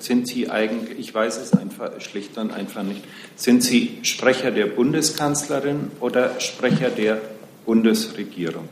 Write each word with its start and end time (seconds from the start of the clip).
Sind 0.00 0.26
Sie 0.26 0.50
eigentlich, 0.50 0.98
ich 0.98 1.14
weiß 1.14 1.38
es 1.38 1.52
einfach 1.52 2.00
schlicht 2.00 2.36
und 2.38 2.52
einfach 2.52 2.82
nicht, 2.82 3.02
sind 3.36 3.62
Sie 3.62 3.98
Sprecher 4.02 4.50
der 4.50 4.66
Bundeskanzlerin 4.66 5.90
oder 6.00 6.40
Sprecher 6.40 6.90
der 6.90 7.20
Bundesregierung? 7.66 8.68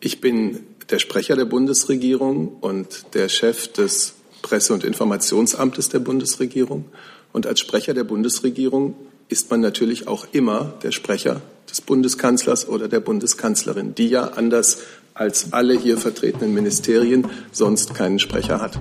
Ich 0.00 0.20
bin 0.20 0.60
der 0.90 0.98
Sprecher 0.98 1.36
der 1.36 1.44
Bundesregierung 1.44 2.56
und 2.60 3.14
der 3.14 3.28
Chef 3.28 3.68
des 3.68 4.14
Presse- 4.42 4.74
und 4.74 4.82
Informationsamtes 4.82 5.88
der 5.88 6.00
Bundesregierung. 6.00 6.86
Und 7.32 7.46
als 7.46 7.60
Sprecher 7.60 7.94
der 7.94 8.04
Bundesregierung 8.04 8.96
ist 9.28 9.50
man 9.50 9.60
natürlich 9.60 10.08
auch 10.08 10.26
immer 10.32 10.74
der 10.82 10.90
Sprecher 10.90 11.42
des 11.70 11.80
Bundeskanzlers 11.80 12.68
oder 12.68 12.88
der 12.88 13.00
Bundeskanzlerin, 13.00 13.94
die 13.94 14.08
ja 14.08 14.24
anders 14.24 14.78
als 15.14 15.52
alle 15.52 15.78
hier 15.78 15.96
vertretenen 15.98 16.52
Ministerien 16.52 17.28
sonst 17.52 17.94
keinen 17.94 18.18
Sprecher 18.18 18.60
hat. 18.60 18.80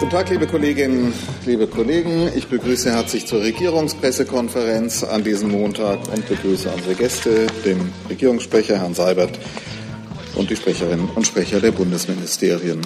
Guten 0.00 0.12
Tag, 0.12 0.30
liebe 0.30 0.46
Kolleginnen, 0.46 1.12
liebe 1.44 1.66
Kollegen. 1.66 2.32
Ich 2.34 2.46
begrüße 2.46 2.90
herzlich 2.90 3.26
zur 3.26 3.42
Regierungspressekonferenz 3.42 5.04
an 5.04 5.22
diesem 5.22 5.50
Montag 5.50 5.98
und 6.08 6.26
begrüße 6.26 6.70
unsere 6.70 6.94
Gäste, 6.94 7.46
den 7.66 7.92
Regierungssprecher 8.08 8.78
Herrn 8.78 8.94
Seibert 8.94 9.38
und 10.36 10.48
die 10.48 10.56
Sprecherinnen 10.56 11.10
und 11.10 11.26
Sprecher 11.26 11.60
der 11.60 11.72
Bundesministerien. 11.72 12.80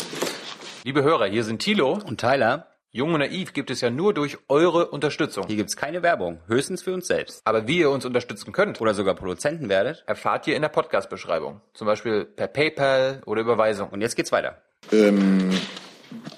Liebe 0.83 1.05
Hörer, 1.05 1.27
hier 1.27 1.45
sind 1.45 1.61
Thilo 1.61 2.01
und 2.05 2.19
Tyler. 2.21 2.67
Jung 2.91 3.15
und 3.15 3.21
Naiv 3.21 3.53
gibt 3.53 3.71
es 3.71 3.81
ja 3.81 3.91
nur 3.91 4.13
durch 4.13 4.39
eure 4.49 4.89
Unterstützung. 4.89 5.47
Hier 5.47 5.57
gibt 5.57 5.71
es 5.71 5.77
keine 5.77 6.03
Werbung, 6.03 6.41
höchstens 6.49 6.83
für 6.83 6.95
uns 6.95 7.07
selbst. 7.07 7.43
Aber 7.45 7.69
wie 7.69 7.79
ihr 7.79 7.91
uns 7.91 8.05
unterstützen 8.05 8.51
könnt 8.51 8.81
oder 8.81 8.93
sogar 8.93 9.15
Produzenten 9.15 9.69
werdet, 9.69 10.03
erfahrt 10.09 10.49
ihr 10.49 10.57
in 10.57 10.63
der 10.63 10.69
Podcast-Beschreibung. 10.69 11.61
Zum 11.75 11.87
Beispiel 11.87 12.25
per 12.25 12.49
PayPal 12.49 13.23
oder 13.25 13.41
Überweisung. 13.41 13.91
Und 13.91 14.01
jetzt 14.01 14.17
geht's 14.17 14.33
weiter. 14.33 14.61
Ähm, 14.91 15.51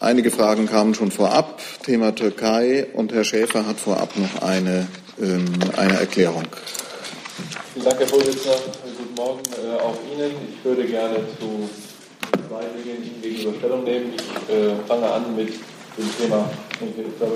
Einige 0.01 0.31
Fragen 0.31 0.67
kamen 0.67 0.95
schon 0.95 1.11
vorab, 1.11 1.61
Thema 1.83 2.15
Türkei, 2.15 2.87
und 2.93 3.13
Herr 3.13 3.25
Schäfer 3.25 3.67
hat 3.67 3.81
vorab 3.81 4.17
noch 4.17 4.43
eine, 4.43 4.87
ähm, 5.21 5.47
eine 5.77 5.99
Erklärung. 5.99 6.45
Vielen 7.73 7.87
Dank, 7.87 7.99
Herr 7.99 8.07
Vorsitzender. 8.07 8.57
Guten 8.99 9.15
Morgen 9.15 9.41
äh, 9.53 9.81
auch 9.81 9.97
Ihnen. 10.13 10.33
Ich 10.51 10.65
würde 10.65 10.85
gerne 10.85 11.17
zu 11.39 11.69
zwei 12.49 12.63
Dingen 12.85 13.03
Ihnen 13.03 13.23
gegenüber 13.23 13.59
Stellung 13.59 13.85
nehmen. 13.85 14.13
Ich 14.15 14.55
äh, 14.55 14.75
fange 14.87 15.11
an 15.11 15.35
mit 15.35 15.49
dem 15.49 16.17
Thema. 16.19 16.51
Ich 16.81 17.19
glaube, 17.19 17.35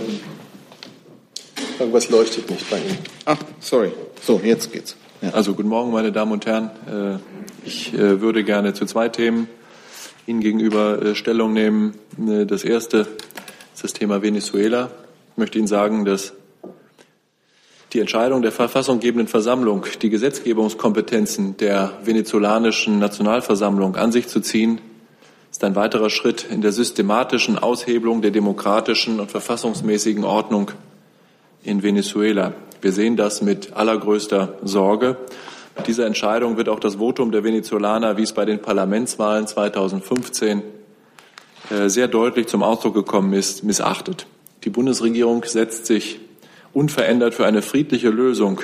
Irgendwas 1.78 2.10
leuchtet 2.10 2.50
nicht 2.50 2.68
bei 2.70 2.78
Ihnen. 2.78 2.98
Ach, 3.24 3.38
sorry. 3.58 3.92
So, 4.22 4.40
jetzt 4.44 4.72
geht's. 4.72 4.96
Ja. 5.22 5.30
Also, 5.30 5.54
guten 5.54 5.68
Morgen, 5.68 5.90
meine 5.92 6.12
Damen 6.12 6.32
und 6.32 6.46
Herren. 6.46 6.70
Äh, 6.86 7.66
ich 7.66 7.94
äh, 7.94 8.20
würde 8.20 8.44
gerne 8.44 8.74
zu 8.74 8.86
zwei 8.86 9.08
Themen 9.08 9.48
Ihnen 10.26 10.40
gegenüber 10.40 11.02
äh, 11.02 11.14
Stellung 11.14 11.52
nehmen. 11.52 11.94
Äh, 12.18 12.46
das 12.46 12.64
erste 12.64 13.06
ist 13.74 13.84
das 13.84 13.92
Thema 13.92 14.22
Venezuela. 14.22 14.90
Ich 15.32 15.38
möchte 15.38 15.58
Ihnen 15.58 15.66
sagen, 15.66 16.04
dass 16.04 16.32
die 17.92 18.00
Entscheidung 18.00 18.42
der 18.42 18.52
verfassunggebenden 18.52 19.26
Versammlung, 19.26 19.84
die 20.00 20.10
Gesetzgebungskompetenzen 20.10 21.56
der 21.56 21.92
venezolanischen 22.04 22.98
Nationalversammlung 22.98 23.96
an 23.96 24.12
sich 24.12 24.28
zu 24.28 24.40
ziehen, 24.40 24.80
ist 25.50 25.64
ein 25.64 25.74
weiterer 25.74 26.10
Schritt 26.10 26.46
in 26.48 26.60
der 26.60 26.70
systematischen 26.70 27.58
Aushebelung 27.58 28.22
der 28.22 28.30
demokratischen 28.30 29.18
und 29.18 29.30
verfassungsmäßigen 29.30 30.24
Ordnung 30.24 30.70
in 31.64 31.82
Venezuela. 31.82 32.52
Wir 32.80 32.92
sehen 32.92 33.16
das 33.16 33.42
mit 33.42 33.72
allergrößter 33.72 34.58
Sorge. 34.62 35.16
Dieser 35.86 36.06
Entscheidung 36.06 36.56
wird 36.56 36.68
auch 36.68 36.80
das 36.80 36.96
Votum 36.96 37.32
der 37.32 37.44
Venezolaner, 37.44 38.16
wie 38.16 38.22
es 38.22 38.32
bei 38.32 38.44
den 38.44 38.60
Parlamentswahlen 38.60 39.46
2015 39.46 40.62
äh, 41.70 41.88
sehr 41.88 42.08
deutlich 42.08 42.48
zum 42.48 42.62
Ausdruck 42.62 42.94
gekommen 42.94 43.32
ist, 43.32 43.64
missachtet. 43.64 44.26
Die 44.64 44.70
Bundesregierung 44.70 45.44
setzt 45.44 45.86
sich 45.86 46.20
unverändert 46.72 47.34
für 47.34 47.46
eine 47.46 47.62
friedliche 47.62 48.10
Lösung 48.10 48.60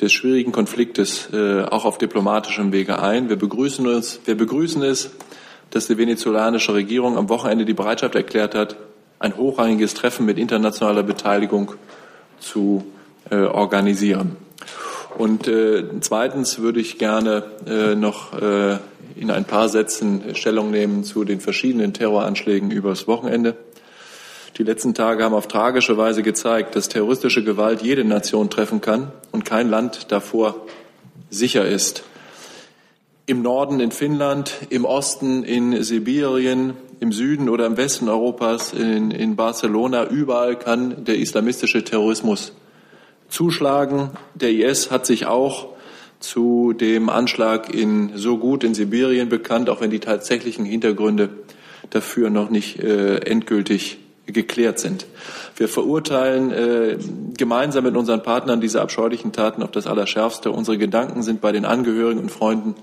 des 0.00 0.12
schwierigen 0.12 0.52
Konfliktes 0.52 1.28
äh, 1.32 1.62
auch 1.62 1.84
auf 1.84 1.98
diplomatischem 1.98 2.72
Wege 2.72 3.02
ein. 3.02 3.28
Wir 3.28 3.36
begrüßen, 3.36 3.86
uns, 3.86 4.20
wir 4.24 4.36
begrüßen 4.36 4.82
es, 4.82 5.10
dass 5.70 5.86
die 5.86 5.98
venezolanische 5.98 6.74
Regierung 6.74 7.16
am 7.16 7.28
Wochenende 7.28 7.64
die 7.64 7.74
Bereitschaft 7.74 8.14
erklärt 8.14 8.54
hat, 8.54 8.76
ein 9.18 9.36
hochrangiges 9.36 9.94
Treffen 9.94 10.26
mit 10.26 10.38
internationaler 10.38 11.02
Beteiligung 11.02 11.72
zu 12.38 12.84
äh, 13.30 13.36
organisieren. 13.36 14.36
Und 15.18 15.48
äh, 15.48 15.84
zweitens 16.00 16.58
würde 16.58 16.80
ich 16.80 16.98
gerne 16.98 17.44
äh, 17.66 17.94
noch 17.94 18.32
äh, 18.40 18.78
in 19.16 19.30
ein 19.30 19.44
paar 19.44 19.68
Sätzen 19.68 20.34
Stellung 20.34 20.70
nehmen 20.70 21.04
zu 21.04 21.24
den 21.24 21.40
verschiedenen 21.40 21.92
Terroranschlägen 21.92 22.70
übers 22.70 23.06
Wochenende. 23.06 23.56
Die 24.56 24.62
letzten 24.62 24.94
Tage 24.94 25.24
haben 25.24 25.34
auf 25.34 25.48
tragische 25.48 25.96
Weise 25.96 26.22
gezeigt, 26.22 26.76
dass 26.76 26.88
terroristische 26.88 27.44
Gewalt 27.44 27.82
jede 27.82 28.04
Nation 28.04 28.50
treffen 28.50 28.80
kann 28.80 29.12
und 29.32 29.44
kein 29.44 29.68
Land 29.68 30.10
davor 30.12 30.66
sicher 31.30 31.66
ist. 31.66 32.02
Im 33.26 33.42
Norden 33.42 33.80
in 33.80 33.92
Finnland, 33.92 34.52
im 34.70 34.84
Osten 34.84 35.44
in 35.44 35.82
Sibirien, 35.82 36.74
im 36.98 37.12
Süden 37.12 37.48
oder 37.48 37.66
im 37.66 37.76
Westen 37.76 38.08
Europas, 38.08 38.72
in, 38.72 39.10
in 39.10 39.36
Barcelona, 39.36 40.06
überall 40.06 40.58
kann 40.58 41.04
der 41.04 41.16
islamistische 41.18 41.84
Terrorismus 41.84 42.52
zuschlagen. 43.30 44.10
Der 44.34 44.50
IS 44.50 44.90
hat 44.90 45.06
sich 45.06 45.26
auch 45.26 45.68
zu 46.18 46.74
dem 46.74 47.08
Anschlag 47.08 47.74
in 47.74 48.12
so 48.16 48.36
gut 48.36 48.62
in 48.62 48.74
Sibirien 48.74 49.28
bekannt, 49.28 49.70
auch 49.70 49.80
wenn 49.80 49.90
die 49.90 50.00
tatsächlichen 50.00 50.64
Hintergründe 50.64 51.30
dafür 51.88 52.30
noch 52.30 52.50
nicht 52.50 52.78
äh, 52.78 53.16
endgültig 53.18 53.98
geklärt 54.26 54.78
sind. 54.78 55.06
Wir 55.56 55.68
verurteilen 55.68 56.52
äh, 56.52 56.98
gemeinsam 57.36 57.84
mit 57.84 57.96
unseren 57.96 58.22
Partnern 58.22 58.60
diese 58.60 58.80
abscheulichen 58.80 59.32
Taten 59.32 59.62
auf 59.62 59.70
das 59.70 59.86
Allerschärfste. 59.86 60.50
Unsere 60.50 60.78
Gedanken 60.78 61.22
sind 61.22 61.40
bei 61.40 61.52
den 61.52 61.64
Angehörigen 61.64 62.20
und 62.20 62.30
Freunden 62.30 62.74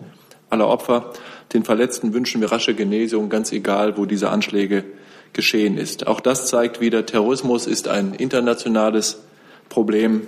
aller 0.49 0.67
Opfer. 0.67 1.11
Den 1.53 1.63
Verletzten 1.63 2.13
wünschen 2.13 2.41
wir 2.41 2.51
rasche 2.51 2.73
Genesung, 2.73 3.29
ganz 3.29 3.51
egal, 3.51 3.97
wo 3.97 4.05
diese 4.05 4.29
Anschläge 4.29 4.83
geschehen 5.33 5.77
ist. 5.77 6.07
Auch 6.07 6.19
das 6.19 6.47
zeigt 6.47 6.81
wieder, 6.81 7.05
Terrorismus 7.05 7.67
ist 7.67 7.87
ein 7.87 8.13
internationales 8.13 9.23
Problem. 9.69 10.21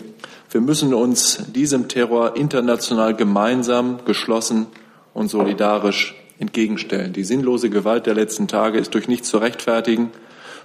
Wir 0.51 0.61
müssen 0.61 0.93
uns 0.93 1.39
diesem 1.53 1.87
Terror 1.87 2.35
international 2.35 3.15
gemeinsam, 3.15 3.99
geschlossen 4.05 4.67
und 5.13 5.29
solidarisch 5.29 6.15
entgegenstellen. 6.39 7.13
Die 7.13 7.23
sinnlose 7.23 7.69
Gewalt 7.69 8.05
der 8.05 8.15
letzten 8.15 8.47
Tage 8.47 8.79
ist 8.79 8.93
durch 8.93 9.07
nichts 9.07 9.29
zu 9.29 9.37
rechtfertigen, 9.37 10.11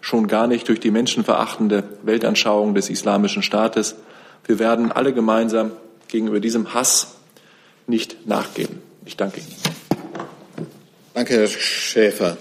schon 0.00 0.26
gar 0.26 0.46
nicht 0.46 0.68
durch 0.68 0.80
die 0.80 0.90
menschenverachtende 0.90 1.84
Weltanschauung 2.02 2.74
des 2.74 2.88
Islamischen 2.90 3.42
Staates. 3.42 3.96
Wir 4.46 4.58
werden 4.58 4.92
alle 4.92 5.12
gemeinsam 5.12 5.72
gegenüber 6.08 6.40
diesem 6.40 6.74
Hass 6.74 7.16
nicht 7.86 8.26
nachgeben. 8.26 8.80
Ich 9.04 9.16
danke 9.16 9.40
Ihnen. 9.40 9.74
Danke, 11.12 11.34
Herr 11.34 11.46
Schäfer. 11.46 12.36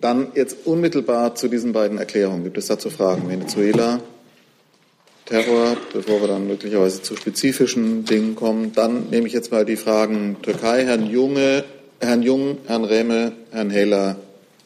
Dann 0.00 0.28
jetzt 0.34 0.66
unmittelbar 0.66 1.34
zu 1.34 1.48
diesen 1.48 1.72
beiden 1.72 1.98
Erklärungen. 1.98 2.44
Gibt 2.44 2.58
es 2.58 2.66
dazu 2.66 2.88
Fragen? 2.88 3.28
Venezuela, 3.28 4.00
Terror, 5.28 5.76
bevor 5.92 6.22
wir 6.22 6.28
dann 6.28 6.46
möglicherweise 6.46 7.02
zu 7.02 7.14
spezifischen 7.14 8.06
Dingen 8.06 8.34
kommen. 8.34 8.72
Dann 8.72 9.10
nehme 9.10 9.26
ich 9.26 9.34
jetzt 9.34 9.52
mal 9.52 9.66
die 9.66 9.76
Fragen 9.76 10.38
Türkei, 10.40 10.86
Herrn 10.86 11.04
Junge, 11.04 11.64
Herrn 12.00 12.22
Jung, 12.22 12.56
Herrn 12.66 12.84
Rehme, 12.84 13.32
Herrn 13.50 13.68
Heller, 13.68 14.16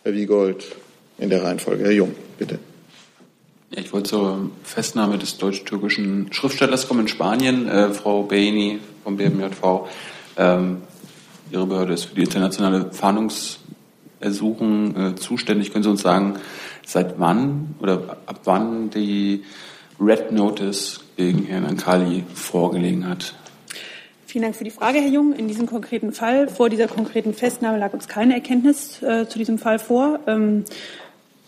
Herr 0.04 0.14
Wiegold 0.14 0.64
in 1.18 1.30
der 1.30 1.42
Reihenfolge. 1.42 1.82
Herr 1.82 1.90
Jung, 1.90 2.14
bitte. 2.38 2.60
Ja, 3.70 3.80
ich 3.80 3.92
wollte 3.92 4.10
zur 4.10 4.52
Festnahme 4.62 5.18
des 5.18 5.36
deutsch-türkischen 5.36 6.32
Schriftstellers 6.32 6.86
kommen 6.86 7.00
in 7.00 7.08
Spanien. 7.08 7.68
Äh, 7.68 7.90
Frau 7.90 8.22
Beini 8.22 8.78
vom 9.02 9.16
BMJV, 9.16 9.88
ähm, 10.36 10.82
Ihre 11.50 11.66
Behörde 11.66 11.94
ist 11.94 12.04
für 12.04 12.14
die 12.14 12.22
internationale 12.22 12.92
Fahndungsersuchung 12.92 14.96
äh, 14.96 15.16
zuständig. 15.16 15.72
Können 15.72 15.82
Sie 15.82 15.90
uns 15.90 16.02
sagen, 16.02 16.36
seit 16.86 17.18
wann 17.18 17.74
oder 17.80 18.18
ab 18.26 18.42
wann 18.44 18.90
die 18.90 19.42
Red 20.04 20.32
Notice 20.32 21.00
gegen 21.16 21.44
Herrn 21.44 21.64
Ankali 21.64 22.24
vorgelegen 22.34 23.08
hat. 23.08 23.34
Vielen 24.26 24.42
Dank 24.42 24.56
für 24.56 24.64
die 24.64 24.70
Frage, 24.70 24.98
Herr 24.98 25.10
Jung. 25.10 25.32
In 25.34 25.46
diesem 25.46 25.66
konkreten 25.66 26.12
Fall, 26.12 26.48
vor 26.48 26.70
dieser 26.70 26.88
konkreten 26.88 27.34
Festnahme 27.34 27.78
lag 27.78 27.92
uns 27.92 28.08
keine 28.08 28.34
Erkenntnis 28.34 29.00
äh, 29.02 29.28
zu 29.28 29.38
diesem 29.38 29.58
Fall 29.58 29.78
vor. 29.78 30.20
Ähm, 30.26 30.64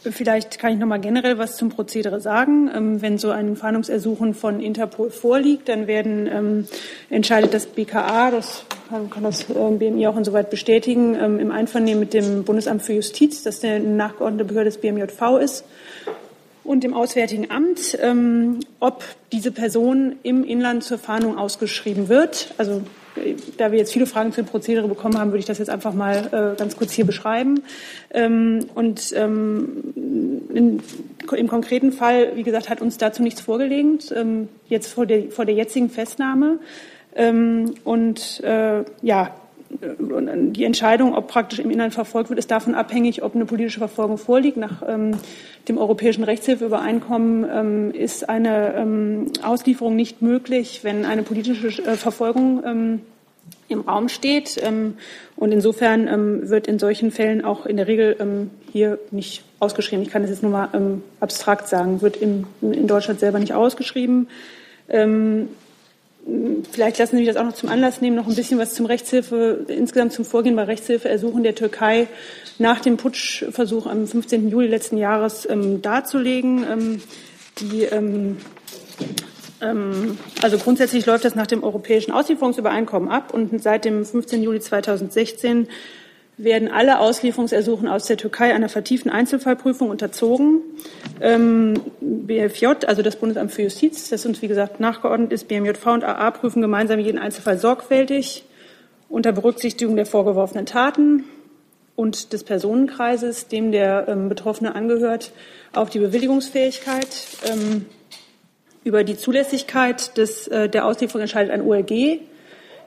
vielleicht 0.03 0.59
kann 0.59 0.75
ich 0.75 0.79
noch 0.79 0.87
mal 0.87 1.01
generell 1.01 1.39
was 1.39 1.57
zum 1.57 1.71
Prozedere 1.71 2.21
sagen. 2.21 2.71
Ähm, 2.73 3.03
wenn 3.03 3.19
so 3.19 3.31
ein 3.31 3.57
Fahndungsersuchen 3.57 4.35
von 4.35 4.61
Interpol 4.61 5.11
vorliegt, 5.11 5.69
dann 5.69 5.87
werden 5.87 6.29
ähm, 6.29 6.69
entscheidet 7.11 7.55
das 7.55 7.67
BKA, 7.67 8.31
das 8.31 8.67
kann, 8.89 9.11
kann 9.11 9.25
das 9.25 9.49
äh, 9.51 9.71
BMI 9.79 10.07
auch 10.07 10.17
insoweit 10.17 10.51
bestätigen, 10.51 11.17
ähm, 11.21 11.41
im 11.41 11.51
Einvernehmen 11.51 12.01
mit 12.01 12.15
dem 12.15 12.45
Bundesamt 12.45 12.83
für 12.83 12.93
Justiz, 12.93 13.43
das 13.43 13.61
der 13.61 13.81
nachgeordnete 13.81 14.45
Behörde 14.45 14.71
des 14.71 14.79
BMJV 14.79 15.39
ist 15.43 15.65
und 16.65 16.83
dem 16.83 16.95
Auswärtigen 16.95 17.51
Amt, 17.51 17.99
ähm, 18.01 18.61
ob 18.81 19.05
diese 19.33 19.53
Person 19.53 20.17
im 20.23 20.45
Inland 20.45 20.83
zur 20.83 20.99
Fahndung 20.99 21.39
ausgeschrieben 21.39 22.09
wird. 22.09 22.55
Also 22.59 22.83
da 23.59 23.71
wir 23.71 23.79
jetzt 23.79 23.93
viele 23.93 24.07
Fragen 24.07 24.33
zu 24.33 24.43
dem 24.43 24.49
Prozedere 24.49 24.89
bekommen 24.89 25.19
haben, 25.19 25.31
würde 25.31 25.39
ich 25.39 25.45
das 25.45 25.59
jetzt 25.59 25.71
einfach 25.71 25.95
mal 25.95 26.55
äh, 26.55 26.59
ganz 26.59 26.77
kurz 26.77 26.93
hier 26.93 27.07
beschreiben. 27.07 27.63
Ähm, 28.11 28.67
und 28.75 29.13
ähm, 29.15 29.95
in, 30.53 30.83
im 31.31 31.49
konkreten 31.49 31.93
Fall, 31.93 32.33
wie 32.35 32.43
gesagt, 32.43 32.69
hat 32.69 32.81
uns 32.81 32.99
dazu 32.99 33.23
nichts 33.23 33.41
vorgelegt, 33.41 34.13
ähm, 34.15 34.49
jetzt 34.69 34.93
vor 34.93 35.07
der, 35.07 35.31
vor 35.31 35.45
der 35.45 35.55
jetzigen 35.55 35.91
Festnahme. 35.91 36.59
Ähm, 37.15 37.75
und 37.85 38.43
äh, 38.43 38.85
ja, 39.03 39.35
die 39.81 40.65
Entscheidung, 40.65 41.15
ob 41.15 41.29
praktisch 41.29 41.59
im 41.59 41.71
Inhalt 41.71 41.95
verfolgt 41.95 42.29
wird, 42.31 42.39
ist 42.39 42.51
davon 42.51 42.75
abhängig, 42.75 43.23
ob 43.23 43.35
eine 43.35 43.45
politische 43.45 43.79
Verfolgung 43.79 44.19
vorliegt. 44.19 44.57
Nach 44.57 44.83
ähm, 44.87 45.13
dem 45.69 45.79
Europäischen 45.79 46.25
Rechtshilfeübereinkommen 46.25 47.47
ähm, 47.51 47.91
ist 47.93 48.29
eine 48.29 48.75
ähm, 48.75 49.33
Auslieferung 49.43 49.97
nicht 49.97 50.23
möglich, 50.23 50.81
wenn 50.83 51.05
eine 51.05 51.23
politische 51.23 51.67
äh, 51.83 51.97
Verfolgung 51.97 52.63
ähm, 52.65 53.01
im 53.69 53.81
Raum 53.81 54.09
steht. 54.09 54.61
Ähm, 54.63 54.95
und 55.37 55.53
insofern 55.53 56.07
ähm, 56.09 56.49
wird 56.49 56.67
in 56.67 56.79
solchen 56.79 57.11
Fällen 57.11 57.45
auch 57.45 57.67
in 57.67 57.77
der 57.77 57.89
Regel 57.89 58.49
hier 58.73 58.99
nicht 59.11 59.45
ausgeschrieben. 59.61 60.05
Ich 60.05 60.11
kann 60.11 60.23
das 60.23 60.31
jetzt 60.31 60.43
nur 60.43 60.53
mal 60.53 60.69
abstrakt 61.21 61.69
sagen, 61.69 62.01
wird 62.03 62.17
im, 62.17 62.47
in 62.61 62.87
Deutschland 62.87 63.21
selber 63.21 63.39
nicht 63.39 63.55
ausgeschrieben. 63.55 64.29
Vielleicht 66.73 66.99
lassen 66.99 67.17
Sie 67.17 67.23
mich 67.23 67.29
das 67.29 67.37
auch 67.37 67.45
noch 67.45 67.55
zum 67.55 67.69
Anlass 67.69 68.01
nehmen, 68.01 68.17
noch 68.17 68.27
ein 68.27 68.35
bisschen 68.35 68.59
was 68.59 68.75
zum 68.75 68.87
Rechtshilfe, 68.87 69.67
insgesamt 69.69 70.13
zum 70.13 70.25
Vorgehen 70.25 70.57
bei 70.57 70.63
Rechtshilfeersuchen 70.63 71.43
der 71.43 71.55
Türkei 71.55 72.07
nach 72.59 72.81
dem 72.81 72.97
Putschversuch 72.97 73.87
am 73.87 74.07
15. 74.07 74.49
Juli 74.49 74.67
letzten 74.67 74.97
Jahres 74.97 75.47
ähm, 75.49 75.83
darzulegen. 75.83 76.65
Ähm, 76.71 77.03
die, 77.59 77.83
ähm, 77.83 78.39
ähm, 79.61 80.19
also 80.41 80.57
grundsätzlich 80.57 81.05
läuft 81.05 81.27
das 81.27 81.35
nach 81.35 81.47
dem 81.47 81.63
europäischen 81.63 82.13
Auslieferungsübereinkommen 82.13 83.11
ab 83.11 83.35
und 83.35 83.63
seit 83.63 83.85
dem 83.85 84.05
15. 84.05 84.43
Juli 84.43 84.61
2016 84.61 85.69
werden 86.37 86.69
alle 86.71 86.99
Auslieferungsersuchen 86.99 87.87
aus 87.89 88.07
der 88.07 88.17
Türkei 88.17 88.55
einer 88.55 88.69
vertieften 88.69 89.11
Einzelfallprüfung 89.11 89.89
unterzogen. 89.89 90.61
Ähm, 91.21 91.75
BFJ, 92.01 92.67
also 92.87 93.03
das 93.03 93.17
Bundesamt 93.17 93.53
für 93.53 93.63
Justiz, 93.63 94.09
das 94.09 94.27
uns 94.27 94.43
wie 94.43 94.49
gesagt 94.49 94.81
nachgeordnet 94.81 95.33
ist, 95.33 95.47
BMJV 95.47 95.87
und 95.87 96.05
AA 96.05 96.31
prüfen 96.33 96.61
gemeinsam 96.61 96.99
jeden 96.99 97.19
Einzelfall 97.19 97.59
sorgfältig 97.59 98.45
unter 99.09 99.33
Berücksichtigung 99.33 99.95
der 99.95 100.07
vorgeworfenen 100.07 100.67
Taten 100.67 101.25
und 101.95 102.33
des 102.33 102.43
Personenkreises, 102.43 103.47
dem 103.47 103.71
der 103.71 104.09
ähm, 104.09 104.29
Betroffene 104.29 104.75
angehört, 104.75 105.31
auch 105.73 105.89
die 105.89 106.01
Bewilligungsfähigkeit. 106.01 107.09
Ähm, 107.49 107.87
über 108.83 109.03
die 109.03 109.17
Zulässigkeit 109.17 110.17
des, 110.19 110.47
äh, 110.49 110.69
der 110.69 110.85
Auslieferung 110.87 111.23
entscheidet 111.23 111.53
ein 111.53 111.63
OLG. 111.63 112.21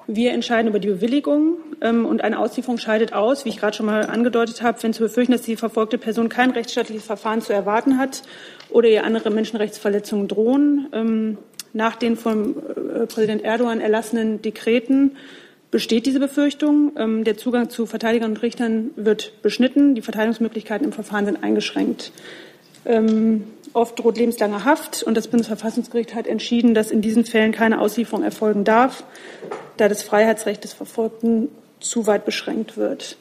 Wir 0.07 0.31
entscheiden 0.31 0.69
über 0.69 0.79
die 0.79 0.87
Bewilligung 0.87 1.57
ähm, 1.81 2.05
und 2.05 2.23
eine 2.23 2.39
Auslieferung 2.39 2.77
scheidet 2.77 3.11
aus, 3.11 3.43
wie 3.43 3.49
ich 3.49 3.57
gerade 3.57 3.75
schon 3.75 3.85
mal 3.85 4.05
angedeutet 4.05 4.61
habe, 4.61 4.81
wenn 4.81 4.93
zu 4.93 5.03
befürchten, 5.03 5.33
dass 5.33 5.41
die 5.41 5.57
verfolgte 5.57 5.97
Person 5.97 6.29
kein 6.29 6.51
rechtsstaatliches 6.51 7.05
Verfahren 7.05 7.41
zu 7.41 7.51
erwarten 7.51 7.97
hat 7.97 8.23
oder 8.69 8.87
ihr 8.87 9.03
andere 9.03 9.29
Menschenrechtsverletzungen 9.29 10.29
drohen. 10.29 10.87
Ähm, 10.93 11.37
nach 11.73 11.97
den 11.97 12.15
vom 12.15 12.55
äh, 12.55 13.05
Präsident 13.05 13.43
Erdogan 13.43 13.81
erlassenen 13.81 14.41
Dekreten 14.41 15.17
besteht 15.71 16.05
diese 16.05 16.21
Befürchtung. 16.21 16.93
Ähm, 16.97 17.25
der 17.25 17.35
Zugang 17.35 17.69
zu 17.69 17.85
Verteidigern 17.85 18.31
und 18.31 18.41
Richtern 18.41 18.91
wird 18.95 19.41
beschnitten. 19.41 19.93
Die 19.93 20.01
Verteidigungsmöglichkeiten 20.01 20.85
im 20.85 20.93
Verfahren 20.93 21.25
sind 21.25 21.43
eingeschränkt. 21.43 22.13
Ähm, 22.85 23.43
oft 23.77 23.99
droht 23.99 24.17
lebenslange 24.17 24.65
Haft 24.65 25.03
und 25.03 25.15
das 25.15 25.27
Bundesverfassungsgericht 25.27 26.15
hat 26.15 26.27
entschieden, 26.27 26.73
dass 26.73 26.91
in 26.91 27.01
diesen 27.01 27.23
Fällen 27.23 27.51
keine 27.51 27.79
Auslieferung 27.79 28.23
erfolgen 28.23 28.63
darf, 28.63 29.03
da 29.77 29.87
das 29.87 30.01
Freiheitsrecht 30.01 30.63
des 30.63 30.73
Verfolgten 30.73 31.49
zu 31.79 32.07
weit 32.07 32.25
beschränkt 32.25 32.75
wird. 32.75 33.17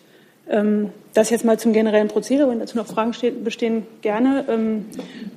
Ähm, 0.49 0.91
das 1.13 1.31
jetzt 1.31 1.45
mal 1.45 1.59
zum 1.59 1.73
generellen 1.73 2.09
Prozedere. 2.09 2.49
Wenn 2.49 2.59
dazu 2.59 2.77
noch 2.77 2.87
Fragen 2.87 3.13
bestehen, 3.45 3.87
gerne. 4.01 4.47
Ähm, 4.49 4.87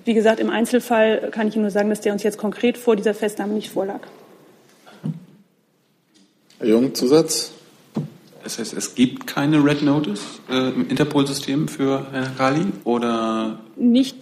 wie 0.05 0.13
gesagt, 0.13 0.39
im 0.39 0.49
Einzelfall 0.49 1.29
kann 1.31 1.47
ich 1.47 1.55
Ihnen 1.55 1.63
nur 1.63 1.71
sagen, 1.71 1.89
dass 1.89 2.01
der 2.01 2.13
uns 2.13 2.23
jetzt 2.23 2.37
konkret 2.37 2.77
vor 2.77 2.95
dieser 2.95 3.13
Festnahme 3.13 3.53
nicht 3.53 3.69
vorlag. 3.69 4.01
Herr 6.59 6.67
Jung, 6.67 6.93
Zusatz? 6.93 7.51
Das 8.43 8.57
heißt, 8.57 8.73
es 8.73 8.95
gibt 8.95 9.27
keine 9.27 9.63
Red 9.63 9.81
Notice 9.81 10.21
äh, 10.49 10.69
im 10.69 10.87
Interpol-System 10.89 11.67
für 11.67 12.07
Herrn 12.11 12.37
Kali 12.37 12.65
oder? 12.85 13.59
Nicht 13.75 14.15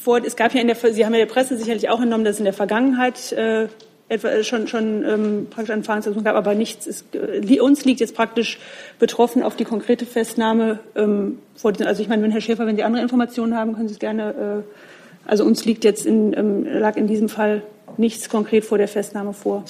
vor, 0.00 0.20
es 0.24 0.36
gab 0.36 0.54
ja 0.54 0.60
in 0.60 0.66
der, 0.66 0.76
Sie 0.76 1.04
haben 1.04 1.12
ja 1.12 1.20
der 1.20 1.26
Presse 1.26 1.56
sicherlich 1.56 1.88
auch 1.88 2.00
entnommen, 2.00 2.24
dass 2.24 2.34
es 2.34 2.40
in 2.40 2.44
der 2.44 2.52
Vergangenheit 2.52 3.32
äh, 3.32 3.68
etwa 4.08 4.28
äh, 4.28 4.44
schon, 4.44 4.68
schon 4.68 5.04
ähm, 5.04 5.46
praktisch 5.50 5.72
eine 5.72 5.82
Verhandlung 5.82 6.24
gab, 6.24 6.36
aber 6.36 6.54
nichts 6.54 6.86
ist, 6.86 7.06
äh, 7.14 7.60
uns 7.60 7.84
liegt 7.84 8.00
jetzt 8.00 8.14
praktisch 8.14 8.58
betroffen 8.98 9.42
auf 9.42 9.56
die 9.56 9.64
konkrete 9.64 10.06
Festnahme 10.06 10.78
ähm, 10.94 11.38
vor 11.56 11.72
diesen, 11.72 11.86
also 11.86 12.02
ich 12.02 12.08
meine, 12.08 12.22
wenn 12.22 12.30
Herr 12.30 12.40
Schäfer, 12.40 12.66
wenn 12.66 12.76
Sie 12.76 12.82
andere 12.82 13.02
Informationen 13.02 13.56
haben, 13.56 13.74
können 13.74 13.88
Sie 13.88 13.94
es 13.94 14.00
gerne, 14.00 14.64
äh, 14.64 15.28
also 15.28 15.44
uns 15.44 15.64
liegt 15.64 15.84
jetzt 15.84 16.06
in, 16.06 16.32
ähm, 16.36 16.64
lag 16.64 16.96
in 16.96 17.06
diesem 17.06 17.28
Fall 17.28 17.62
nichts 17.96 18.28
konkret 18.28 18.64
vor 18.64 18.78
der 18.78 18.88
Festnahme 18.88 19.32
vor. 19.32 19.64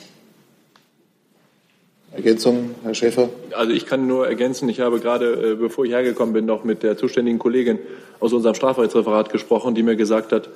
Ergänzung, 2.12 2.74
Herr 2.82 2.94
Schäfer? 2.94 3.28
Also 3.52 3.72
ich 3.72 3.86
kann 3.86 4.06
nur 4.06 4.26
ergänzen, 4.26 4.68
ich 4.68 4.80
habe 4.80 5.00
gerade, 5.00 5.52
äh, 5.52 5.54
bevor 5.54 5.84
ich 5.84 5.92
hergekommen 5.92 6.32
bin, 6.32 6.46
noch 6.46 6.64
mit 6.64 6.82
der 6.82 6.96
zuständigen 6.96 7.38
Kollegin 7.38 7.78
aus 8.20 8.32
unserem 8.32 8.54
Strafrechtsreferat 8.54 9.30
gesprochen, 9.30 9.74
die 9.74 9.82
mir 9.82 9.96
gesagt 9.96 10.32
hat, 10.32 10.48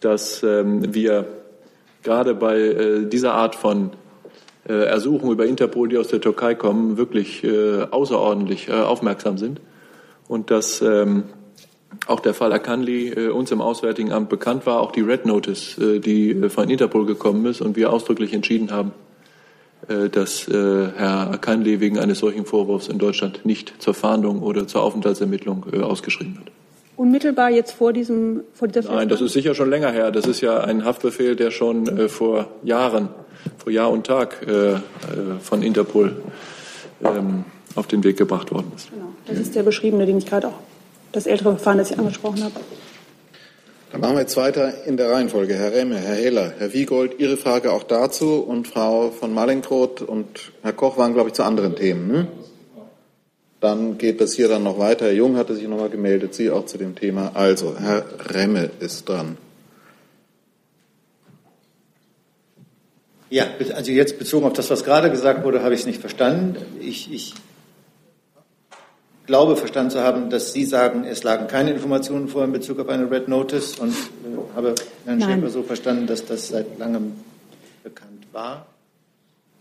dass 0.00 0.42
ähm, 0.42 0.94
wir 0.94 1.26
gerade 2.02 2.34
bei 2.34 2.58
äh, 2.58 3.06
dieser 3.06 3.34
Art 3.34 3.54
von 3.54 3.90
äh, 4.68 4.72
Ersuchen 4.72 5.30
über 5.30 5.46
Interpol, 5.46 5.88
die 5.88 5.98
aus 5.98 6.08
der 6.08 6.20
Türkei 6.20 6.54
kommen, 6.54 6.96
wirklich 6.96 7.46
außerordentlich 7.46 8.70
aufmerksam 8.70 9.38
sind 9.38 9.60
und 10.28 10.50
dass 10.50 10.82
ähm, 10.82 11.24
auch 12.06 12.20
der 12.20 12.34
Fall 12.34 12.52
Akanli 12.52 13.30
uns 13.30 13.50
im 13.52 13.60
Auswärtigen 13.60 14.12
Amt 14.12 14.28
bekannt 14.28 14.66
war, 14.66 14.80
auch 14.80 14.92
die 14.92 15.00
Red 15.00 15.24
Notice, 15.24 15.76
die 15.78 16.48
von 16.48 16.68
Interpol 16.68 17.06
gekommen 17.06 17.46
ist 17.46 17.60
und 17.60 17.76
wir 17.76 17.92
ausdrücklich 17.92 18.34
entschieden 18.34 18.70
haben, 18.70 18.92
äh, 19.88 20.08
dass 20.08 20.48
äh, 20.48 20.52
Herr 20.96 21.30
Akanli 21.30 21.80
wegen 21.80 21.98
eines 21.98 22.18
solchen 22.18 22.46
Vorwurfs 22.46 22.88
in 22.88 22.98
Deutschland 22.98 23.44
nicht 23.44 23.74
zur 23.80 23.94
Fahndung 23.94 24.42
oder 24.42 24.66
zur 24.66 24.82
Aufenthaltsermittlung 24.82 25.66
äh, 25.72 25.80
ausgeschrieben 25.80 26.38
wird. 26.38 26.50
Unmittelbar 26.96 27.50
jetzt 27.50 27.72
vor 27.72 27.92
diesem 27.92 28.42
vor 28.54 28.68
dieser 28.68 28.90
Nein, 28.90 29.08
das 29.08 29.20
ist 29.20 29.34
sicher 29.34 29.54
schon 29.54 29.68
länger 29.70 29.92
her. 29.92 30.10
Das 30.10 30.26
ist 30.26 30.40
ja 30.40 30.60
ein 30.60 30.84
Haftbefehl, 30.84 31.36
der 31.36 31.50
schon 31.50 32.08
vor 32.08 32.48
Jahren, 32.62 33.10
vor 33.58 33.70
Jahr 33.70 33.90
und 33.90 34.06
Tag 34.06 34.46
von 35.42 35.62
Interpol 35.62 36.16
ähm, 37.04 37.44
auf 37.74 37.86
den 37.86 38.02
Weg 38.04 38.16
gebracht 38.16 38.50
worden 38.50 38.72
ist. 38.74 38.90
Genau, 38.90 39.08
das 39.26 39.38
ist 39.38 39.54
der 39.54 39.62
beschriebene, 39.62 40.06
den 40.06 40.18
ich 40.18 40.26
gerade 40.26 40.48
auch, 40.48 40.58
das 41.12 41.26
ältere 41.26 41.50
Verfahren, 41.50 41.78
das 41.78 41.90
ich 41.90 41.98
angesprochen 41.98 42.42
habe. 42.42 42.54
Dann 43.92 44.00
machen 44.00 44.14
wir 44.14 44.20
jetzt 44.22 44.36
weiter 44.36 44.84
in 44.86 44.96
der 44.96 45.10
Reihenfolge. 45.10 45.54
Herr 45.54 45.72
Remme, 45.72 45.96
Herr 45.96 46.16
Heller, 46.16 46.52
Herr 46.58 46.72
Wiegold, 46.72 47.20
Ihre 47.20 47.36
Frage 47.36 47.72
auch 47.72 47.84
dazu 47.84 48.40
und 48.40 48.66
Frau 48.66 49.10
von 49.10 49.32
Malinkroth 49.32 50.02
und 50.02 50.52
Herr 50.62 50.72
Koch 50.72 50.98
waren, 50.98 51.14
glaube 51.14 51.28
ich, 51.28 51.34
zu 51.34 51.44
anderen 51.44 51.76
Themen. 51.76 52.08
Ne? 52.08 52.26
Dann 53.60 53.96
geht 53.98 54.20
das 54.20 54.34
hier 54.34 54.48
dann 54.48 54.62
noch 54.62 54.78
weiter. 54.78 55.06
Herr 55.06 55.12
Jung 55.12 55.36
hatte 55.36 55.54
sich 55.54 55.66
nochmal 55.66 55.88
gemeldet, 55.88 56.34
Sie 56.34 56.50
auch 56.50 56.66
zu 56.66 56.78
dem 56.78 56.94
Thema. 56.94 57.32
Also, 57.34 57.74
Herr 57.78 58.04
Remme 58.30 58.70
ist 58.80 59.08
dran. 59.08 59.38
Ja, 63.28 63.46
also 63.74 63.90
jetzt 63.90 64.18
bezogen 64.18 64.46
auf 64.46 64.52
das, 64.52 64.70
was 64.70 64.84
gerade 64.84 65.10
gesagt 65.10 65.44
wurde, 65.44 65.62
habe 65.62 65.74
ich 65.74 65.80
es 65.80 65.86
nicht 65.86 66.00
verstanden. 66.00 66.56
Ich, 66.80 67.12
ich 67.12 67.34
glaube, 69.26 69.56
verstanden 69.56 69.90
zu 69.90 70.00
haben, 70.00 70.30
dass 70.30 70.52
Sie 70.52 70.64
sagen, 70.64 71.04
es 71.04 71.24
lagen 71.24 71.48
keine 71.48 71.72
Informationen 71.72 72.28
vor 72.28 72.44
in 72.44 72.52
Bezug 72.52 72.78
auf 72.78 72.88
eine 72.88 73.10
Red 73.10 73.26
Notice 73.26 73.76
und 73.78 73.90
äh, 73.92 74.54
habe 74.54 74.74
Herrn 75.04 75.18
Nein. 75.18 75.40
Schäfer 75.40 75.50
so 75.50 75.62
verstanden, 75.62 76.06
dass 76.06 76.24
das 76.24 76.48
seit 76.48 76.78
langem 76.78 77.14
bekannt 77.82 78.26
war. 78.32 78.66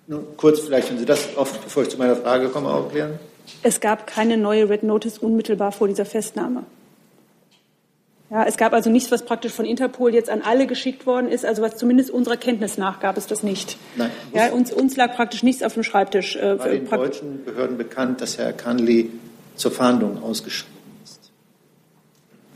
Nur 0.08 0.38
kurz 0.38 0.60
vielleicht, 0.60 0.90
wenn 0.90 1.00
Sie 1.00 1.06
das 1.06 1.36
oft, 1.36 1.64
bevor 1.64 1.84
ich 1.84 1.90
zu 1.90 1.98
meiner 1.98 2.16
Frage 2.16 2.50
komme, 2.50 2.70
aufklären. 2.70 3.20
Es 3.64 3.80
gab 3.80 4.08
keine 4.08 4.38
neue 4.38 4.70
Red 4.70 4.84
Notice 4.84 5.18
unmittelbar 5.18 5.72
vor 5.72 5.88
dieser 5.88 6.06
Festnahme. 6.06 6.64
Ja, 8.32 8.44
es 8.46 8.58
gab 8.58 8.74
also 8.74 8.90
nichts, 8.90 9.12
was 9.12 9.24
praktisch 9.24 9.52
von 9.52 9.66
Interpol 9.66 10.14
jetzt 10.14 10.30
an 10.30 10.42
alle 10.42 10.66
geschickt 10.66 11.06
worden 11.06 11.30
ist. 11.30 11.46
Also 11.46 11.62
was 11.62 11.78
zumindest 11.78 12.10
unserer 12.10 12.38
Kenntnis 12.38 12.78
nach 12.78 13.00
gab 13.00 13.18
es 13.18 13.28
das 13.28 13.44
nicht. 13.44 13.78
Nein. 13.96 14.10
Ja, 14.34 14.50
uns, 14.52 14.74
uns 14.74 14.96
lag 14.96 15.16
praktisch 15.16 15.44
nichts 15.44 15.62
auf 15.62 15.76
dem 15.76 15.84
Schreibtisch. 15.84 16.36
Äh, 16.36 16.58
War 16.58 16.70
den 16.70 16.90
deutschen 16.90 17.46
Behörden 17.46 17.78
bekannt, 17.78 18.22
dass 18.22 18.38
Herr 18.38 18.52
Kanli 18.52 19.12
zur 19.56 19.72
Fahndung 19.72 20.24
ausgeschrieben 20.24 20.76
ist? 21.04 21.32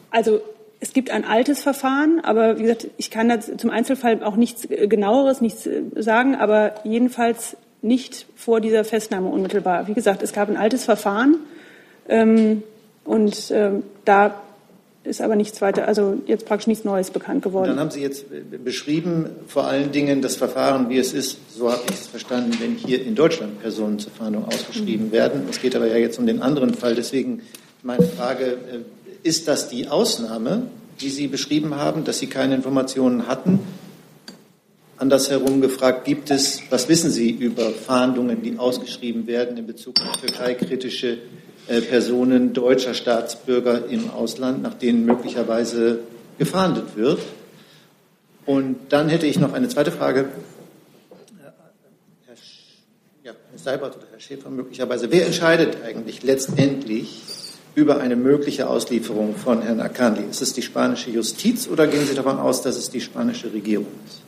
Also 0.10 0.42
es 0.80 0.94
gibt 0.94 1.12
ein 1.12 1.26
altes 1.26 1.62
Verfahren, 1.62 2.22
aber 2.24 2.58
wie 2.58 2.64
gesagt, 2.64 2.88
ich 2.98 3.12
kann 3.12 3.30
da 3.30 3.40
zum 3.40 3.70
Einzelfall 3.70 4.24
auch 4.24 4.36
nichts 4.36 4.68
genaueres, 4.68 5.42
nichts 5.42 5.68
äh, 5.68 5.82
sagen, 5.98 6.36
aber 6.36 6.76
jedenfalls 6.84 7.58
nicht 7.82 8.26
vor 8.36 8.62
dieser 8.62 8.84
Festnahme 8.84 9.30
unmittelbar. 9.30 9.88
Wie 9.88 9.94
gesagt, 9.94 10.24
es 10.24 10.34
gab 10.34 10.50
ein 10.50 10.58
altes 10.58 10.86
Verfahren 10.86 11.38
ähm, 12.08 12.64
und 13.04 13.52
ähm, 13.52 13.84
da 14.06 14.42
ist 15.04 15.22
aber 15.22 15.36
nichts 15.36 15.62
weiter, 15.62 15.88
also 15.88 16.22
jetzt 16.28 16.46
praktisch 16.46 16.68
nichts 16.68 16.84
Neues 16.84 17.10
bekannt 17.10 17.42
geworden. 17.42 17.70
Dann 17.70 17.80
haben 17.80 17.92
Sie 17.92 18.02
jetzt 18.02 18.26
beschrieben, 18.64 19.30
vor 19.48 19.66
allen 19.66 19.92
Dingen 19.92 20.22
das 20.22 20.36
Verfahren, 20.36 20.90
wie 20.90 20.98
es 20.98 21.14
ist, 21.14 21.38
so 21.58 21.72
habe 21.72 21.82
ich 21.90 21.96
es 21.96 22.08
verstanden, 22.08 22.58
wenn 22.60 22.76
hier 22.76 23.04
in 23.04 23.16
Deutschland 23.16 23.62
Personen 23.62 23.98
zur 24.00 24.12
Fahndung 24.12 24.46
ausgeschrieben 24.46 25.08
mhm. 25.08 25.12
werden. 25.12 25.48
Es 25.50 25.62
geht 25.62 25.76
aber 25.76 25.88
ja 25.88 25.96
jetzt 25.96 26.20
um 26.20 26.28
den 26.28 26.42
anderen 26.42 26.74
Fall. 26.74 26.96
Deswegen 26.96 27.42
meine 27.82 28.04
Frage, 28.04 28.46
äh, 28.46 28.99
ist 29.24 29.48
das 29.48 29.70
die 29.70 29.88
Ausnahme, 29.88 30.68
die 31.02 31.10
Sie 31.10 31.28
beschrieben 31.28 31.76
haben, 31.76 32.04
dass 32.04 32.20
Sie 32.20 32.28
keine 32.28 32.56
Informationen 32.56 33.28
hatten? 33.28 33.60
Andersherum 34.98 35.62
gefragt, 35.62 36.04
gibt 36.04 36.30
es, 36.30 36.62
was 36.70 36.90
wissen 36.90 37.10
Sie 37.10 37.32
über 37.32 37.72
Fahndungen, 37.72 38.42
die 38.42 38.58
ausgeschrieben 38.58 39.28
werden 39.28 39.56
in 39.56 39.66
Bezug 39.66 39.96
auf 40.02 40.18
türkei-kritische 40.18 41.20
äh, 41.68 41.82
Personen 41.82 42.52
deutscher 42.52 42.94
Staatsbürger 42.94 43.88
im 43.88 44.10
Ausland, 44.10 44.62
nach 44.62 44.74
denen 44.74 45.06
möglicherweise 45.06 46.00
gefahndet 46.38 46.98
wird? 46.98 47.20
Und 48.46 48.78
dann 48.90 49.08
hätte 49.08 49.26
ich 49.26 49.40
noch 49.40 49.54
eine 49.54 49.70
zweite 49.70 49.92
Frage. 49.92 50.28
Herr, 52.26 52.36
ja, 53.24 53.32
Herr 53.52 53.58
Seibert 53.58 53.96
oder 53.96 54.08
Herr 54.12 54.20
Schäfer 54.20 54.50
möglicherweise. 54.50 55.10
Wer 55.12 55.28
entscheidet 55.28 55.78
eigentlich 55.86 56.24
letztendlich 56.24 57.22
über 57.76 58.00
eine 58.00 58.16
mögliche 58.16 58.68
Auslieferung 58.68 59.36
von 59.36 59.62
Herrn 59.62 59.80
Akanli? 59.80 60.24
Ist 60.30 60.42
es 60.42 60.54
die 60.54 60.62
spanische 60.62 61.10
Justiz 61.12 61.68
oder 61.68 61.88
gehen 61.88 62.06
Sie 62.06 62.16
davon 62.16 62.40
aus, 62.40 62.62
dass 62.62 62.78
es 62.78 62.90
die 62.90 63.02
spanische 63.02 63.52
Regierung 63.54 63.88
ist? 64.06 64.22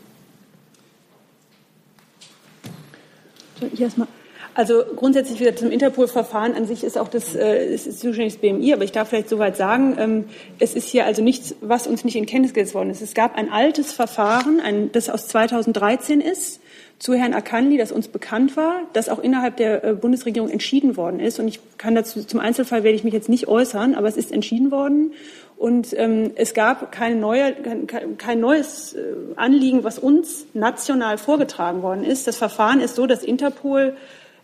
Also 4.54 4.84
grundsätzlich 4.96 5.40
wieder 5.40 5.56
zum 5.56 5.72
Interpol-Verfahren 5.72 6.54
an 6.56 6.66
sich 6.66 6.84
ist 6.84 6.98
auch 6.98 7.08
das, 7.08 7.36
äh, 7.36 7.74
ist 7.74 8.00
zuständig 8.00 8.34
das 8.34 8.42
BMI, 8.42 8.74
aber 8.74 8.84
ich 8.84 8.92
darf 8.92 9.10
vielleicht 9.10 9.30
soweit 9.30 9.56
sagen, 9.56 9.96
ähm, 9.98 10.26
es 10.60 10.76
ist 10.76 10.90
hier 10.90 11.06
also 11.06 11.22
nichts, 11.22 11.56
was 11.62 11.88
uns 11.88 12.04
nicht 12.04 12.16
in 12.16 12.26
Kenntnis 12.26 12.54
gesetzt 12.54 12.76
worden 12.76 12.90
ist. 12.90 13.02
Es 13.02 13.14
gab 13.14 13.38
ein 13.38 13.50
altes 13.50 13.94
Verfahren, 13.94 14.60
ein, 14.60 14.92
das 14.92 15.10
aus 15.10 15.28
2013 15.28 16.20
ist, 16.20 16.61
zu 17.02 17.16
Herrn 17.16 17.34
Akanli, 17.34 17.78
das 17.78 17.92
uns 17.92 18.08
bekannt 18.08 18.56
war, 18.56 18.84
das 18.94 19.10
auch 19.10 19.18
innerhalb 19.18 19.58
der 19.58 19.84
äh, 19.84 19.94
Bundesregierung 19.94 20.52
entschieden 20.52 20.98
worden 20.98 21.20
ist. 21.20 21.40
Und 21.40 21.48
ich 21.48 21.60
kann 21.80 21.96
dazu, 21.96 22.24
zum 22.24 22.40
Einzelfall 22.40 22.84
werde 22.84 22.96
ich 22.96 23.04
mich 23.04 23.14
jetzt 23.14 23.28
nicht 23.28 23.48
äußern, 23.48 23.96
aber 23.96 24.08
es 24.08 24.18
ist 24.18 24.32
entschieden 24.32 24.70
worden. 24.70 25.14
Und 25.58 25.98
ähm, 25.98 26.32
es 26.36 26.54
gab 26.54 26.92
kein, 26.92 27.20
neue, 27.20 27.54
kein, 27.54 28.18
kein 28.18 28.40
neues 28.40 28.94
äh, 28.94 29.00
Anliegen, 29.36 29.84
was 29.84 29.98
uns 29.98 30.46
national 30.54 31.18
vorgetragen 31.18 31.82
worden 31.82 32.04
ist. 32.04 32.28
Das 32.28 32.38
Verfahren 32.38 32.80
ist 32.80 32.94
so, 32.94 33.08
dass 33.08 33.24
Interpol, 33.24 33.96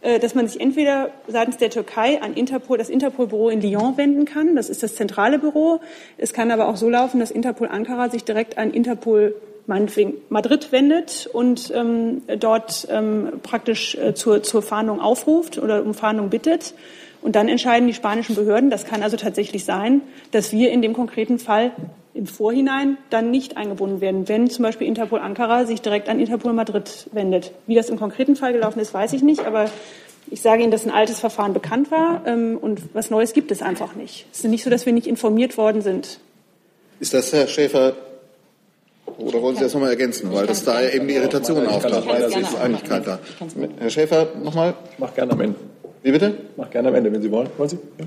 äh, 0.02 0.18
dass 0.18 0.34
man 0.34 0.48
sich 0.48 0.60
entweder 0.60 1.12
seitens 1.28 1.58
der 1.58 1.70
Türkei 1.70 2.24
an 2.24 2.34
Interpol, 2.34 2.80
das 2.80 2.90
Interpol-Büro 2.90 3.50
in 3.50 3.62
Lyon 3.62 3.98
wenden 3.98 4.26
kann. 4.26 4.56
Das 4.56 4.68
ist 4.68 4.82
das 4.82 4.96
zentrale 4.96 5.38
Büro. 5.38 5.80
Es 6.18 6.34
kann 6.34 6.50
aber 6.50 6.68
auch 6.68 6.78
so 6.78 6.90
laufen, 6.90 7.20
dass 7.20 7.30
Interpol 7.30 7.68
Ankara 7.68 8.10
sich 8.10 8.24
direkt 8.24 8.58
an 8.58 8.72
Interpol 8.72 9.36
meinetwegen 9.68 10.14
Madrid 10.30 10.72
wendet 10.72 11.30
und 11.32 11.72
ähm, 11.76 12.24
dort 12.40 12.88
ähm, 12.90 13.34
praktisch 13.44 13.96
äh, 13.96 14.14
zur, 14.14 14.42
zur 14.42 14.62
Fahndung 14.62 15.00
aufruft 15.00 15.58
oder 15.58 15.84
um 15.84 15.94
Fahndung 15.94 16.30
bittet. 16.30 16.74
Und 17.22 17.36
dann 17.36 17.50
entscheiden 17.50 17.88
die 17.88 17.94
spanischen 17.94 18.36
Behörden, 18.36 18.70
das 18.70 18.86
kann 18.86 19.04
also 19.04 19.18
tatsächlich 19.18 19.66
sein, 19.66 20.02
dass 20.32 20.52
wir 20.52 20.72
in 20.72 20.82
dem 20.82 20.94
konkreten 20.94 21.40
Fall 21.40 21.72
im 22.14 22.26
Vorhinein 22.26 22.98
dann 23.10 23.30
nicht 23.30 23.58
eingebunden 23.58 24.02
werden, 24.02 24.28
wenn 24.28 24.50
zum 24.50 24.64
Beispiel 24.64 24.88
Interpol 24.88 25.20
Ankara 25.20 25.66
sich 25.66 25.82
direkt 25.82 26.10
an 26.10 26.20
Interpol 26.20 26.54
Madrid 26.54 27.10
wendet. 27.12 27.52
Wie 27.68 27.76
das 27.76 27.90
im 27.90 27.98
konkreten 27.98 28.36
Fall 28.36 28.54
gelaufen 28.54 28.80
ist, 28.80 28.94
weiß 28.94 29.14
ich 29.14 29.22
nicht, 29.22 29.46
aber 29.46 29.70
ich 30.30 30.42
sage 30.42 30.64
Ihnen, 30.64 30.72
dass 30.72 30.86
ein 30.86 30.92
altes 30.92 31.20
Verfahren 31.20 31.54
bekannt 31.54 31.92
war 31.92 32.24
ähm, 32.26 32.58
und 32.60 32.82
was 32.94 33.10
Neues 33.10 33.34
gibt 33.34 33.52
es 33.52 33.62
einfach 33.62 33.96
nicht. 33.96 34.26
Es 34.32 34.40
ist 34.40 34.50
nicht 34.50 34.64
so, 34.64 34.70
dass 34.70 34.86
wir 34.86 34.94
nicht 34.94 35.08
informiert 35.08 35.58
worden 35.58 35.82
sind. 35.82 36.20
Ist 37.00 37.14
das, 37.14 37.32
Herr 37.34 37.48
Schäfer, 37.48 37.96
oder 39.18 39.42
wollen 39.42 39.56
Sie 39.56 39.64
das 39.64 39.74
nochmal 39.74 39.92
ergänzen, 39.92 40.32
weil 40.34 40.46
das 40.48 40.64
da 40.64 40.82
eben 40.82 41.08
die 41.08 41.16
Irritation 41.16 41.66
auftaucht, 41.68 42.08
weil 42.08 42.22
das 42.22 42.36
ist 42.36 42.56
Einigkeit 42.56 43.08
da. 43.08 43.20
Herr 43.80 43.90
Schäfer, 43.90 44.28
nochmal. 44.44 44.74
Ich 44.94 45.00
mache 45.00 45.16
gerne 45.16 45.32
am 45.34 45.42
Ende. 45.42 45.56
Wie 46.04 46.12
bitte? 46.12 46.38
Mach 46.56 46.70
gerne 46.70 46.90
am 46.90 46.96
Ende, 46.96 47.12
wenn 47.12 47.22
Sie 47.22 47.32
wollen. 47.32 47.50
Wollen 47.58 47.70
Sie? 47.70 47.80
Ja. 47.98 48.06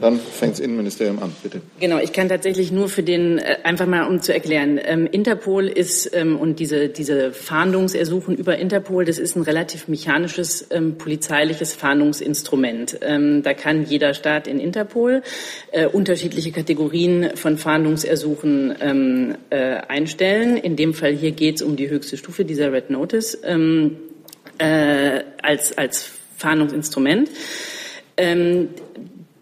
Dann 0.00 0.18
fängt 0.18 0.54
das 0.54 0.60
Innenministerium 0.60 1.22
an, 1.22 1.32
bitte. 1.42 1.60
Genau, 1.80 1.98
ich 1.98 2.12
kann 2.12 2.28
tatsächlich 2.28 2.72
nur 2.72 2.88
für 2.88 3.02
den, 3.02 3.38
äh, 3.38 3.58
einfach 3.64 3.86
mal 3.86 4.06
um 4.06 4.20
zu 4.22 4.32
erklären, 4.32 4.80
ähm, 4.82 5.06
Interpol 5.06 5.66
ist 5.66 6.10
ähm, 6.14 6.38
und 6.38 6.60
diese, 6.60 6.88
diese 6.88 7.32
Fahndungsersuchen 7.32 8.36
über 8.36 8.58
Interpol, 8.58 9.04
das 9.04 9.18
ist 9.18 9.36
ein 9.36 9.42
relativ 9.42 9.88
mechanisches 9.88 10.66
ähm, 10.70 10.96
polizeiliches 10.98 11.74
Fahndungsinstrument. 11.74 12.98
Ähm, 13.02 13.42
da 13.42 13.54
kann 13.54 13.84
jeder 13.84 14.14
Staat 14.14 14.46
in 14.46 14.60
Interpol 14.60 15.22
äh, 15.72 15.86
unterschiedliche 15.86 16.52
Kategorien 16.52 17.30
von 17.34 17.58
Fahndungsersuchen 17.58 18.74
ähm, 18.80 19.34
äh, 19.50 19.76
einstellen. 19.88 20.56
In 20.56 20.76
dem 20.76 20.94
Fall 20.94 21.12
hier 21.12 21.32
geht 21.32 21.56
es 21.56 21.62
um 21.62 21.76
die 21.76 21.90
höchste 21.90 22.16
Stufe 22.16 22.44
dieser 22.44 22.72
Red 22.72 22.90
Notice 22.90 23.38
ähm, 23.44 23.96
äh, 24.58 25.22
als, 25.42 25.76
als 25.76 26.10
Fahndungsinstrument. 26.36 27.28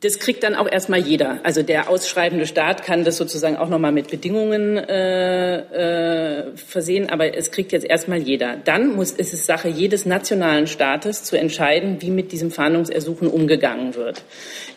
Das 0.07 0.21
kriegt 0.21 0.45
dann 0.45 0.55
auch 0.55 0.71
erstmal 0.71 1.01
jeder. 1.01 1.41
Also 1.43 1.65
der 1.65 1.91
ausschreibende 1.91 2.47
Staat 2.47 2.85
kann 2.85 3.03
das 3.03 3.17
sozusagen 3.17 3.57
auch 3.57 3.69
nochmal 3.69 3.91
mit 3.91 4.09
Bedingungen 4.09 4.77
äh, 4.77 5.57
äh, 5.57 6.45
versehen, 6.55 7.11
aber 7.11 7.37
es 7.37 7.51
kriegt 7.51 7.73
jetzt 7.73 7.85
erstmal 7.85 8.19
jeder. 8.19 8.57
Dann 8.57 8.95
muss, 8.95 9.11
ist 9.11 9.35
es 9.35 9.47
Sache 9.47 9.67
jedes 9.69 10.07
nationalen 10.07 10.69
Staates 10.69 11.25
zu 11.25 11.37
entscheiden, 11.37 12.03
wie 12.03 12.11
mit 12.11 12.31
diesem 12.31 12.53
Fahndungsersuchen 12.53 13.27
umgegangen 13.27 13.97
wird. 13.97 14.23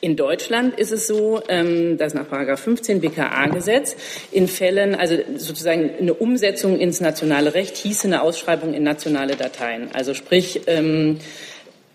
In 0.01 0.15
Deutschland 0.15 0.79
ist 0.79 0.91
es 0.91 1.05
so, 1.05 1.43
ähm, 1.47 1.99
dass 1.99 2.15
nach 2.15 2.27
Paragraph 2.27 2.61
15 2.61 2.99
BKA-Gesetz 2.99 3.97
in 4.31 4.47
Fällen, 4.47 4.95
also 4.95 5.15
sozusagen 5.37 5.91
eine 5.99 6.15
Umsetzung 6.15 6.79
ins 6.79 7.01
nationale 7.01 7.53
Recht 7.53 7.77
hieße 7.77 8.07
eine 8.07 8.23
Ausschreibung 8.23 8.73
in 8.73 8.81
nationale 8.81 9.35
Dateien. 9.35 9.89
Also 9.93 10.15
sprich, 10.15 10.61
ähm, 10.65 11.19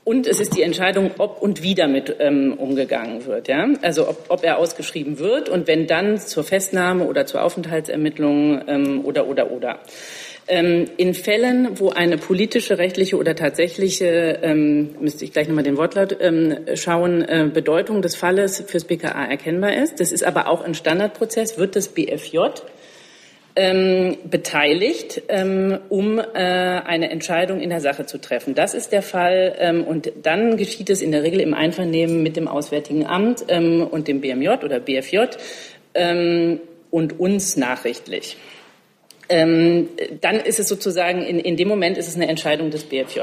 und 0.05 0.27
es 0.27 0.39
ist 0.39 0.55
die 0.55 0.63
Entscheidung, 0.63 1.13
ob 1.19 1.41
und 1.41 1.63
wie 1.63 1.75
damit 1.75 2.17
ähm, 2.19 2.55
umgegangen 2.59 3.25
wird. 3.27 3.49
Ja? 3.49 3.67
Also 3.83 4.09
ob, 4.09 4.27
ob 4.29 4.45
er 4.45 4.59
ausgeschrieben 4.59 5.19
wird 5.19 5.49
und 5.49 5.67
wenn 5.67 5.87
dann 5.87 6.19
zur 6.19 6.45
Festnahme 6.45 7.05
oder 7.07 7.27
zur 7.27 7.43
Aufenthaltsermittlung 7.43 8.63
ähm, 8.69 9.05
oder 9.05 9.27
oder 9.27 9.51
oder. 9.51 9.79
Ähm, 10.47 10.85
in 10.99 11.15
Fällen, 11.15 11.81
wo 11.81 11.89
eine 11.89 12.19
politische, 12.19 12.77
rechtliche 12.77 13.17
oder 13.17 13.35
tatsächliche, 13.35 14.41
ähm, 14.43 14.95
müsste 15.01 15.25
ich 15.25 15.33
gleich 15.33 15.49
nochmal 15.49 15.65
den 15.65 15.79
Wortlaut 15.79 16.19
ähm, 16.21 16.59
schauen, 16.75 17.23
äh, 17.23 17.49
Bedeutung 17.51 18.03
des 18.03 18.15
Falles 18.15 18.63
fürs 18.67 18.85
BKA 18.85 19.25
erkennbar 19.25 19.75
ist, 19.75 20.01
das 20.01 20.13
ist 20.13 20.23
aber 20.23 20.49
auch 20.49 20.63
ein 20.63 20.75
Standardprozess, 20.75 21.57
wird 21.57 21.77
das 21.77 21.89
BFJ 21.89 22.39
ähm, 23.57 24.17
beteiligt, 24.29 25.23
ähm, 25.29 25.79
um 25.89 26.19
äh, 26.19 26.23
eine 26.23 27.11
Entscheidung 27.11 27.61
in 27.61 27.71
der 27.71 27.81
Sache 27.81 28.05
zu 28.05 28.19
treffen. 28.19 28.55
Das 28.55 28.75
ist 28.75 28.91
der 28.91 29.03
Fall 29.03 29.55
ähm, 29.59 29.85
und 29.85 30.13
dann 30.23 30.57
geschieht 30.57 30.91
es 30.91 31.03
in 31.03 31.13
der 31.13 31.23
Regel 31.23 31.41
im 31.41 31.55
Einvernehmen 31.55 32.23
mit 32.23 32.37
dem 32.37 32.49
Auswärtigen 32.49 33.07
Amt 33.07 33.45
ähm, 33.49 33.87
und 33.89 34.09
dem 34.09 34.21
BMJ 34.21 34.49
oder 34.65 34.81
BFJ 34.81 35.19
ähm, 35.95 36.61
und 36.91 37.21
uns 37.21 37.57
nachrichtlich. 37.57 38.37
Ähm, 39.29 39.89
dann 40.21 40.37
ist 40.37 40.61
es 40.61 40.69
sozusagen, 40.69 41.23
in, 41.23 41.39
in 41.39 41.57
dem 41.57 41.69
Moment 41.69 41.97
ist 41.97 42.09
es 42.09 42.17
eine 42.17 42.29
Entscheidung 42.29 42.71
des 42.71 42.85
BFJ. 42.85 43.21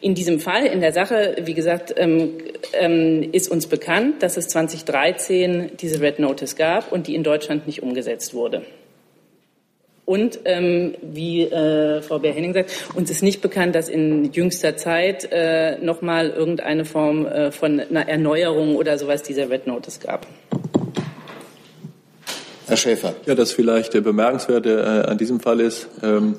In 0.00 0.14
diesem 0.14 0.40
Fall, 0.40 0.64
in 0.64 0.80
der 0.80 0.92
Sache, 0.92 1.36
wie 1.42 1.52
gesagt, 1.52 1.92
ähm, 1.96 2.38
ähm, 2.72 3.28
ist 3.32 3.50
uns 3.50 3.66
bekannt, 3.66 4.22
dass 4.22 4.36
es 4.36 4.48
2013 4.48 5.72
diese 5.80 6.00
Red 6.00 6.18
Notice 6.18 6.56
gab 6.56 6.92
und 6.92 7.08
die 7.08 7.14
in 7.14 7.24
Deutschland 7.24 7.66
nicht 7.66 7.82
umgesetzt 7.82 8.32
wurde. 8.32 8.62
Und 10.06 10.40
ähm, 10.44 10.94
wie 11.00 11.42
äh, 11.42 12.02
Frau 12.02 12.18
Beer-Henning 12.18 12.52
sagt, 12.52 12.70
uns 12.94 13.10
ist 13.10 13.22
nicht 13.22 13.40
bekannt, 13.40 13.74
dass 13.74 13.88
in 13.88 14.32
jüngster 14.32 14.76
Zeit 14.76 15.28
äh, 15.32 15.78
nochmal 15.78 16.30
irgendeine 16.30 16.84
Form 16.84 17.26
äh, 17.26 17.50
von 17.50 17.80
einer 17.80 18.06
Erneuerung 18.06 18.76
oder 18.76 18.98
sowas 18.98 19.22
dieser 19.22 19.48
Red 19.48 19.66
Notice 19.66 20.00
gab. 20.00 20.26
Herr 22.66 22.76
Schäfer. 22.76 23.14
Ja, 23.26 23.34
das 23.34 23.52
vielleicht 23.52 23.94
der 23.94 24.02
Bemerkenswerte 24.02 25.04
äh, 25.06 25.10
an 25.10 25.18
diesem 25.18 25.40
Fall 25.40 25.60
ist, 25.60 25.88
ähm, 26.02 26.36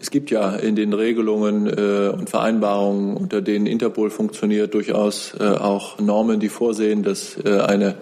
es 0.00 0.10
gibt 0.10 0.30
ja 0.30 0.56
in 0.56 0.74
den 0.74 0.92
Regelungen 0.94 1.66
äh, 1.66 2.08
und 2.08 2.30
Vereinbarungen, 2.30 3.16
unter 3.16 3.42
denen 3.42 3.66
Interpol 3.66 4.10
funktioniert, 4.10 4.72
durchaus 4.74 5.34
äh, 5.38 5.44
auch 5.44 6.00
Normen, 6.00 6.40
die 6.40 6.48
vorsehen, 6.48 7.02
dass 7.02 7.36
äh, 7.44 7.60
eine 7.60 7.96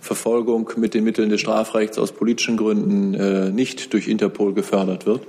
Verfolgung 0.00 0.70
mit 0.76 0.94
den 0.94 1.04
Mitteln 1.04 1.28
des 1.28 1.40
Strafrechts 1.40 1.98
aus 1.98 2.12
politischen 2.12 2.56
Gründen 2.56 3.14
äh, 3.14 3.50
nicht 3.50 3.92
durch 3.92 4.08
Interpol 4.08 4.54
gefördert 4.54 5.06
wird. 5.06 5.22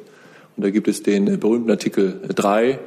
Und 0.56 0.64
da 0.64 0.70
gibt 0.70 0.88
es 0.88 1.04
den 1.04 1.28
äh, 1.28 1.38
berühmten 1.38 1.70
Artikel 1.70 2.20
3 2.36 2.80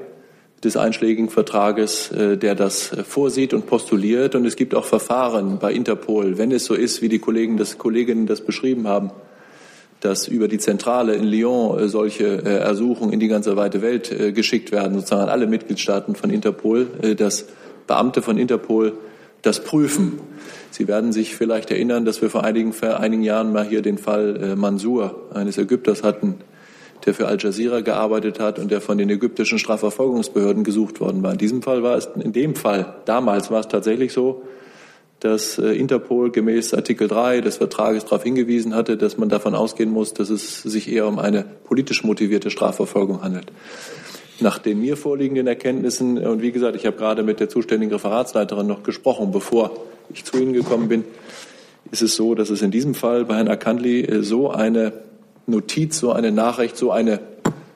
des 0.64 0.76
einschlägigen 0.76 1.28
Vertrages, 1.28 2.10
äh, 2.12 2.36
der 2.36 2.54
das 2.54 2.92
vorsieht 3.08 3.54
und 3.54 3.66
postuliert. 3.66 4.34
Und 4.34 4.46
es 4.46 4.56
gibt 4.56 4.74
auch 4.74 4.84
Verfahren 4.84 5.58
bei 5.58 5.72
Interpol, 5.72 6.38
wenn 6.38 6.52
es 6.52 6.64
so 6.64 6.74
ist, 6.74 7.02
wie 7.02 7.08
die 7.08 7.18
Kollegen 7.18 7.56
das, 7.56 7.78
Kolleginnen 7.78 8.26
das 8.26 8.40
beschrieben 8.40 8.86
haben, 8.88 9.10
dass 10.00 10.28
über 10.28 10.48
die 10.48 10.58
Zentrale 10.58 11.14
in 11.14 11.24
Lyon 11.24 11.88
solche 11.88 12.42
Ersuchungen 12.42 13.12
in 13.12 13.20
die 13.20 13.28
ganze 13.28 13.56
weite 13.56 13.82
Welt 13.82 14.34
geschickt 14.34 14.72
werden, 14.72 14.94
sozusagen 14.94 15.22
an 15.22 15.28
alle 15.28 15.46
Mitgliedstaaten 15.46 16.16
von 16.16 16.30
Interpol, 16.30 17.14
dass 17.16 17.46
Beamte 17.86 18.20
von 18.20 18.36
Interpol 18.36 18.94
das 19.42 19.62
prüfen. 19.62 20.18
Sie 20.72 20.88
werden 20.88 21.12
sich 21.12 21.36
vielleicht 21.36 21.70
erinnern, 21.70 22.06
dass 22.06 22.22
wir 22.22 22.30
vor 22.30 22.44
einigen, 22.44 22.72
vor 22.72 22.98
einigen 22.98 23.22
Jahren 23.22 23.52
mal 23.52 23.66
hier 23.66 23.82
den 23.82 23.98
Fall 23.98 24.42
äh, 24.42 24.56
Mansur, 24.56 25.28
eines 25.34 25.58
Ägypters, 25.58 26.02
hatten, 26.02 26.36
der 27.04 27.12
für 27.12 27.28
Al 27.28 27.36
Jazeera 27.38 27.82
gearbeitet 27.82 28.40
hat 28.40 28.58
und 28.58 28.70
der 28.70 28.80
von 28.80 28.96
den 28.96 29.10
ägyptischen 29.10 29.58
Strafverfolgungsbehörden 29.58 30.64
gesucht 30.64 30.98
worden 31.00 31.22
war. 31.22 31.32
In 31.32 31.38
diesem 31.38 31.60
Fall 31.60 31.82
war 31.82 31.96
es, 31.98 32.08
in 32.18 32.32
dem 32.32 32.54
Fall, 32.54 32.94
damals 33.04 33.50
war 33.50 33.60
es 33.60 33.68
tatsächlich 33.68 34.14
so, 34.14 34.44
dass 35.20 35.58
äh, 35.58 35.72
Interpol 35.72 36.30
gemäß 36.30 36.72
Artikel 36.72 37.06
3 37.06 37.42
des 37.42 37.58
Vertrages 37.58 38.04
darauf 38.04 38.22
hingewiesen 38.22 38.74
hatte, 38.74 38.96
dass 38.96 39.18
man 39.18 39.28
davon 39.28 39.54
ausgehen 39.54 39.90
muss, 39.90 40.14
dass 40.14 40.30
es 40.30 40.62
sich 40.62 40.90
eher 40.90 41.06
um 41.06 41.18
eine 41.18 41.44
politisch 41.64 42.02
motivierte 42.02 42.50
Strafverfolgung 42.50 43.22
handelt. 43.22 43.52
Nach 44.40 44.58
den 44.58 44.80
mir 44.80 44.96
vorliegenden 44.96 45.46
Erkenntnissen, 45.46 46.16
und 46.16 46.40
wie 46.40 46.50
gesagt, 46.50 46.76
ich 46.76 46.86
habe 46.86 46.96
gerade 46.96 47.22
mit 47.22 47.40
der 47.40 47.50
zuständigen 47.50 47.92
Referatsleiterin 47.92 48.66
noch 48.66 48.82
gesprochen, 48.82 49.32
bevor 49.32 49.72
ich 50.10 50.24
zu 50.24 50.38
Ihnen 50.38 50.52
gekommen 50.52 50.88
bin, 50.88 51.04
ist 51.90 52.02
es 52.02 52.16
so, 52.16 52.34
dass 52.34 52.50
es 52.50 52.62
in 52.62 52.70
diesem 52.70 52.94
Fall 52.94 53.24
bei 53.24 53.36
Herrn 53.36 53.48
Akandli 53.48 54.02
äh, 54.02 54.22
so 54.22 54.50
eine 54.50 54.92
Notiz, 55.46 55.98
so 55.98 56.12
eine 56.12 56.32
Nachricht, 56.32 56.76
so 56.76 56.90
eine 56.90 57.20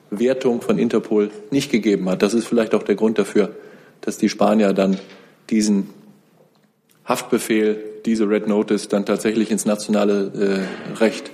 Wertung 0.09 0.61
von 0.61 0.79
Interpol 0.79 1.29
nicht 1.51 1.71
gegeben 1.71 2.09
hat. 2.09 2.21
Das 2.21 2.33
ist 2.33 2.47
vielleicht 2.47 2.73
auch 2.73 2.83
der 2.83 2.95
Grund 2.95 3.19
dafür, 3.19 3.55
dass 4.01 4.17
die 4.17 4.29
Spanier 4.29 4.73
dann 4.73 4.97
diesen 5.49 5.89
Haftbefehl, 7.05 7.83
diese 8.05 8.29
Red 8.29 8.47
Notice 8.47 8.87
dann 8.87 9.05
tatsächlich 9.05 9.51
ins 9.51 9.65
nationale 9.65 10.65
äh, 10.93 10.97
Recht, 10.99 11.31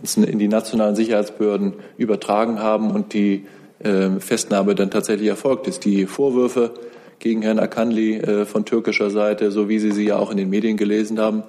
ins, 0.00 0.16
in 0.16 0.38
die 0.38 0.48
nationalen 0.48 0.96
Sicherheitsbehörden 0.96 1.74
übertragen 1.96 2.60
haben 2.60 2.90
und 2.90 3.14
die 3.14 3.46
äh, 3.80 4.10
Festnahme 4.20 4.74
dann 4.74 4.90
tatsächlich 4.90 5.28
erfolgt 5.28 5.66
ist. 5.66 5.84
Die 5.84 6.06
Vorwürfe 6.06 6.72
gegen 7.18 7.42
Herrn 7.42 7.58
Akanli 7.58 8.16
äh, 8.16 8.44
von 8.44 8.64
türkischer 8.64 9.10
Seite, 9.10 9.50
so 9.50 9.68
wie 9.68 9.78
Sie 9.78 9.92
sie 9.92 10.06
ja 10.06 10.16
auch 10.16 10.30
in 10.30 10.36
den 10.36 10.50
Medien 10.50 10.76
gelesen 10.76 11.18
haben, 11.18 11.42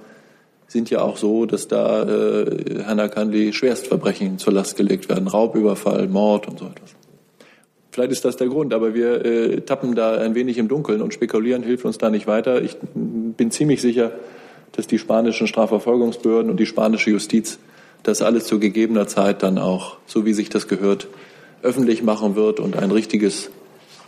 sind 0.67 0.89
ja 0.89 1.01
auch 1.01 1.17
so, 1.17 1.45
dass 1.45 1.67
da 1.67 2.03
äh, 2.03 2.83
Herrn 2.83 2.99
Akanli 2.99 3.53
Schwerstverbrechen 3.53 4.38
zur 4.38 4.53
Last 4.53 4.77
gelegt 4.77 5.09
werden. 5.09 5.27
Raubüberfall, 5.27 6.07
Mord 6.07 6.47
und 6.47 6.59
so 6.59 6.65
etwas. 6.65 6.95
Vielleicht 7.91 8.11
ist 8.11 8.23
das 8.23 8.38
der 8.38 8.47
Grund, 8.47 8.73
aber 8.73 8.93
wir 8.93 9.25
äh, 9.25 9.61
tappen 9.61 9.95
da 9.95 10.17
ein 10.17 10.35
wenig 10.35 10.57
im 10.57 10.67
Dunkeln 10.67 11.01
und 11.01 11.13
spekulieren 11.13 11.63
hilft 11.63 11.85
uns 11.85 11.97
da 11.97 12.09
nicht 12.09 12.27
weiter. 12.27 12.61
Ich 12.61 12.77
bin 12.93 13.49
ziemlich 13.51 13.81
sicher, 13.81 14.11
dass 14.73 14.85
die 14.85 14.99
spanischen 14.99 15.47
Strafverfolgungsbehörden 15.47 16.51
und 16.51 16.59
die 16.59 16.67
spanische 16.67 17.09
Justiz 17.09 17.57
das 18.03 18.21
alles 18.21 18.45
zu 18.45 18.59
gegebener 18.59 19.07
Zeit 19.07 19.43
dann 19.43 19.57
auch, 19.57 19.97
so 20.05 20.25
wie 20.25 20.33
sich 20.33 20.49
das 20.49 20.67
gehört, 20.67 21.07
öffentlich 21.61 22.03
machen 22.03 22.35
wird 22.35 22.59
und 22.59 22.77
ein 22.77 22.91
richtiges, 22.91 23.49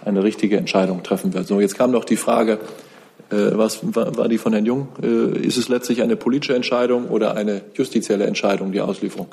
eine 0.04 0.24
richtige 0.24 0.58
Entscheidung 0.58 1.04
treffen 1.04 1.34
wird. 1.34 1.48
So, 1.48 1.60
jetzt 1.60 1.78
kam 1.78 1.92
noch 1.92 2.06
die 2.06 2.18
Frage, 2.18 2.60
äh, 3.32 3.58
was 3.58 3.80
war, 3.84 4.28
die 4.28 4.38
von 4.38 4.54
Herrn 4.54 4.66
Jung? 4.66 4.90
Äh, 5.02 5.48
ist 5.48 5.58
es 5.58 5.70
letztlich 5.70 6.02
eine 6.02 6.16
politische 6.16 6.54
Entscheidung 6.54 7.08
oder 7.08 7.36
eine 7.36 7.62
justizielle 7.74 8.26
Entscheidung, 8.26 8.72
die 8.72 8.82
Auslieferung? 8.82 9.28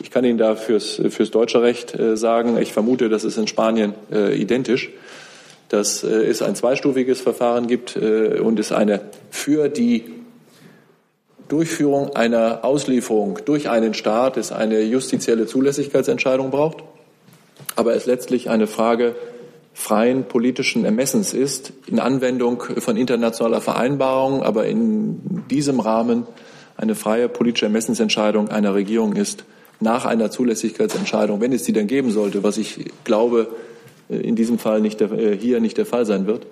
Ich 0.00 0.10
kann 0.10 0.24
Ihnen 0.24 0.38
da 0.38 0.54
fürs, 0.54 1.00
fürs 1.10 1.30
deutsche 1.30 1.60
Recht 1.60 1.98
äh, 1.98 2.16
sagen, 2.16 2.56
ich 2.58 2.72
vermute, 2.72 3.08
das 3.08 3.24
ist 3.24 3.36
in 3.36 3.46
Spanien 3.46 3.94
identisch, 4.10 4.90
dass 5.68 6.02
es 6.02 6.42
ein 6.42 6.56
zweistufiges 6.56 7.20
Verfahren 7.20 7.68
gibt 7.68 7.96
und 7.96 8.58
es 8.58 8.72
eine 8.72 9.02
für 9.30 9.68
die 9.68 10.04
Durchführung 11.48 12.16
einer 12.16 12.64
Auslieferung 12.64 13.38
durch 13.44 13.68
einen 13.68 13.94
Staat 13.94 14.36
es 14.36 14.50
eine 14.50 14.80
justizielle 14.82 15.46
Zulässigkeitsentscheidung 15.46 16.50
braucht, 16.50 16.78
aber 17.76 17.94
es 17.94 18.06
letztlich 18.06 18.50
eine 18.50 18.66
Frage 18.66 19.14
freien 19.72 20.24
politischen 20.24 20.84
Ermessens 20.84 21.32
ist, 21.32 21.72
in 21.86 22.00
Anwendung 22.00 22.62
von 22.78 22.96
internationaler 22.96 23.60
Vereinbarung, 23.60 24.42
aber 24.42 24.66
in 24.66 25.44
diesem 25.48 25.80
Rahmen 25.80 26.26
eine 26.76 26.94
freie 26.94 27.28
politische 27.28 27.66
Ermessensentscheidung 27.66 28.48
einer 28.48 28.74
Regierung 28.74 29.14
ist, 29.14 29.44
nach 29.80 30.04
einer 30.04 30.30
Zulässigkeitsentscheidung, 30.30 31.40
wenn 31.40 31.52
es 31.52 31.62
die 31.62 31.72
denn 31.72 31.86
geben 31.86 32.10
sollte, 32.10 32.42
was 32.42 32.58
ich 32.58 32.90
glaube 33.04 33.48
äh, 34.10 34.16
in 34.16 34.36
diesem 34.36 34.58
Fall 34.58 34.80
nicht 34.80 35.00
der, 35.00 35.10
äh, 35.12 35.36
hier 35.36 35.60
nicht 35.60 35.78
der 35.78 35.86
Fall 35.86 36.04
sein 36.04 36.26
wird, 36.26 36.46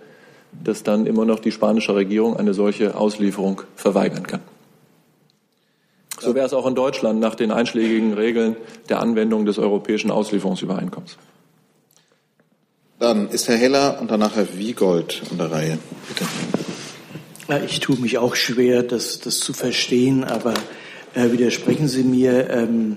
dass 0.65 0.83
dann 0.83 1.07
immer 1.07 1.25
noch 1.25 1.41
die 1.41 1.53
spanische 1.53 1.95
Regierung 1.95 2.37
eine 2.37 2.55
solche 2.55 2.97
Auslieferung 2.97 3.63
verweigern 3.77 4.27
kann. 4.27 4.41
So 6.21 6.35
wäre 6.35 6.47
es 6.47 6.55
auch 6.55 6.67
in 6.67 6.75
Deutschland 6.75 7.21
nach 7.21 7.35
den 7.35 7.53
einschlägigen 7.53 8.15
Regeln 8.15 8.57
der 8.89 9.01
Anwendung 9.01 9.45
des 9.45 9.59
europäischen 9.59 10.11
Auslieferungsübereinkommens. 10.11 11.17
Dann 12.99 13.29
ist 13.29 13.47
Herr 13.47 13.57
Heller 13.57 13.99
und 14.01 14.11
danach 14.11 14.35
Herr 14.35 14.59
Wiegold 14.59 15.23
an 15.31 15.39
der 15.39 15.53
Reihe. 15.53 15.79
Bitte. 16.09 16.29
Ja, 17.49 17.63
ich 17.65 17.79
tue 17.79 17.97
mich 17.97 18.19
auch 18.19 18.35
schwer, 18.35 18.83
das, 18.83 19.21
das 19.21 19.39
zu 19.39 19.53
verstehen, 19.53 20.25
aber 20.25 20.55
äh, 21.15 21.31
widersprechen 21.31 21.87
Sie 21.87 22.03
mir, 22.03 22.51
ähm, 22.51 22.97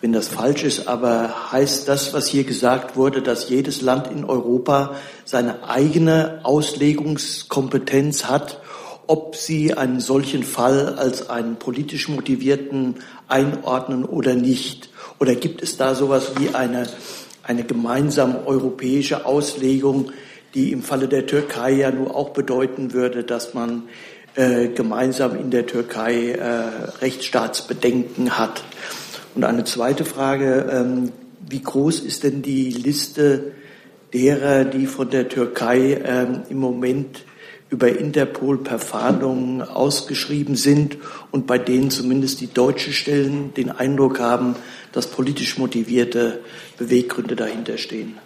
wenn 0.00 0.12
das 0.12 0.26
falsch 0.26 0.64
ist, 0.64 0.88
aber 0.88 1.52
heißt 1.52 1.86
das, 1.86 2.12
was 2.12 2.26
hier 2.26 2.42
gesagt 2.42 2.96
wurde, 2.96 3.22
dass 3.22 3.48
jedes 3.48 3.82
Land 3.82 4.08
in 4.08 4.24
Europa 4.24 4.96
seine 5.24 5.62
eigene 5.68 6.40
Auslegungskompetenz 6.42 8.24
hat, 8.24 8.60
ob 9.06 9.36
sie 9.36 9.74
einen 9.74 10.00
solchen 10.00 10.42
Fall 10.42 10.94
als 10.94 11.30
einen 11.30 11.56
politisch 11.56 12.08
motivierten 12.08 12.96
einordnen 13.28 14.04
oder 14.04 14.34
nicht? 14.34 14.90
Oder 15.20 15.34
gibt 15.34 15.62
es 15.62 15.76
da 15.76 15.94
sowas 15.94 16.32
wie 16.38 16.54
eine, 16.54 16.88
eine 17.50 17.64
gemeinsame 17.64 18.46
europäische 18.46 19.26
Auslegung, 19.26 20.12
die 20.54 20.70
im 20.70 20.84
Falle 20.84 21.08
der 21.08 21.26
Türkei 21.26 21.72
ja 21.72 21.90
nur 21.90 22.14
auch 22.14 22.30
bedeuten 22.30 22.92
würde, 22.92 23.24
dass 23.24 23.54
man 23.54 23.88
äh, 24.36 24.68
gemeinsam 24.68 25.36
in 25.36 25.50
der 25.50 25.66
Türkei 25.66 26.30
äh, 26.30 26.42
Rechtsstaatsbedenken 27.00 28.38
hat. 28.38 28.62
Und 29.34 29.42
eine 29.42 29.64
zweite 29.64 30.04
Frage, 30.04 30.70
ähm, 30.72 31.10
wie 31.40 31.60
groß 31.60 32.00
ist 32.00 32.22
denn 32.22 32.42
die 32.42 32.70
Liste 32.70 33.50
derer, 34.14 34.64
die 34.64 34.86
von 34.86 35.10
der 35.10 35.28
Türkei 35.28 36.00
ähm, 36.04 36.42
im 36.50 36.58
Moment 36.58 37.24
über 37.68 37.88
Interpol 37.88 38.58
per 38.58 38.78
Fahndung 38.78 39.62
ausgeschrieben 39.62 40.54
sind 40.54 40.98
und 41.32 41.48
bei 41.48 41.58
denen 41.58 41.90
zumindest 41.90 42.40
die 42.40 42.52
deutschen 42.52 42.92
Stellen 42.92 43.54
den 43.54 43.72
Eindruck 43.72 44.20
haben, 44.20 44.54
dass 44.92 45.06
politisch 45.08 45.58
motivierte 45.58 46.40
Beweggründe 46.78 47.36
dahinter 47.36 47.78
stehen? 47.78 48.18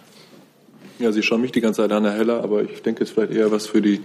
Ja, 0.99 1.11
Sie 1.11 1.23
schauen 1.23 1.41
mich 1.41 1.51
die 1.51 1.61
ganze 1.61 1.81
Zeit 1.81 1.91
an, 1.91 2.05
Herr 2.05 2.13
Heller, 2.13 2.43
aber 2.43 2.63
ich 2.63 2.81
denke, 2.81 3.03
es 3.03 3.09
ist 3.09 3.15
vielleicht 3.15 3.33
eher 3.33 3.51
was 3.51 3.67
für 3.67 3.81
die 3.81 4.01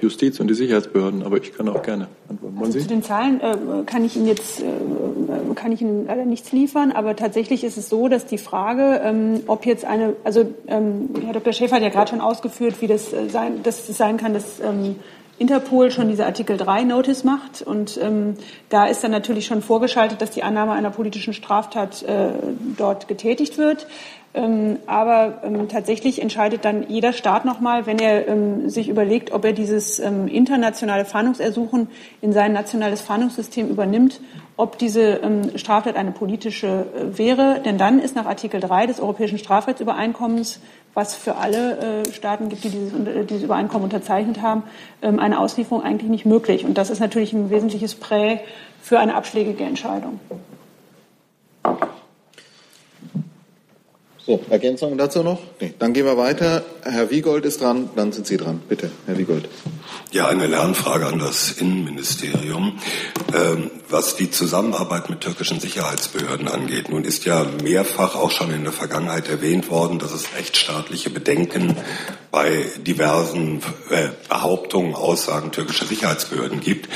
Justiz 0.00 0.40
und 0.40 0.48
die 0.48 0.54
Sicherheitsbehörden, 0.54 1.22
aber 1.22 1.36
ich 1.36 1.54
kann 1.54 1.68
auch 1.68 1.82
gerne 1.82 2.08
antworten. 2.28 2.58
Also 2.60 2.78
zu 2.80 2.88
den 2.88 3.02
Zahlen 3.02 3.40
äh, 3.40 3.56
kann 3.86 4.04
ich 4.04 4.16
Ihnen 4.16 4.26
jetzt 4.26 4.60
äh, 4.60 4.64
kann 5.54 5.72
ich 5.72 5.80
Ihnen 5.80 6.06
leider 6.06 6.24
nichts 6.24 6.52
liefern, 6.52 6.92
aber 6.92 7.16
tatsächlich 7.16 7.64
ist 7.64 7.76
es 7.76 7.88
so, 7.88 8.08
dass 8.08 8.26
die 8.26 8.38
Frage, 8.38 9.00
ähm, 9.04 9.40
ob 9.46 9.66
jetzt 9.66 9.84
eine, 9.84 10.16
also 10.24 10.52
ähm, 10.66 11.10
Herr 11.24 11.32
Dr. 11.32 11.52
Schäfer 11.52 11.76
hat 11.76 11.82
ja 11.82 11.88
gerade 11.88 12.10
schon 12.10 12.20
ausgeführt, 12.20 12.76
wie 12.80 12.86
das 12.86 13.12
äh, 13.12 13.28
sein, 13.28 13.62
dass 13.62 13.88
es 13.88 13.96
sein 13.96 14.16
kann, 14.16 14.34
dass 14.34 14.60
ähm, 14.60 14.96
Interpol 15.38 15.90
schon 15.90 16.08
diese 16.08 16.26
Artikel 16.26 16.56
3 16.56 16.84
Notice 16.84 17.24
macht. 17.24 17.62
Und 17.62 17.98
ähm, 18.00 18.36
da 18.68 18.86
ist 18.86 19.02
dann 19.02 19.10
natürlich 19.10 19.46
schon 19.46 19.62
vorgeschaltet, 19.62 20.20
dass 20.20 20.30
die 20.30 20.42
Annahme 20.42 20.72
einer 20.72 20.90
politischen 20.90 21.34
Straftat 21.34 22.02
äh, 22.02 22.30
dort 22.76 23.08
getätigt 23.08 23.58
wird. 23.58 23.86
Ähm, 24.34 24.78
aber 24.86 25.42
ähm, 25.44 25.68
tatsächlich 25.68 26.22
entscheidet 26.22 26.64
dann 26.64 26.88
jeder 26.88 27.12
Staat 27.12 27.44
nochmal, 27.44 27.84
wenn 27.84 27.98
er 27.98 28.26
ähm, 28.28 28.70
sich 28.70 28.88
überlegt, 28.88 29.30
ob 29.32 29.44
er 29.44 29.52
dieses 29.52 29.98
ähm, 29.98 30.26
internationale 30.26 31.04
Fahndungsersuchen 31.04 31.88
in 32.22 32.32
sein 32.32 32.54
nationales 32.54 33.02
Fahndungssystem 33.02 33.68
übernimmt, 33.68 34.20
ob 34.56 34.78
diese 34.78 35.20
ähm, 35.22 35.58
Straftat 35.58 35.96
eine 35.96 36.12
politische 36.12 36.86
äh, 36.96 37.18
wäre. 37.18 37.60
Denn 37.62 37.76
dann 37.76 37.98
ist 37.98 38.16
nach 38.16 38.24
Artikel 38.24 38.58
3 38.60 38.86
des 38.86 39.00
Europäischen 39.00 39.36
Strafrechtsübereinkommens, 39.38 40.60
was 40.94 41.14
für 41.14 41.36
alle 41.36 42.02
äh, 42.02 42.12
Staaten 42.12 42.48
gibt, 42.48 42.64
die 42.64 42.70
dieses, 42.70 42.92
äh, 42.92 43.24
dieses 43.24 43.42
Übereinkommen 43.44 43.84
unterzeichnet 43.84 44.42
haben, 44.42 44.64
ähm, 45.00 45.18
eine 45.18 45.38
Auslieferung 45.38 45.82
eigentlich 45.82 46.10
nicht 46.10 46.26
möglich. 46.26 46.64
Und 46.64 46.76
das 46.76 46.90
ist 46.90 47.00
natürlich 47.00 47.32
ein 47.32 47.50
wesentliches 47.50 47.94
Prä 47.94 48.40
für 48.82 48.98
eine 48.98 49.14
abschlägige 49.14 49.64
Entscheidung. 49.64 50.20
So, 54.24 54.40
Ergänzungen 54.50 54.98
dazu 54.98 55.22
noch? 55.22 55.40
Nee. 55.60 55.74
Dann 55.78 55.92
gehen 55.92 56.06
wir 56.06 56.16
weiter. 56.16 56.62
Herr 56.84 57.10
Wiegold 57.10 57.44
ist 57.44 57.60
dran, 57.60 57.90
dann 57.96 58.12
sind 58.12 58.26
Sie 58.26 58.36
dran. 58.36 58.60
Bitte, 58.68 58.90
Herr 59.06 59.18
Wiegold. 59.18 59.48
Ja, 60.12 60.26
eine 60.26 60.46
Lernfrage 60.46 61.06
an 61.06 61.18
das 61.18 61.52
Innenministerium, 61.52 62.78
ähm, 63.34 63.70
was 63.88 64.14
die 64.14 64.30
Zusammenarbeit 64.30 65.08
mit 65.08 65.22
türkischen 65.22 65.58
Sicherheitsbehörden 65.58 66.48
angeht. 66.48 66.90
Nun 66.90 67.04
ist 67.04 67.24
ja 67.24 67.46
mehrfach 67.62 68.14
auch 68.14 68.30
schon 68.30 68.52
in 68.52 68.64
der 68.64 68.74
Vergangenheit 68.74 69.30
erwähnt 69.30 69.70
worden, 69.70 69.98
dass 69.98 70.12
es 70.12 70.34
rechtsstaatliche 70.36 71.08
Bedenken 71.08 71.78
bei 72.30 72.66
diversen 72.78 73.62
äh, 73.88 74.08
Behauptungen, 74.28 74.94
Aussagen 74.94 75.50
türkischer 75.50 75.86
Sicherheitsbehörden 75.86 76.60
gibt. 76.60 76.90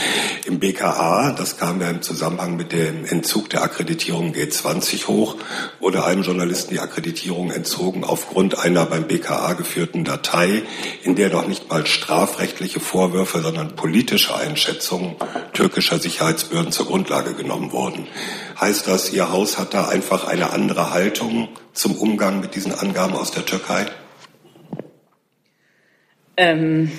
Im 0.44 0.58
BKA, 0.58 1.32
das 1.32 1.56
kam 1.56 1.80
ja 1.80 1.88
im 1.88 2.02
Zusammenhang 2.02 2.56
mit 2.56 2.72
dem 2.72 3.06
Entzug 3.06 3.48
der 3.48 3.62
Akkreditierung 3.62 4.34
G20 4.34 5.06
hoch, 5.06 5.36
wurde 5.80 6.04
einem 6.04 6.22
Journalisten 6.22 6.74
die 6.74 6.80
Akkreditierung 6.80 7.50
entzogen 7.50 8.04
aufgrund 8.04 8.58
einer 8.58 8.84
beim 8.84 9.06
BKA 9.06 9.54
geführten 9.54 10.04
Datei, 10.04 10.64
in 11.02 11.14
der 11.16 11.30
noch 11.30 11.48
nicht 11.48 11.70
mal 11.70 11.86
strafrechtliche 11.86 12.80
Vorwürfe 12.80 13.05
Vorwürfe, 13.06 13.40
sondern 13.40 13.76
politische 13.76 14.34
Einschätzungen 14.34 15.14
türkischer 15.52 16.00
Sicherheitsbehörden 16.00 16.72
zur 16.72 16.86
Grundlage 16.86 17.34
genommen 17.34 17.70
wurden. 17.70 18.08
Heißt 18.60 18.88
das, 18.88 19.12
Ihr 19.12 19.30
Haus 19.30 19.58
hat 19.58 19.74
da 19.74 19.86
einfach 19.86 20.26
eine 20.26 20.50
andere 20.50 20.90
Haltung 20.90 21.48
zum 21.72 21.94
Umgang 21.96 22.40
mit 22.40 22.56
diesen 22.56 22.72
Angaben 22.72 23.14
aus 23.14 23.30
der 23.30 23.46
Türkei? 23.46 23.86
Ähm, 26.36 26.90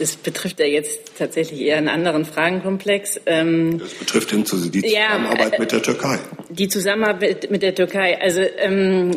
es 0.00 0.16
betrifft 0.16 0.60
ja 0.60 0.66
jetzt 0.66 1.16
tatsächlich 1.18 1.60
eher 1.60 1.76
einen 1.76 1.88
anderen 1.88 2.24
Fragenkomplex. 2.24 3.20
Ähm, 3.26 3.78
das 3.78 3.94
betrifft 3.94 4.32
die 4.32 4.44
Zusammenarbeit 4.44 5.52
ja, 5.52 5.58
mit 5.58 5.72
der 5.72 5.82
Türkei. 5.82 6.18
Die 6.48 6.68
Zusammenarbeit 6.68 7.50
mit 7.50 7.62
der 7.62 7.74
Türkei. 7.74 8.20
Also 8.20 8.40
ähm, 8.58 9.12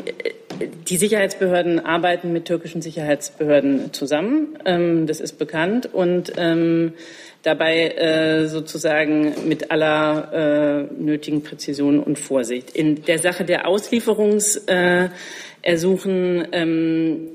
die 0.88 0.98
Sicherheitsbehörden 0.98 1.80
arbeiten 1.80 2.34
mit 2.34 2.46
türkischen 2.46 2.82
Sicherheitsbehörden 2.82 3.94
zusammen. 3.94 4.58
Ähm, 4.66 5.08
das 5.08 5.20
ist 5.20 5.38
bekannt 5.40 5.90
und 5.92 6.34
ähm, 6.38 6.94
dabei 7.42 7.90
äh, 7.90 8.48
sozusagen 8.48 9.48
mit 9.48 9.72
aller 9.72 10.88
äh, 10.90 11.02
nötigen 11.02 11.44
Präzision 11.44 12.00
und 12.00 12.20
Vorsicht. 12.20 12.76
In 12.76 13.04
der 13.04 13.20
Sache 13.20 13.46
der 13.46 13.68
Auslieferungsersuchen 13.68 15.12
äh, 16.46 16.48
ähm, 16.52 17.30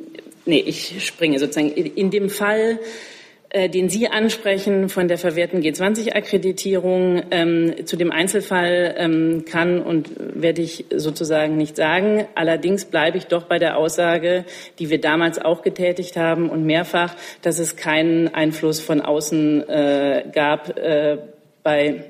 nee, 0.46 0.64
ich 0.66 1.04
springe 1.04 1.38
sozusagen. 1.38 1.72
In 1.72 2.10
dem 2.10 2.30
Fall, 2.30 2.72
äh, 2.72 3.17
den 3.54 3.88
Sie 3.88 4.08
ansprechen 4.08 4.90
von 4.90 5.08
der 5.08 5.16
verwehrten 5.16 5.62
G20-Akkreditierung, 5.62 7.22
ähm, 7.30 7.86
zu 7.86 7.96
dem 7.96 8.12
Einzelfall 8.12 8.94
ähm, 8.98 9.44
kann 9.46 9.80
und 9.80 10.10
werde 10.18 10.60
ich 10.60 10.84
sozusagen 10.94 11.56
nicht 11.56 11.76
sagen. 11.76 12.26
Allerdings 12.34 12.84
bleibe 12.84 13.16
ich 13.16 13.26
doch 13.26 13.44
bei 13.44 13.58
der 13.58 13.78
Aussage, 13.78 14.44
die 14.78 14.90
wir 14.90 15.00
damals 15.00 15.38
auch 15.38 15.62
getätigt 15.62 16.18
haben 16.18 16.50
und 16.50 16.64
mehrfach, 16.64 17.14
dass 17.40 17.58
es 17.58 17.76
keinen 17.76 18.28
Einfluss 18.34 18.80
von 18.80 19.00
außen 19.00 19.66
äh, 19.66 20.24
gab 20.30 20.76
äh, 20.78 21.16
bei 21.62 22.04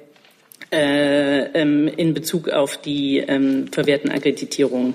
äh, 0.71 1.45
ähm, 1.61 1.89
in 1.89 2.15
Bezug 2.15 2.51
auf 2.51 2.77
die 2.77 3.19
ähm, 3.19 3.69
verwehrten 3.73 4.11
Akkreditierungen. 4.11 4.95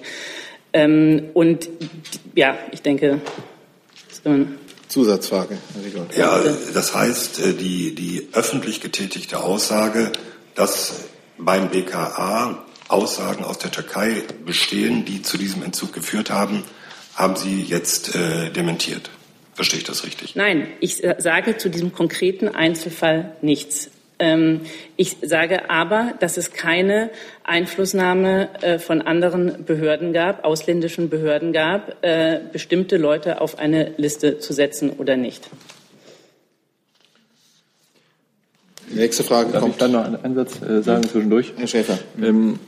Ähm, 0.71 1.29
und 1.33 1.69
ja, 2.35 2.57
ich 2.71 2.81
denke, 2.81 3.21
Zusatzfrage. 4.93 5.57
Ja, 6.15 6.39
das 6.73 6.93
heißt, 6.93 7.39
äh, 7.39 7.53
die, 7.53 7.95
die 7.95 8.27
öffentlich 8.33 8.79
getätigte 8.79 9.39
Aussage, 9.39 10.11
dass 10.53 11.05
beim 11.39 11.69
BKA 11.69 12.63
Aussagen 12.89 13.43
aus 13.43 13.57
der 13.57 13.71
Türkei 13.71 14.21
bestehen, 14.45 15.03
die 15.03 15.23
zu 15.23 15.39
diesem 15.39 15.63
Entzug 15.63 15.93
geführt 15.93 16.29
haben, 16.29 16.63
haben 17.15 17.35
Sie 17.35 17.63
jetzt 17.63 18.13
äh, 18.13 18.51
dementiert. 18.51 19.09
Verstehe 19.55 19.79
ich 19.79 19.85
das 19.85 20.03
richtig? 20.03 20.35
Nein, 20.35 20.67
ich 20.79 21.03
äh, 21.03 21.15
sage 21.17 21.57
zu 21.57 21.71
diesem 21.71 21.91
konkreten 21.91 22.47
Einzelfall 22.47 23.35
nichts. 23.41 23.89
Ähm, 24.23 24.61
ich 24.95 25.17
sage 25.21 25.69
aber, 25.69 26.13
dass 26.21 26.37
es 26.37 26.53
keine 26.53 27.09
Einflussnahme 27.43 28.47
äh, 28.61 28.79
von 28.79 29.01
anderen 29.01 29.65
Behörden 29.65 30.13
gab, 30.13 30.45
ausländischen 30.45 31.09
Behörden 31.09 31.51
gab, 31.51 31.97
äh, 32.05 32.39
bestimmte 32.53 32.95
Leute 32.95 33.41
auf 33.41 33.59
eine 33.59 33.91
Liste 33.97 34.39
zu 34.39 34.53
setzen 34.53 34.91
oder 34.91 35.17
nicht. 35.17 35.49
Die 38.89 38.95
nächste 38.95 39.25
Frage 39.25 39.51
Darf 39.51 39.61
kommt. 39.61 39.73
Ich 39.73 39.79
dann 39.79 39.91
noch 39.91 40.23
einen 40.23 40.35
Satz 40.35 40.61
äh, 40.61 40.81
sagen 40.81 41.03
zwischendurch. 41.03 41.51
Herr 41.57 41.67
Schäfer. 41.67 41.99
Ähm, 42.21 42.59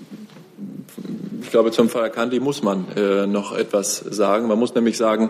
ich 1.45 1.51
glaube, 1.51 1.69
zum 1.69 1.89
Fall 1.89 2.09
Kandi 2.09 2.39
muss 2.39 2.63
man 2.63 2.87
äh, 2.97 3.27
noch 3.27 3.55
etwas 3.55 3.97
sagen. 3.97 4.47
Man 4.47 4.57
muss 4.57 4.73
nämlich 4.73 4.97
sagen, 4.97 5.29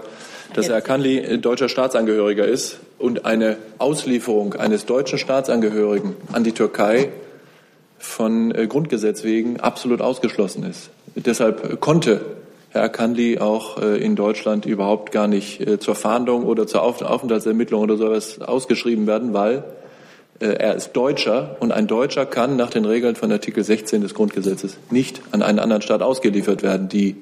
dass 0.53 0.69
Herr 0.69 0.79
Kanli 0.79 1.39
deutscher 1.41 1.67
Staatsangehöriger 1.67 2.45
ist 2.45 2.79
und 2.97 3.25
eine 3.25 3.57
Auslieferung 3.79 4.53
eines 4.53 4.85
deutschen 4.85 5.19
Staatsangehörigen 5.19 6.15
an 6.31 6.45
die 6.45 6.53
Türkei 6.53 7.11
von 7.97 8.55
äh, 8.55 8.65
Grundgesetz 8.67 9.25
wegen 9.25 9.59
absolut 9.59 9.99
ausgeschlossen 9.99 10.63
ist. 10.63 10.89
Deshalb 11.15 11.81
konnte 11.81 12.21
Herr 12.69 12.87
Kanli 12.87 13.39
auch 13.39 13.81
äh, 13.81 13.97
in 13.97 14.15
Deutschland 14.15 14.65
überhaupt 14.65 15.11
gar 15.11 15.27
nicht 15.27 15.59
äh, 15.59 15.79
zur 15.79 15.95
Fahndung 15.95 16.45
oder 16.45 16.65
zur 16.65 16.81
Aufenthaltsermittlung 16.81 17.81
oder 17.81 17.97
sowas 17.97 18.39
ausgeschrieben 18.39 19.05
werden, 19.05 19.33
weil 19.33 19.65
er 20.39 20.75
ist 20.75 20.93
Deutscher 20.93 21.55
und 21.59 21.71
ein 21.71 21.87
Deutscher 21.87 22.25
kann 22.25 22.57
nach 22.57 22.69
den 22.69 22.85
Regeln 22.85 23.15
von 23.15 23.31
Artikel 23.31 23.63
16 23.63 24.01
des 24.01 24.13
Grundgesetzes 24.13 24.77
nicht 24.89 25.21
an 25.31 25.41
einen 25.41 25.59
anderen 25.59 25.81
Staat 25.81 26.01
ausgeliefert 26.01 26.61
werden. 26.61 26.89
Die 26.89 27.15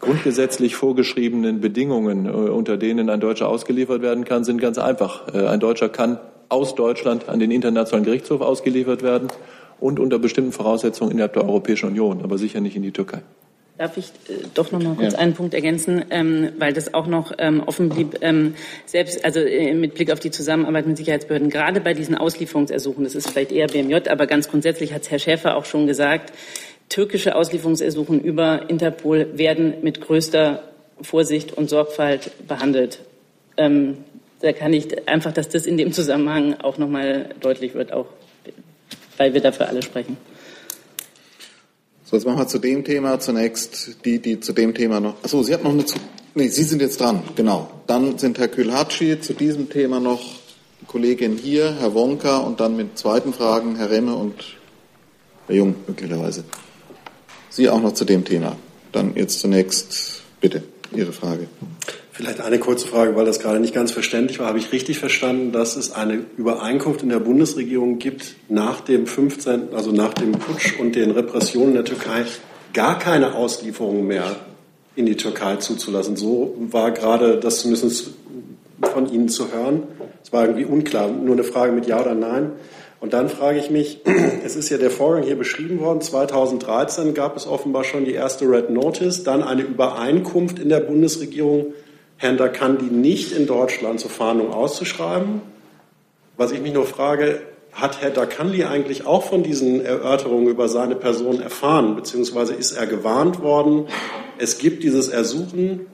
grundgesetzlich 0.00 0.76
vorgeschriebenen 0.76 1.60
Bedingungen, 1.60 2.26
äh, 2.26 2.30
unter 2.30 2.76
denen 2.76 3.10
ein 3.10 3.20
Deutscher 3.20 3.48
ausgeliefert 3.48 4.02
werden 4.02 4.24
kann, 4.24 4.44
sind 4.44 4.60
ganz 4.60 4.78
einfach. 4.78 5.34
Äh, 5.34 5.46
ein 5.46 5.60
Deutscher 5.60 5.88
kann 5.88 6.18
aus 6.48 6.74
Deutschland 6.74 7.28
an 7.28 7.40
den 7.40 7.50
Internationalen 7.50 8.04
Gerichtshof 8.04 8.40
ausgeliefert 8.40 9.02
werden 9.02 9.28
und 9.80 10.00
unter 10.00 10.18
bestimmten 10.18 10.52
Voraussetzungen 10.52 11.12
innerhalb 11.12 11.34
der 11.34 11.44
Europäischen 11.44 11.86
Union, 11.86 12.22
aber 12.22 12.38
sicher 12.38 12.60
nicht 12.60 12.76
in 12.76 12.82
die 12.82 12.92
Türkei. 12.92 13.22
Darf 13.78 13.96
ich 13.96 14.06
äh, 14.28 14.44
doch 14.54 14.72
noch 14.72 14.82
mal 14.82 14.96
kurz 14.96 15.12
ja. 15.12 15.20
einen 15.20 15.34
Punkt 15.34 15.54
ergänzen, 15.54 16.04
ähm, 16.10 16.50
weil 16.58 16.72
das 16.72 16.94
auch 16.94 17.06
noch 17.06 17.32
ähm, 17.38 17.62
offen 17.64 17.88
blieb, 17.88 18.18
ähm, 18.22 18.56
selbst 18.86 19.24
also 19.24 19.38
äh, 19.38 19.72
mit 19.72 19.94
Blick 19.94 20.10
auf 20.10 20.18
die 20.18 20.32
Zusammenarbeit 20.32 20.88
mit 20.88 20.96
Sicherheitsbehörden, 20.96 21.48
gerade 21.48 21.80
bei 21.80 21.94
diesen 21.94 22.16
Auslieferungsersuchen, 22.16 23.04
das 23.04 23.14
ist 23.14 23.30
vielleicht 23.30 23.52
eher 23.52 23.68
BMJ, 23.68 24.08
aber 24.08 24.26
ganz 24.26 24.48
grundsätzlich 24.48 24.92
hat 24.92 25.08
Herr 25.10 25.20
Schäfer 25.20 25.56
auch 25.56 25.64
schon 25.64 25.86
gesagt, 25.86 26.32
türkische 26.88 27.36
Auslieferungsersuchen 27.36 28.20
über 28.20 28.68
Interpol 28.68 29.38
werden 29.38 29.74
mit 29.82 30.00
größter 30.00 30.64
Vorsicht 31.00 31.52
und 31.52 31.70
Sorgfalt 31.70 32.32
behandelt. 32.48 32.98
Ähm, 33.56 33.98
da 34.40 34.52
kann 34.52 34.72
ich 34.72 35.08
einfach, 35.08 35.32
dass 35.32 35.48
das 35.48 35.66
in 35.66 35.76
dem 35.76 35.92
Zusammenhang 35.92 36.54
auch 36.60 36.78
noch 36.78 36.88
mal 36.88 37.30
deutlich 37.40 37.74
wird, 37.74 37.92
auch 37.92 38.06
weil 39.16 39.34
wir 39.34 39.40
dafür 39.40 39.68
alle 39.68 39.82
sprechen. 39.82 40.16
So, 42.10 42.16
jetzt 42.16 42.24
machen 42.24 42.38
wir 42.38 42.46
zu 42.46 42.58
dem 42.58 42.84
Thema 42.84 43.20
zunächst 43.20 44.02
die, 44.06 44.18
die 44.18 44.40
zu 44.40 44.54
dem 44.54 44.72
Thema 44.72 44.98
noch. 44.98 45.22
Achso, 45.22 45.42
Sie 45.42 45.52
hatten 45.52 45.64
noch 45.64 45.72
eine. 45.72 45.84
Zu 45.84 45.98
nee, 46.34 46.48
Sie 46.48 46.62
sind 46.62 46.80
jetzt 46.80 47.02
dran, 47.02 47.22
genau. 47.36 47.70
Dann 47.86 48.16
sind 48.16 48.38
Herr 48.38 48.48
Kühlhatschi 48.48 49.20
zu 49.20 49.34
diesem 49.34 49.68
Thema 49.68 50.00
noch 50.00 50.22
die 50.80 50.86
Kollegin 50.86 51.36
hier, 51.36 51.76
Herr 51.78 51.92
Wonka 51.92 52.38
und 52.38 52.60
dann 52.60 52.78
mit 52.78 52.96
zweiten 52.96 53.34
Fragen 53.34 53.76
Herr 53.76 53.90
Remme 53.90 54.14
und 54.14 54.56
Herr 55.48 55.56
Jung 55.56 55.74
möglicherweise. 55.86 56.44
Sie 57.50 57.68
auch 57.68 57.82
noch 57.82 57.92
zu 57.92 58.06
dem 58.06 58.24
Thema. 58.24 58.56
Dann 58.90 59.14
jetzt 59.14 59.40
zunächst 59.40 60.22
bitte 60.40 60.62
Ihre 60.96 61.12
Frage. 61.12 61.46
Vielleicht 62.18 62.40
eine 62.40 62.58
kurze 62.58 62.88
Frage, 62.88 63.14
weil 63.14 63.24
das 63.26 63.38
gerade 63.38 63.60
nicht 63.60 63.72
ganz 63.72 63.92
verständlich 63.92 64.40
war. 64.40 64.48
Habe 64.48 64.58
ich 64.58 64.72
richtig 64.72 64.98
verstanden, 64.98 65.52
dass 65.52 65.76
es 65.76 65.92
eine 65.92 66.24
Übereinkunft 66.36 67.04
in 67.04 67.10
der 67.10 67.20
Bundesregierung 67.20 68.00
gibt, 68.00 68.34
nach 68.48 68.80
dem 68.80 69.06
15., 69.06 69.68
also 69.72 69.92
nach 69.92 70.14
dem 70.14 70.32
Putsch 70.32 70.80
und 70.80 70.96
den 70.96 71.12
Repressionen 71.12 71.68
in 71.68 71.74
der 71.76 71.84
Türkei, 71.84 72.24
gar 72.74 72.98
keine 72.98 73.36
Auslieferungen 73.36 74.04
mehr 74.04 74.34
in 74.96 75.06
die 75.06 75.14
Türkei 75.14 75.58
zuzulassen? 75.58 76.16
So 76.16 76.56
war 76.58 76.90
gerade 76.90 77.38
das 77.38 77.60
zumindest 77.60 78.10
von 78.82 79.12
Ihnen 79.12 79.28
zu 79.28 79.52
hören. 79.52 79.84
Es 80.20 80.32
war 80.32 80.42
irgendwie 80.42 80.64
unklar, 80.64 81.08
nur 81.08 81.34
eine 81.34 81.44
Frage 81.44 81.70
mit 81.70 81.86
Ja 81.86 82.00
oder 82.00 82.16
Nein. 82.16 82.50
Und 82.98 83.12
dann 83.12 83.28
frage 83.28 83.60
ich 83.60 83.70
mich, 83.70 84.00
es 84.44 84.56
ist 84.56 84.70
ja 84.70 84.78
der 84.78 84.90
Vorgang 84.90 85.22
hier 85.22 85.36
beschrieben 85.38 85.78
worden, 85.78 86.00
2013 86.00 87.14
gab 87.14 87.36
es 87.36 87.46
offenbar 87.46 87.84
schon 87.84 88.04
die 88.04 88.14
erste 88.14 88.44
Red 88.50 88.70
Notice, 88.70 89.22
dann 89.22 89.44
eine 89.44 89.62
Übereinkunft 89.62 90.58
in 90.58 90.68
der 90.68 90.80
Bundesregierung, 90.80 91.74
Herrn 92.18 92.36
Dakandi 92.36 92.86
nicht 92.86 93.32
in 93.32 93.46
Deutschland 93.46 94.00
zur 94.00 94.10
Fahndung 94.10 94.52
auszuschreiben. 94.52 95.40
Was 96.36 96.52
ich 96.52 96.60
mich 96.60 96.72
nur 96.72 96.84
frage, 96.84 97.40
hat 97.72 98.00
Herr 98.02 98.10
Dakandi 98.10 98.64
eigentlich 98.64 99.06
auch 99.06 99.22
von 99.22 99.42
diesen 99.42 99.84
Erörterungen 99.84 100.48
über 100.48 100.68
seine 100.68 100.96
Person 100.96 101.40
erfahren, 101.40 101.94
beziehungsweise 101.94 102.54
ist 102.54 102.72
er 102.72 102.86
gewarnt 102.86 103.40
worden, 103.40 103.86
es 104.38 104.58
gibt 104.58 104.82
dieses 104.82 105.08
Ersuchen 105.08 105.86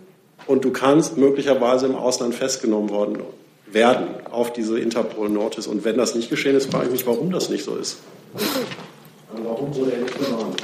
und 0.47 0.65
du 0.65 0.71
kannst 0.71 1.17
möglicherweise 1.17 1.87
im 1.87 1.95
Ausland 1.95 2.35
festgenommen 2.35 2.91
worden 2.91 3.19
werden 3.67 4.09
auf 4.31 4.53
diese 4.53 4.79
Interpol-Notice. 4.79 5.67
Und 5.67 5.85
wenn 5.85 5.97
das 5.97 6.15
nicht 6.15 6.31
geschehen 6.31 6.57
ist, 6.57 6.71
frage 6.71 6.87
ich 6.87 6.93
mich, 6.93 7.07
warum 7.07 7.31
das 7.31 7.51
nicht 7.51 7.65
so 7.65 7.77
ist. 7.77 7.99
Also 8.35 9.45
warum 9.45 9.73
er 9.91 9.99
nicht 9.99 10.19
gewarnt? 10.19 10.63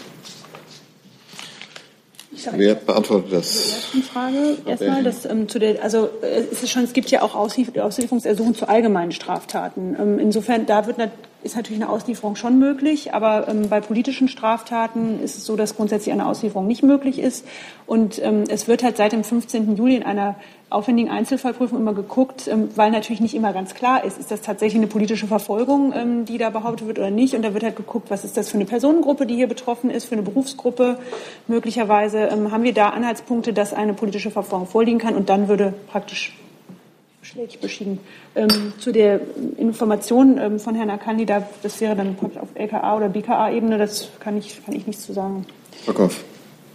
Wer 2.52 2.74
beantwortet 2.74 3.32
das? 3.32 3.90
Die 3.92 4.02
Frage 4.02 4.56
erstmal, 4.66 5.02
das, 5.02 5.24
ähm, 5.24 5.48
zu 5.48 5.58
der, 5.58 5.82
also 5.82 6.08
äh, 6.22 6.44
es 6.50 6.62
ist 6.62 6.70
schon, 6.70 6.84
es 6.84 6.92
gibt 6.92 7.10
ja 7.10 7.22
auch 7.22 7.34
Auslieferungsersuchen 7.34 8.54
zu 8.54 8.68
allgemeinen 8.68 9.12
Straftaten. 9.12 9.96
Ähm, 9.98 10.18
insofern, 10.18 10.66
da 10.66 10.86
wird 10.86 10.98
ist 11.42 11.56
natürlich 11.56 11.82
eine 11.82 11.90
Auslieferung 11.90 12.36
schon 12.36 12.58
möglich, 12.58 13.14
aber 13.14 13.48
ähm, 13.48 13.68
bei 13.68 13.80
politischen 13.80 14.28
Straftaten 14.28 15.20
ist 15.22 15.38
es 15.38 15.46
so, 15.46 15.56
dass 15.56 15.76
grundsätzlich 15.76 16.12
eine 16.12 16.26
Auslieferung 16.26 16.66
nicht 16.66 16.82
möglich 16.82 17.18
ist. 17.18 17.46
Und 17.86 18.20
ähm, 18.22 18.44
es 18.48 18.68
wird 18.68 18.82
halt 18.82 18.96
seit 18.96 19.12
dem 19.12 19.24
15. 19.24 19.76
Juli 19.76 19.96
in 19.96 20.02
einer 20.02 20.36
aufwendigen 20.68 21.08
Einzelfallprüfung 21.08 21.78
immer 21.78 21.94
geguckt, 21.94 22.46
ähm, 22.46 22.68
weil 22.76 22.90
natürlich 22.90 23.20
nicht 23.20 23.34
immer 23.34 23.52
ganz 23.52 23.74
klar 23.74 24.04
ist, 24.04 24.18
ist 24.18 24.30
das 24.30 24.42
tatsächlich 24.42 24.78
eine 24.78 24.86
politische 24.86 25.26
Verfolgung, 25.26 25.92
ähm, 25.94 26.24
die 26.26 26.36
da 26.36 26.50
behauptet 26.50 26.86
wird 26.86 26.98
oder 26.98 27.10
nicht. 27.10 27.34
Und 27.34 27.42
da 27.42 27.54
wird 27.54 27.64
halt 27.64 27.76
geguckt, 27.76 28.10
was 28.10 28.24
ist 28.24 28.36
das 28.36 28.50
für 28.50 28.56
eine 28.56 28.66
Personengruppe, 28.66 29.26
die 29.26 29.34
hier 29.34 29.48
betroffen 29.48 29.90
ist, 29.90 30.04
für 30.04 30.14
eine 30.14 30.22
Berufsgruppe. 30.22 30.98
Möglicherweise 31.48 32.18
ähm, 32.18 32.52
haben 32.52 32.64
wir 32.64 32.74
da 32.74 32.90
Anhaltspunkte, 32.90 33.52
dass 33.52 33.72
eine 33.72 33.94
politische 33.94 34.30
Verfolgung 34.30 34.68
vorliegen 34.68 34.98
kann. 34.98 35.14
Und 35.14 35.30
dann 35.30 35.48
würde 35.48 35.72
praktisch 35.88 36.34
schlägig 37.30 37.60
beschieden. 37.60 37.98
Ähm, 38.34 38.72
zu 38.78 38.92
der 38.92 39.20
Information 39.56 40.38
ähm, 40.38 40.58
von 40.58 40.74
Herrn 40.74 40.90
Akandi, 40.90 41.26
das 41.26 41.80
wäre 41.80 41.94
dann 41.94 42.16
auf 42.40 42.48
LKA 42.54 42.96
oder 42.96 43.08
BKA-Ebene, 43.08 43.78
das 43.78 44.08
kann 44.20 44.36
ich, 44.36 44.64
kann 44.64 44.74
ich 44.74 44.86
nichts 44.86 45.06
zu 45.06 45.12
sagen. 45.12 45.46
Frau 45.84 45.92
Koff. 45.92 46.24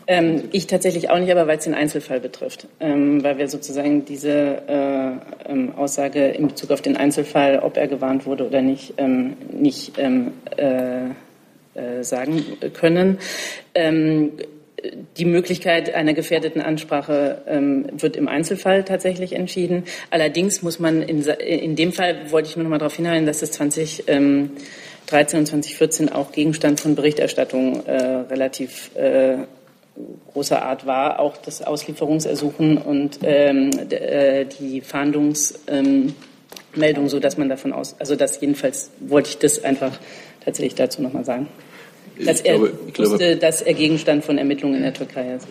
Ähm, 0.08 0.44
ich 0.52 0.68
tatsächlich 0.68 1.10
auch 1.10 1.18
nicht, 1.18 1.32
aber 1.32 1.48
weil 1.48 1.58
es 1.58 1.64
den 1.64 1.74
Einzelfall 1.74 2.20
betrifft. 2.20 2.68
Ähm, 2.80 3.24
weil 3.24 3.38
wir 3.38 3.48
sozusagen 3.48 4.06
diese 4.06 4.30
äh, 4.30 5.52
ähm, 5.52 5.74
Aussage 5.76 6.28
in 6.28 6.48
Bezug 6.48 6.72
auf 6.72 6.82
den 6.82 6.96
Einzelfall, 6.96 7.60
ob 7.60 7.76
er 7.76 7.88
gewarnt 7.88 8.26
wurde 8.26 8.46
oder 8.46 8.62
nicht, 8.62 8.94
ähm, 8.98 9.36
nicht 9.52 9.98
ähm, 9.98 10.34
äh, 10.58 11.06
äh, 11.74 12.04
sagen 12.04 12.44
können. 12.74 13.18
Ähm, 14.86 15.08
die 15.18 15.26
Möglichkeit 15.26 15.94
einer 15.94 16.14
gefährdeten 16.14 16.62
Ansprache 16.62 17.42
ähm, 17.48 17.86
wird 17.92 18.16
im 18.16 18.28
Einzelfall 18.28 18.84
tatsächlich 18.84 19.34
entschieden. 19.34 19.84
Allerdings 20.10 20.62
muss 20.62 20.80
man 20.80 21.02
in, 21.02 21.24
in 21.24 21.76
dem 21.76 21.94
Fall 21.94 22.32
wollte 22.32 22.50
ich 22.50 22.56
nur 22.56 22.64
noch 22.64 22.70
mal 22.70 22.78
darauf 22.78 22.96
hinhalten, 22.96 23.26
dass 23.26 23.40
das 23.40 23.52
2013 23.52 24.52
und 25.40 25.48
2014 25.48 26.12
auch 26.12 26.32
Gegenstand 26.32 26.80
von 26.80 26.96
Berichterstattung 26.96 27.86
äh, 27.86 27.94
relativ 27.94 28.92
äh, 28.96 29.38
großer 30.34 30.62
Art 30.62 30.86
war, 30.86 31.20
auch 31.20 31.38
das 31.38 31.62
Auslieferungsersuchen 31.62 32.78
und 32.78 33.20
ähm, 33.24 33.72
äh, 33.90 34.46
die 34.46 34.82
Fahndungsmeldung, 34.82 36.14
ähm, 36.78 37.08
so 37.08 37.20
dass 37.20 37.38
man 37.38 37.48
davon 37.48 37.72
aus, 37.72 37.96
also 38.00 38.16
das 38.16 38.42
jedenfalls 38.42 38.92
wollte 39.00 39.30
ich 39.30 39.38
das 39.38 39.64
einfach 39.64 39.98
tatsächlich 40.44 40.76
dazu 40.76 41.02
noch 41.02 41.14
mal 41.14 41.24
sagen. 41.24 41.48
Dass 42.24 42.42
ich 42.42 42.46
er 42.46 42.56
glaube, 42.56 42.74
ich 42.88 43.00
wusste, 43.00 43.18
glaube, 43.18 43.36
dass 43.38 43.62
er 43.62 43.74
Gegenstand 43.74 44.24
von 44.24 44.38
Ermittlungen 44.38 44.76
in 44.76 44.84
der 44.84 44.94
Türkei 44.94 45.36
ist. 45.36 45.48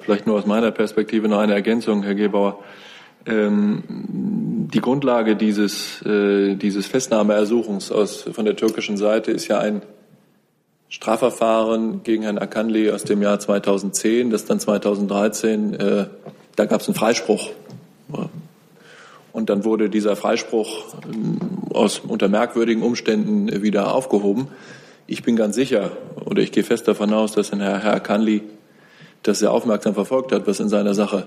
Vielleicht 0.00 0.26
nur 0.26 0.36
aus 0.36 0.46
meiner 0.46 0.70
Perspektive 0.70 1.28
noch 1.28 1.38
eine 1.38 1.54
Ergänzung, 1.54 2.02
Herr 2.02 2.14
Gebauer. 2.14 2.58
Ähm, 3.26 3.82
die 4.72 4.80
Grundlage 4.80 5.36
dieses, 5.36 6.02
äh, 6.02 6.54
dieses 6.54 6.86
Festnahmeersuchens 6.86 7.92
aus, 7.92 8.28
von 8.32 8.44
der 8.44 8.56
türkischen 8.56 8.96
Seite 8.96 9.30
ist 9.30 9.48
ja 9.48 9.58
ein 9.58 9.82
Strafverfahren 10.88 12.02
gegen 12.02 12.22
Herrn 12.22 12.38
Akanli 12.38 12.90
aus 12.90 13.04
dem 13.04 13.20
Jahr 13.20 13.38
2010, 13.38 14.30
das 14.30 14.46
dann 14.46 14.58
2013, 14.60 15.74
äh, 15.74 16.06
da 16.56 16.64
gab 16.64 16.80
es 16.80 16.88
einen 16.88 16.94
Freispruch. 16.94 17.50
Und 19.32 19.50
dann 19.50 19.64
wurde 19.64 19.90
dieser 19.90 20.16
Freispruch 20.16 20.94
äh, 20.94 21.74
aus, 21.74 22.00
unter 22.00 22.28
merkwürdigen 22.28 22.82
Umständen 22.82 23.62
wieder 23.62 23.94
aufgehoben. 23.94 24.48
Ich 25.10 25.22
bin 25.22 25.36
ganz 25.36 25.54
sicher, 25.54 25.92
oder 26.26 26.42
ich 26.42 26.52
gehe 26.52 26.62
fest 26.62 26.86
davon 26.86 27.14
aus, 27.14 27.32
dass 27.32 27.50
Herr, 27.50 27.82
Herr 27.82 27.98
Kanli 27.98 28.42
das 29.22 29.38
sehr 29.38 29.52
aufmerksam 29.52 29.94
verfolgt 29.94 30.32
hat, 30.32 30.46
was 30.46 30.60
in 30.60 30.68
seiner 30.68 30.92
Sache 30.92 31.26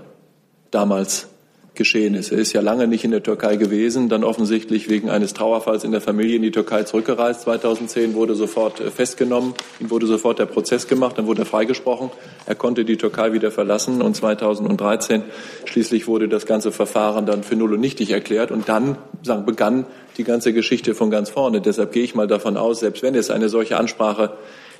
damals 0.69 1.29
geschehen 1.73 2.15
ist. 2.15 2.31
Er 2.31 2.37
ist 2.37 2.51
ja 2.51 2.59
lange 2.59 2.85
nicht 2.87 3.05
in 3.05 3.11
der 3.11 3.23
Türkei 3.23 3.55
gewesen, 3.55 4.09
dann 4.09 4.25
offensichtlich 4.25 4.89
wegen 4.89 5.09
eines 5.09 5.33
Trauerfalls 5.33 5.85
in 5.85 5.91
der 5.91 6.01
Familie 6.01 6.35
in 6.35 6.41
die 6.41 6.51
Türkei 6.51 6.83
zurückgereist. 6.83 7.41
2010 7.41 8.13
wurde 8.13 8.35
sofort 8.35 8.81
äh, 8.81 8.91
festgenommen, 8.91 9.53
ihm 9.79 9.89
wurde 9.89 10.05
sofort 10.05 10.39
der 10.39 10.47
Prozess 10.47 10.87
gemacht, 10.87 11.17
dann 11.17 11.27
wurde 11.27 11.43
er 11.43 11.45
freigesprochen. 11.45 12.09
Er 12.45 12.55
konnte 12.55 12.83
die 12.83 12.97
Türkei 12.97 13.31
wieder 13.31 13.51
verlassen 13.51 14.01
und 14.01 14.15
2013 14.15 15.23
schließlich 15.63 16.07
wurde 16.07 16.27
das 16.27 16.45
ganze 16.45 16.73
Verfahren 16.73 17.25
dann 17.25 17.43
für 17.43 17.55
null 17.55 17.73
und 17.73 17.79
nichtig 17.79 18.11
erklärt 18.11 18.51
und 18.51 18.67
dann 18.67 18.97
sagen, 19.23 19.45
begann 19.45 19.85
die 20.17 20.25
ganze 20.25 20.51
Geschichte 20.51 20.93
von 20.93 21.09
ganz 21.09 21.29
vorne. 21.29 21.61
Deshalb 21.61 21.93
gehe 21.93 22.03
ich 22.03 22.15
mal 22.15 22.27
davon 22.27 22.57
aus, 22.57 22.81
selbst 22.81 23.01
wenn 23.01 23.15
es 23.15 23.29
eine 23.29 23.47
solche 23.47 23.77
Ansprache 23.77 24.33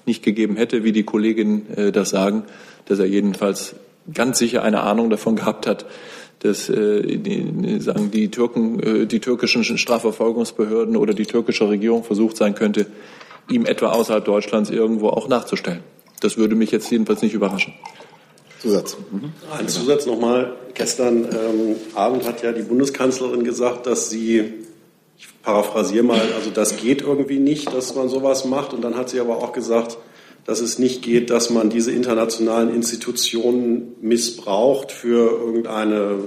nicht 0.06 0.24
gegeben 0.24 0.58
hätte, 0.58 0.84
wie 0.84 0.92
die 0.92 1.04
Kolleginnen 1.04 1.68
äh, 1.78 1.92
das 1.94 2.10
sagen, 2.10 2.44
dass 2.86 3.00
er 3.00 3.06
jedenfalls 3.06 3.76
ganz 4.14 4.40
sicher 4.40 4.64
eine 4.64 4.82
Ahnung 4.82 5.10
davon 5.10 5.36
gehabt 5.36 5.68
hat, 5.68 5.86
dass 6.42 6.70
äh, 6.70 7.18
die, 7.18 7.80
sagen 7.80 8.12
die 8.12 8.30
Türken, 8.30 8.80
äh, 8.80 9.06
die 9.06 9.20
türkischen 9.20 9.64
Strafverfolgungsbehörden 9.64 10.98
oder 10.98 11.14
die 11.14 11.26
türkische 11.26 11.70
Regierung 11.70 12.04
versucht 12.04 12.38
sein 12.38 12.56
könnte, 12.56 12.88
ihm 13.50 13.66
etwa 13.66 13.90
außerhalb 13.92 14.26
Deutschlands 14.26 14.70
irgendwo 14.70 15.10
auch 15.10 15.28
nachzustellen. 15.28 15.84
Das 16.20 16.38
würde 16.38 16.56
mich 16.56 16.72
jetzt 16.72 16.92
jedenfalls 16.92 17.22
nicht 17.22 17.34
überraschen. 17.34 17.74
Zusatz. 18.60 18.98
Mhm. 19.12 19.34
Ein 19.58 19.68
Zusatz 19.68 20.06
nochmal. 20.06 20.56
Gestern 20.74 21.26
ähm, 21.26 21.76
Abend 21.96 22.28
hat 22.28 22.44
ja 22.44 22.52
die 22.52 22.62
Bundeskanzlerin 22.62 23.44
gesagt, 23.44 23.88
dass 23.88 24.10
sie, 24.10 24.54
ich 25.18 25.28
paraphrasiere 25.44 26.04
mal, 26.04 26.22
also 26.36 26.50
das 26.52 26.78
geht 26.78 27.02
irgendwie 27.02 27.40
nicht, 27.40 27.74
dass 27.74 27.96
man 27.96 28.10
sowas 28.10 28.46
macht. 28.46 28.74
Und 28.74 28.82
dann 28.82 28.96
hat 28.96 29.10
sie 29.10 29.20
aber 29.20 29.38
auch 29.38 29.52
gesagt, 29.52 29.98
dass 30.46 30.62
es 30.62 30.80
nicht 30.80 31.02
geht, 31.02 31.30
dass 31.30 31.50
man 31.50 31.70
diese 31.70 31.92
internationalen 31.92 32.74
Institutionen 32.74 33.96
missbraucht 34.02 34.92
für 34.92 35.32
irgendeine 35.32 36.20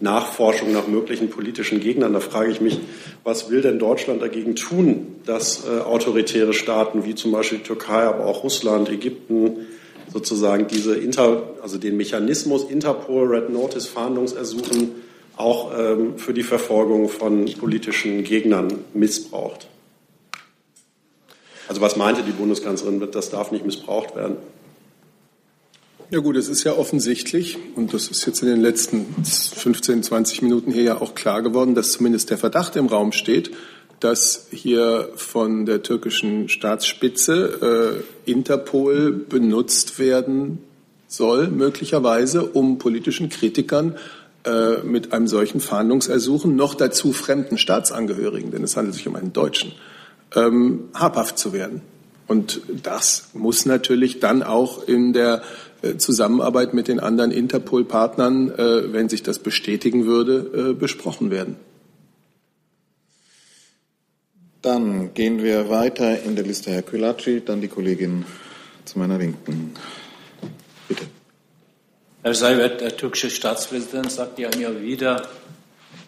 Nachforschung 0.00 0.72
nach 0.72 0.88
möglichen 0.88 1.30
politischen 1.30 1.80
Gegnern. 1.80 2.12
Da 2.12 2.20
frage 2.20 2.50
ich 2.50 2.60
mich, 2.60 2.80
was 3.24 3.50
will 3.50 3.62
denn 3.62 3.78
Deutschland 3.78 4.20
dagegen 4.20 4.56
tun, 4.56 5.16
dass 5.24 5.64
äh, 5.64 5.80
autoritäre 5.80 6.52
Staaten 6.52 7.04
wie 7.04 7.14
zum 7.14 7.32
Beispiel 7.32 7.58
die 7.58 7.64
Türkei, 7.64 8.02
aber 8.02 8.26
auch 8.26 8.42
Russland, 8.42 8.88
Ägypten 8.90 9.66
sozusagen 10.12 10.66
diese 10.66 10.96
Inter, 10.96 11.54
also 11.62 11.78
den 11.78 11.96
Mechanismus 11.96 12.64
Interpol, 12.64 13.28
Red 13.28 13.50
Notice, 13.50 13.86
Fahndungsersuchen 13.86 14.90
auch 15.36 15.72
ähm, 15.78 16.18
für 16.18 16.34
die 16.34 16.42
Verfolgung 16.42 17.08
von 17.08 17.46
politischen 17.46 18.24
Gegnern 18.24 18.84
missbraucht? 18.92 19.68
Also 21.68 21.80
was 21.80 21.96
meinte 21.96 22.22
die 22.22 22.32
Bundeskanzlerin, 22.32 23.06
das 23.12 23.30
darf 23.30 23.52
nicht 23.52 23.64
missbraucht 23.64 24.16
werden? 24.16 24.36
Ja 26.10 26.18
gut, 26.18 26.36
es 26.36 26.48
ist 26.48 26.62
ja 26.64 26.76
offensichtlich, 26.76 27.56
und 27.74 27.94
das 27.94 28.08
ist 28.08 28.26
jetzt 28.26 28.42
in 28.42 28.48
den 28.48 28.60
letzten 28.60 29.06
15, 29.24 30.02
20 30.02 30.42
Minuten 30.42 30.70
hier 30.70 30.82
ja 30.82 31.00
auch 31.00 31.14
klar 31.14 31.40
geworden, 31.40 31.74
dass 31.74 31.92
zumindest 31.92 32.28
der 32.28 32.36
Verdacht 32.36 32.76
im 32.76 32.86
Raum 32.86 33.12
steht, 33.12 33.50
dass 33.98 34.48
hier 34.50 35.08
von 35.16 35.64
der 35.64 35.82
türkischen 35.82 36.50
Staatsspitze 36.50 38.04
äh, 38.26 38.30
Interpol 38.30 39.12
benutzt 39.12 39.98
werden 39.98 40.58
soll, 41.08 41.48
möglicherweise, 41.48 42.44
um 42.44 42.78
politischen 42.78 43.28
Kritikern 43.28 43.96
äh, 44.44 44.82
mit 44.82 45.12
einem 45.12 45.28
solchen 45.28 45.60
Fahndungsersuchen, 45.60 46.56
noch 46.56 46.74
dazu 46.74 47.12
fremden 47.12 47.56
Staatsangehörigen, 47.56 48.50
denn 48.50 48.64
es 48.64 48.76
handelt 48.76 48.96
sich 48.96 49.06
um 49.06 49.16
einen 49.16 49.32
Deutschen, 49.32 49.72
ähm, 50.34 50.88
habhaft 50.94 51.38
zu 51.38 51.52
werden. 51.52 51.82
Und 52.26 52.62
das 52.82 53.30
muss 53.34 53.66
natürlich 53.66 54.20
dann 54.20 54.42
auch 54.42 54.86
in 54.86 55.12
der 55.12 55.42
äh, 55.82 55.96
Zusammenarbeit 55.96 56.72
mit 56.72 56.88
den 56.88 57.00
anderen 57.00 57.30
Interpol-Partnern, 57.30 58.50
äh, 58.50 58.92
wenn 58.92 59.08
sich 59.08 59.22
das 59.22 59.38
bestätigen 59.38 60.06
würde, 60.06 60.70
äh, 60.70 60.74
besprochen 60.74 61.30
werden. 61.30 61.56
Dann 64.62 65.12
gehen 65.12 65.42
wir 65.42 65.68
weiter 65.68 66.22
in 66.22 66.36
der 66.36 66.44
Liste. 66.44 66.70
Herr 66.70 66.82
Kulaci, 66.82 67.42
dann 67.44 67.60
die 67.60 67.68
Kollegin 67.68 68.24
zu 68.84 68.98
meiner 68.98 69.18
Linken. 69.18 69.74
Bitte. 70.88 71.02
Herr 72.22 72.34
Seibert, 72.34 72.80
der 72.80 72.96
türkische 72.96 73.30
Staatspräsident 73.30 74.12
sagt 74.12 74.38
ja 74.38 74.48
immer 74.50 74.80
wieder, 74.80 75.28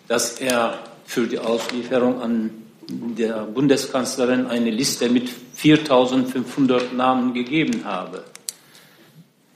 dass 0.06 0.40
er 0.40 0.78
für 1.04 1.26
die 1.26 1.40
Auslieferung 1.40 2.22
an 2.22 2.50
der 2.88 3.44
Bundeskanzlerin 3.44 4.46
eine 4.46 4.70
Liste 4.70 5.08
mit 5.08 5.28
4500 5.54 6.92
Namen 6.94 7.34
gegeben 7.34 7.84
habe. 7.84 8.24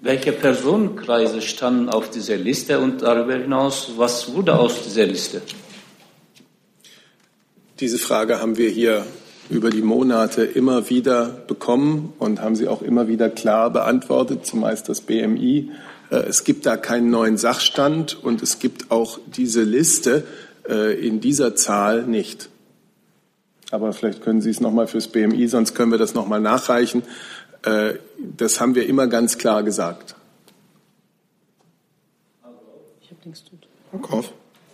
Welche 0.00 0.32
Personenkreise 0.32 1.42
standen 1.42 1.88
auf 1.88 2.10
dieser 2.10 2.36
Liste 2.36 2.78
und 2.78 3.02
darüber 3.02 3.34
hinaus, 3.34 3.92
was 3.96 4.32
wurde 4.32 4.56
aus 4.56 4.82
dieser 4.84 5.06
Liste? 5.06 5.42
Diese 7.80 7.98
Frage 7.98 8.40
haben 8.40 8.56
wir 8.58 8.70
hier 8.70 9.06
über 9.50 9.70
die 9.70 9.82
Monate 9.82 10.44
immer 10.44 10.90
wieder 10.90 11.26
bekommen 11.26 12.12
und 12.18 12.40
haben 12.40 12.54
sie 12.54 12.68
auch 12.68 12.82
immer 12.82 13.08
wieder 13.08 13.30
klar 13.30 13.70
beantwortet, 13.70 14.44
zumeist 14.44 14.88
das 14.88 15.00
BMI. 15.00 15.70
Äh, 16.10 16.16
es 16.16 16.44
gibt 16.44 16.66
da 16.66 16.76
keinen 16.76 17.10
neuen 17.10 17.36
Sachstand 17.36 18.22
und 18.22 18.42
es 18.42 18.58
gibt 18.58 18.90
auch 18.90 19.18
diese 19.26 19.62
Liste 19.62 20.24
äh, 20.68 20.94
in 20.94 21.20
dieser 21.20 21.56
Zahl 21.56 22.04
nicht. 22.04 22.50
Aber 23.70 23.92
vielleicht 23.92 24.22
können 24.22 24.40
Sie 24.40 24.50
es 24.50 24.60
nochmal 24.60 24.86
fürs 24.86 25.08
BMI, 25.08 25.46
sonst 25.48 25.74
können 25.74 25.90
wir 25.90 25.98
das 25.98 26.14
nochmal 26.14 26.40
nachreichen. 26.40 27.02
Äh, 27.62 27.94
das 28.18 28.60
haben 28.60 28.74
wir 28.74 28.86
immer 28.86 29.06
ganz 29.06 29.36
klar 29.38 29.62
gesagt. 29.62 30.14
Ich 33.02 33.10
habe 33.10 33.20
nichts 33.24 33.44
zu 33.44 33.50
tun. 33.50 34.02
Koff. 34.02 34.32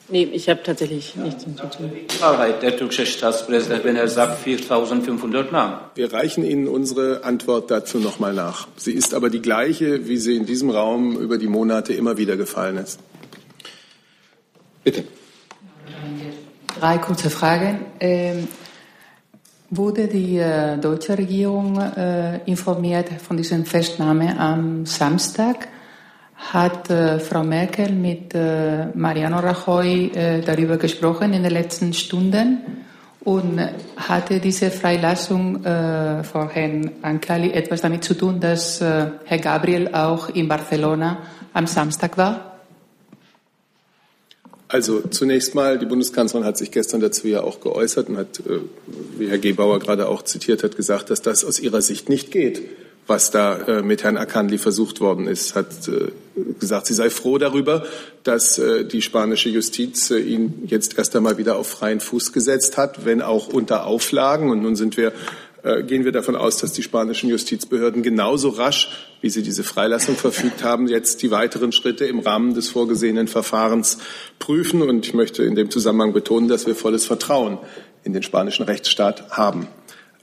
Nee, 0.09 0.25
ich 0.33 0.51
habe 0.51 0.63
tatsächlich 0.63 1.17
nichts 1.17 1.45
zu 1.45 1.51
tun. 1.51 1.91
Wahrheit, 2.21 2.63
der 2.63 2.77
türkische 2.77 3.07
Staatspräsident, 3.07 3.85
wenn 3.85 3.97
er 3.97 4.07
sagt 4.07 4.47
4.500 4.47 5.51
Namen. 5.51 5.79
Wir 5.95 6.13
reichen 6.13 6.45
Ihnen 6.45 6.69
unsere 6.69 7.25
Antwort 7.25 7.71
dazu 7.71 7.99
nochmal 7.99 8.35
nach. 8.35 8.69
Sie 8.77 8.93
ist 8.93 9.15
aber 9.15 9.31
die 9.31 9.41
gleiche, 9.41 10.07
wie 10.07 10.19
sie 10.19 10.37
in 10.37 10.45
diesem 10.45 10.69
Raum 10.69 11.17
über 11.17 11.39
die 11.39 11.47
Monate 11.47 11.95
immer 11.95 12.19
wieder 12.19 12.37
gefallen 12.37 12.77
ist. 12.77 13.01
Bitte. 14.85 15.05
Drei 16.79 16.99
kurze 16.99 17.31
Fragen. 17.31 17.87
Ähm, 17.99 18.47
Wurde 19.71 20.09
die 20.09 20.39
äh, 20.39 20.77
deutsche 20.79 21.17
Regierung 21.17 21.81
äh, 21.81 22.39
informiert 22.45 23.09
von 23.21 23.37
dieser 23.37 23.59
Festnahme 23.65 24.39
am 24.39 24.87
Samstag? 24.87 25.69
hat 26.53 26.91
äh, 26.91 27.19
Frau 27.19 27.43
Merkel 27.43 27.93
mit 27.93 28.35
äh, 28.35 28.87
Mariano 28.95 29.39
Rajoy 29.39 30.11
äh, 30.15 30.41
darüber 30.41 30.77
gesprochen 30.77 31.33
in 31.33 31.43
den 31.43 31.53
letzten 31.53 31.93
Stunden 31.93 32.59
und 33.21 33.59
hatte 33.97 34.39
diese 34.39 34.71
Freilassung 34.71 35.63
von 35.63 36.51
Herrn 36.51 36.91
Ankali 37.01 37.53
etwas 37.53 37.81
damit 37.81 38.05
zu 38.05 38.13
tun, 38.13 38.39
dass 38.39 38.83
Herr 38.83 39.39
Gabriel 39.39 39.95
auch 39.95 40.29
in 40.29 40.47
Barcelona 40.47 41.17
am 41.55 41.67
Samstag 41.67 42.19
war? 42.19 42.54
Also 44.75 45.03
zunächst 45.03 45.55
mal, 45.55 45.79
die 45.79 45.87
Bundeskanzlerin 45.87 46.45
hat 46.45 46.59
sich 46.59 46.73
gestern 46.73 47.01
dazu 47.01 47.29
ja 47.29 47.43
auch 47.43 47.61
geäußert 47.61 48.09
und 48.09 48.17
hat, 48.17 48.41
äh, 48.41 48.59
wie 49.17 49.29
Herr 49.29 49.39
Gebauer 49.39 49.79
gerade 49.79 50.09
auch 50.09 50.23
zitiert 50.23 50.65
hat, 50.65 50.77
gesagt, 50.77 51.11
dass 51.11 51.23
das 51.23 51.45
aus 51.45 51.61
ihrer 51.61 51.81
Sicht 51.81 52.09
nicht 52.09 52.33
geht 52.33 52.61
was 53.07 53.31
da 53.31 53.59
äh, 53.59 53.83
mit 53.83 54.03
Herrn 54.03 54.17
Akanli 54.17 54.57
versucht 54.57 55.03
worden 55.03 55.27
ist, 55.27 55.55
hat 55.55 55.89
äh, 55.89 56.11
gesagt, 56.59 56.87
sie 56.87 56.95
sei 56.95 57.11
froh 57.11 57.37
darüber, 57.37 57.85
dass 58.23 58.59
die 58.91 59.03
spanische 59.03 59.51
Justiz 59.51 60.11
ihn 60.11 60.63
jetzt 60.67 60.97
erst 60.97 61.15
einmal 61.15 61.37
wieder 61.37 61.57
auf 61.57 61.67
freien 61.67 62.01
Fuß 62.01 62.33
gesetzt 62.33 62.79
hat, 62.79 63.05
wenn 63.05 63.21
auch 63.21 63.49
unter 63.49 63.85
Auflagen. 63.85 64.51
Und 64.51 64.63
nun 64.63 64.75
sind 64.75 64.97
wir, 64.97 65.13
gehen 65.87 66.05
wir 66.05 66.13
davon 66.13 66.37
aus, 66.37 66.59
dass 66.59 66.73
die 66.73 66.83
spanischen 66.83 67.31
Justizbehörden 67.31 68.03
genauso 68.03 68.51
rasch, 68.51 68.91
wie 69.23 69.31
sie 69.31 69.43
diese 69.43 69.65
Freilassung 69.65 70.17
verfügt 70.17 70.63
haben, 70.63 70.89
jetzt 70.89 71.23
die 71.23 71.31
weiteren 71.31 71.73
Schritte 71.73 72.05
im 72.05 72.19
Rahmen 72.19 72.55
des 72.55 72.69
vorgesehenen 72.69 73.29
Verfahrens 73.29 73.99
prüfen. 74.39 74.83
Und 74.83 75.07
ich 75.07 75.15
möchte 75.15 75.43
in 75.43 75.55
dem 75.55 75.71
Zusammenhang 75.71 76.13
betonen, 76.13 76.49
dass 76.49 76.67
wir 76.67 76.75
volles 76.75 77.07
Vertrauen 77.07 77.59
in 78.03 78.13
den 78.13 78.23
spanischen 78.23 78.65
Rechtsstaat 78.65 79.31
haben. 79.31 79.67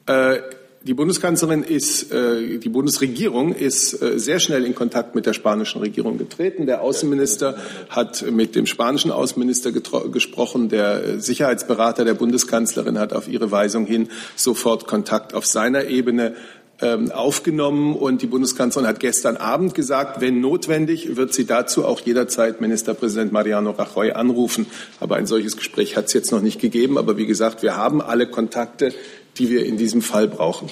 Äh, 0.06 0.42
die 0.84 0.96
Bundeskanzlerin 0.96 1.62
ist, 1.62 2.12
äh, 2.12 2.58
die 2.58 2.70
Bundesregierung 2.70 3.54
ist 3.54 4.02
äh, 4.02 4.18
sehr 4.18 4.40
schnell 4.40 4.66
in 4.66 4.74
Kontakt 4.74 5.14
mit 5.14 5.28
der 5.28 5.34
spanischen 5.34 5.80
Regierung 5.80 6.18
getreten. 6.18 6.66
Der 6.66 6.82
Außenminister 6.82 7.56
hat 7.90 8.26
mit 8.32 8.56
dem 8.56 8.66
spanischen 8.66 9.12
Außenminister 9.12 9.72
gesprochen. 9.72 10.70
Der 10.70 11.20
Sicherheitsberater 11.20 12.04
der 12.04 12.16
Bundeskanzlerin 12.16 12.98
hat 12.98 13.14
auf 13.14 13.28
ihre 13.28 13.52
Weisung 13.52 13.86
hin 13.86 14.10
sofort 14.36 14.88
Kontakt 14.88 15.36
auf 15.36 15.46
seiner 15.46 15.86
Ebene 15.86 16.34
ähm, 16.82 17.12
aufgenommen. 17.12 17.96
Und 17.96 18.24
die 18.24 18.28
Bundeskanzlerin 18.28 18.88
hat 18.88 19.00
gestern 19.00 19.38
Abend 19.38 19.76
gesagt, 19.76 20.20
wenn 20.20 20.42
notwendig, 20.42 21.16
wird 21.16 21.32
sie 21.32 21.46
dazu 21.46 21.86
auch 21.86 22.00
jederzeit 22.00 22.60
Ministerpräsident 22.60 23.32
Mariano 23.32 23.70
Rajoy 23.70 24.14
anrufen. 24.14 24.66
Aber 25.00 25.16
ein 25.16 25.28
solches 25.28 25.58
Gespräch 25.58 25.96
hat 25.96 26.06
es 26.06 26.14
jetzt 26.14 26.32
noch 26.32 26.42
nicht 26.42 26.60
gegeben. 26.60 26.98
Aber 26.98 27.18
wie 27.18 27.28
gesagt, 27.28 27.62
wir 27.62 27.78
haben 27.78 28.02
alle 28.02 28.26
Kontakte 28.26 28.94
die 29.38 29.50
wir 29.50 29.66
in 29.66 29.78
diesem 29.78 30.02
Fall 30.02 30.28
brauchen. 30.28 30.70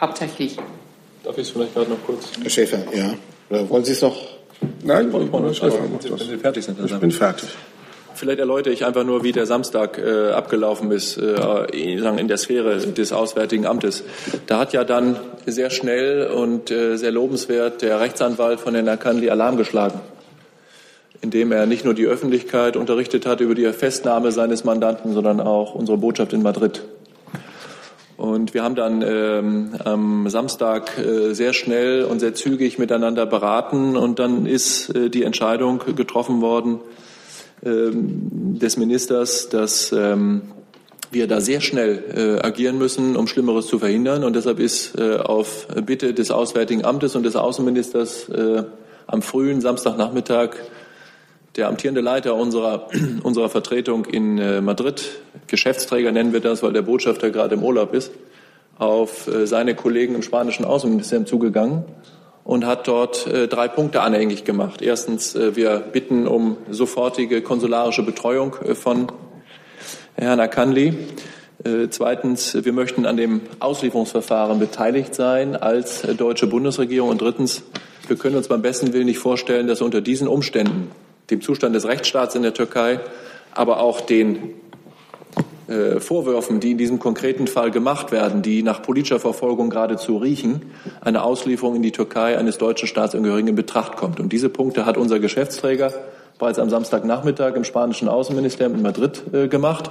Hauptsächlich. 0.00 0.56
Darf 1.22 1.38
ich 1.38 1.46
es 1.46 1.50
vielleicht 1.50 1.74
gerade 1.74 1.90
noch 1.90 2.04
kurz? 2.04 2.30
Herr 2.40 2.50
Schäfer, 2.50 2.82
ja. 2.92 3.14
Oder 3.50 3.68
wollen 3.70 3.84
Sie 3.84 3.92
es 3.92 4.02
noch? 4.02 4.16
Nein, 4.82 5.08
ich, 5.08 5.12
wollte 5.12 5.62
also, 5.62 5.78
wenn 5.78 6.18
Sie 6.18 6.36
fertig 6.38 6.64
sind. 6.64 6.78
Ich 6.84 6.94
bin 6.96 7.10
fertig. 7.10 7.48
Vielleicht 8.14 8.40
erläutere 8.40 8.74
ich 8.74 8.84
einfach 8.84 9.04
nur, 9.04 9.24
wie 9.24 9.32
der 9.32 9.46
Samstag 9.46 9.98
äh, 9.98 10.30
abgelaufen 10.30 10.90
ist, 10.90 11.16
äh, 11.16 11.64
in 11.72 12.28
der 12.28 12.36
Sphäre 12.36 12.78
des 12.78 13.12
Auswärtigen 13.12 13.66
Amtes. 13.66 14.04
Da 14.46 14.58
hat 14.58 14.72
ja 14.72 14.84
dann 14.84 15.16
sehr 15.46 15.70
schnell 15.70 16.26
und 16.26 16.70
äh, 16.70 16.96
sehr 16.96 17.10
lobenswert 17.10 17.82
der 17.82 18.00
Rechtsanwalt 18.00 18.60
von 18.60 18.74
Herrn 18.74 18.88
Akanli 18.88 19.30
Alarm 19.30 19.56
geschlagen 19.56 20.00
indem 21.22 21.52
er 21.52 21.66
nicht 21.66 21.84
nur 21.84 21.94
die 21.94 22.06
Öffentlichkeit 22.06 22.76
unterrichtet 22.76 23.26
hat 23.26 23.40
über 23.40 23.54
die 23.54 23.72
Festnahme 23.72 24.32
seines 24.32 24.64
Mandanten, 24.64 25.14
sondern 25.14 25.40
auch 25.40 25.74
unsere 25.74 25.96
Botschaft 25.96 26.32
in 26.32 26.42
Madrid. 26.42 26.82
Und 28.16 28.54
wir 28.54 28.62
haben 28.62 28.74
dann 28.74 29.02
ähm, 29.02 29.70
am 29.84 30.28
Samstag 30.28 30.98
äh, 30.98 31.32
sehr 31.32 31.52
schnell 31.52 32.04
und 32.04 32.20
sehr 32.20 32.34
zügig 32.34 32.78
miteinander 32.78 33.26
beraten 33.26 33.96
und 33.96 34.18
dann 34.18 34.46
ist 34.46 34.90
äh, 34.94 35.10
die 35.10 35.22
Entscheidung 35.22 35.80
getroffen 35.96 36.40
worden 36.40 36.80
ähm, 37.64 38.58
des 38.60 38.76
Ministers, 38.76 39.48
dass 39.48 39.92
ähm, 39.92 40.42
wir 41.10 41.26
da 41.26 41.40
sehr 41.40 41.60
schnell 41.60 42.38
äh, 42.40 42.46
agieren 42.46 42.78
müssen, 42.78 43.16
um 43.16 43.26
Schlimmeres 43.26 43.66
zu 43.66 43.78
verhindern. 43.78 44.24
Und 44.24 44.36
deshalb 44.36 44.60
ist 44.60 44.98
äh, 44.98 45.16
auf 45.16 45.66
Bitte 45.84 46.14
des 46.14 46.30
Auswärtigen 46.30 46.84
Amtes 46.84 47.16
und 47.16 47.24
des 47.24 47.36
Außenministers 47.36 48.28
äh, 48.28 48.64
am 49.06 49.22
frühen 49.22 49.60
Samstagnachmittag 49.60 50.50
der 51.56 51.68
amtierende 51.68 52.00
Leiter 52.00 52.34
unserer, 52.34 52.88
unserer 53.22 53.48
Vertretung 53.48 54.04
in 54.06 54.38
äh, 54.38 54.60
Madrid, 54.60 55.20
Geschäftsträger 55.46 56.12
nennen 56.12 56.32
wir 56.32 56.40
das, 56.40 56.62
weil 56.62 56.72
der 56.72 56.82
Botschafter 56.82 57.30
gerade 57.30 57.54
im 57.54 57.62
Urlaub 57.62 57.94
ist, 57.94 58.12
auf 58.78 59.28
äh, 59.28 59.46
seine 59.46 59.74
Kollegen 59.74 60.14
im 60.14 60.22
spanischen 60.22 60.64
Außenministerium 60.64 61.26
zugegangen 61.26 61.84
und 62.44 62.66
hat 62.66 62.88
dort 62.88 63.26
äh, 63.26 63.48
drei 63.48 63.68
Punkte 63.68 64.00
anhängig 64.00 64.44
gemacht. 64.44 64.82
Erstens, 64.82 65.34
wir 65.34 65.78
bitten 65.78 66.26
um 66.26 66.56
sofortige 66.70 67.42
konsularische 67.42 68.02
Betreuung 68.02 68.56
von 68.74 69.12
Herrn 70.14 70.40
Akanli. 70.40 70.94
Zweitens, 71.90 72.64
wir 72.64 72.72
möchten 72.72 73.06
an 73.06 73.16
dem 73.16 73.42
Auslieferungsverfahren 73.60 74.58
beteiligt 74.58 75.14
sein 75.14 75.54
als 75.54 76.02
deutsche 76.02 76.48
Bundesregierung. 76.48 77.10
Und 77.10 77.20
drittens, 77.20 77.62
wir 78.08 78.16
können 78.16 78.34
uns 78.34 78.48
beim 78.48 78.62
besten 78.62 78.92
Willen 78.92 79.06
nicht 79.06 79.20
vorstellen, 79.20 79.68
dass 79.68 79.80
unter 79.80 80.00
diesen 80.00 80.26
Umständen 80.26 80.90
dem 81.30 81.40
Zustand 81.40 81.74
des 81.74 81.86
Rechtsstaats 81.86 82.34
in 82.34 82.42
der 82.42 82.54
Türkei, 82.54 83.00
aber 83.54 83.80
auch 83.80 84.00
den 84.00 84.54
äh, 85.68 86.00
Vorwürfen, 86.00 86.60
die 86.60 86.72
in 86.72 86.78
diesem 86.78 86.98
konkreten 86.98 87.46
Fall 87.46 87.70
gemacht 87.70 88.12
werden, 88.12 88.42
die 88.42 88.62
nach 88.62 88.82
politischer 88.82 89.20
Verfolgung 89.20 89.70
geradezu 89.70 90.18
riechen, 90.18 90.62
eine 91.00 91.22
Auslieferung 91.22 91.76
in 91.76 91.82
die 91.82 91.92
Türkei 91.92 92.36
eines 92.36 92.58
deutschen 92.58 92.88
Staatsangehörigen 92.88 93.48
in 93.48 93.54
Betracht 93.54 93.96
kommt. 93.96 94.20
Und 94.20 94.32
diese 94.32 94.48
Punkte 94.48 94.84
hat 94.86 94.96
unser 94.96 95.20
Geschäftsträger 95.20 95.92
bereits 96.38 96.58
am 96.58 96.68
Samstagnachmittag 96.68 97.54
im 97.54 97.64
spanischen 97.64 98.08
Außenministerium 98.08 98.76
in 98.76 98.82
Madrid 98.82 99.22
äh, 99.32 99.48
gemacht. 99.48 99.90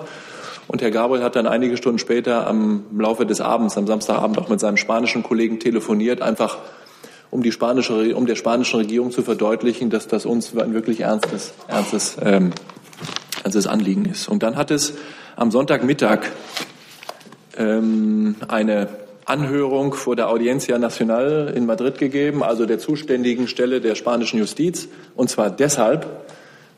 Und 0.67 0.82
Herr 0.82 0.91
Gabriel 0.91 1.24
hat 1.24 1.36
dann 1.36 1.48
einige 1.48 1.78
Stunden 1.78 2.00
später 2.00 2.48
am 2.48 2.84
Laufe 2.98 3.26
des 3.26 3.41
Abends, 3.41 3.78
am 3.78 3.88
Samstagabend 3.88 4.38
auch 4.38 4.50
mit 4.50 4.60
seinem 4.60 4.78
spanischen 4.78 5.24
Kollegen 5.24 5.60
telefoniert, 5.60 6.22
einfach 6.22 6.58
um, 7.32 7.41
die 7.41 7.52
spanische, 7.52 8.15
um 8.15 8.28
der 8.28 8.36
spanischen 8.36 8.80
Regierung 8.80 9.12
zu 9.12 9.24
verdeutlichen, 9.24 9.89
dass 9.89 10.08
das 10.08 10.26
uns 10.26 10.56
ein 10.56 10.74
wirklich 10.74 11.00
ernstes, 11.00 11.54
ernstes, 11.67 12.17
ähm, 12.22 12.52
ernstes 13.44 13.67
Anliegen 13.67 14.06
ist. 14.06 14.28
Und 14.28 14.44
dann 14.44 14.58
hat 14.58 14.70
es 14.70 14.94
am 15.36 15.50
Sonntagmittag 15.50 16.20
ähm, 17.58 18.36
eine 18.48 18.89
Anhörung 19.26 19.94
vor 19.94 20.15
der 20.15 20.30
Audiencia 20.30 20.78
Nacional 20.78 21.54
in 21.56 21.65
Madrid 21.65 21.98
gegeben, 21.98 22.44
also 22.44 22.65
der 22.65 22.80
zuständigen 22.80 23.48
Stelle 23.48 23.80
der 23.80 23.96
spanischen 23.96 24.39
Justiz. 24.39 24.89
Und 25.15 25.30
zwar 25.30 25.50
deshalb, 25.50 26.06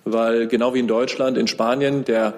weil 0.05 0.47
genau 0.47 0.73
wie 0.73 0.79
in 0.79 0.87
Deutschland, 0.87 1.37
in 1.37 1.47
Spanien 1.47 2.05
der 2.05 2.33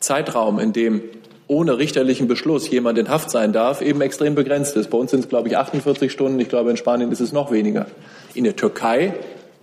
Zeitraum, 0.00 0.58
in 0.58 0.72
dem 0.72 1.02
ohne 1.48 1.78
richterlichen 1.78 2.28
Beschluss 2.28 2.70
jemand 2.70 2.98
in 2.98 3.08
Haft 3.08 3.30
sein 3.30 3.52
darf, 3.52 3.80
eben 3.80 4.02
extrem 4.02 4.34
begrenzt 4.34 4.76
ist. 4.76 4.90
Bei 4.90 4.98
uns 4.98 5.10
sind 5.10 5.20
es, 5.20 5.28
glaube 5.28 5.48
ich, 5.48 5.56
48 5.56 6.12
Stunden. 6.12 6.38
Ich 6.38 6.50
glaube, 6.50 6.70
in 6.70 6.76
Spanien 6.76 7.10
ist 7.10 7.20
es 7.20 7.32
noch 7.32 7.50
weniger. 7.50 7.86
In 8.34 8.44
der 8.44 8.54
Türkei, 8.54 9.14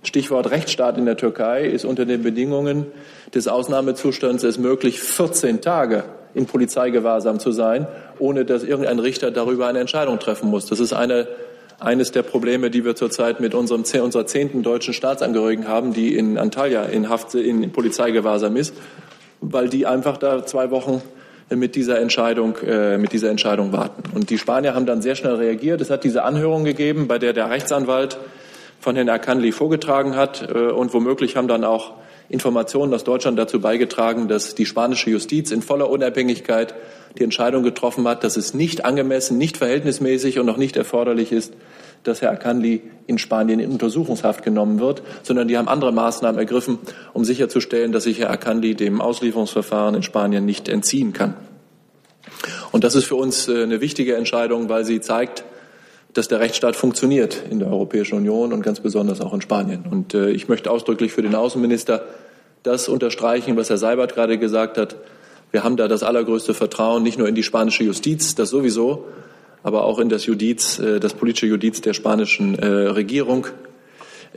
Stichwort 0.02 0.50
Rechtsstaat 0.50 0.98
in 0.98 1.06
der 1.06 1.16
Türkei, 1.16 1.66
ist 1.66 1.86
unter 1.86 2.06
den 2.06 2.24
Bedingungen 2.24 2.88
des 3.34 3.48
Ausnahmezustands 3.48 4.44
es 4.44 4.58
möglich, 4.58 5.00
14 5.00 5.62
Tage 5.62 6.04
in 6.34 6.48
Polizeigewahrsam 6.48 7.40
zu 7.40 7.52
sein, 7.52 7.88
ohne 8.18 8.46
dass 8.46 8.64
irgendein 8.64 9.00
Richter 9.00 9.30
darüber 9.30 9.68
eine 9.68 9.80
Entscheidung 9.80 10.20
treffen 10.20 10.50
muss. 10.50 10.66
Das 10.66 10.80
ist 10.80 10.92
eine, 10.92 11.28
eines 11.80 12.12
der 12.12 12.24
Probleme, 12.24 12.72
die 12.72 12.84
wir 12.84 12.96
zurzeit 12.96 13.40
mit 13.40 13.54
unserem, 13.54 13.84
unserer 14.02 14.26
zehnten 14.26 14.64
deutschen 14.64 14.94
Staatsangehörigen 14.94 15.68
haben, 15.68 15.94
die 15.94 16.16
in 16.16 16.40
Antalya 16.40 16.84
in 16.84 17.10
Haft, 17.10 17.36
in 17.36 17.72
Polizeigewahrsam 17.72 18.56
ist, 18.58 18.74
weil 19.40 19.70
die 19.70 19.86
einfach 19.86 20.18
da 20.18 20.46
zwei 20.46 20.72
Wochen 20.72 21.04
mit 21.50 21.76
dieser 21.76 22.00
Entscheidung, 22.00 22.58
äh, 22.58 22.98
mit 22.98 23.14
dieser 23.14 23.30
Entscheidung 23.30 23.72
warten. 23.72 24.04
Und 24.16 24.30
die 24.30 24.38
Spanier 24.38 24.74
haben 24.74 24.86
dann 24.86 25.02
sehr 25.02 25.16
schnell 25.16 25.36
reagiert. 25.36 25.80
Es 25.82 25.90
hat 25.90 26.04
diese 26.04 26.24
Anhörung 26.24 26.64
gegeben, 26.64 27.08
bei 27.08 27.20
der 27.20 27.34
der 27.34 27.50
Rechtsanwalt 27.50 28.18
von 28.80 28.96
Herrn 28.96 29.10
Akanli 29.10 29.52
vorgetragen 29.52 30.16
hat. 30.16 30.50
Äh, 30.50 30.72
und 30.72 30.94
womöglich 30.94 31.36
haben 31.36 31.48
dann 31.48 31.64
auch 31.64 31.94
Informationen 32.30 32.94
aus 32.94 33.04
Deutschland 33.04 33.38
dazu 33.38 33.62
beigetragen, 33.62 34.28
dass 34.28 34.56
die 34.56 34.66
spanische 34.66 35.12
Justiz 35.12 35.52
in 35.52 35.62
voller 35.62 35.90
Unabhängigkeit 35.90 36.74
die 37.18 37.24
Entscheidung 37.24 37.64
getroffen 37.64 38.08
hat, 38.08 38.24
dass 38.24 38.36
es 38.38 38.54
nicht 38.54 38.84
angemessen, 38.84 39.38
nicht 39.38 39.58
verhältnismäßig 39.58 40.40
und 40.40 40.50
auch 40.50 40.58
nicht 40.58 40.76
erforderlich 40.76 41.32
ist, 41.32 41.54
dass 42.08 42.22
Herr 42.22 42.32
Akanli 42.32 42.82
in 43.08 43.18
Spanien 43.18 43.60
in 43.60 43.72
Untersuchungshaft 43.72 44.44
genommen 44.44 44.80
wird, 44.80 45.02
sondern 45.24 45.48
die 45.48 45.58
haben 45.58 45.68
andere 45.68 45.92
Maßnahmen 45.92 46.40
ergriffen, 46.40 46.80
um 47.14 47.26
sicherzustellen, 47.26 47.92
dass 47.92 48.04
sich 48.04 48.20
Herr 48.20 48.32
Akanli 48.32 48.76
dem 48.76 49.02
Auslieferungsverfahren 49.02 49.96
in 49.96 50.04
Spanien 50.04 50.46
nicht 50.46 50.70
entziehen 50.70 51.14
kann. 51.14 51.36
Und 52.72 52.84
das 52.84 52.96
ist 52.96 53.06
für 53.06 53.16
uns 53.16 53.48
äh, 53.48 53.64
eine 53.64 53.82
wichtige 53.82 54.16
Entscheidung, 54.16 54.70
weil 54.70 54.86
sie 54.86 55.02
zeigt, 55.02 55.44
dass 56.14 56.28
der 56.28 56.40
Rechtsstaat 56.40 56.76
funktioniert 56.76 57.44
in 57.50 57.60
der 57.60 57.70
Europäischen 57.70 58.16
Union 58.16 58.54
und 58.54 58.62
ganz 58.62 58.80
besonders 58.80 59.22
auch 59.22 59.34
in 59.34 59.42
Spanien. 59.42 59.86
Und 59.90 60.14
äh, 60.14 60.30
ich 60.30 60.48
möchte 60.48 60.72
ausdrücklich 60.72 61.12
für 61.12 61.22
den 61.22 61.36
Außenminister 61.36 62.06
das 62.64 62.88
unterstreichen, 62.88 63.58
was 63.58 63.70
Herr 63.70 63.78
Seibert 63.78 64.16
gerade 64.16 64.38
gesagt 64.38 64.78
hat. 64.78 64.96
Wir 65.52 65.64
haben 65.64 65.78
da 65.78 65.88
das 65.88 66.04
allergrößte 66.04 66.54
Vertrauen 66.54 67.04
nicht 67.04 67.18
nur 67.20 67.28
in 67.28 67.36
die 67.36 67.44
spanische 67.44 67.84
Justiz, 67.84 68.36
das 68.36 68.50
sowieso, 68.50 69.06
aber 69.66 69.84
auch 69.84 69.98
in 69.98 70.10
das 70.10 70.28
Judiz, 70.28 70.78
äh, 70.78 71.00
das 71.00 71.16
politische 71.16 71.48
Judiz 71.48 71.82
der 71.82 71.94
spanischen 71.94 72.58
äh, 72.60 72.68
Regierung, 72.68 73.48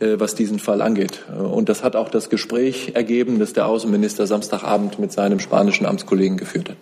äh, 0.01 0.19
was 0.19 0.35
diesen 0.35 0.59
Fall 0.59 0.81
angeht. 0.81 1.23
Und 1.29 1.69
das 1.69 1.85
hat 1.85 1.97
auch 1.97 2.09
das 2.09 2.31
Gespräch 2.31 2.93
ergeben, 2.95 3.39
das 3.39 3.53
der 3.53 3.67
Außenminister 3.67 4.27
Samstagabend 4.27 4.99
mit 4.99 5.13
seinem 5.13 5.39
spanischen 5.39 5.85
Amtskollegen 5.85 6.39
geführt 6.39 6.71
hat. 6.71 6.77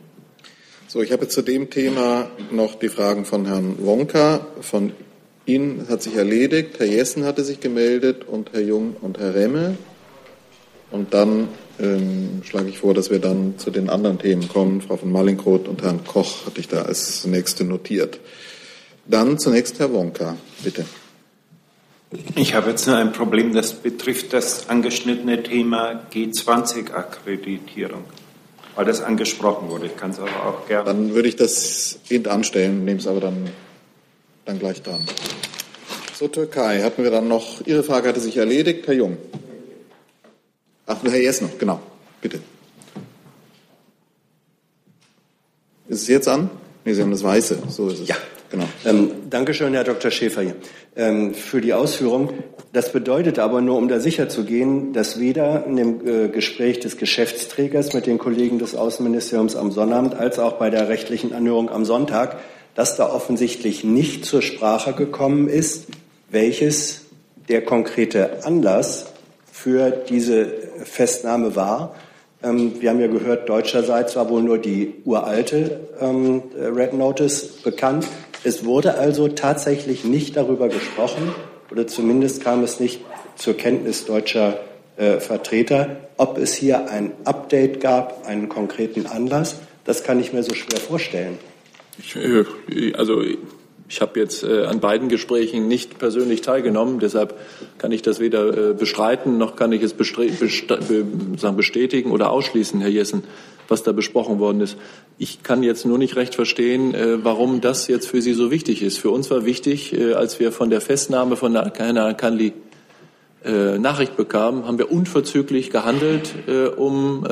So, 0.87 1.03
ich 1.03 1.11
habe 1.11 1.27
zu 1.27 1.43
dem 1.43 1.71
Thema 1.71 2.31
noch 2.53 2.77
die 2.77 2.89
Fragen 2.89 3.25
von 3.25 3.47
Herrn 3.47 3.79
Wonka. 3.81 4.47
Von 4.61 4.93
Ihnen 5.45 5.87
hat 5.89 6.03
sich 6.03 6.15
erledigt. 6.15 6.79
Herr 6.79 6.87
Jessen 6.87 7.25
hatte 7.25 7.43
sich 7.43 7.59
gemeldet 7.59 8.29
und 8.29 8.53
Herr 8.53 8.63
Jung 8.63 8.95
und 9.01 9.19
Herr 9.19 9.35
Remme. 9.35 9.77
Und 10.91 11.13
dann 11.15 11.49
ähm, 11.79 12.43
schlage 12.45 12.69
ich 12.69 12.79
vor, 12.79 12.95
dass 12.95 13.11
wir 13.11 13.19
dann 13.19 13.59
zu 13.59 13.71
den 13.71 13.91
anderen 13.91 14.19
Themen 14.19 14.49
kommen. 14.49 14.81
Frau 14.81 14.97
von 14.97 15.11
Mallinckroth 15.11 15.69
und 15.69 15.83
Herrn 15.83 16.05
Koch 16.05 16.47
hatte 16.47 16.61
ich 16.61 16.69
da 16.69 16.83
als 16.83 17.25
nächste 17.27 17.65
notiert. 17.65 18.21
Dann 19.07 19.39
zunächst 19.39 19.79
Herr 19.79 19.93
Wonka, 19.93 20.37
bitte. 20.63 20.85
Ich 22.37 22.55
habe 22.55 22.71
jetzt 22.71 22.87
nur 22.87 22.97
ein 22.97 23.13
Problem, 23.13 23.53
das 23.53 23.75
betrifft 23.75 24.33
das 24.33 24.69
angeschnittene 24.69 25.43
Thema 25.43 26.07
G20-Akkreditierung, 26.13 28.05
weil 28.77 28.85
das 28.85 29.03
angesprochen 29.03 29.69
wurde. 29.69 29.87
Ich 29.87 29.97
kann 29.97 30.13
es 30.13 30.21
aber 30.21 30.47
auch 30.47 30.69
gerne. 30.69 30.85
Dann 30.85 31.15
würde 31.15 31.29
ich 31.29 31.37
das 31.37 31.99
hinten 32.05 32.29
anstellen, 32.29 32.85
nehme 32.85 33.01
es 33.01 33.09
aber 33.09 33.21
dann, 33.21 33.51
dann 34.45 34.59
gleich 34.59 34.83
dran. 34.83 35.05
Zur 36.17 36.31
Türkei 36.31 36.83
hatten 36.83 37.03
wir 37.03 37.11
dann 37.11 37.29
noch, 37.29 37.67
Ihre 37.67 37.83
Frage 37.83 38.09
hatte 38.09 38.21
sich 38.21 38.37
erledigt, 38.37 38.87
Herr 38.87 38.95
Jung. 38.95 39.19
Ach, 40.87 40.97
Herr 41.03 41.21
Jess 41.21 41.41
noch, 41.41 41.59
genau, 41.59 41.81
bitte. 42.21 42.41
Ist 45.89 46.03
es 46.03 46.09
jetzt 46.09 46.29
an? 46.29 46.51
Nee, 46.85 46.95
Sie 46.95 47.03
haben 47.03 47.11
das 47.11 47.23
Weiße, 47.23 47.59
so 47.69 47.89
ist 47.89 48.01
es. 48.01 48.09
Ja. 48.09 48.17
Genau. 48.51 48.65
Ähm, 48.85 49.11
Dankeschön, 49.29 49.75
Herr 49.75 49.85
Dr. 49.85 50.11
Schäfer, 50.11 50.43
ähm, 50.95 51.35
für 51.35 51.61
die 51.61 51.75
Ausführung. 51.75 52.31
Das 52.73 52.93
bedeutet 52.93 53.39
aber 53.39 53.61
nur, 53.61 53.77
um 53.77 53.89
da 53.89 53.99
sicher 53.99 54.29
zu 54.29 54.45
gehen, 54.45 54.93
dass 54.93 55.19
weder 55.19 55.67
in 55.67 55.77
dem 55.77 56.07
äh, 56.07 56.29
Gespräch 56.29 56.81
des 56.81 56.97
Geschäftsträgers 56.97 57.93
mit 57.93 58.07
den 58.07 58.19
Kollegen 58.19 58.59
des 58.59 58.75
Außenministeriums 58.75 59.57
am 59.57 59.73
Sonnabend 59.73 60.15
als 60.15 60.39
auch 60.39 60.55
bei 60.55 60.71
der 60.71 60.89
rechtlichen 60.89 61.33
Anhörung 61.33 61.71
am 61.71 61.85
Sonntag, 61.85 62.39
dass 62.75 62.97
da 62.97 63.11
offensichtlich 63.11 63.83
nicht 63.83 64.25
zur 64.25 64.43
Sprache 64.43 64.93
gekommen 64.93 65.49
ist, 65.49 65.87
welches 66.31 67.03
der 67.49 67.65
konkrete 67.65 68.45
Anlass 68.45 69.07
für 69.51 69.91
diese 69.91 70.66
Festnahme 70.85 71.57
war. 71.57 71.95
Ähm, 72.43 72.81
wir 72.81 72.91
haben 72.91 73.01
ja 73.01 73.07
gehört, 73.07 73.49
deutscherseits 73.49 74.17
war 74.17 74.29
wohl 74.29 74.43
nur 74.43 74.59
die 74.59 74.95
uralte 75.05 75.81
ähm, 76.01 76.43
Red 76.55 76.93
Notice 76.93 77.63
bekannt. 77.63 78.07
Es 78.45 78.65
wurde 78.65 78.95
also 78.95 79.29
tatsächlich 79.29 80.05
nicht 80.05 80.37
darüber 80.37 80.69
gesprochen, 80.69 81.35
oder 81.71 81.87
zumindest 81.87 82.45
kam 82.45 82.63
es 82.63 82.79
nicht 82.79 83.01
zur 83.37 83.55
Kenntnis 83.55 84.05
deutscher 84.05 84.61
äh, 84.97 85.19
Vertreter, 85.19 85.97
ob 86.17 86.39
es 86.39 86.55
hier 86.55 86.89
ein 86.91 87.13
Update 87.25 87.81
gab, 87.81 88.27
einen 88.27 88.49
konkreten 88.49 89.07
Anlass. 89.07 89.57
Das 89.85 90.05
kann 90.05 90.21
ich 90.21 90.33
mir 90.33 90.43
so 90.43 90.55
schwer 90.55 90.79
vorstellen. 90.79 91.39
Ich, 91.99 92.17
äh, 92.17 92.45
also 92.95 93.23
ich 93.89 94.01
habe 94.01 94.19
jetzt 94.19 94.43
äh, 94.43 94.65
an 94.65 94.81
beiden 94.81 95.09
Gesprächen 95.09 95.69
nicht 95.69 95.99
persönlich 95.99 96.41
teilgenommen, 96.41 96.99
deshalb 96.99 97.35
kann 97.79 97.93
ich 97.93 98.03
das 98.03 98.19
weder 98.19 98.71
äh, 98.71 98.75
bestreiten 98.75 99.39
noch 99.39 99.57
kann 99.57 99.73
ich 99.73 99.83
es 99.83 99.95
bestätigen 99.95 102.11
oder 102.11 102.31
ausschließen, 102.31 102.81
Herr 102.81 102.91
Jessen, 102.91 103.25
was 103.69 103.83
da 103.83 103.93
besprochen 103.93 104.39
worden 104.39 104.61
ist. 104.61 104.77
Ich 105.19 105.43
kann 105.43 105.63
jetzt 105.63 105.87
nur 105.87 105.99
nicht 105.99 106.17
recht 106.17 106.35
verstehen, 106.35 106.95
äh, 106.95 107.25
warum 107.25 107.61
das 107.61 107.89
jetzt 107.89 108.09
für 108.09 108.21
Sie 108.21 108.33
so 108.33 108.51
wichtig 108.51 108.83
ist. 108.83 108.99
Für 108.99 109.11
uns 109.11 109.31
war 109.31 109.45
wichtig, 109.45 109.97
äh, 109.97 110.15
als 110.15 110.41
wir 110.41 110.53
von 110.53 110.71
der 110.71 110.81
Festnahme 110.81 111.37
von 111.37 111.55
Herrn 111.55 112.17
Kanli 112.17 112.53
äh, 113.45 113.79
Nachricht 113.79 114.17
bekamen, 114.17 114.67
haben 114.67 114.79
wir 114.79 114.91
unverzüglich 114.91 115.71
gehandelt, 115.71 116.35
äh, 116.49 116.67
um 116.67 117.25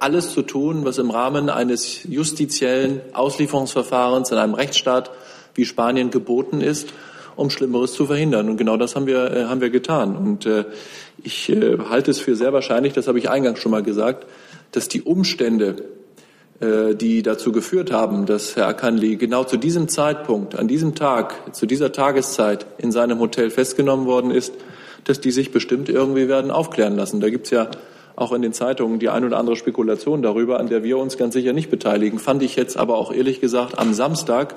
alles 0.00 0.34
zu 0.34 0.42
tun, 0.42 0.84
was 0.84 0.98
im 0.98 1.10
Rahmen 1.10 1.48
eines 1.48 2.04
justiziellen 2.04 3.00
Auslieferungsverfahrens 3.14 4.30
in 4.30 4.36
einem 4.36 4.54
Rechtsstaat 4.54 5.10
wie 5.54 5.64
Spanien 5.64 6.10
geboten 6.10 6.60
ist, 6.60 6.92
um 7.36 7.50
Schlimmeres 7.50 7.92
zu 7.92 8.06
verhindern. 8.06 8.48
Und 8.48 8.56
genau 8.56 8.76
das 8.76 8.96
haben 8.96 9.06
wir, 9.06 9.30
äh, 9.32 9.44
haben 9.44 9.60
wir 9.60 9.70
getan. 9.70 10.16
Und 10.16 10.46
äh, 10.46 10.64
ich 11.22 11.50
äh, 11.50 11.78
halte 11.88 12.10
es 12.10 12.20
für 12.20 12.36
sehr 12.36 12.52
wahrscheinlich, 12.52 12.92
das 12.92 13.08
habe 13.08 13.18
ich 13.18 13.30
eingangs 13.30 13.58
schon 13.58 13.72
mal 13.72 13.82
gesagt, 13.82 14.26
dass 14.72 14.88
die 14.88 15.02
Umstände, 15.02 15.76
äh, 16.60 16.94
die 16.94 17.22
dazu 17.22 17.52
geführt 17.52 17.92
haben, 17.92 18.26
dass 18.26 18.56
Herr 18.56 18.68
Akanli 18.68 19.16
genau 19.16 19.44
zu 19.44 19.56
diesem 19.56 19.88
Zeitpunkt, 19.88 20.56
an 20.56 20.68
diesem 20.68 20.94
Tag, 20.94 21.54
zu 21.54 21.66
dieser 21.66 21.92
Tageszeit 21.92 22.66
in 22.78 22.92
seinem 22.92 23.18
Hotel 23.18 23.50
festgenommen 23.50 24.06
worden 24.06 24.30
ist, 24.30 24.52
dass 25.04 25.20
die 25.20 25.30
sich 25.30 25.52
bestimmt 25.52 25.88
irgendwie 25.88 26.28
werden 26.28 26.50
aufklären 26.50 26.96
lassen. 26.96 27.20
Da 27.20 27.28
gibt 27.30 27.46
es 27.46 27.50
ja 27.50 27.68
auch 28.16 28.32
in 28.32 28.42
den 28.42 28.52
Zeitungen 28.52 28.98
die 28.98 29.08
ein 29.08 29.24
oder 29.24 29.38
andere 29.38 29.56
Spekulation 29.56 30.22
darüber, 30.22 30.60
an 30.60 30.68
der 30.68 30.84
wir 30.84 30.98
uns 30.98 31.16
ganz 31.16 31.34
sicher 31.34 31.52
nicht 31.52 31.70
beteiligen. 31.70 32.18
Fand 32.18 32.42
ich 32.42 32.56
jetzt 32.56 32.76
aber 32.76 32.96
auch 32.96 33.12
ehrlich 33.12 33.40
gesagt 33.40 33.78
am 33.78 33.92
Samstag 33.92 34.54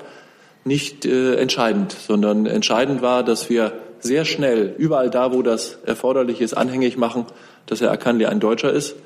nicht 0.64 1.04
äh, 1.04 1.36
entscheidend, 1.36 1.92
sondern 1.92 2.46
entscheidend 2.46 3.02
war, 3.02 3.22
dass 3.22 3.48
wir 3.48 3.72
sehr 4.00 4.24
schnell 4.24 4.74
überall 4.78 5.10
da, 5.10 5.32
wo 5.32 5.42
das 5.42 5.78
erforderlich 5.84 6.40
ist, 6.40 6.54
anhängig 6.54 6.96
machen, 6.96 7.26
dass 7.66 7.80
Herr 7.80 7.90
Akanli 7.90 8.26
ein 8.26 8.40
Deutscher 8.40 8.72
ist, 8.72 8.96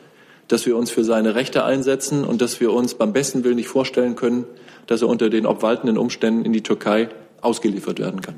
dass 0.49 0.67
wir 0.67 0.77
uns 0.77 0.91
für 0.91 1.05
seine 1.05 1.35
Rechte 1.35 1.65
einsetzen 1.65 2.25
und 2.25 2.43
dass 2.43 2.61
wir 2.61 2.73
uns 2.73 2.95
beim 2.95 3.13
besten 3.13 3.45
Willen 3.45 3.57
nicht 3.57 3.69
vorstellen 3.69 4.17
können, 4.17 4.45
dass 4.87 5.03
er 5.03 5.09
unter 5.09 5.31
den 5.31 5.47
obwaltenden 5.47 5.97
Umständen 5.97 6.45
in 6.45 6.53
die 6.53 6.63
Türkei 6.63 7.09
ausgeliefert 7.41 7.99
werden 7.99 8.21
kann. 8.21 8.35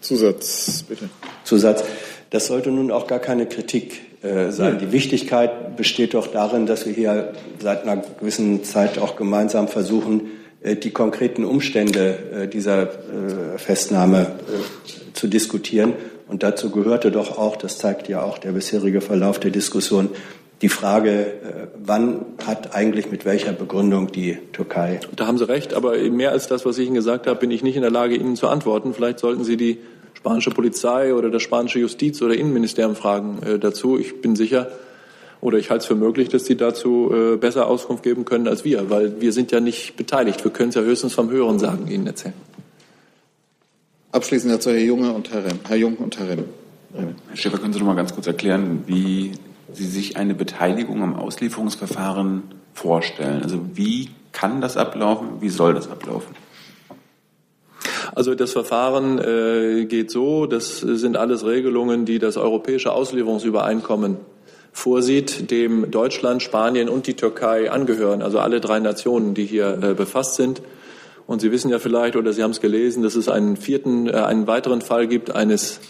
Zusatz, 0.00 0.84
bitte. 0.86 1.08
Zusatz. 1.44 1.84
Das 2.28 2.46
sollte 2.48 2.70
nun 2.70 2.90
auch 2.90 3.06
gar 3.06 3.20
keine 3.20 3.46
Kritik 3.46 4.02
äh, 4.22 4.50
sein. 4.50 4.78
Die 4.78 4.92
Wichtigkeit 4.92 5.76
besteht 5.76 6.14
doch 6.14 6.26
darin, 6.26 6.66
dass 6.66 6.84
wir 6.84 6.92
hier 6.92 7.32
seit 7.60 7.84
einer 7.84 8.02
gewissen 8.20 8.64
Zeit 8.64 8.98
auch 8.98 9.16
gemeinsam 9.16 9.68
versuchen, 9.68 10.20
äh, 10.20 10.43
die 10.64 10.90
konkreten 10.90 11.44
Umstände 11.44 12.18
äh, 12.32 12.48
dieser 12.48 12.82
äh, 12.82 13.58
Festnahme 13.58 14.26
zu 15.12 15.28
diskutieren. 15.28 15.92
Und 16.26 16.42
dazu 16.42 16.70
gehörte 16.70 17.10
doch 17.10 17.38
auch, 17.38 17.56
das 17.56 17.78
zeigt 17.78 18.08
ja 18.08 18.22
auch 18.22 18.38
der 18.38 18.52
bisherige 18.52 19.02
Verlauf 19.02 19.38
der 19.38 19.50
Diskussion, 19.50 20.08
die 20.62 20.68
Frage, 20.70 21.34
wann 21.76 22.24
hat 22.46 22.74
eigentlich 22.74 23.10
mit 23.10 23.26
welcher 23.26 23.52
Begründung 23.52 24.10
die 24.10 24.38
Türkei. 24.52 25.00
Da 25.14 25.26
haben 25.26 25.36
Sie 25.36 25.46
recht, 25.46 25.74
aber 25.74 25.98
mehr 25.98 26.30
als 26.30 26.46
das, 26.46 26.64
was 26.64 26.78
ich 26.78 26.86
Ihnen 26.86 26.94
gesagt 26.94 27.26
habe, 27.26 27.38
bin 27.38 27.50
ich 27.50 27.62
nicht 27.62 27.76
in 27.76 27.82
der 27.82 27.90
Lage, 27.90 28.14
Ihnen 28.14 28.34
zu 28.34 28.48
antworten. 28.48 28.94
Vielleicht 28.94 29.18
sollten 29.18 29.44
Sie 29.44 29.58
die 29.58 29.78
spanische 30.14 30.50
Polizei 30.50 31.12
oder 31.12 31.28
das 31.28 31.42
spanische 31.42 31.80
Justiz- 31.80 32.22
oder 32.22 32.34
Innenministerium 32.34 32.96
fragen 32.96 33.40
dazu. 33.60 33.98
Ich 33.98 34.22
bin 34.22 34.36
sicher, 34.36 34.68
oder 35.44 35.58
ich 35.58 35.68
halte 35.68 35.82
es 35.82 35.86
für 35.86 35.94
möglich, 35.94 36.30
dass 36.30 36.44
die 36.44 36.56
dazu 36.56 37.12
äh, 37.14 37.36
besser 37.36 37.66
Auskunft 37.66 38.02
geben 38.02 38.24
können 38.24 38.48
als 38.48 38.64
wir, 38.64 38.88
weil 38.88 39.20
wir 39.20 39.30
sind 39.30 39.52
ja 39.52 39.60
nicht 39.60 39.94
beteiligt. 39.94 40.42
Wir 40.42 40.50
können 40.50 40.70
es 40.70 40.74
ja 40.74 40.80
höchstens 40.80 41.12
vom 41.12 41.30
Hören 41.30 41.58
sagen 41.58 41.86
Ihnen 41.86 42.06
erzählen. 42.06 42.32
Abschließend 44.10 44.54
dazu 44.54 44.70
Herr 44.70 44.78
Junge 44.78 45.12
und 45.12 45.30
Herr 45.30 45.44
Remm. 45.44 45.58
Herr 45.68 45.76
Jung 45.76 45.96
und 45.96 46.18
Herr 46.18 46.30
Remm. 46.30 46.44
Herr 46.94 47.36
Schäfer, 47.36 47.58
können 47.58 47.74
Sie 47.74 47.78
noch 47.78 47.86
mal 47.86 47.94
ganz 47.94 48.14
kurz 48.14 48.26
erklären, 48.26 48.84
wie 48.86 49.32
Sie 49.70 49.84
sich 49.84 50.16
eine 50.16 50.34
Beteiligung 50.34 51.02
am 51.02 51.14
Auslieferungsverfahren 51.14 52.44
vorstellen? 52.72 53.42
Also 53.42 53.60
wie 53.74 54.08
kann 54.32 54.62
das 54.62 54.78
ablaufen? 54.78 55.42
Wie 55.42 55.50
soll 55.50 55.74
das 55.74 55.90
ablaufen? 55.90 56.34
Also 58.14 58.34
das 58.34 58.52
Verfahren 58.52 59.18
äh, 59.18 59.84
geht 59.84 60.10
so, 60.10 60.46
das 60.46 60.78
sind 60.78 61.18
alles 61.18 61.44
Regelungen, 61.44 62.06
die 62.06 62.18
das 62.18 62.38
europäische 62.38 62.92
Auslieferungsübereinkommen 62.92 64.16
vorsieht, 64.74 65.50
dem 65.52 65.90
Deutschland, 65.92 66.42
Spanien 66.42 66.88
und 66.88 67.06
die 67.06 67.14
Türkei 67.14 67.70
angehören, 67.70 68.22
also 68.22 68.40
alle 68.40 68.60
drei 68.60 68.80
Nationen, 68.80 69.32
die 69.32 69.46
hier 69.46 69.78
äh, 69.80 69.94
befasst 69.94 70.34
sind. 70.34 70.60
Und 71.26 71.40
Sie 71.40 71.52
wissen 71.52 71.70
ja 71.70 71.78
vielleicht 71.78 72.16
oder 72.16 72.32
Sie 72.32 72.42
haben 72.42 72.50
es 72.50 72.60
gelesen, 72.60 73.02
dass 73.02 73.14
es 73.14 73.28
einen 73.28 73.56
vierten, 73.56 74.08
äh, 74.08 74.12
einen 74.12 74.48
weiteren 74.48 74.82
Fall 74.82 75.06
gibt 75.06 75.34
eines 75.34 75.80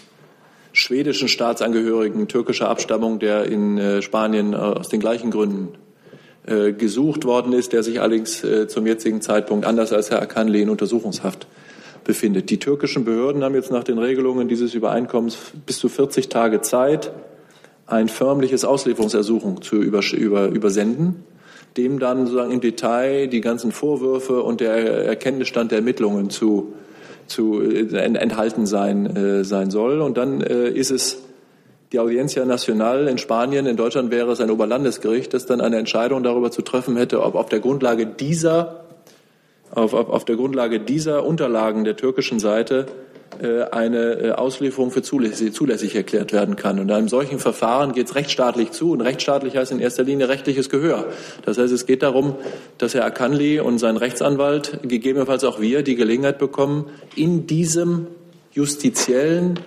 schwedischen 0.71 1.27
Staatsangehörigen 1.27 2.27
türkischer 2.27 2.69
Abstammung, 2.69 3.17
der 3.17 3.45
in 3.45 3.77
äh, 3.79 4.01
Spanien 4.03 4.53
äh, 4.53 4.57
aus 4.57 4.87
den 4.87 4.99
gleichen 4.99 5.31
Gründen 5.31 5.69
äh, 6.45 6.71
gesucht 6.71 7.25
worden 7.25 7.53
ist, 7.53 7.73
der 7.73 7.81
sich 7.81 8.01
allerdings 8.01 8.43
äh, 8.43 8.67
zum 8.67 8.85
jetzigen 8.85 9.19
Zeitpunkt 9.19 9.65
anders 9.65 9.93
als 9.93 10.11
Herr 10.11 10.21
Akanli 10.21 10.61
in 10.61 10.69
Untersuchungshaft 10.69 11.47
befindet. 12.03 12.51
Die 12.51 12.59
türkischen 12.59 13.03
Behörden 13.03 13.43
haben 13.43 13.55
jetzt 13.55 13.71
nach 13.71 13.83
den 13.83 13.97
Regelungen 13.97 14.47
dieses 14.47 14.75
Übereinkommens 14.75 15.37
bis 15.65 15.79
zu 15.79 15.89
40 15.89 16.29
Tage 16.29 16.61
Zeit, 16.61 17.11
ein 17.87 18.09
förmliches 18.09 18.65
Auslieferungsersuchen 18.65 19.61
zu 19.61 19.77
über, 19.77 20.01
über, 20.13 20.47
übersenden, 20.47 21.23
dem 21.77 21.99
dann 21.99 22.25
sozusagen 22.25 22.51
im 22.51 22.61
Detail 22.61 23.27
die 23.27 23.41
ganzen 23.41 23.71
Vorwürfe 23.71 24.41
und 24.41 24.61
der 24.61 25.05
Erkenntnisstand 25.05 25.71
der 25.71 25.79
Ermittlungen 25.79 26.29
zu, 26.29 26.73
zu 27.27 27.61
äh, 27.61 27.95
enthalten 27.95 28.65
sein, 28.65 29.15
äh, 29.15 29.43
sein 29.43 29.69
soll. 29.71 30.01
Und 30.01 30.17
dann 30.17 30.41
äh, 30.41 30.69
ist 30.69 30.91
es 30.91 31.19
die 31.91 31.99
Audiencia 31.99 32.43
Nacional 32.45 33.07
in 33.07 33.17
Spanien, 33.17 33.67
in 33.67 33.77
Deutschland 33.77 34.09
wäre 34.09 34.31
es 34.31 34.41
ein 34.41 34.49
Oberlandesgericht, 34.49 35.33
das 35.33 35.45
dann 35.45 35.61
eine 35.61 35.77
Entscheidung 35.77 36.23
darüber 36.23 36.49
zu 36.49 36.61
treffen 36.61 36.97
hätte, 36.97 37.21
ob 37.21 37.35
auf 37.35 37.49
der 37.49 37.59
Grundlage 37.59 38.05
dieser 38.07 38.85
auf, 39.71 39.93
auf, 39.93 40.09
auf 40.09 40.25
der 40.25 40.35
Grundlage 40.35 40.79
dieser 40.79 41.25
Unterlagen 41.25 41.83
der 41.83 41.95
türkischen 41.95 42.39
Seite 42.39 42.87
eine 43.71 44.13
äh, 44.13 44.31
Auslieferung 44.31 44.91
für 44.91 45.01
zulässig, 45.01 45.53
zulässig 45.53 45.95
erklärt 45.95 46.31
werden 46.31 46.55
kann. 46.55 46.79
Und 46.79 46.89
in 46.89 46.95
einem 46.95 47.09
solchen 47.09 47.39
Verfahren 47.39 47.91
geht 47.91 48.07
es 48.07 48.15
rechtsstaatlich 48.15 48.71
zu. 48.71 48.91
Und 48.91 49.01
rechtsstaatlich 49.01 49.57
heißt 49.57 49.71
in 49.71 49.79
erster 49.79 50.03
Linie 50.03 50.29
rechtliches 50.29 50.69
Gehör. 50.69 51.05
Das 51.43 51.57
heißt, 51.57 51.73
es 51.73 51.85
geht 51.85 52.03
darum, 52.03 52.35
dass 52.77 52.93
Herr 52.93 53.05
Akanli 53.05 53.59
und 53.59 53.79
sein 53.79 53.97
Rechtsanwalt, 53.97 54.79
gegebenenfalls 54.83 55.43
auch 55.43 55.59
wir, 55.59 55.83
die 55.83 55.95
Gelegenheit 55.95 56.37
bekommen, 56.37 56.85
in 57.15 57.45
diesem 57.45 58.07
justiziellen 58.51 59.59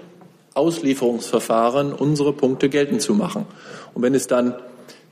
Auslieferungsverfahren 0.55 1.93
unsere 1.93 2.33
Punkte 2.33 2.69
geltend 2.69 3.03
zu 3.03 3.15
machen. 3.15 3.45
Und 3.95 4.03
wenn 4.03 4.15
es 4.15 4.27
dann 4.27 4.55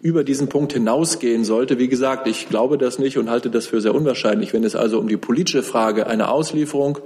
über 0.01 0.25
diesen 0.25 0.49
Punkt 0.49 0.73
hinausgehen 0.73 1.45
sollte. 1.45 1.79
Wie 1.79 1.89
gesagt, 1.89 2.29
ich 2.29 2.49
glaube 2.49 2.79
das 2.79 2.99
nicht 2.99 3.19
und 3.19 3.31
halte 3.31 3.51
das 3.51 3.67
für 3.67 3.81
sehr 3.81 3.95
unwahrscheinlich. 3.95 4.53
Wenn 4.53 4.63
es 4.63 4.77
also 4.77 4.99
um 4.99 5.09
die 5.09 5.17
politische 5.17 5.63
Frage 5.63 6.07
einer 6.07 6.31
Auslieferung 6.31 6.99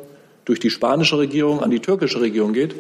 durch 0.51 0.59
die 0.59 0.71
spanische 0.71 1.17
Regierung 1.17 1.61
an 1.63 1.71
die 1.71 1.79
türkische 1.79 2.21
Regierung 2.21 2.53
geht, 2.53 2.75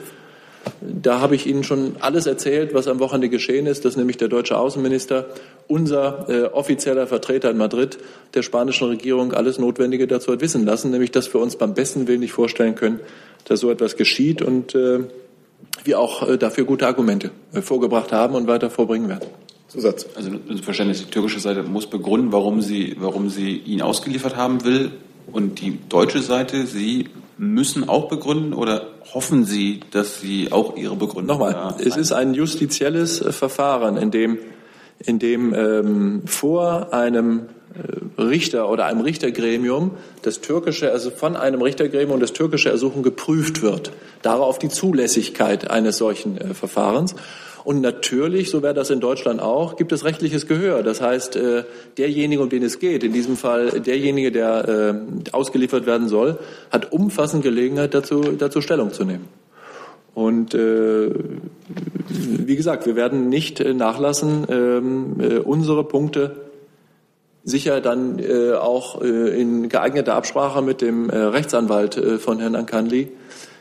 da 0.80 1.20
habe 1.20 1.36
ich 1.36 1.46
Ihnen 1.46 1.62
schon 1.62 1.94
alles 2.00 2.26
erzählt, 2.26 2.74
was 2.74 2.88
am 2.88 2.98
Wochenende 2.98 3.28
geschehen 3.28 3.66
ist, 3.66 3.84
dass 3.84 3.96
nämlich 3.96 4.16
der 4.16 4.26
deutsche 4.26 4.58
Außenminister, 4.58 5.26
unser 5.68 6.28
äh, 6.28 6.46
offizieller 6.46 7.06
Vertreter 7.06 7.48
in 7.48 7.58
Madrid 7.58 7.98
der 8.34 8.42
spanischen 8.42 8.88
Regierung, 8.88 9.32
alles 9.32 9.60
Notwendige 9.60 10.08
dazu 10.08 10.32
hat 10.32 10.40
wissen 10.40 10.66
lassen, 10.66 10.90
nämlich 10.90 11.12
dass 11.12 11.32
wir 11.32 11.40
uns 11.40 11.54
beim 11.54 11.74
besten 11.74 12.08
Willen 12.08 12.18
nicht 12.18 12.32
vorstellen 12.32 12.74
können, 12.74 12.98
dass 13.44 13.60
so 13.60 13.70
etwas 13.70 13.96
geschieht 13.96 14.42
und 14.42 14.74
äh, 14.74 14.98
wir 15.84 16.00
auch 16.00 16.28
äh, 16.28 16.38
dafür 16.38 16.64
gute 16.64 16.88
Argumente 16.88 17.30
äh, 17.54 17.62
vorgebracht 17.62 18.10
haben 18.10 18.34
und 18.34 18.48
weiter 18.48 18.68
vorbringen 18.68 19.08
werden. 19.08 19.28
Zusatz. 19.68 20.08
Also 20.16 20.32
Verständnis, 20.60 21.04
die 21.04 21.10
türkische 21.12 21.38
Seite 21.38 21.62
muss 21.62 21.86
begründen, 21.86 22.32
warum 22.32 22.62
sie, 22.62 22.96
warum 22.98 23.30
sie 23.30 23.58
ihn 23.58 23.80
ausgeliefert 23.80 24.34
haben 24.34 24.64
will. 24.64 24.90
Und 25.30 25.60
die 25.60 25.78
deutsche 25.88 26.22
Seite, 26.22 26.66
sie 26.66 27.06
müssen 27.40 27.88
auch 27.88 28.08
begründen 28.08 28.52
oder 28.52 28.88
hoffen 29.14 29.44
Sie, 29.44 29.80
dass 29.92 30.20
Sie 30.20 30.52
auch 30.52 30.76
Ihre 30.76 30.94
Begründung 30.94 31.38
Nochmal, 31.38 31.74
es 31.78 31.96
ist 31.96 32.12
ein 32.12 32.34
justizielles 32.34 33.22
äh, 33.22 33.32
Verfahren, 33.32 33.96
in 33.96 34.10
dem, 34.10 34.38
in 34.98 35.18
dem 35.18 35.54
ähm, 35.54 36.22
vor 36.26 36.92
einem 36.92 37.46
äh, 37.72 38.20
Richter 38.22 38.68
oder 38.68 38.84
einem 38.84 39.00
Richtergremium 39.00 39.92
das 40.20 40.42
türkische, 40.42 40.92
also 40.92 41.10
von 41.10 41.34
einem 41.34 41.62
Richtergremium 41.62 42.20
das 42.20 42.34
türkische 42.34 42.68
Ersuchen 42.68 43.02
geprüft 43.02 43.62
wird. 43.62 43.90
Darauf 44.20 44.58
die 44.58 44.68
Zulässigkeit 44.68 45.70
eines 45.70 45.96
solchen 45.96 46.36
äh, 46.36 46.52
Verfahrens. 46.52 47.14
Und 47.64 47.80
natürlich, 47.80 48.50
so 48.50 48.62
wäre 48.62 48.74
das 48.74 48.90
in 48.90 49.00
Deutschland 49.00 49.40
auch, 49.40 49.76
gibt 49.76 49.92
es 49.92 50.04
rechtliches 50.04 50.46
Gehör. 50.46 50.82
Das 50.82 51.00
heißt, 51.00 51.36
äh, 51.36 51.64
derjenige, 51.98 52.42
um 52.42 52.48
den 52.48 52.62
es 52.62 52.78
geht, 52.78 53.04
in 53.04 53.12
diesem 53.12 53.36
Fall 53.36 53.80
derjenige, 53.80 54.32
der 54.32 54.68
äh, 54.68 54.94
ausgeliefert 55.32 55.86
werden 55.86 56.08
soll, 56.08 56.38
hat 56.70 56.92
umfassend 56.92 57.42
Gelegenheit 57.42 57.94
dazu, 57.94 58.20
dazu 58.20 58.60
Stellung 58.60 58.92
zu 58.92 59.04
nehmen. 59.04 59.28
Und 60.14 60.54
äh, 60.54 61.10
wie 62.08 62.56
gesagt, 62.56 62.86
wir 62.86 62.96
werden 62.96 63.28
nicht 63.28 63.60
äh, 63.60 63.74
nachlassen, 63.74 64.46
ähm, 64.48 65.16
äh, 65.20 65.38
unsere 65.38 65.84
Punkte 65.84 66.36
sicher 67.44 67.80
dann 67.80 68.18
äh, 68.18 68.52
auch 68.52 69.00
in 69.00 69.70
geeigneter 69.70 70.14
Absprache 70.14 70.60
mit 70.60 70.82
dem 70.82 71.08
Rechtsanwalt 71.08 71.94
von 72.20 72.38
Herrn 72.38 72.54
Ankanli 72.54 73.08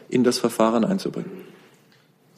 in 0.10 0.26
das 0.26 0.38
Verfahren 0.38 0.84
einzubringen. 0.84 1.49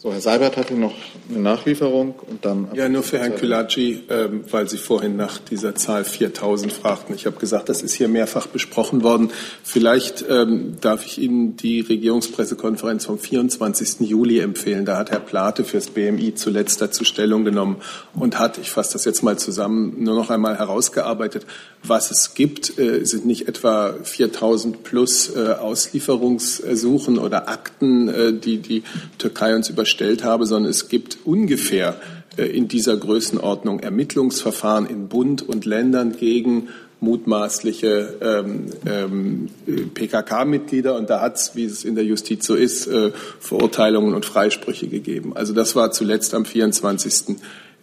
So, 0.03 0.11
Herr 0.11 0.19
Seibert 0.19 0.57
hatte 0.57 0.73
noch 0.73 0.95
eine 1.29 1.37
Nachlieferung 1.37 2.15
und 2.27 2.43
dann. 2.43 2.69
Ja, 2.73 2.89
nur 2.89 3.03
für 3.03 3.19
Herrn 3.19 3.35
Kulaci, 3.35 4.01
ähm, 4.09 4.43
weil 4.49 4.67
Sie 4.67 4.79
vorhin 4.79 5.15
nach 5.15 5.37
dieser 5.37 5.75
Zahl 5.75 6.05
4000 6.05 6.73
fragten. 6.73 7.13
Ich 7.13 7.27
habe 7.27 7.37
gesagt, 7.37 7.69
das 7.69 7.83
ist 7.83 7.93
hier 7.93 8.07
mehrfach 8.07 8.47
besprochen 8.47 9.03
worden. 9.03 9.29
Vielleicht 9.63 10.25
ähm, 10.27 10.77
darf 10.81 11.05
ich 11.05 11.21
Ihnen 11.21 11.55
die 11.55 11.81
Regierungspressekonferenz 11.81 13.05
vom 13.05 13.19
24. 13.19 13.99
Juli 13.99 14.39
empfehlen. 14.39 14.85
Da 14.85 14.97
hat 14.97 15.11
Herr 15.11 15.19
Plate 15.19 15.63
fürs 15.63 15.91
BMI 15.91 16.33
zuletzt 16.33 16.81
dazu 16.81 17.05
Stellung 17.05 17.45
genommen 17.45 17.75
und 18.15 18.39
hat, 18.39 18.57
ich 18.57 18.71
fasse 18.71 18.93
das 18.93 19.05
jetzt 19.05 19.21
mal 19.21 19.37
zusammen, 19.37 20.03
nur 20.03 20.15
noch 20.15 20.31
einmal 20.31 20.57
herausgearbeitet, 20.57 21.45
was 21.83 22.09
es 22.09 22.33
gibt. 22.33 22.79
Äh, 22.79 23.05
sind 23.05 23.27
nicht 23.27 23.47
etwa 23.47 23.93
4000 24.01 24.81
plus 24.81 25.35
äh, 25.35 25.53
Auslieferungsersuchen 25.59 27.19
oder 27.19 27.47
Akten, 27.49 28.07
äh, 28.09 28.33
die 28.33 28.57
die 28.57 28.81
Türkei 29.19 29.55
uns 29.55 29.69
über 29.69 29.85
erstellt 29.91 30.23
habe, 30.23 30.45
sondern 30.45 30.69
es 30.69 30.87
gibt 30.87 31.17
ungefähr 31.25 31.99
äh, 32.37 32.45
in 32.45 32.69
dieser 32.69 32.95
Größenordnung 32.95 33.81
Ermittlungsverfahren 33.81 34.85
in 34.85 35.09
Bund 35.09 35.41
und 35.41 35.65
Ländern 35.65 36.15
gegen 36.15 36.69
mutmaßliche 37.01 38.17
ähm, 38.21 38.67
ähm, 38.85 39.49
PKK-Mitglieder 39.93 40.95
und 40.95 41.09
da 41.09 41.19
hat 41.19 41.35
es, 41.35 41.55
wie 41.55 41.65
es 41.65 41.83
in 41.83 41.95
der 41.95 42.05
Justiz 42.05 42.45
so 42.45 42.55
ist, 42.55 42.87
äh, 42.87 43.11
Verurteilungen 43.39 44.13
und 44.13 44.25
Freisprüche 44.25 44.87
gegeben. 44.87 45.35
Also 45.35 45.53
das 45.53 45.75
war 45.75 45.91
zuletzt 45.91 46.33
am 46.35 46.45
24. 46.45 47.37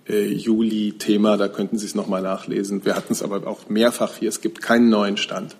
Äh, 0.08 0.28
Juli 0.28 0.94
Thema, 0.98 1.36
da 1.36 1.48
könnten 1.48 1.76
Sie 1.78 1.84
es 1.84 1.94
nochmal 1.94 2.22
nachlesen. 2.22 2.84
Wir 2.84 2.94
hatten 2.94 3.12
es 3.12 3.22
aber 3.22 3.46
auch 3.46 3.68
mehrfach 3.68 4.16
hier, 4.18 4.28
es 4.28 4.40
gibt 4.40 4.62
keinen 4.62 4.88
neuen 4.88 5.16
Stand. 5.16 5.56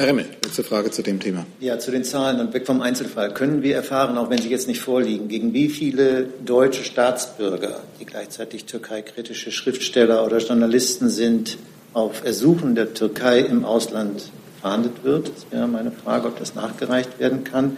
Herr 0.00 0.06
Remmel, 0.06 0.24
letzte 0.42 0.64
Frage 0.64 0.90
zu 0.90 1.02
dem 1.02 1.20
Thema. 1.20 1.44
Ja, 1.60 1.78
zu 1.78 1.90
den 1.90 2.04
Zahlen 2.04 2.40
und 2.40 2.54
weg 2.54 2.64
vom 2.64 2.80
Einzelfall. 2.80 3.34
Können 3.34 3.62
wir 3.62 3.74
erfahren, 3.76 4.16
auch 4.16 4.30
wenn 4.30 4.40
sie 4.40 4.48
jetzt 4.48 4.66
nicht 4.66 4.80
vorliegen, 4.80 5.28
gegen 5.28 5.52
wie 5.52 5.68
viele 5.68 6.24
deutsche 6.42 6.84
Staatsbürger, 6.84 7.82
die 8.00 8.06
gleichzeitig 8.06 8.64
türkei-kritische 8.64 9.52
Schriftsteller 9.52 10.24
oder 10.24 10.38
Journalisten 10.38 11.10
sind, 11.10 11.58
auf 11.92 12.24
Ersuchen 12.24 12.74
der 12.74 12.94
Türkei 12.94 13.40
im 13.40 13.66
Ausland 13.66 14.30
verhandelt 14.62 15.04
wird? 15.04 15.32
Das 15.36 15.52
wäre 15.52 15.68
meine 15.68 15.92
Frage, 15.92 16.28
ob 16.28 16.38
das 16.38 16.54
nachgereicht 16.54 17.20
werden 17.20 17.44
kann. 17.44 17.76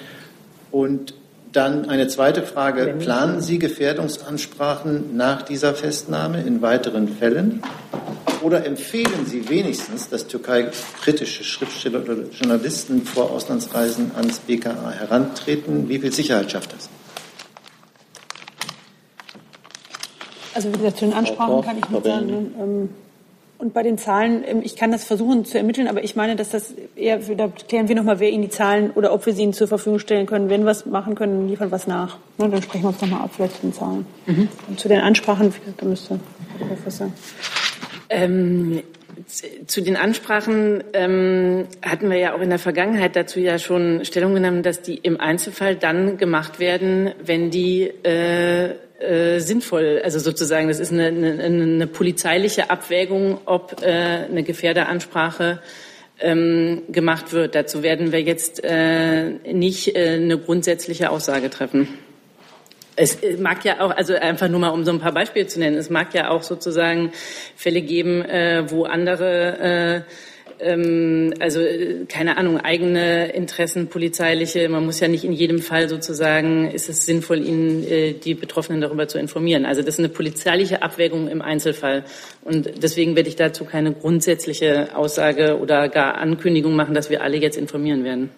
Und 0.70 1.14
dann 1.50 1.88
eine 1.88 2.06
zweite 2.06 2.44
Frage. 2.44 2.94
Planen 3.00 3.40
Sie 3.40 3.58
Gefährdungsansprachen 3.58 5.16
nach 5.16 5.42
dieser 5.42 5.74
Festnahme 5.74 6.42
in 6.42 6.62
weiteren 6.62 7.08
Fällen? 7.08 7.62
Oder 8.42 8.66
empfehlen 8.66 9.26
Sie 9.26 9.48
wenigstens, 9.48 10.08
dass 10.08 10.26
Türkei-kritische 10.26 11.44
Schriftsteller 11.44 12.02
oder 12.02 12.16
Journalisten 12.32 13.02
vor 13.02 13.30
Auslandsreisen 13.30 14.12
ans 14.16 14.40
BKA 14.40 14.90
herantreten? 14.90 15.88
Wie 15.88 15.98
viel 15.98 16.12
Sicherheit 16.12 16.50
schafft 16.50 16.72
das? 16.72 16.88
Also 20.54 20.68
wie 20.68 20.78
gesagt, 20.78 20.98
zu 20.98 21.04
den 21.06 21.14
Ansprachen 21.14 21.62
kann 21.62 21.78
ich 21.78 21.88
nicht 21.88 22.04
sagen. 22.04 22.54
Ähm, 22.60 22.88
und 23.58 23.72
bei 23.72 23.84
den 23.84 23.96
Zahlen, 23.96 24.42
ähm, 24.44 24.60
ich 24.64 24.74
kann 24.74 24.90
das 24.90 25.04
versuchen 25.04 25.44
zu 25.44 25.56
ermitteln, 25.56 25.86
aber 25.86 26.02
ich 26.02 26.16
meine, 26.16 26.34
dass 26.34 26.50
das 26.50 26.74
eher, 26.96 27.18
da 27.18 27.48
klären 27.48 27.88
wir 27.88 27.94
nochmal, 27.94 28.18
wer 28.18 28.28
Ihnen 28.28 28.42
die 28.42 28.50
Zahlen 28.50 28.90
oder 28.90 29.12
ob 29.12 29.24
wir 29.24 29.32
sie 29.32 29.42
Ihnen 29.42 29.52
zur 29.52 29.68
Verfügung 29.68 30.00
stellen 30.00 30.26
können. 30.26 30.50
Wenn 30.50 30.62
wir 30.62 30.66
was 30.66 30.84
machen 30.84 31.14
können, 31.14 31.48
liefern 31.48 31.68
wir 31.68 31.72
was 31.72 31.86
nach. 31.86 32.18
Ne, 32.38 32.48
dann 32.48 32.60
sprechen 32.60 32.82
wir 32.82 32.88
uns 32.88 33.00
nochmal 33.00 33.22
ab, 33.22 33.30
vielleicht 33.34 33.54
zu 33.54 33.62
den 33.62 33.72
Zahlen. 33.72 34.04
Mhm. 34.26 34.48
Und 34.68 34.80
zu 34.80 34.88
den 34.88 35.00
Ansprachen, 35.00 35.54
da 35.76 35.86
müsste 35.86 36.18
Herr 36.58 36.66
Professor. 36.66 37.12
Ähm, 38.12 38.82
zu 39.66 39.80
den 39.80 39.96
Ansprachen 39.96 40.84
ähm, 40.92 41.66
hatten 41.82 42.10
wir 42.10 42.18
ja 42.18 42.34
auch 42.34 42.40
in 42.40 42.50
der 42.50 42.58
Vergangenheit 42.58 43.16
dazu 43.16 43.40
ja 43.40 43.58
schon 43.58 44.04
Stellung 44.04 44.34
genommen, 44.34 44.62
dass 44.62 44.82
die 44.82 44.96
im 44.96 45.18
Einzelfall 45.20 45.76
dann 45.76 46.18
gemacht 46.18 46.58
werden, 46.58 47.12
wenn 47.24 47.50
die 47.50 47.84
äh, 48.04 48.70
äh, 48.98 49.38
sinnvoll, 49.38 50.00
also 50.04 50.18
sozusagen, 50.18 50.68
das 50.68 50.80
ist 50.80 50.92
eine, 50.92 51.06
eine, 51.06 51.42
eine 51.42 51.86
polizeiliche 51.86 52.70
Abwägung, 52.70 53.38
ob 53.46 53.82
äh, 53.82 53.86
eine 53.86 54.42
Gefährderansprache 54.42 55.60
ähm, 56.20 56.82
gemacht 56.90 57.32
wird. 57.32 57.54
Dazu 57.54 57.82
werden 57.82 58.12
wir 58.12 58.20
jetzt 58.20 58.62
äh, 58.64 59.30
nicht 59.52 59.96
äh, 59.96 60.14
eine 60.14 60.38
grundsätzliche 60.38 61.10
Aussage 61.10 61.50
treffen. 61.50 61.88
Es 62.94 63.18
mag 63.38 63.64
ja 63.64 63.80
auch, 63.80 63.90
also 63.96 64.14
einfach 64.14 64.48
nur 64.48 64.60
mal 64.60 64.68
um 64.68 64.84
so 64.84 64.90
ein 64.90 65.00
paar 65.00 65.12
Beispiele 65.12 65.46
zu 65.46 65.58
nennen, 65.58 65.76
es 65.76 65.88
mag 65.88 66.12
ja 66.14 66.30
auch 66.30 66.42
sozusagen 66.42 67.12
Fälle 67.56 67.80
geben, 67.80 68.22
äh, 68.22 68.70
wo 68.70 68.84
andere, 68.84 70.04
äh, 70.60 70.62
ähm, 70.62 71.32
also 71.40 71.60
keine 72.08 72.36
Ahnung, 72.36 72.58
eigene 72.60 73.32
Interessen, 73.32 73.88
polizeiliche, 73.88 74.68
man 74.68 74.84
muss 74.84 75.00
ja 75.00 75.08
nicht 75.08 75.24
in 75.24 75.32
jedem 75.32 75.60
Fall 75.60 75.88
sozusagen, 75.88 76.70
ist 76.70 76.90
es 76.90 77.06
sinnvoll, 77.06 77.38
ihnen 77.38 77.82
äh, 77.90 78.12
die 78.12 78.34
Betroffenen 78.34 78.82
darüber 78.82 79.08
zu 79.08 79.18
informieren. 79.18 79.64
Also 79.64 79.80
das 79.80 79.94
ist 79.94 80.00
eine 80.00 80.10
polizeiliche 80.10 80.82
Abwägung 80.82 81.28
im 81.28 81.40
Einzelfall. 81.40 82.04
Und 82.42 82.82
deswegen 82.82 83.16
werde 83.16 83.30
ich 83.30 83.36
dazu 83.36 83.64
keine 83.64 83.92
grundsätzliche 83.92 84.94
Aussage 84.94 85.58
oder 85.58 85.88
gar 85.88 86.16
Ankündigung 86.16 86.76
machen, 86.76 86.94
dass 86.94 87.08
wir 87.08 87.22
alle 87.22 87.38
jetzt 87.38 87.56
informieren 87.56 88.04
werden. 88.04 88.30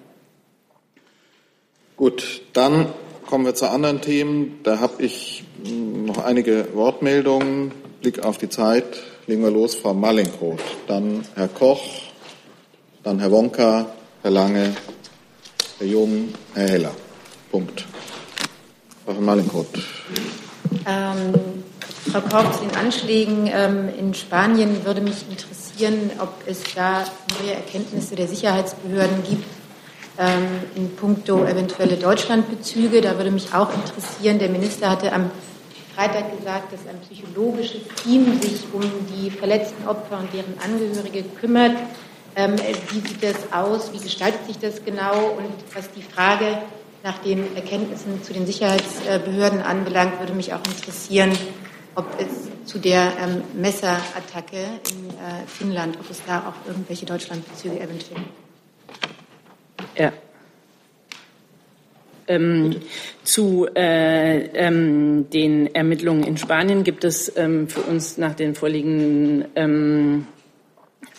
Gut, 1.97 2.43
dann 2.53 2.87
kommen 3.35 3.47
wir 3.47 3.57
zu 3.57 3.68
anderen 3.68 4.01
Themen. 4.01 4.61
Da 4.62 4.78
habe 4.78 5.03
ich 5.03 5.43
hm, 5.66 6.05
noch 6.05 6.18
einige 6.18 6.68
Wortmeldungen. 6.72 7.72
Blick 8.01 8.22
auf 8.22 8.39
die 8.39 8.49
Zeit. 8.49 8.85
Legen 9.26 9.43
wir 9.43 9.51
los. 9.51 9.74
Frau 9.74 9.93
Mallinckroth, 9.93 10.62
dann 10.87 11.24
Herr 11.35 11.49
Koch, 11.49 11.82
dann 13.03 13.18
Herr 13.18 13.32
Wonka, 13.32 13.87
Herr 14.22 14.30
Lange, 14.30 14.76
Herr 15.78 15.87
Jung, 15.89 16.28
Herr 16.55 16.68
Heller. 16.68 16.93
Punkt. 17.51 17.85
Frau 19.05 19.14
Mallinckroth. 19.14 19.66
Ähm, 20.87 21.35
Frau 22.12 22.20
Korb, 22.20 22.55
zu 22.55 22.61
den 22.61 22.76
Anschlägen 22.76 23.51
ähm, 23.53 23.89
in 23.99 24.14
Spanien 24.14 24.85
würde 24.85 25.01
mich 25.01 25.24
interessieren, 25.28 26.12
ob 26.20 26.32
es 26.47 26.62
da 26.76 27.05
neue 27.43 27.55
Erkenntnisse 27.55 28.14
der 28.14 28.28
Sicherheitsbehörden 28.28 29.24
gibt 29.28 29.45
in 30.77 30.95
puncto 30.95 31.45
eventuelle 31.45 31.97
Deutschlandbezüge. 31.97 33.01
Da 33.01 33.17
würde 33.17 33.31
mich 33.31 33.53
auch 33.53 33.69
interessieren, 33.75 34.39
der 34.39 34.49
Minister 34.49 34.91
hatte 34.91 35.12
am 35.12 35.31
Freitag 35.95 36.37
gesagt, 36.37 36.73
dass 36.73 36.81
ein 36.89 37.01
psychologisches 37.01 37.83
Team 38.03 38.41
sich 38.41 38.65
um 38.73 38.83
die 39.15 39.31
verletzten 39.31 39.87
Opfer 39.87 40.19
und 40.19 40.33
deren 40.33 40.55
Angehörige 40.65 41.23
kümmert. 41.41 41.77
Ähm, 42.37 42.57
wie 42.91 43.01
sieht 43.01 43.23
das 43.23 43.53
aus? 43.53 43.93
Wie 43.93 43.99
gestaltet 43.99 44.45
sich 44.47 44.59
das 44.59 44.85
genau? 44.85 45.37
Und 45.37 45.53
was 45.73 45.91
die 45.93 46.03
Frage 46.03 46.59
nach 47.05 47.19
den 47.19 47.55
Erkenntnissen 47.55 48.23
zu 48.25 48.33
den 48.33 48.47
Sicherheitsbehörden 48.47 49.62
anbelangt, 49.62 50.19
würde 50.19 50.33
mich 50.33 50.53
auch 50.53 50.65
interessieren, 50.65 51.31
ob 51.95 52.07
es 52.19 52.69
zu 52.69 52.79
der 52.79 53.12
ähm, 53.21 53.43
Messerattacke 53.55 54.57
in 54.91 55.11
äh, 55.11 55.47
Finnland, 55.47 55.97
ob 56.01 56.11
es 56.11 56.23
da 56.27 56.41
auch 56.49 56.69
irgendwelche 56.69 57.07
Deutschlandbezüge 57.07 57.79
eventuell 57.79 58.21
gibt. 58.21 58.43
Ja. 59.97 60.12
Ähm, 62.26 62.76
zu 63.22 63.66
äh, 63.74 64.47
ähm, 64.55 65.28
den 65.28 65.74
Ermittlungen 65.74 66.24
in 66.24 66.38
Spanien 66.38 66.82
gibt 66.82 67.05
es 67.05 67.30
ähm, 67.36 67.68
für 67.68 67.82
uns 67.82 68.16
nach 68.16 68.34
den 68.34 68.55
vorliegenden 68.55 69.45
ähm, 69.57 70.26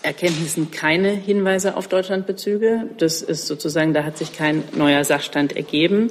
Erkenntnissen 0.02 0.72
keine 0.72 1.10
Hinweise 1.10 1.76
auf 1.76 1.88
Deutschlandbezüge. 1.88 2.90
Das 2.98 3.22
ist 3.22 3.46
sozusagen, 3.46 3.94
da 3.94 4.04
hat 4.04 4.18
sich 4.18 4.34
kein 4.34 4.64
neuer 4.76 5.04
Sachstand 5.04 5.56
ergeben. 5.56 6.10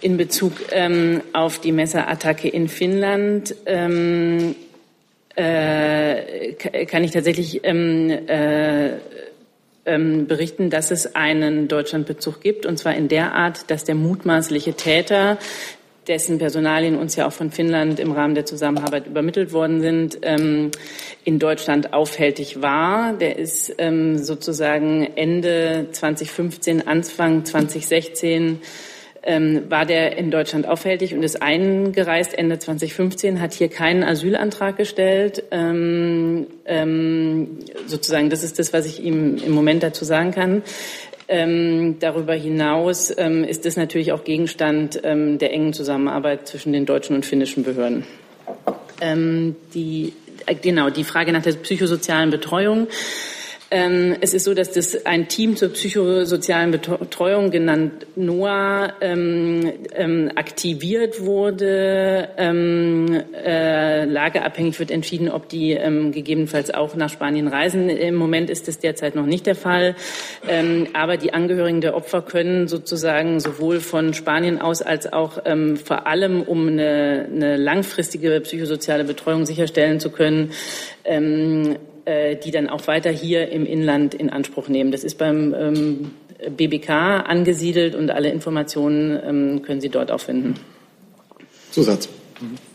In 0.00 0.16
Bezug 0.16 0.52
ähm, 0.70 1.20
auf 1.32 1.60
die 1.60 1.72
Messerattacke 1.72 2.48
in 2.48 2.68
Finnland 2.68 3.54
ähm, 3.66 4.54
äh, 5.34 6.52
kann 6.86 7.04
ich 7.04 7.12
tatsächlich 7.12 7.64
äh, 7.64 8.90
ähm, 9.84 10.26
berichten, 10.26 10.70
dass 10.70 10.90
es 10.90 11.14
einen 11.14 11.68
Deutschlandbezug 11.68 12.40
gibt, 12.40 12.66
und 12.66 12.78
zwar 12.78 12.94
in 12.94 13.08
der 13.08 13.34
Art, 13.34 13.70
dass 13.70 13.84
der 13.84 13.94
mutmaßliche 13.94 14.74
Täter 14.74 15.38
dessen 16.08 16.38
Personalien 16.38 16.96
uns 16.96 17.14
ja 17.16 17.26
auch 17.28 17.32
von 17.32 17.50
Finnland 17.50 18.00
im 18.00 18.12
Rahmen 18.12 18.34
der 18.34 18.44
Zusammenarbeit 18.44 19.06
übermittelt 19.06 19.52
worden 19.52 19.80
sind, 19.80 20.18
ähm, 20.22 20.70
in 21.24 21.38
Deutschland 21.38 21.92
aufhältig 21.92 22.60
war. 22.60 23.12
Der 23.12 23.38
ist 23.38 23.72
ähm, 23.78 24.18
sozusagen 24.18 25.04
Ende 25.14 25.88
2015, 25.92 26.86
Anfang 26.88 27.44
2016 27.44 28.60
ähm, 29.24 29.70
war 29.70 29.86
der 29.86 30.16
in 30.18 30.30
Deutschland 30.30 30.66
aufhältig 30.66 31.14
und 31.14 31.22
ist 31.22 31.40
eingereist 31.40 32.36
Ende 32.36 32.58
2015, 32.58 33.40
hat 33.40 33.52
hier 33.52 33.68
keinen 33.68 34.02
Asylantrag 34.02 34.76
gestellt. 34.76 35.44
Ähm, 35.50 36.46
ähm, 36.64 37.58
sozusagen, 37.86 38.30
das 38.30 38.42
ist 38.42 38.58
das, 38.58 38.72
was 38.72 38.86
ich 38.86 39.02
ihm 39.02 39.36
im 39.36 39.52
Moment 39.52 39.82
dazu 39.82 40.04
sagen 40.04 40.32
kann. 40.32 40.62
Ähm, 41.28 41.98
darüber 42.00 42.34
hinaus 42.34 43.12
ähm, 43.16 43.44
ist 43.44 43.64
es 43.64 43.76
natürlich 43.76 44.12
auch 44.12 44.24
Gegenstand 44.24 45.00
ähm, 45.04 45.38
der 45.38 45.52
engen 45.52 45.72
Zusammenarbeit 45.72 46.48
zwischen 46.48 46.72
den 46.72 46.84
deutschen 46.84 47.14
und 47.16 47.24
finnischen 47.24 47.62
Behörden. 47.62 48.04
Ähm, 49.00 49.56
die, 49.72 50.12
äh, 50.46 50.54
genau, 50.54 50.90
die 50.90 51.04
Frage 51.04 51.32
nach 51.32 51.42
der 51.42 51.52
psychosozialen 51.52 52.30
Betreuung. 52.30 52.88
Ähm, 53.74 54.16
es 54.20 54.34
ist 54.34 54.44
so, 54.44 54.52
dass 54.52 54.70
das 54.70 55.06
ein 55.06 55.28
Team 55.28 55.56
zur 55.56 55.70
psychosozialen 55.70 56.72
Betreuung, 56.72 57.50
genannt 57.50 58.06
NOAA, 58.16 58.92
ähm, 59.00 59.72
ähm, 59.94 60.30
aktiviert 60.34 61.24
wurde. 61.24 62.28
Ähm, 62.36 63.22
äh, 63.32 64.04
lageabhängig 64.04 64.78
wird 64.78 64.90
entschieden, 64.90 65.30
ob 65.30 65.48
die 65.48 65.72
ähm, 65.72 66.12
gegebenenfalls 66.12 66.74
auch 66.74 66.94
nach 66.96 67.08
Spanien 67.08 67.48
reisen. 67.48 67.88
Im 67.88 68.14
Moment 68.14 68.50
ist 68.50 68.68
das 68.68 68.78
derzeit 68.78 69.14
noch 69.14 69.24
nicht 69.24 69.46
der 69.46 69.54
Fall. 69.54 69.96
Ähm, 70.46 70.88
aber 70.92 71.16
die 71.16 71.32
Angehörigen 71.32 71.80
der 71.80 71.96
Opfer 71.96 72.20
können 72.20 72.68
sozusagen 72.68 73.40
sowohl 73.40 73.80
von 73.80 74.12
Spanien 74.12 74.60
aus 74.60 74.82
als 74.82 75.10
auch 75.10 75.40
vor 75.84 76.06
allem, 76.06 76.42
um 76.42 76.68
eine, 76.68 77.26
eine 77.34 77.56
langfristige 77.56 78.38
psychosoziale 78.40 79.04
Betreuung 79.04 79.46
sicherstellen 79.46 79.98
zu 79.98 80.10
können, 80.10 80.50
äh, 82.04 82.36
die 82.36 82.50
dann 82.50 82.68
auch 82.68 82.86
weiter 82.86 83.10
hier 83.10 83.50
im 83.50 83.66
Inland 83.66 84.14
in 84.14 84.30
Anspruch 84.30 84.68
nehmen. 84.68 84.92
Das 84.92 85.04
ist 85.04 85.18
beim 85.18 85.54
ähm, 85.54 86.10
BBK 86.50 86.90
angesiedelt 86.90 87.94
und 87.94 88.10
alle 88.10 88.30
Informationen 88.30 89.20
ähm, 89.24 89.62
können 89.62 89.80
Sie 89.80 89.88
dort 89.88 90.10
auch 90.10 90.20
finden. 90.20 90.54
Zusatz. 91.70 92.08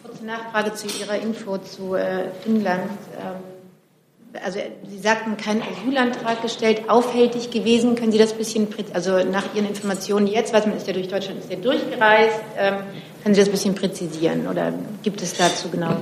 Kurze 0.04 0.26
Nachfrage 0.26 0.74
zu 0.74 0.88
Ihrer 1.00 1.22
Info 1.22 1.58
zu 1.58 1.96
äh, 1.96 2.26
Finnland. 2.44 2.90
Ähm, 3.20 4.42
also 4.44 4.60
Sie 4.88 5.00
sagten, 5.00 5.38
kein 5.38 5.62
Asylantrag 5.62 6.42
gestellt, 6.42 6.90
aufhältig 6.90 7.52
gewesen. 7.52 7.96
Können 7.96 8.12
Sie 8.12 8.18
das 8.18 8.34
ein 8.34 8.38
bisschen, 8.38 8.68
also 8.94 9.24
nach 9.24 9.56
Ihren 9.56 9.68
Informationen 9.68 10.28
jetzt, 10.28 10.54
was 10.54 10.66
man 10.66 10.78
ist 10.78 10.88
ja 10.88 10.94
durch 10.94 11.08
Deutschland, 11.08 11.40
ist 11.40 11.52
ja 11.52 11.58
durchgereist, 11.58 12.40
ähm, 12.58 12.76
können 13.24 13.36
Sie 13.36 13.42
das 13.42 13.50
ein 13.50 13.52
bisschen 13.52 13.76
präzisieren 13.76 14.48
oder 14.48 14.74
gibt 15.04 15.22
es 15.22 15.34
dazu 15.34 15.70
genau? 15.70 15.98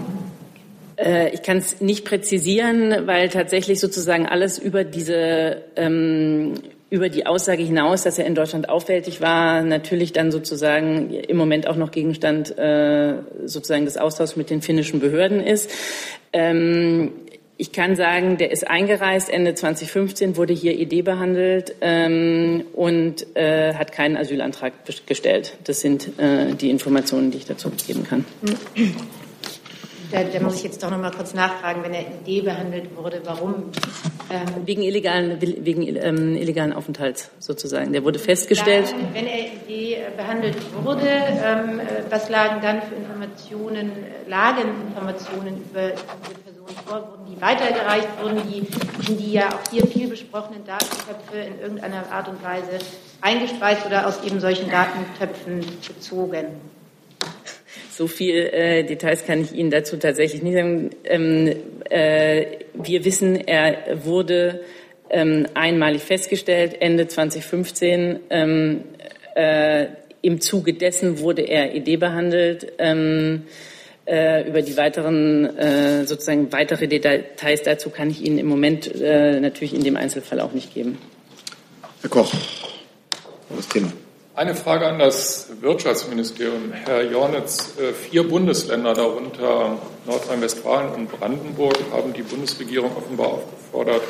Äh, 0.98 1.34
ich 1.34 1.42
kann 1.42 1.58
es 1.58 1.82
nicht 1.82 2.06
präzisieren, 2.06 3.08
weil 3.08 3.30
tatsächlich 3.30 3.80
sozusagen 3.80 4.26
alles 4.26 4.58
über 4.58 4.84
diese 4.84 5.64
ähm, 5.76 6.56
über 6.90 7.10
die 7.10 7.26
Aussage 7.26 7.64
hinaus, 7.64 8.04
dass 8.04 8.20
er 8.20 8.26
in 8.26 8.36
Deutschland 8.36 8.70
auffällig 8.70 9.20
war, 9.20 9.64
natürlich 9.64 10.14
dann 10.14 10.32
sozusagen 10.32 11.12
im 11.12 11.36
Moment 11.36 11.68
auch 11.68 11.76
noch 11.76 11.92
Gegenstand 11.92 12.58
äh, 12.58 13.16
sozusagen 13.46 13.86
des 13.86 13.98
Austauschs 13.98 14.36
mit 14.36 14.50
den 14.50 14.62
finnischen 14.62 15.00
Behörden 15.00 15.42
ist. 15.42 15.70
Ähm, 16.32 17.12
ich 17.58 17.72
kann 17.72 17.96
sagen, 17.96 18.38
der 18.38 18.52
ist 18.52 18.68
eingereist 18.68 19.30
Ende 19.30 19.56
2015, 19.56 20.36
wurde 20.36 20.54
hier 20.54 20.78
ED 20.78 21.04
behandelt 21.04 21.76
ähm, 21.82 22.66
und 22.74 23.26
äh, 23.36 23.74
hat 23.74 23.94
keinen 23.94 24.18
Asylantrag 24.18 24.74
gestellt. 25.06 25.58
Das 25.64 25.80
sind 25.80 26.20
äh, 26.20 26.54
die 26.54 26.70
Informationen, 26.70 27.32
die 27.32 27.38
ich 27.38 27.46
dazu 27.46 27.72
geben 27.88 28.04
kann. 28.04 28.26
Da, 30.16 30.24
da, 30.24 30.40
muss 30.40 30.56
ich 30.56 30.64
jetzt 30.64 30.82
doch 30.82 30.90
noch 30.90 30.98
mal 30.98 31.12
kurz 31.12 31.34
nachfragen, 31.34 31.84
wenn 31.84 31.94
er 31.94 32.04
ID 32.26 32.46
behandelt 32.46 32.96
wurde, 32.96 33.22
warum? 33.26 33.72
Ähm, 34.32 34.66
wegen 34.66 34.82
illegalen, 34.82 35.42
wegen 35.42 35.82
ähm, 35.82 36.38
illegalen 36.38 36.72
Aufenthalts 36.72 37.32
sozusagen. 37.40 37.92
Der 37.92 38.02
wurde 38.02 38.18
festgestellt. 38.18 38.92
Dann, 38.92 39.14
wenn 39.14 39.28
er 39.28 39.40
ID 39.40 39.70
äh, 39.70 39.98
behandelt 40.16 40.56
wurde, 40.84 41.10
ähm, 41.10 41.82
äh, 41.82 41.84
was 42.10 42.30
lagen 42.30 42.62
dann 42.62 42.82
für 42.84 42.96
Informationen, 42.96 43.92
lagen 44.28 44.70
Informationen 44.88 45.58
über 45.70 45.90
diese 45.90 46.40
Person 46.46 46.68
vor? 46.86 47.10
Wurden 47.10 47.36
die 47.36 47.42
weitergereicht? 47.42 48.08
Wurden 48.22 48.42
die 48.50 49.12
in 49.12 49.18
die 49.18 49.34
ja 49.34 49.50
auch 49.50 49.70
hier 49.70 49.86
viel 49.86 50.08
besprochenen 50.08 50.64
Datentöpfe 50.66 51.38
in 51.46 51.60
irgendeiner 51.60 52.10
Art 52.10 52.30
und 52.30 52.42
Weise 52.42 52.80
eingespeist 53.20 53.86
oder 53.86 54.08
aus 54.08 54.24
eben 54.24 54.40
solchen 54.40 54.70
Datentöpfen 54.72 55.60
bezogen? 55.86 56.46
So 57.98 58.08
viel 58.08 58.36
äh, 58.36 58.84
Details 58.84 59.26
kann 59.26 59.42
ich 59.42 59.54
Ihnen 59.54 59.72
dazu 59.72 59.96
tatsächlich 59.96 60.44
nicht 60.44 60.56
sagen. 60.56 60.90
Ähm, 61.06 61.56
äh, 61.90 62.46
wir 62.74 63.06
wissen, 63.06 63.48
er 63.48 64.04
wurde 64.04 64.66
ähm, 65.10 65.48
einmalig 65.54 66.02
festgestellt, 66.02 66.82
Ende 66.82 67.08
2015. 67.08 68.20
Ähm, 68.30 68.82
äh, 69.34 69.86
Im 70.22 70.42
Zuge 70.42 70.74
dessen 70.74 71.20
wurde 71.20 71.44
er 71.44 71.74
ED 71.74 71.98
behandelt. 71.98 72.74
Ähm, 72.80 73.44
äh, 74.06 74.46
über 74.46 74.62
die 74.62 74.76
weiteren, 74.76 75.58
äh, 75.58 76.06
sozusagen 76.06 76.52
weitere 76.52 76.90
Details 76.90 77.64
dazu 77.64 77.90
kann 77.92 78.10
ich 78.10 78.26
Ihnen 78.26 78.40
im 78.40 78.48
Moment 78.48 78.94
äh, 78.94 79.40
natürlich 79.40 79.74
in 79.74 79.86
dem 79.86 79.96
Einzelfall 79.96 80.42
auch 80.42 80.52
nicht 80.52 80.74
geben. 80.74 80.98
Herr 82.02 82.10
Koch, 82.10 82.34
das 83.56 83.70
Thema. 83.70 83.94
Eine 84.36 84.54
Frage 84.54 84.86
an 84.86 85.00
das 85.00 85.48
Wirtschaftsministerium. 85.62 86.74
Herr 86.74 87.04
Jornitz, 87.04 87.74
äh, 87.80 87.94
vier 87.94 88.28
Bundesländer, 88.28 88.94
darunter 88.94 89.78
Nordrhein-Westfalen 90.06 90.92
und 90.94 91.10
Brandenburg, 91.10 91.78
haben 91.94 92.12
die 92.12 92.22
Bundesregierung 92.22 92.98
offenbar 92.98 93.28
aufgefordert, 93.28 94.02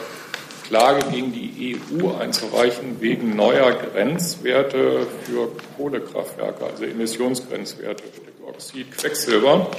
Klage 0.67 1.05
gegen 1.11 1.31
die 1.31 1.77
EU 1.77 2.17
einzureichen 2.17 2.99
wegen 3.01 3.35
neuer 3.35 3.71
Grenzwerte 3.73 5.05
für 5.25 5.47
Kohlekraftwerke, 5.77 6.65
also 6.65 6.85
Emissionsgrenzwerte, 6.85 8.03
Stickoxid, 8.11 8.97
Quecksilber. 8.97 9.69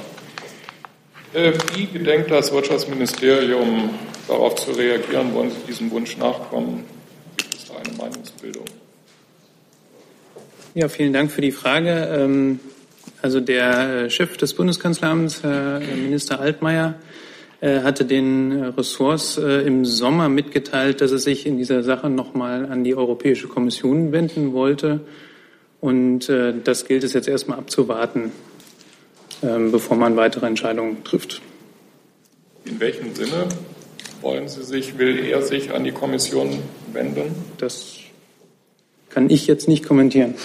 Äh, 1.33 1.51
wie 1.75 1.87
gedenkt 1.87 2.31
das 2.31 2.53
Wirtschaftsministerium 2.53 3.89
darauf 4.29 4.55
zu 4.55 4.71
reagieren? 4.71 5.33
Wollen 5.33 5.51
Sie 5.51 5.67
diesem 5.67 5.91
Wunsch 5.91 6.15
nachkommen? 6.15 6.85
Gibt 7.35 7.53
es 7.53 7.65
da 7.65 7.73
eine 7.75 7.97
Meinungsbildung? 7.97 8.63
Ja, 10.77 10.89
vielen 10.89 11.11
Dank 11.11 11.31
für 11.31 11.41
die 11.41 11.51
Frage. 11.51 11.89
Ähm, 11.89 12.59
also 13.23 13.39
der 13.39 14.03
äh, 14.03 14.09
Chef 14.11 14.37
des 14.37 14.53
Bundeskanzleramts, 14.53 15.41
Herr 15.41 15.79
Minister 15.79 16.39
Altmaier, 16.39 16.93
äh, 17.61 17.79
hatte 17.79 18.05
den 18.05 18.63
Ressorts 18.63 19.39
äh, 19.39 19.65
im 19.65 19.85
Sommer 19.85 20.29
mitgeteilt, 20.29 21.01
dass 21.01 21.11
er 21.11 21.17
sich 21.17 21.47
in 21.47 21.57
dieser 21.57 21.81
Sache 21.81 22.11
nochmal 22.11 22.67
an 22.67 22.83
die 22.83 22.93
Europäische 22.93 23.47
Kommission 23.47 24.11
wenden 24.11 24.53
wollte. 24.53 24.99
Und 25.81 26.29
das 26.63 26.85
gilt 26.85 27.03
es 27.03 27.13
jetzt 27.13 27.27
erstmal 27.27 27.57
abzuwarten. 27.57 28.31
ähm, 29.41 29.71
bevor 29.71 29.97
man 29.97 30.15
weitere 30.15 30.45
Entscheidungen 30.45 31.03
trifft. 31.03 31.41
In 32.65 32.79
welchem 32.79 33.15
Sinne 33.15 33.47
wollen 34.21 34.47
Sie 34.47 34.61
sich, 34.61 34.99
will 34.99 35.25
er 35.25 35.41
sich 35.41 35.71
an 35.71 35.83
die 35.83 35.91
Kommission 35.91 36.59
wenden? 36.93 37.33
Das 37.57 38.06
kann 39.17 39.31
ich 39.31 39.47
jetzt 39.47 39.67
nicht 39.67 39.83
kommentieren. 39.83 40.35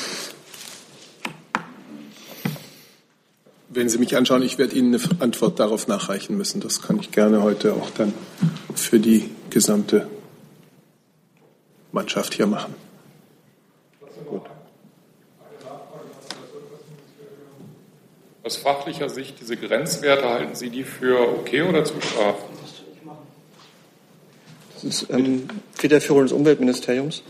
Wenn 3.68 3.90
Sie 3.90 3.98
mich 3.98 4.16
anschauen, 4.16 4.40
ich 4.40 4.56
werde 4.56 4.74
Ihnen 4.74 4.94
eine 4.94 5.20
Antwort 5.20 5.60
darauf 5.60 5.88
nachreichen 5.88 6.38
müssen. 6.38 6.62
Das 6.62 6.80
kann 6.80 6.98
ich 6.98 7.10
gerne 7.10 7.42
heute 7.42 7.74
auch 7.74 7.90
dann 7.90 8.14
für 8.74 8.98
die 8.98 9.28
gesamte 9.50 10.08
Mannschaft 11.92 12.32
hier 12.32 12.46
machen. 12.46 12.74
Gut. 14.24 14.46
Aus 18.42 18.56
fachlicher 18.56 19.10
Sicht, 19.10 19.38
diese 19.38 19.58
Grenzwerte, 19.58 20.26
halten 20.30 20.54
Sie 20.54 20.70
die 20.70 20.84
für 20.84 21.20
okay 21.20 21.60
oder 21.60 21.84
zu 21.84 22.00
scharf? 22.00 22.36
Das 24.72 24.84
ist 24.84 25.10
ähm, 25.10 25.46
Federführung 25.74 26.22
des 26.22 26.32
Umweltministeriums. 26.32 27.22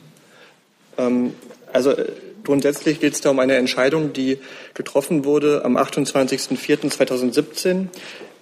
Ähm, 0.98 1.34
also 1.72 1.90
äh, 1.90 2.06
grundsätzlich 2.44 3.00
geht 3.00 3.14
es 3.14 3.20
da 3.20 3.30
um 3.30 3.38
eine 3.38 3.56
Entscheidung, 3.56 4.12
die 4.12 4.38
getroffen 4.74 5.24
wurde 5.24 5.64
am 5.64 5.76
28.04.2017 5.76 7.86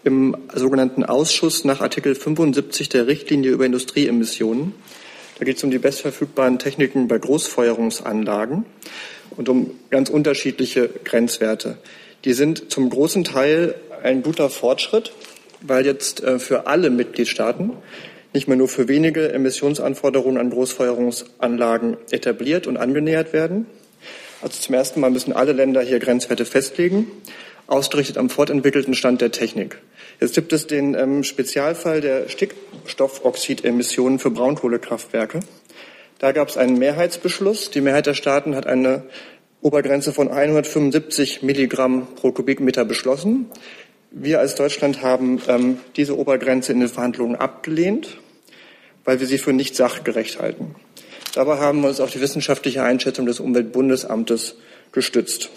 im 0.02 0.36
sogenannten 0.54 1.04
Ausschuss 1.04 1.64
nach 1.64 1.80
Artikel 1.80 2.14
75 2.14 2.88
der 2.88 3.06
Richtlinie 3.06 3.50
über 3.50 3.66
Industrieemissionen. 3.66 4.74
Da 5.38 5.44
geht 5.44 5.58
es 5.58 5.64
um 5.64 5.70
die 5.70 5.78
bestverfügbaren 5.78 6.58
Techniken 6.58 7.08
bei 7.08 7.18
Großfeuerungsanlagen 7.18 8.64
und 9.36 9.48
um 9.48 9.72
ganz 9.90 10.10
unterschiedliche 10.10 10.90
Grenzwerte. 11.04 11.78
Die 12.24 12.32
sind 12.32 12.70
zum 12.70 12.90
großen 12.90 13.24
Teil 13.24 13.74
ein 14.02 14.22
guter 14.22 14.50
Fortschritt, 14.50 15.12
weil 15.62 15.86
jetzt 15.86 16.22
äh, 16.22 16.38
für 16.38 16.66
alle 16.66 16.90
Mitgliedstaaten 16.90 17.72
nicht 18.32 18.48
mehr 18.48 18.56
nur 18.56 18.68
für 18.68 18.88
wenige 18.88 19.32
Emissionsanforderungen 19.32 20.38
an 20.38 20.50
Großfeuerungsanlagen 20.50 21.96
etabliert 22.10 22.66
und 22.66 22.76
angenähert 22.76 23.32
werden. 23.32 23.66
Also 24.42 24.60
zum 24.60 24.74
ersten 24.74 25.00
Mal 25.00 25.10
müssen 25.10 25.32
alle 25.32 25.52
Länder 25.52 25.82
hier 25.82 25.98
Grenzwerte 25.98 26.44
festlegen, 26.44 27.10
ausgerichtet 27.66 28.18
am 28.18 28.30
fortentwickelten 28.30 28.94
Stand 28.94 29.20
der 29.20 29.32
Technik. 29.32 29.78
Jetzt 30.20 30.34
gibt 30.34 30.52
es 30.52 30.66
den 30.66 30.94
ähm, 30.94 31.24
Spezialfall 31.24 32.00
der 32.00 32.28
Stickstoffoxidemissionen 32.28 34.18
für 34.18 34.30
Braunkohlekraftwerke. 34.30 35.40
Da 36.18 36.32
gab 36.32 36.48
es 36.48 36.56
einen 36.56 36.78
Mehrheitsbeschluss. 36.78 37.70
Die 37.70 37.80
Mehrheit 37.80 38.06
der 38.06 38.14
Staaten 38.14 38.54
hat 38.54 38.66
eine 38.66 39.04
Obergrenze 39.62 40.12
von 40.12 40.28
175 40.28 41.42
Milligramm 41.42 42.08
pro 42.16 42.32
Kubikmeter 42.32 42.84
beschlossen. 42.84 43.50
Wir 44.10 44.40
als 44.40 44.56
Deutschland 44.56 45.02
haben 45.02 45.40
ähm, 45.46 45.78
diese 45.96 46.18
Obergrenze 46.18 46.72
in 46.72 46.80
den 46.80 46.88
Verhandlungen 46.88 47.36
abgelehnt, 47.36 48.18
weil 49.04 49.20
wir 49.20 49.26
sie 49.26 49.38
für 49.38 49.52
nicht 49.52 49.76
sachgerecht 49.76 50.40
halten. 50.40 50.74
Dabei 51.34 51.58
haben 51.58 51.82
wir 51.82 51.88
uns 51.88 52.00
auf 52.00 52.10
die 52.10 52.20
wissenschaftliche 52.20 52.82
Einschätzung 52.82 53.26
des 53.26 53.38
Umweltbundesamtes 53.38 54.56
gestützt. 54.90 55.50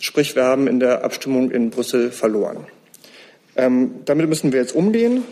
Sprich, 0.00 0.34
wir 0.34 0.44
haben 0.44 0.66
in 0.66 0.80
der 0.80 1.04
Abstimmung 1.04 1.52
in 1.52 1.70
Brüssel 1.70 2.10
verloren. 2.10 2.66
Ähm, 3.56 4.00
damit 4.04 4.28
müssen 4.28 4.52
wir 4.52 4.60
jetzt 4.60 4.74
umgehen. 4.74 5.24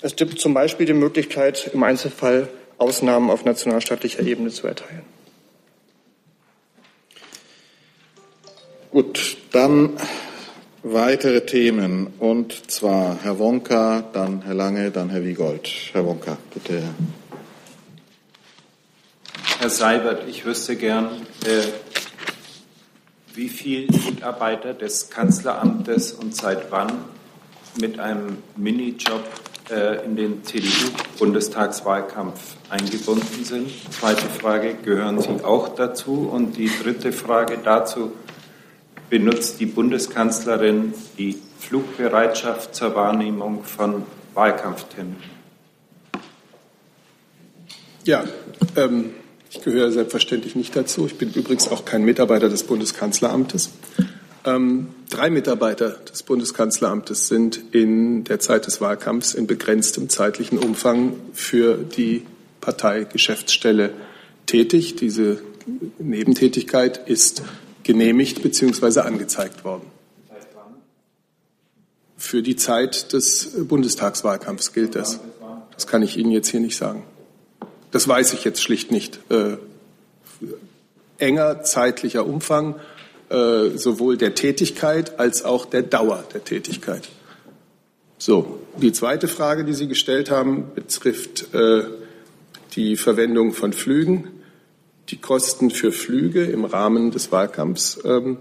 Es 0.00 0.16
gibt 0.16 0.40
zum 0.40 0.54
Beispiel 0.54 0.86
die 0.86 0.92
Möglichkeit, 0.92 1.70
im 1.72 1.82
Einzelfall 1.84 2.48
Ausnahmen 2.78 3.30
auf 3.30 3.44
nationalstaatlicher 3.44 4.20
Ebene 4.20 4.50
zu 4.50 4.66
erteilen. 4.66 5.02
Gut, 8.90 9.36
dann 9.52 9.98
weitere 10.82 11.46
Themen. 11.46 12.08
Und 12.18 12.70
zwar 12.70 13.18
Herr 13.22 13.38
Wonka, 13.38 14.02
dann 14.12 14.42
Herr 14.42 14.54
Lange, 14.54 14.90
dann 14.90 15.08
Herr 15.10 15.24
Wiegold. 15.24 15.70
Herr 15.92 16.04
Wonka, 16.06 16.36
bitte. 16.52 16.82
Herr 19.58 19.70
Seibert, 19.70 20.28
ich 20.28 20.44
wüsste 20.44 20.76
gern, 20.76 21.26
äh, 21.44 21.62
wie 23.34 23.48
viele 23.48 23.86
Mitarbeiter 24.08 24.74
des 24.74 25.10
Kanzleramtes 25.10 26.12
und 26.12 26.36
seit 26.36 26.70
wann 26.70 26.92
mit 27.80 27.98
einem 27.98 28.38
Minijob 28.56 29.24
äh, 29.70 30.04
in 30.04 30.16
den 30.16 30.44
CDU-Bundestagswahlkampf 30.44 32.56
eingebunden 32.70 33.44
sind. 33.44 33.70
Zweite 33.90 34.26
Frage, 34.26 34.74
gehören 34.74 35.20
Sie 35.20 35.44
auch 35.44 35.74
dazu? 35.74 36.30
Und 36.32 36.56
die 36.56 36.70
dritte 36.82 37.12
Frage 37.12 37.58
dazu, 37.62 38.12
benutzt 39.10 39.60
die 39.60 39.66
Bundeskanzlerin 39.66 40.94
die 41.16 41.38
Flugbereitschaft 41.58 42.74
zur 42.74 42.94
Wahrnehmung 42.94 43.64
von 43.64 44.04
Wahlkampfterminen? 44.34 45.38
Ja, 48.04 48.24
ähm, 48.76 49.10
ich 49.50 49.62
gehöre 49.62 49.90
selbstverständlich 49.92 50.54
nicht 50.54 50.74
dazu. 50.76 51.06
Ich 51.06 51.16
bin 51.16 51.32
übrigens 51.32 51.68
auch 51.68 51.84
kein 51.84 52.04
Mitarbeiter 52.04 52.48
des 52.48 52.62
Bundeskanzleramtes. 52.62 53.70
Ähm, 54.44 54.88
drei 55.10 55.30
Mitarbeiter 55.30 55.90
des 55.90 56.22
Bundeskanzleramtes 56.22 57.28
sind 57.28 57.60
in 57.72 58.24
der 58.24 58.40
Zeit 58.40 58.66
des 58.66 58.80
Wahlkampfs 58.80 59.34
in 59.34 59.46
begrenztem 59.46 60.08
zeitlichen 60.08 60.58
Umfang 60.58 61.14
für 61.32 61.76
die 61.76 62.24
Parteigeschäftsstelle 62.60 63.90
tätig. 64.46 64.96
Diese 64.96 65.42
Nebentätigkeit 65.98 67.08
ist 67.08 67.42
genehmigt 67.88 68.42
bzw. 68.42 69.00
angezeigt 69.00 69.64
worden. 69.64 69.86
Für 72.18 72.42
die 72.42 72.54
Zeit 72.54 73.14
des 73.14 73.64
Bundestagswahlkampfs 73.66 74.74
gilt 74.74 74.94
das. 74.94 75.20
Das 75.72 75.86
kann 75.86 76.02
ich 76.02 76.18
Ihnen 76.18 76.30
jetzt 76.30 76.48
hier 76.48 76.60
nicht 76.60 76.76
sagen. 76.76 77.02
Das 77.90 78.06
weiß 78.06 78.34
ich 78.34 78.44
jetzt 78.44 78.62
schlicht 78.62 78.90
nicht. 78.90 79.20
Äh, 79.30 79.56
enger 81.16 81.62
zeitlicher 81.62 82.26
Umfang 82.26 82.74
äh, 83.30 83.70
sowohl 83.78 84.18
der 84.18 84.34
Tätigkeit 84.34 85.18
als 85.18 85.42
auch 85.42 85.64
der 85.64 85.82
Dauer 85.82 86.24
der 86.34 86.44
Tätigkeit. 86.44 87.08
So, 88.18 88.60
die 88.76 88.92
zweite 88.92 89.28
Frage, 89.28 89.64
die 89.64 89.72
Sie 89.72 89.88
gestellt 89.88 90.30
haben, 90.30 90.72
betrifft 90.74 91.54
äh, 91.54 91.84
die 92.74 92.98
Verwendung 92.98 93.54
von 93.54 93.72
Flügen. 93.72 94.37
Die 95.10 95.16
Kosten 95.16 95.70
für 95.70 95.92
Flüge 95.92 96.44
im 96.44 96.64
Rahmen 96.64 97.10
des 97.10 97.32
Wahlkampfs 97.32 98.00
ähm, 98.04 98.38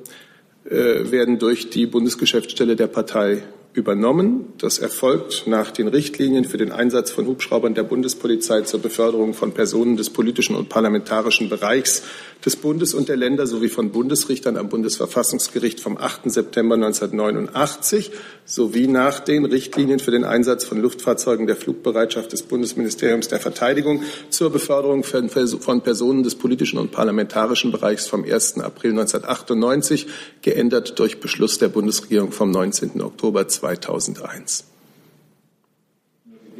äh, 0.65 1.11
werden 1.11 1.39
durch 1.39 1.70
die 1.70 1.86
Bundesgeschäftsstelle 1.86 2.76
der 2.76 2.88
Partei 2.88 3.43
übernommen. 3.78 4.53
Das 4.57 4.80
erfolgt 4.80 5.45
nach 5.45 5.69
den 5.69 5.88
Richtlinien 5.88 6.45
für 6.45 6.57
den 6.57 6.71
Einsatz 6.71 7.11
von 7.11 7.28
Hubschraubern 7.28 7.75
der 7.75 7.84
Bundespolizei 7.84 8.61
zur 8.61 8.82
Beförderung 8.82 9.36
von 9.36 9.51
Personen 9.51 9.97
des 9.97 10.09
politischen 10.09 10.55
und 10.55 10.67
parlamentarischen 10.67 11.47
Bereichs 11.47 12.01
des 12.43 12.55
Bundes 12.55 12.93
und 12.93 13.07
der 13.07 13.17
Länder 13.17 13.45
sowie 13.45 13.69
von 13.69 13.91
Bundesrichtern 13.91 14.57
am 14.57 14.69
Bundesverfassungsgericht 14.69 15.80
vom 15.80 15.97
8. 15.97 16.32
September 16.32 16.75
1989 16.75 18.11
sowie 18.45 18.88
nach 18.88 19.19
den 19.19 19.45
Richtlinien 19.45 19.99
für 19.99 20.11
den 20.11 20.23
Einsatz 20.23 20.63
von 20.63 20.82
Luftfahrzeugen 20.82 21.47
der 21.47 21.55
Flugbereitschaft 21.55 22.32
des 22.32 22.43
Bundesministeriums 22.43 23.28
der 23.28 23.39
Verteidigung 23.39 24.03
zur 24.30 24.51
Beförderung 24.51 25.03
von 25.03 25.82
Personen 25.82 26.23
des 26.23 26.36
politischen 26.36 26.80
und 26.80 26.91
parlamentarischen 26.91 27.71
Bereichs 27.71 28.07
vom 28.07 28.23
1. 28.23 28.59
April 28.59 28.91
1998, 28.91 30.07
geändert 30.41 30.97
durch 30.97 31.19
Beschluss 31.19 31.59
der 31.59 31.67
Bundesregierung 31.69 32.32
vom 32.32 32.49
19. 32.51 33.01
Oktober 33.01 33.47
2000. 33.47 33.66
2001. 33.76 34.65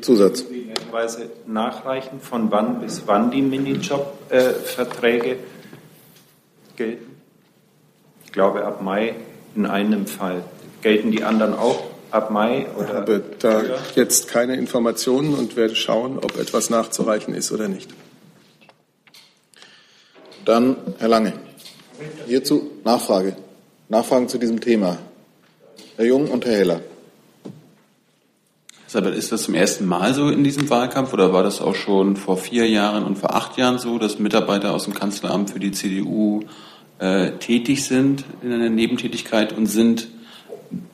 Zusatz. 0.01 0.45
nachreichen, 1.47 2.20
von 2.22 2.51
wann 2.51 2.82
bis 2.82 3.03
wann 3.05 3.32
die 3.32 3.41
Minijob-Verträge 3.41 5.32
äh, 5.32 5.38
gelten? 6.76 7.18
Ich 8.26 8.32
glaube 8.32 8.66
ab 8.66 8.82
Mai 8.82 9.16
in 9.55 9.66
einem 9.66 10.05
Fall. 10.05 10.43
Gelten 10.82 11.12
die 11.12 11.24
anderen 11.24 11.55
auch 11.55 11.86
ab 12.12 12.30
Mai? 12.32 12.68
Oder 12.78 12.88
ich 12.88 12.93
habe 12.93 13.24
da 13.39 13.64
jetzt 13.95 14.28
keine 14.28 14.55
Informationen 14.55 15.34
und 15.34 15.55
werde 15.55 15.76
schauen, 15.76 16.18
ob 16.20 16.38
etwas 16.38 16.70
nachzureichen 16.70 17.34
ist 17.34 17.51
oder 17.51 17.68
nicht. 17.68 17.89
Dann 20.45 20.78
Herr 20.99 21.10
Lange. 21.10 21.34
Hierzu 22.28 22.72
Nachfrage. 22.84 23.36
Nachfragen 23.89 24.30
zu 24.30 24.38
diesem 24.38 24.62
Thema. 24.62 24.97
Herr 25.95 26.05
Jung 26.05 26.30
und 26.30 26.45
Herr 26.45 26.58
Heller. 26.58 26.82
Ist 28.93 29.33
das 29.33 29.43
zum 29.43 29.53
ersten 29.53 29.85
Mal 29.85 30.13
so 30.13 30.29
in 30.29 30.45
diesem 30.45 30.69
Wahlkampf 30.69 31.11
oder 31.11 31.33
war 31.33 31.43
das 31.43 31.59
auch 31.59 31.75
schon 31.75 32.15
vor 32.15 32.38
vier 32.38 32.69
Jahren 32.69 33.03
und 33.03 33.17
vor 33.17 33.35
acht 33.35 33.57
Jahren 33.57 33.79
so, 33.79 33.99
dass 33.99 34.17
Mitarbeiter 34.17 34.73
aus 34.73 34.85
dem 34.85 34.93
Kanzleramt 34.93 35.49
für 35.49 35.59
die 35.59 35.71
CDU 35.71 36.43
äh, 36.99 37.31
tätig 37.31 37.83
sind 37.83 38.23
in 38.41 38.53
einer 38.53 38.69
Nebentätigkeit 38.69 39.51
und 39.51 39.65
sind 39.65 40.07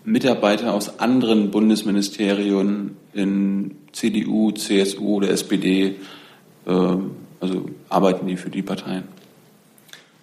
Mitarbeiter 0.03 0.73
aus 0.73 0.99
anderen 0.99 1.51
Bundesministerien 1.51 2.97
in 3.13 3.75
CDU, 3.91 4.51
CSU 4.51 5.17
oder 5.17 5.29
SPD, 5.29 5.95
äh, 6.65 6.71
also 7.39 7.65
arbeiten 7.89 8.25
die 8.25 8.37
für 8.37 8.49
die 8.49 8.63
Parteien? 8.63 9.03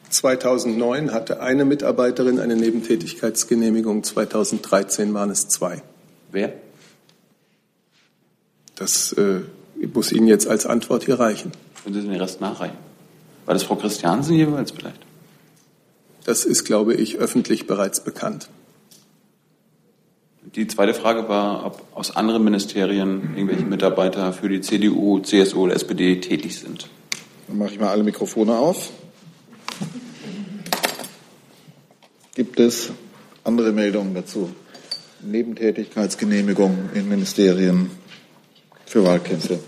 2009 0.08 1.12
hatte 1.12 1.40
eine 1.40 1.64
Mitarbeiterin 1.64 2.40
eine 2.40 2.56
Nebentätigkeitsgenehmigung, 2.56 4.02
2013 4.02 5.14
waren 5.14 5.30
es 5.30 5.46
zwei. 5.46 5.82
Wer? 6.32 6.52
Das 8.80 9.12
äh, 9.12 9.42
muss 9.92 10.10
Ihnen 10.10 10.26
jetzt 10.26 10.48
als 10.48 10.64
Antwort 10.64 11.04
hier 11.04 11.20
reichen. 11.20 11.52
Können 11.84 11.94
Sie 11.94 12.00
den 12.00 12.18
Rest 12.18 12.40
nachreichen? 12.40 12.78
War 13.44 13.52
das 13.52 13.62
Frau 13.62 13.76
Christiansen 13.76 14.34
jeweils 14.34 14.70
vielleicht? 14.70 15.02
Das 16.24 16.46
ist, 16.46 16.64
glaube 16.64 16.94
ich, 16.94 17.18
öffentlich 17.18 17.66
bereits 17.66 18.02
bekannt. 18.02 18.48
Die 20.54 20.66
zweite 20.66 20.94
Frage 20.94 21.28
war, 21.28 21.66
ob 21.66 21.86
aus 21.94 22.16
anderen 22.16 22.42
Ministerien 22.42 23.34
irgendwelche 23.36 23.66
Mitarbeiter 23.66 24.32
für 24.32 24.48
die 24.48 24.62
CDU, 24.62 25.20
CSU 25.20 25.64
oder 25.64 25.74
SPD 25.74 26.18
tätig 26.18 26.58
sind. 26.58 26.88
Dann 27.48 27.58
mache 27.58 27.74
ich 27.74 27.78
mal 27.78 27.90
alle 27.90 28.02
Mikrofone 28.02 28.56
auf. 28.56 28.90
Gibt 32.34 32.58
es 32.58 32.92
andere 33.44 33.72
Meldungen 33.72 34.14
dazu? 34.14 34.48
Nebentätigkeitsgenehmigungen 35.20 36.88
in 36.94 37.10
Ministerien 37.10 37.90
für 38.90 39.04
Wahlkämpfe? 39.04 39.60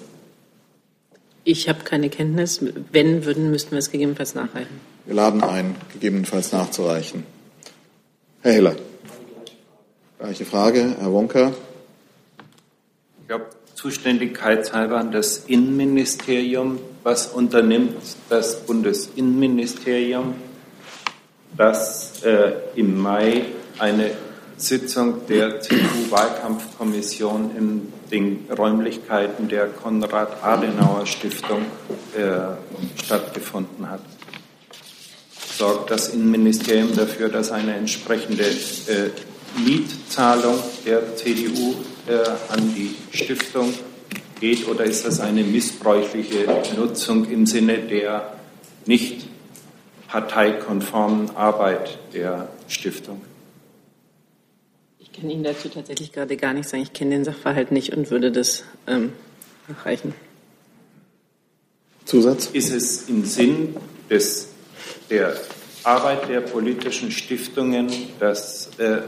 Ich 1.44 1.68
habe 1.68 1.84
keine 1.84 2.10
Kenntnis. 2.10 2.60
Wenn, 2.90 3.24
würden, 3.24 3.50
müssten 3.50 3.70
wir 3.70 3.78
es 3.78 3.92
gegebenenfalls 3.92 4.34
nachreichen. 4.34 4.80
Wir 5.06 5.14
laden 5.14 5.44
ein, 5.44 5.76
gegebenenfalls 5.92 6.50
nachzureichen. 6.52 7.24
Herr 8.42 8.52
Heller. 8.52 8.74
Gleiche 10.18 10.44
Frage, 10.44 10.96
Herr 10.98 11.12
Wonka. 11.12 11.52
Ich 13.20 13.28
glaube, 13.28 13.46
zuständigkeitshalber 13.74 15.04
das 15.04 15.44
Innenministerium, 15.46 16.80
was 17.04 17.28
unternimmt 17.28 17.96
das 18.28 18.60
Bundesinnenministerium, 18.66 20.34
das 21.56 22.24
äh, 22.24 22.54
im 22.74 22.98
Mai 23.00 23.44
eine 23.78 24.10
Sitzung 24.56 25.26
der 25.28 25.60
CDU-Wahlkampfkommission 25.60 27.56
in 27.56 27.92
den 28.12 28.46
Räumlichkeiten 28.56 29.48
der 29.48 29.68
Konrad-Adenauer-Stiftung 29.68 31.62
äh, 32.14 33.02
stattgefunden 33.02 33.90
hat. 33.90 34.02
Sorgt 35.56 35.90
das 35.90 36.10
Innenministerium 36.10 36.94
dafür, 36.94 37.28
dass 37.30 37.50
eine 37.50 37.74
entsprechende 37.74 38.44
äh, 38.44 39.10
Mietzahlung 39.64 40.58
der 40.86 41.16
CDU 41.16 41.74
äh, 42.06 42.52
an 42.52 42.74
die 42.74 42.94
Stiftung 43.16 43.72
geht 44.40 44.68
oder 44.68 44.84
ist 44.84 45.06
das 45.06 45.20
eine 45.20 45.42
missbräuchliche 45.42 46.46
Nutzung 46.76 47.30
im 47.30 47.46
Sinne 47.46 47.78
der 47.78 48.32
nicht 48.86 49.26
parteikonformen 50.08 51.34
Arbeit 51.36 51.98
der 52.12 52.48
Stiftung? 52.68 53.20
Ich 55.12 55.20
kann 55.20 55.28
Ihnen 55.28 55.44
dazu 55.44 55.68
tatsächlich 55.68 56.10
gerade 56.10 56.38
gar 56.38 56.54
nichts 56.54 56.70
sagen. 56.70 56.82
Ich 56.82 56.94
kenne 56.94 57.10
den 57.10 57.24
Sachverhalt 57.24 57.70
nicht 57.70 57.94
und 57.94 58.10
würde 58.10 58.32
das 58.32 58.64
ähm, 58.86 59.12
nachreichen. 59.68 60.14
Zusatz? 62.06 62.46
Ist 62.46 62.72
es 62.72 63.10
im 63.10 63.26
Sinn 63.26 63.76
des, 64.08 64.48
der 65.10 65.34
Arbeit 65.84 66.30
der 66.30 66.40
politischen 66.40 67.10
Stiftungen, 67.10 67.90
dass 68.20 68.70
äh, 68.78 69.02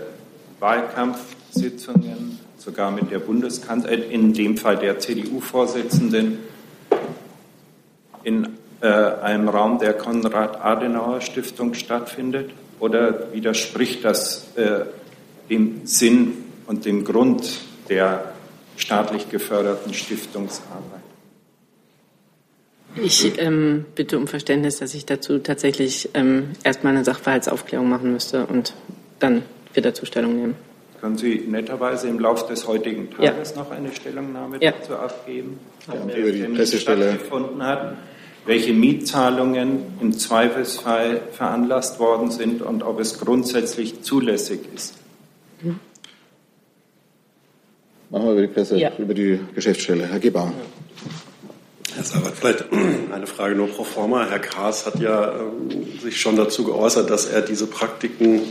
Wahlkampfsitzungen, 0.60 2.38
sogar 2.58 2.90
mit 2.90 3.10
der 3.10 3.20
Bundeskanzlerin, 3.20 4.10
in 4.10 4.34
dem 4.34 4.58
Fall 4.58 4.76
der 4.76 4.98
CDU-Vorsitzenden, 4.98 6.38
in 8.24 8.48
äh, 8.82 8.86
einem 8.86 9.48
Raum 9.48 9.78
der 9.78 9.94
Konrad-Adenauer-Stiftung 9.94 11.72
stattfindet? 11.72 12.50
Oder 12.78 13.32
widerspricht 13.32 14.04
das 14.04 14.54
äh, 14.56 14.84
dem 15.50 15.86
Sinn 15.86 16.32
und 16.66 16.84
dem 16.84 17.04
Grund 17.04 17.60
der 17.88 18.32
staatlich 18.76 19.30
geförderten 19.30 19.94
Stiftungsarbeit? 19.94 21.00
Ich 22.96 23.38
ähm, 23.40 23.86
bitte 23.94 24.18
um 24.18 24.28
Verständnis, 24.28 24.78
dass 24.78 24.94
ich 24.94 25.04
dazu 25.04 25.38
tatsächlich 25.38 26.10
ähm, 26.14 26.50
erstmal 26.62 26.94
eine 26.94 27.04
Sachverhaltsaufklärung 27.04 27.88
machen 27.88 28.12
müsste 28.12 28.46
und 28.46 28.74
dann 29.18 29.42
wird 29.72 29.86
dazu 29.86 30.06
Stellung 30.06 30.36
nehmen. 30.36 30.54
Können 31.00 31.18
Sie 31.18 31.44
netterweise 31.46 32.08
im 32.08 32.18
Laufe 32.18 32.46
des 32.46 32.66
heutigen 32.66 33.10
Tages 33.10 33.50
ja. 33.50 33.62
noch 33.62 33.70
eine 33.70 33.92
Stellungnahme 33.92 34.58
ja. 34.62 34.70
dazu 34.70 34.94
abgeben? 34.94 35.58
Ja, 35.88 36.16
über 36.16 36.32
die 36.32 36.44
Pressestelle. 36.44 37.10
stattgefunden 37.10 37.62
hat, 37.62 37.96
welche 38.46 38.72
Mietzahlungen 38.72 39.82
im 40.00 40.16
Zweifelsfall 40.16 41.20
veranlasst 41.32 41.98
worden 41.98 42.30
sind 42.30 42.62
und 42.62 42.82
ob 42.82 43.00
es 43.00 43.18
grundsätzlich 43.18 44.02
zulässig 44.02 44.60
ist. 44.74 44.94
Mhm. 45.62 45.80
Machen 48.14 48.26
wir 48.26 48.32
über 48.34 48.42
die 48.42 48.46
Presse, 48.54 48.76
Ja. 48.78 48.92
über 48.96 49.12
die 49.12 49.40
Geschäftsstelle. 49.56 50.06
Herr 50.06 50.20
Gebauer. 50.20 50.52
Herr 51.96 52.04
Sabat, 52.04 52.34
vielleicht 52.34 52.64
eine 53.12 53.26
Frage 53.26 53.56
nur 53.56 53.66
pro 53.66 53.82
forma. 53.82 54.24
Herr 54.30 54.38
Kaas 54.38 54.86
hat 54.86 55.00
ja 55.00 55.32
ähm, 55.32 55.98
sich 56.00 56.20
schon 56.20 56.36
dazu 56.36 56.62
geäußert, 56.62 57.10
dass 57.10 57.26
er 57.26 57.42
diese 57.42 57.66
Praktiken 57.66 58.42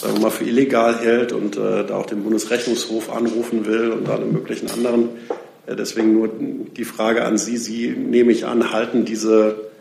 sagen 0.00 0.14
wir 0.14 0.20
mal, 0.20 0.30
für 0.30 0.44
illegal 0.44 1.00
hält 1.00 1.32
und 1.32 1.56
äh, 1.56 1.84
da 1.84 1.96
auch 1.96 2.06
den 2.06 2.22
Bundesrechnungshof 2.22 3.12
anrufen 3.12 3.66
will 3.66 3.90
und 3.90 4.08
alle 4.08 4.24
möglichen 4.24 4.70
anderen. 4.70 5.08
Äh, 5.66 5.74
deswegen 5.74 6.12
nur 6.12 6.28
die 6.76 6.84
Frage 6.84 7.24
an 7.24 7.38
Sie. 7.38 7.56
Sie, 7.56 7.88
nehme 7.88 8.30
ich 8.30 8.46
an, 8.46 8.72
halten 8.72 9.04
diese, 9.04 9.71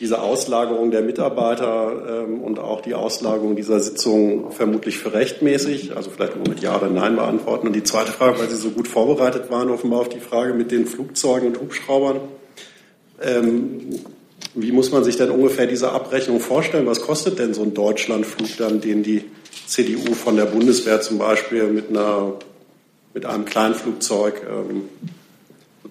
diese 0.00 0.20
Auslagerung 0.20 0.90
der 0.90 1.02
Mitarbeiter 1.02 2.24
ähm, 2.26 2.40
und 2.40 2.58
auch 2.58 2.80
die 2.80 2.94
Auslagerung 2.94 3.56
dieser 3.56 3.80
Sitzung 3.80 4.50
vermutlich 4.50 4.98
für 4.98 5.12
rechtmäßig? 5.12 5.96
Also 5.96 6.10
vielleicht 6.10 6.36
nur 6.36 6.48
mit 6.48 6.60
Ja 6.60 6.76
oder 6.76 6.90
Nein 6.90 7.16
beantworten. 7.16 7.68
Und 7.68 7.72
die 7.74 7.82
zweite 7.82 8.12
Frage, 8.12 8.38
weil 8.38 8.48
Sie 8.48 8.56
so 8.56 8.70
gut 8.70 8.88
vorbereitet 8.88 9.50
waren, 9.50 9.70
offenbar 9.70 10.00
auf 10.00 10.08
die 10.08 10.20
Frage 10.20 10.54
mit 10.54 10.70
den 10.70 10.86
Flugzeugen 10.86 11.48
und 11.48 11.60
Hubschraubern. 11.60 12.20
Ähm, 13.22 14.00
wie 14.54 14.72
muss 14.72 14.92
man 14.92 15.02
sich 15.04 15.16
denn 15.16 15.30
ungefähr 15.30 15.66
diese 15.66 15.92
Abrechnung 15.92 16.40
vorstellen? 16.40 16.86
Was 16.86 17.00
kostet 17.00 17.38
denn 17.38 17.54
so 17.54 17.62
ein 17.62 17.74
Deutschlandflug 17.74 18.56
dann, 18.58 18.80
den 18.80 19.02
die 19.02 19.24
CDU 19.66 20.14
von 20.14 20.36
der 20.36 20.44
Bundeswehr 20.44 21.00
zum 21.00 21.18
Beispiel 21.18 21.64
mit, 21.64 21.90
einer, 21.90 22.34
mit 23.14 23.26
einem 23.26 23.44
Kleinflugzeug 23.44 24.42
ähm, 24.48 24.88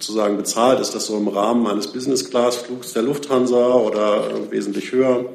sozusagen 0.03 0.37
bezahlt? 0.37 0.79
Ist 0.79 0.93
das 0.93 1.05
so 1.05 1.17
im 1.17 1.27
Rahmen 1.27 1.65
eines 1.67 1.87
Business-Class-Flugs 1.87 2.93
der 2.93 3.03
Lufthansa 3.03 3.75
oder 3.75 4.29
äh, 4.29 4.51
wesentlich 4.51 4.91
höher? 4.91 5.25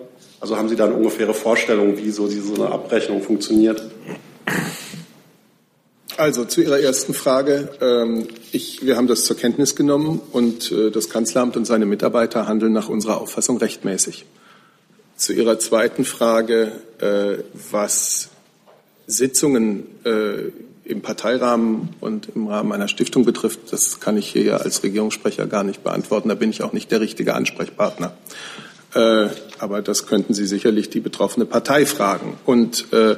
Also 0.41 0.57
haben 0.57 0.69
Sie 0.69 0.77
da 0.77 0.85
eine 0.85 0.95
ungefähre 0.95 1.35
Vorstellung, 1.35 1.97
wie 1.97 2.11
so 2.11 2.29
diese 2.29 2.55
so 2.55 2.63
eine 2.63 2.73
Abrechnung 2.73 3.23
funktioniert? 3.23 3.83
Also 6.17 6.45
zu 6.45 6.63
Ihrer 6.63 6.81
ersten 6.81 7.15
Frage. 7.15 7.71
Ähm, 7.81 8.29
ich, 8.53 8.85
wir 8.85 8.97
haben 8.97 9.07
das 9.07 9.25
zur 9.25 9.37
Kenntnis 9.37 9.75
genommen 9.75 10.21
und 10.33 10.71
äh, 10.71 10.91
das 10.91 11.09
Kanzleramt 11.09 11.57
und 11.57 11.65
seine 11.65 11.87
Mitarbeiter 11.87 12.47
handeln 12.47 12.73
nach 12.73 12.89
unserer 12.89 13.21
Auffassung 13.21 13.57
rechtmäßig. 13.59 14.27
Zu 15.17 15.33
Ihrer 15.33 15.59
zweiten 15.59 16.05
Frage, 16.05 16.73
äh, 17.01 17.43
was 17.71 18.29
Sitzungen 19.07 19.87
äh, 20.05 20.51
im 20.89 21.03
Parteirahmen 21.03 21.91
und 22.01 22.31
im 22.35 22.47
Rahmen 22.47 22.73
einer 22.73 22.89
Stiftung 22.89 23.25
betrifft, 23.25 23.73
das 23.73 24.01
kann 24.01 24.17
ich 24.17 24.29
hier 24.29 24.43
ja 24.43 24.57
als 24.57 24.83
Regierungssprecher 24.83 25.47
gar 25.47 25.63
nicht 25.63 25.85
beantworten. 25.85 26.29
Da 26.29 26.35
bin 26.35 26.51
ich 26.51 26.63
auch 26.63 26.73
nicht 26.73 26.91
der 26.91 27.01
richtige 27.01 27.35
Ansprechpartner. 27.35 28.17
Äh, 28.95 29.29
aber 29.59 29.83
das 29.83 30.07
könnten 30.07 30.33
Sie 30.33 30.47
sicherlich 30.47 30.89
die 30.89 31.01
betroffene 31.01 31.45
Partei 31.45 31.85
fragen. 31.85 32.39
Und 32.47 32.93
äh, 32.93 33.17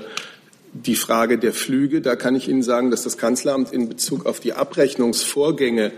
die 0.73 0.97
Frage 0.97 1.39
der 1.39 1.53
Flüge, 1.53 2.01
da 2.01 2.17
kann 2.17 2.35
ich 2.35 2.49
Ihnen 2.49 2.63
sagen, 2.63 2.91
dass 2.91 3.03
das 3.03 3.19
Kanzleramt 3.19 3.73
in 3.73 3.89
Bezug 3.89 4.27
auf 4.27 4.41
die 4.41 4.53
Abrechnungsvorgänge 4.53 5.93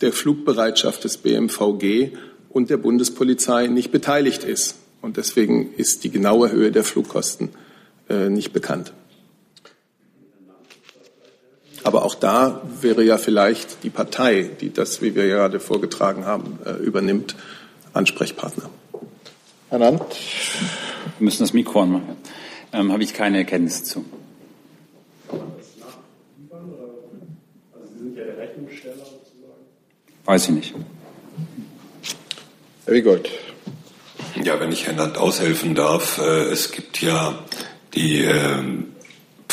der 0.00 0.12
Flugbereitschaft 0.12 1.04
des 1.04 1.18
BMVG 1.18 2.12
und 2.48 2.70
der 2.70 2.78
Bundespolizei 2.78 3.66
nicht 3.66 3.90
beteiligt 3.90 4.44
ist. 4.44 4.76
Und 5.02 5.16
deswegen 5.18 5.74
ist 5.76 6.04
die 6.04 6.10
genaue 6.10 6.50
Höhe 6.50 6.72
der 6.72 6.84
Flugkosten 6.84 7.50
äh, 8.08 8.30
nicht 8.30 8.52
bekannt. 8.52 8.92
Aber 11.88 12.04
auch 12.04 12.14
da 12.14 12.60
wäre 12.82 13.02
ja 13.02 13.16
vielleicht 13.16 13.82
die 13.82 13.88
Partei, 13.88 14.50
die 14.60 14.70
das, 14.70 15.00
wie 15.00 15.14
wir 15.14 15.26
gerade 15.26 15.58
vorgetragen 15.58 16.26
haben, 16.26 16.58
äh, 16.66 16.72
übernimmt, 16.72 17.34
Ansprechpartner. 17.94 18.68
Herr 19.70 19.78
Land. 19.78 20.02
Wir 20.02 21.24
müssen 21.24 21.44
das 21.44 21.54
Mikro 21.54 21.80
anmachen. 21.80 22.18
Ähm, 22.74 22.92
Habe 22.92 23.02
ich 23.02 23.14
keine 23.14 23.38
Erkenntnis 23.38 23.84
zu. 23.84 24.04
Weiß 30.26 30.44
ich 30.44 30.50
nicht. 30.50 30.74
Herr 32.84 32.92
Wiegold. 32.92 33.30
Ja, 34.44 34.60
wenn 34.60 34.72
ich 34.72 34.86
Herrn 34.86 34.98
Land 34.98 35.16
aushelfen 35.16 35.74
darf, 35.74 36.18
äh, 36.18 36.50
es 36.50 36.70
gibt 36.70 37.00
ja 37.00 37.38
die 37.94 38.24
ähm, 38.24 38.92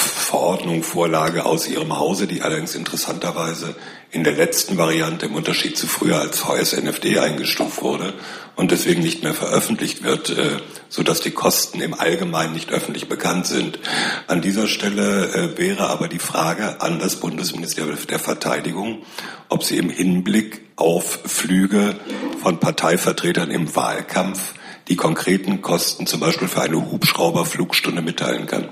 Verordnung, 0.08 0.84
Vorlage 0.84 1.46
aus 1.46 1.68
Ihrem 1.68 1.98
Hause, 1.98 2.28
die 2.28 2.42
allerdings 2.42 2.76
interessanterweise 2.76 3.76
in 4.12 4.24
der 4.24 4.34
letzten 4.34 4.78
Variante 4.78 5.26
im 5.26 5.36
Unterschied 5.36 5.78
zu 5.78 5.88
früher 5.88 6.20
als 6.20 6.40
VSNFD 6.40 7.20
eingestuft 7.20 7.82
wurde 7.82 8.14
und 8.56 8.72
deswegen 8.72 9.02
nicht 9.02 9.24
mehr 9.24 9.34
veröffentlicht 9.34 10.04
wird, 10.04 10.30
äh, 10.30 10.58
sodass 10.90 11.20
die 11.20 11.32
Kosten 11.32 11.82
im 11.82 11.94
Allgemeinen 11.94 12.54
nicht 12.54 12.72
öffentlich 12.72 13.10
bekannt 13.10 13.46
sind. 13.46 13.80
An 14.28 14.42
dieser 14.42 14.68
Stelle 14.68 15.34
äh, 15.34 15.58
wäre 15.58 15.88
aber 15.88 16.08
die 16.08 16.20
Frage 16.20 16.82
an 16.82 17.00
das 17.00 17.18
Bundesministerium 17.18 17.98
der 18.10 18.20
Verteidigung, 18.20 19.04
ob 19.50 19.64
sie 19.64 19.78
im 19.78 19.90
Hinblick 19.90 20.62
auf 20.76 21.20
Flüge 21.26 21.96
von 22.42 22.60
Parteivertretern 22.60 23.52
im 23.52 23.76
Wahlkampf 23.76 24.54
die 24.88 24.96
konkreten 24.96 25.62
Kosten 25.62 26.08
zum 26.08 26.20
Beispiel 26.20 26.48
für 26.48 26.62
eine 26.62 26.92
Hubschrauberflugstunde 26.92 28.02
mitteilen 28.02 28.46
kann 28.46 28.70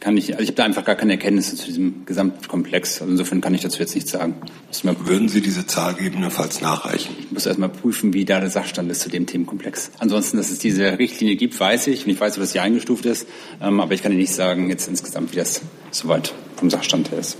kann 0.00 0.16
ich, 0.16 0.32
also 0.32 0.42
ich 0.42 0.48
habe 0.48 0.56
da 0.56 0.64
einfach 0.64 0.84
gar 0.84 0.96
keine 0.96 1.12
Erkenntnisse 1.12 1.56
zu 1.56 1.66
diesem 1.66 2.06
Gesamtkomplex. 2.06 3.02
Also 3.02 3.12
insofern 3.12 3.42
kann 3.42 3.54
ich 3.54 3.60
dazu 3.60 3.80
jetzt 3.80 3.94
nichts 3.94 4.10
sagen. 4.10 4.34
Würden 4.82 5.28
Sie 5.28 5.42
diese 5.42 5.66
Zahl 5.66 5.94
gegebenenfalls 5.94 6.62
nachreichen? 6.62 7.14
Ich 7.20 7.30
muss 7.30 7.44
erst 7.44 7.58
mal 7.58 7.68
prüfen, 7.68 8.14
wie 8.14 8.24
da 8.24 8.40
der 8.40 8.48
Sachstand 8.48 8.90
ist 8.90 9.02
zu 9.02 9.10
dem 9.10 9.26
Themenkomplex. 9.26 9.92
Ansonsten, 9.98 10.38
dass 10.38 10.50
es 10.50 10.58
diese 10.58 10.98
Richtlinie 10.98 11.36
gibt, 11.36 11.60
weiß 11.60 11.86
ich. 11.88 12.06
Und 12.06 12.12
ich 12.12 12.20
weiß, 12.20 12.36
dass 12.36 12.52
sie 12.52 12.60
eingestuft 12.60 13.04
ist. 13.04 13.28
Ähm, 13.60 13.78
aber 13.80 13.92
ich 13.92 14.02
kann 14.02 14.10
Ihnen 14.10 14.22
nicht 14.22 14.32
sagen, 14.32 14.70
jetzt 14.70 14.88
insgesamt, 14.88 15.32
wie 15.32 15.36
das 15.36 15.60
soweit 15.90 16.32
vom 16.56 16.70
Sachstand 16.70 17.10
her 17.10 17.18
ist. 17.18 17.36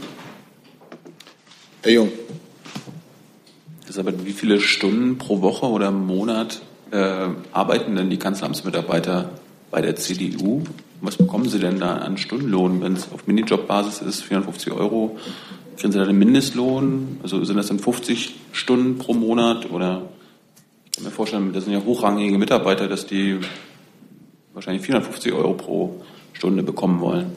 Herr 1.82 1.92
Jung. 1.92 2.12
Elisabeth, 3.84 4.26
wie 4.26 4.32
viele 4.32 4.60
Stunden 4.60 5.16
pro 5.16 5.40
Woche 5.40 5.66
oder 5.66 5.90
Monat 5.90 6.60
äh, 6.90 7.26
arbeiten 7.52 7.96
denn 7.96 8.10
die 8.10 8.18
Kanzleramtsmitarbeiter 8.18 9.30
bei 9.70 9.80
der 9.80 9.96
CDU? 9.96 10.62
Was 11.02 11.16
bekommen 11.16 11.48
Sie 11.48 11.58
denn 11.58 11.80
da 11.80 11.96
an 11.96 12.18
Stundenlohn, 12.18 12.82
wenn 12.82 12.92
es 12.92 13.10
auf 13.12 13.26
Minijobbasis 13.26 14.02
ist, 14.02 14.22
450 14.22 14.72
Euro? 14.72 15.18
Kriegen 15.76 15.92
Sie 15.92 15.98
da 15.98 16.04
den 16.04 16.18
Mindestlohn? 16.18 17.18
Also 17.22 17.42
sind 17.44 17.56
das 17.56 17.68
dann 17.68 17.78
50 17.78 18.34
Stunden 18.52 18.98
pro 18.98 19.14
Monat 19.14 19.70
oder 19.70 20.02
ich 20.84 20.92
kann 20.92 21.04
mir 21.04 21.10
vorstellen, 21.10 21.52
das 21.54 21.64
sind 21.64 21.72
ja 21.72 21.82
hochrangige 21.82 22.36
Mitarbeiter, 22.36 22.86
dass 22.86 23.06
die 23.06 23.38
wahrscheinlich 24.52 24.82
450 24.82 25.32
Euro 25.32 25.54
pro 25.54 26.02
Stunde 26.34 26.62
bekommen 26.62 27.00
wollen. 27.00 27.32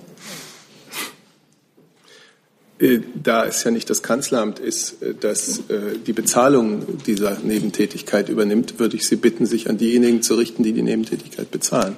Äh, 2.80 3.00
da 3.16 3.46
es 3.46 3.64
ja 3.64 3.72
nicht 3.72 3.90
das 3.90 4.04
Kanzleramt 4.04 4.60
ist, 4.60 5.02
äh, 5.02 5.14
das 5.18 5.60
äh, 5.70 5.98
die 6.06 6.12
Bezahlung 6.12 7.02
dieser 7.06 7.40
Nebentätigkeit 7.40 8.28
übernimmt, 8.28 8.80
würde 8.80 8.98
ich 8.98 9.08
Sie 9.08 9.16
bitten, 9.16 9.46
sich 9.46 9.70
an 9.70 9.78
diejenigen 9.78 10.22
zu 10.22 10.36
richten, 10.36 10.64
die 10.64 10.74
die 10.74 10.82
Nebentätigkeit 10.82 11.50
bezahlen. 11.50 11.96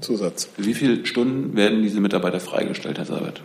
Zusatz. 0.00 0.48
Für 0.56 0.64
wie 0.64 0.74
viele 0.74 1.04
Stunden 1.06 1.56
werden 1.56 1.82
diese 1.82 2.00
Mitarbeiter 2.00 2.40
freigestellt, 2.40 2.98
Herr 2.98 3.06
Seibert? 3.06 3.42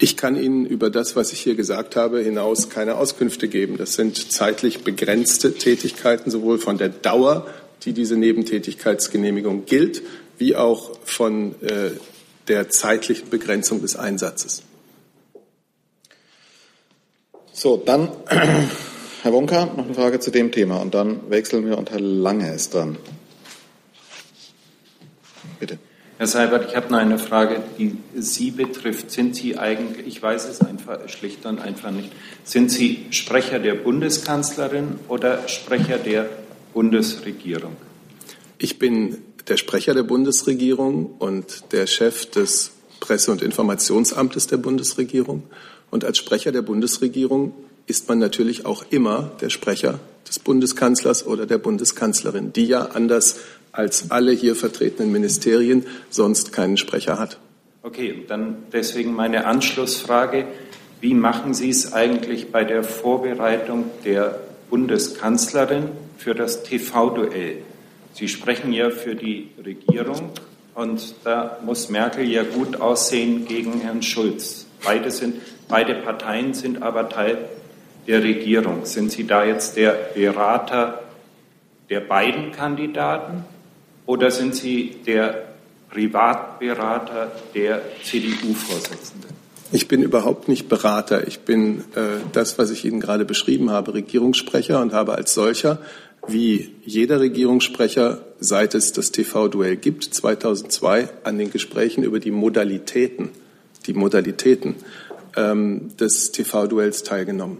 Ich 0.00 0.16
kann 0.16 0.40
Ihnen 0.40 0.64
über 0.64 0.90
das, 0.90 1.16
was 1.16 1.32
ich 1.32 1.40
hier 1.40 1.56
gesagt 1.56 1.96
habe, 1.96 2.20
hinaus 2.20 2.70
keine 2.70 2.96
Auskünfte 2.96 3.48
geben. 3.48 3.78
Das 3.78 3.94
sind 3.94 4.30
zeitlich 4.30 4.84
begrenzte 4.84 5.54
Tätigkeiten, 5.54 6.30
sowohl 6.30 6.58
von 6.58 6.78
der 6.78 6.88
Dauer, 6.88 7.46
die 7.84 7.92
diese 7.92 8.16
Nebentätigkeitsgenehmigung 8.16 9.64
gilt, 9.64 10.02
wie 10.36 10.54
auch 10.54 10.96
von 11.04 11.60
äh, 11.62 11.90
der 12.46 12.68
zeitlichen 12.68 13.28
Begrenzung 13.28 13.82
des 13.82 13.96
Einsatzes. 13.96 14.62
So, 17.52 17.76
dann 17.76 18.10
Herr 19.22 19.32
Wonka, 19.32 19.66
noch 19.66 19.84
eine 19.84 19.94
Frage 19.94 20.20
zu 20.20 20.30
dem 20.30 20.52
Thema 20.52 20.80
und 20.80 20.94
dann 20.94 21.28
wechseln 21.28 21.66
wir 21.66 21.76
und 21.76 21.90
Herr 21.90 22.00
Lange 22.00 22.54
ist 22.54 22.72
dran. 22.72 22.98
Bitte. 25.58 25.78
Herr 26.18 26.26
Seibert, 26.26 26.68
ich 26.68 26.74
habe 26.74 26.90
noch 26.90 26.98
eine 26.98 27.18
Frage, 27.18 27.62
die 27.78 27.96
Sie 28.16 28.50
betrifft. 28.50 29.12
Sind 29.12 29.36
Sie 29.36 29.56
eigentlich, 29.56 30.04
ich 30.06 30.20
weiß 30.20 30.48
es 30.48 30.60
einfach 30.60 31.08
schlicht 31.08 31.46
und 31.46 31.60
einfach 31.60 31.92
nicht, 31.92 32.10
sind 32.42 32.72
Sie 32.72 33.06
Sprecher 33.10 33.60
der 33.60 33.74
Bundeskanzlerin 33.74 34.98
oder 35.06 35.46
Sprecher 35.46 35.98
der 35.98 36.28
Bundesregierung? 36.74 37.76
Ich 38.58 38.80
bin 38.80 39.18
der 39.46 39.56
Sprecher 39.56 39.94
der 39.94 40.02
Bundesregierung 40.02 41.06
und 41.18 41.72
der 41.72 41.86
Chef 41.86 42.26
des 42.26 42.72
Presse- 42.98 43.30
und 43.30 43.40
Informationsamtes 43.40 44.48
der 44.48 44.56
Bundesregierung. 44.56 45.44
Und 45.90 46.04
als 46.04 46.18
Sprecher 46.18 46.50
der 46.50 46.62
Bundesregierung 46.62 47.54
ist 47.86 48.08
man 48.08 48.18
natürlich 48.18 48.66
auch 48.66 48.84
immer 48.90 49.30
der 49.40 49.50
Sprecher 49.50 50.00
des 50.28 50.38
Bundeskanzlers 50.38 51.26
oder 51.26 51.46
der 51.46 51.58
Bundeskanzlerin, 51.58 52.52
die 52.52 52.66
ja 52.66 52.82
anders 52.86 53.36
als 53.78 54.10
alle 54.10 54.32
hier 54.32 54.56
vertretenen 54.56 55.12
Ministerien 55.12 55.86
sonst 56.10 56.52
keinen 56.52 56.76
Sprecher 56.76 57.16
hat. 57.18 57.38
Okay, 57.84 58.24
dann 58.26 58.56
deswegen 58.72 59.14
meine 59.14 59.46
Anschlussfrage. 59.46 60.46
Wie 61.00 61.14
machen 61.14 61.54
Sie 61.54 61.70
es 61.70 61.92
eigentlich 61.92 62.50
bei 62.50 62.64
der 62.64 62.82
Vorbereitung 62.82 63.84
der 64.04 64.40
Bundeskanzlerin 64.68 65.90
für 66.16 66.34
das 66.34 66.64
TV-Duell? 66.64 67.58
Sie 68.14 68.26
sprechen 68.26 68.72
ja 68.72 68.90
für 68.90 69.14
die 69.14 69.50
Regierung 69.64 70.32
und 70.74 71.14
da 71.22 71.58
muss 71.64 71.88
Merkel 71.88 72.28
ja 72.28 72.42
gut 72.42 72.80
aussehen 72.80 73.46
gegen 73.46 73.80
Herrn 73.80 74.02
Schulz. 74.02 74.66
Beide, 74.84 75.12
sind, 75.12 75.36
beide 75.68 75.94
Parteien 75.94 76.52
sind 76.52 76.82
aber 76.82 77.08
Teil 77.08 77.38
der 78.08 78.24
Regierung. 78.24 78.86
Sind 78.86 79.12
Sie 79.12 79.24
da 79.24 79.44
jetzt 79.44 79.76
der 79.76 79.92
Berater 80.14 81.00
der 81.90 82.00
beiden 82.00 82.50
Kandidaten 82.50 83.44
oder 84.08 84.30
sind 84.30 84.54
Sie 84.54 84.96
der 85.06 85.48
Privatberater 85.90 87.30
der 87.54 87.82
CDU-Vorsitzenden? 88.02 89.36
Ich 89.70 89.86
bin 89.86 90.02
überhaupt 90.02 90.48
nicht 90.48 90.66
Berater. 90.66 91.28
Ich 91.28 91.40
bin 91.40 91.80
äh, 91.94 92.20
das, 92.32 92.58
was 92.58 92.70
ich 92.70 92.86
Ihnen 92.86 93.00
gerade 93.00 93.26
beschrieben 93.26 93.70
habe, 93.70 93.92
Regierungssprecher 93.92 94.80
und 94.80 94.94
habe 94.94 95.14
als 95.14 95.34
solcher, 95.34 95.78
wie 96.26 96.74
jeder 96.86 97.20
Regierungssprecher, 97.20 98.22
seit 98.40 98.74
es 98.74 98.94
das 98.94 99.12
TV-Duell 99.12 99.76
gibt, 99.76 100.04
2002, 100.04 101.10
an 101.24 101.36
den 101.36 101.50
Gesprächen 101.50 102.02
über 102.02 102.18
die 102.18 102.30
Modalitäten, 102.30 103.28
die 103.86 103.92
Modalitäten 103.92 104.76
ähm, 105.36 105.94
des 105.98 106.32
TV-Duells 106.32 107.02
teilgenommen. 107.02 107.58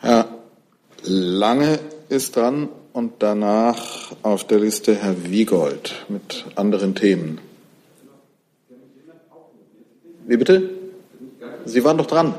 Herr 0.00 0.28
Lange 1.04 1.78
ist 2.10 2.36
dran 2.36 2.68
und 2.96 3.12
danach 3.18 4.16
auf 4.22 4.44
der 4.44 4.58
Liste 4.58 4.94
Herr 4.94 5.30
Wiegold 5.30 6.06
mit 6.08 6.46
anderen 6.54 6.94
Themen. 6.94 7.38
Wie 10.26 10.38
bitte? 10.38 10.70
Sie 11.66 11.84
waren 11.84 11.98
doch 11.98 12.06
dran. 12.06 12.34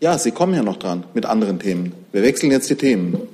Ja, 0.00 0.18
Sie 0.18 0.32
kommen 0.32 0.54
ja 0.54 0.64
noch 0.64 0.76
dran 0.76 1.04
mit 1.14 1.24
anderen 1.24 1.60
Themen. 1.60 1.92
Wir 2.10 2.22
wechseln 2.24 2.50
jetzt 2.50 2.68
die 2.68 2.74
Themen. 2.74 3.28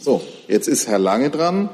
So, 0.00 0.22
jetzt 0.48 0.66
ist 0.66 0.88
Herr 0.88 0.98
Lange 0.98 1.28
dran, 1.28 1.68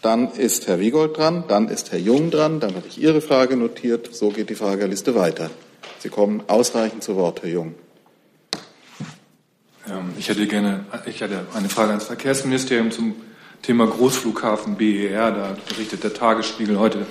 dann 0.00 0.30
ist 0.30 0.68
Herr 0.68 0.78
Wiegold 0.78 1.16
dran, 1.16 1.42
dann 1.48 1.68
ist 1.68 1.90
Herr 1.90 1.98
Jung 1.98 2.30
dran, 2.30 2.60
dann 2.60 2.76
habe 2.76 2.86
ich 2.86 3.00
Ihre 3.00 3.20
Frage 3.20 3.56
notiert. 3.56 4.14
So 4.14 4.28
geht 4.28 4.48
die 4.48 4.54
Frageliste 4.54 5.16
weiter. 5.16 5.50
Sie 5.98 6.08
kommen 6.08 6.44
ausreichend 6.46 7.02
zu 7.02 7.16
Wort, 7.16 7.42
Herr 7.42 7.50
Jung. 7.50 7.74
Ähm, 9.88 10.14
ich 10.18 10.28
hätte 10.28 10.46
gerne, 10.46 10.84
ich 11.06 11.20
hätte 11.20 11.46
eine 11.54 11.68
Frage 11.68 11.90
ans 11.90 12.04
Verkehrsministerium 12.04 12.90
zum 12.90 13.14
Thema 13.62 13.86
Großflughafen 13.86 14.76
BER. 14.76 15.30
Da 15.30 15.56
berichtet 15.68 16.04
der 16.04 16.14
Tagesspiegel 16.14 16.78
heute, 16.78 17.06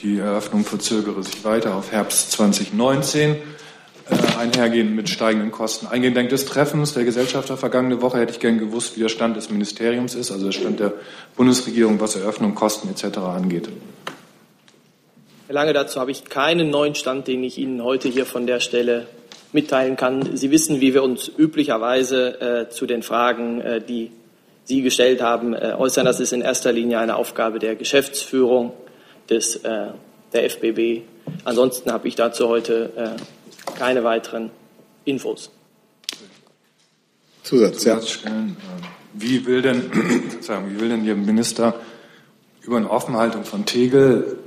die 0.00 0.18
Eröffnung 0.18 0.64
verzögere 0.64 1.22
sich 1.22 1.44
weiter 1.44 1.74
auf 1.74 1.92
Herbst 1.92 2.32
2019. 2.32 3.36
Äh, 4.10 4.38
einhergehend 4.38 4.94
mit 4.94 5.08
steigenden 5.08 5.50
Kosten. 5.50 5.86
Eingedenk 5.86 6.28
des 6.28 6.44
Treffens 6.44 6.92
der 6.92 7.04
Gesellschafter 7.04 7.56
vergangene 7.56 8.02
Woche 8.02 8.18
hätte 8.18 8.32
ich 8.32 8.40
gern 8.40 8.58
gewusst, 8.58 8.96
wie 8.96 9.00
der 9.00 9.08
Stand 9.08 9.34
des 9.34 9.50
Ministeriums 9.50 10.14
ist, 10.14 10.30
also 10.30 10.44
der 10.44 10.52
Stand 10.52 10.78
der 10.78 10.92
Bundesregierung, 11.36 11.98
was 12.00 12.14
Eröffnung, 12.14 12.54
Kosten 12.54 12.88
etc. 12.90 13.16
angeht. 13.18 13.70
Herr 15.46 15.54
Lange, 15.54 15.72
dazu 15.72 16.00
habe 16.00 16.10
ich 16.10 16.26
keinen 16.26 16.68
neuen 16.68 16.94
Stand, 16.94 17.28
den 17.28 17.42
ich 17.44 17.56
Ihnen 17.56 17.82
heute 17.82 18.08
hier 18.08 18.26
von 18.26 18.46
der 18.46 18.60
Stelle 18.60 19.06
mitteilen 19.54 19.96
kann. 19.96 20.36
Sie 20.36 20.50
wissen, 20.50 20.80
wie 20.80 20.92
wir 20.92 21.02
uns 21.02 21.28
üblicherweise 21.28 22.40
äh, 22.40 22.68
zu 22.68 22.86
den 22.86 23.02
Fragen, 23.02 23.60
äh, 23.60 23.80
die 23.80 24.10
Sie 24.64 24.82
gestellt 24.82 25.22
haben, 25.22 25.54
äh, 25.54 25.74
äußern. 25.78 26.04
Das 26.04 26.20
ist 26.20 26.32
in 26.32 26.40
erster 26.40 26.72
Linie 26.72 26.98
eine 26.98 27.16
Aufgabe 27.16 27.58
der 27.58 27.76
Geschäftsführung 27.76 28.72
des, 29.30 29.56
äh, 29.56 29.88
der 30.32 30.44
FBB. 30.50 31.02
Ansonsten 31.44 31.92
habe 31.92 32.08
ich 32.08 32.16
dazu 32.16 32.48
heute 32.48 32.90
äh, 32.96 33.76
keine 33.78 34.04
weiteren 34.04 34.50
Infos. 35.04 35.50
Zusatz, 37.42 37.84
ja. 37.84 38.00
Wie 39.12 39.46
will 39.46 39.62
denn, 39.62 39.90
wie 39.92 40.80
will 40.80 40.88
denn 40.88 41.04
Ihr 41.04 41.14
Minister 41.14 41.74
über 42.62 42.78
eine 42.78 42.90
Offenhaltung 42.90 43.44
von 43.44 43.66
Tegel 43.66 44.38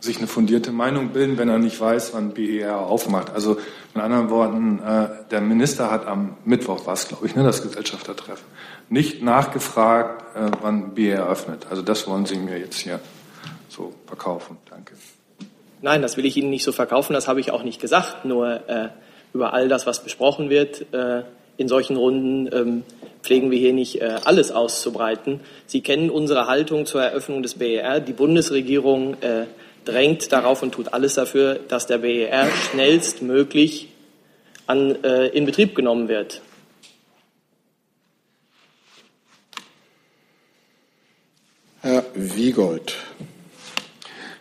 sich 0.00 0.18
eine 0.18 0.26
fundierte 0.26 0.72
Meinung 0.72 1.10
bilden, 1.10 1.38
wenn 1.38 1.48
er 1.48 1.58
nicht 1.58 1.80
weiß, 1.80 2.14
wann 2.14 2.32
BER 2.32 2.78
aufmacht. 2.78 3.30
Also 3.30 3.58
mit 3.94 4.02
anderen 4.02 4.30
Worten, 4.30 4.80
äh, 4.80 5.08
der 5.30 5.40
Minister 5.40 5.90
hat 5.90 6.06
am 6.06 6.36
Mittwoch, 6.44 6.86
was 6.86 7.08
glaube 7.08 7.26
ich, 7.26 7.36
ne, 7.36 7.44
das 7.44 7.62
Gesellschaftertreffen, 7.62 8.44
nicht 8.88 9.22
nachgefragt, 9.22 10.36
äh, 10.36 10.50
wann 10.62 10.94
BER 10.94 11.28
öffnet. 11.28 11.66
Also 11.70 11.82
das 11.82 12.06
wollen 12.08 12.26
Sie 12.26 12.36
mir 12.36 12.58
jetzt 12.58 12.78
hier 12.78 13.00
so 13.68 13.92
verkaufen. 14.06 14.56
Danke. 14.68 14.94
Nein, 15.82 16.02
das 16.02 16.16
will 16.16 16.26
ich 16.26 16.36
Ihnen 16.36 16.50
nicht 16.50 16.64
so 16.64 16.72
verkaufen, 16.72 17.12
das 17.12 17.28
habe 17.28 17.40
ich 17.40 17.50
auch 17.50 17.62
nicht 17.62 17.80
gesagt. 17.80 18.24
Nur 18.24 18.68
äh, 18.68 18.88
über 19.32 19.52
all 19.52 19.68
das, 19.68 19.86
was 19.86 20.02
besprochen 20.02 20.50
wird 20.50 20.92
äh, 20.92 21.22
in 21.56 21.68
solchen 21.68 21.96
Runden, 21.96 22.48
ähm, 22.54 22.82
pflegen 23.22 23.50
wir 23.50 23.58
hier 23.58 23.72
nicht 23.72 24.00
äh, 24.00 24.16
alles 24.24 24.50
auszubreiten. 24.50 25.40
Sie 25.66 25.82
kennen 25.82 26.10
unsere 26.10 26.46
Haltung 26.46 26.86
zur 26.86 27.02
Eröffnung 27.02 27.42
des 27.42 27.54
BER. 27.54 28.00
Die 28.00 28.12
Bundesregierung 28.12 29.14
äh, 29.20 29.44
drängt 29.84 30.32
darauf 30.32 30.62
und 30.62 30.72
tut 30.72 30.92
alles 30.92 31.14
dafür, 31.14 31.56
dass 31.56 31.86
der 31.86 31.98
BER 31.98 32.48
schnellstmöglich 32.70 33.88
an, 34.66 35.02
äh, 35.02 35.26
in 35.28 35.46
Betrieb 35.46 35.74
genommen 35.74 36.08
wird. 36.08 36.42
Herr 41.82 42.04
Wiegold. 42.14 42.94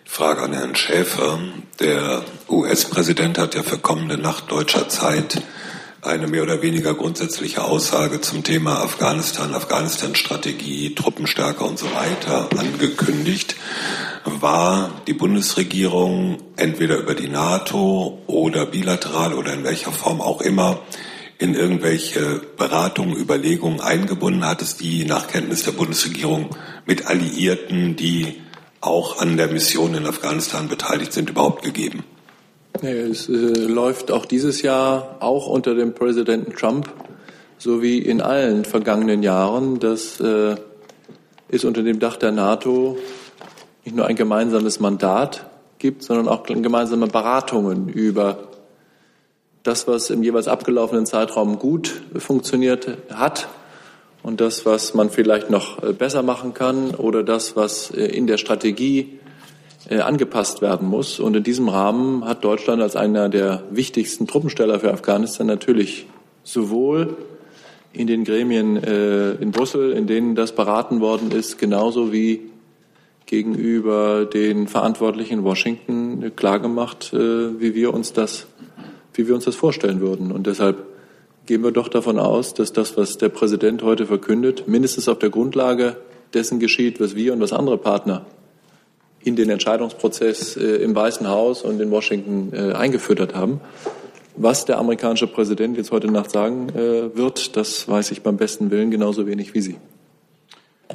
Frage 0.03 0.41
an 0.41 0.53
Herrn 0.53 0.75
Schäfer. 0.75 1.39
Der 1.79 2.25
US-Präsident 2.49 3.37
hat 3.37 3.55
ja 3.55 3.63
für 3.63 3.77
kommende 3.77 4.17
Nacht 4.17 4.51
deutscher 4.51 4.89
Zeit 4.89 5.41
eine 6.01 6.27
mehr 6.27 6.43
oder 6.43 6.61
weniger 6.61 6.93
grundsätzliche 6.93 7.63
Aussage 7.63 8.21
zum 8.21 8.43
Thema 8.43 8.81
Afghanistan, 8.81 9.53
Afghanistan-Strategie, 9.53 10.95
Truppenstärke 10.95 11.63
und 11.63 11.79
so 11.79 11.87
weiter 11.93 12.49
angekündigt. 12.57 13.55
War 14.25 15.01
die 15.07 15.13
Bundesregierung 15.13 16.37
entweder 16.55 16.97
über 16.97 17.15
die 17.15 17.29
NATO 17.29 18.19
oder 18.27 18.65
bilateral 18.65 19.33
oder 19.33 19.53
in 19.53 19.63
welcher 19.63 19.91
Form 19.91 20.21
auch 20.21 20.41
immer 20.41 20.81
in 21.37 21.55
irgendwelche 21.55 22.41
Beratungen, 22.57 23.15
Überlegungen 23.15 23.79
eingebunden? 23.79 24.45
Hat 24.45 24.61
es 24.61 24.75
die 24.75 25.05
nach 25.05 25.27
Kenntnis 25.27 25.63
der 25.63 25.71
Bundesregierung 25.71 26.49
mit 26.85 27.07
Alliierten, 27.07 27.95
die 27.95 28.41
auch 28.81 29.19
an 29.19 29.37
der 29.37 29.47
Mission 29.47 29.95
in 29.95 30.05
Afghanistan 30.05 30.67
beteiligt 30.67 31.13
sind, 31.13 31.29
überhaupt 31.29 31.63
gegeben? 31.63 32.03
Es 32.81 33.27
äh, 33.27 33.31
läuft 33.31 34.11
auch 34.11 34.25
dieses 34.25 34.61
Jahr, 34.61 35.17
auch 35.21 35.47
unter 35.47 35.75
dem 35.75 35.93
Präsidenten 35.93 36.53
Trump, 36.53 36.89
so 37.57 37.81
wie 37.81 37.99
in 37.99 38.21
allen 38.21 38.63
vergangenen 38.63 39.23
Jahren, 39.23 39.79
dass 39.79 40.19
äh, 40.19 40.55
es 41.49 41.65
unter 41.65 41.83
dem 41.83 41.99
Dach 41.99 42.15
der 42.15 42.31
NATO 42.31 42.97
nicht 43.85 43.95
nur 43.95 44.05
ein 44.05 44.15
gemeinsames 44.15 44.79
Mandat 44.79 45.45
gibt, 45.77 46.03
sondern 46.03 46.27
auch 46.27 46.43
gemeinsame 46.43 47.07
Beratungen 47.07 47.89
über 47.89 48.49
das, 49.63 49.87
was 49.87 50.09
im 50.09 50.23
jeweils 50.23 50.47
abgelaufenen 50.47 51.05
Zeitraum 51.05 51.59
gut 51.59 52.01
funktioniert 52.17 52.97
hat 53.09 53.47
und 54.23 54.41
das, 54.41 54.65
was 54.65 54.93
man 54.93 55.09
vielleicht 55.09 55.49
noch 55.49 55.81
äh, 55.81 55.93
besser 55.93 56.23
machen 56.23 56.53
kann 56.53 56.91
oder 56.95 57.23
das, 57.23 57.55
was 57.55 57.91
äh, 57.91 58.05
in 58.05 58.27
der 58.27 58.37
Strategie 58.37 59.19
äh, 59.89 59.99
angepasst 59.99 60.61
werden 60.61 60.87
muss. 60.87 61.19
Und 61.19 61.35
in 61.35 61.43
diesem 61.43 61.69
Rahmen 61.69 62.25
hat 62.25 62.43
Deutschland 62.43 62.81
als 62.81 62.95
einer 62.95 63.29
der 63.29 63.63
wichtigsten 63.71 64.27
Truppensteller 64.27 64.79
für 64.79 64.91
Afghanistan 64.91 65.47
natürlich 65.47 66.07
sowohl 66.43 67.17
in 67.91 68.05
den 68.05 68.23
Gremien 68.23 68.75
in 68.77 69.49
Brüssel, 69.49 69.93
in 69.93 70.05
denen 70.05 70.35
das 70.35 70.51
beraten 70.51 71.01
worden 71.01 71.31
ist, 71.31 71.57
genauso 71.57 72.13
wie 72.13 72.51
gegenüber 73.29 74.25
den 74.25 74.67
Verantwortlichen 74.67 75.35
in 75.35 75.43
Washington 75.43 76.31
klargemacht, 76.35 77.13
wie 77.13 77.75
wir 77.75 77.93
uns 77.93 78.11
das, 78.11 78.47
wie 79.13 79.27
wir 79.27 79.35
uns 79.35 79.45
das 79.45 79.55
vorstellen 79.55 80.01
würden. 80.01 80.31
Und 80.31 80.47
deshalb 80.47 80.83
gehen 81.45 81.63
wir 81.63 81.71
doch 81.71 81.89
davon 81.89 82.17
aus, 82.17 82.55
dass 82.55 82.73
das, 82.73 82.97
was 82.97 83.19
der 83.19 83.29
Präsident 83.29 83.83
heute 83.83 84.07
verkündet, 84.07 84.67
mindestens 84.67 85.07
auf 85.07 85.19
der 85.19 85.29
Grundlage 85.29 85.97
dessen 86.33 86.59
geschieht, 86.59 86.99
was 86.99 87.15
wir 87.15 87.33
und 87.33 87.39
was 87.39 87.53
andere 87.53 87.77
Partner 87.77 88.25
in 89.23 89.35
den 89.35 89.49
Entscheidungsprozess 89.49 90.57
äh, 90.57 90.77
im 90.77 90.95
Weißen 90.95 91.27
Haus 91.27 91.61
und 91.61 91.79
in 91.81 91.91
Washington 91.91 92.51
äh, 92.53 92.73
eingeführt 92.73 93.35
haben. 93.35 93.61
Was 94.35 94.65
der 94.65 94.77
amerikanische 94.77 95.27
Präsident 95.27 95.77
jetzt 95.77 95.91
heute 95.91 96.09
Nacht 96.09 96.31
sagen 96.31 96.69
äh, 96.69 97.15
wird, 97.15 97.57
das 97.57 97.87
weiß 97.87 98.11
ich 98.11 98.21
beim 98.21 98.37
besten 98.37 98.71
Willen 98.71 98.91
genauso 98.91 99.27
wenig 99.27 99.53
wie 99.53 99.61
Sie. 99.61 99.75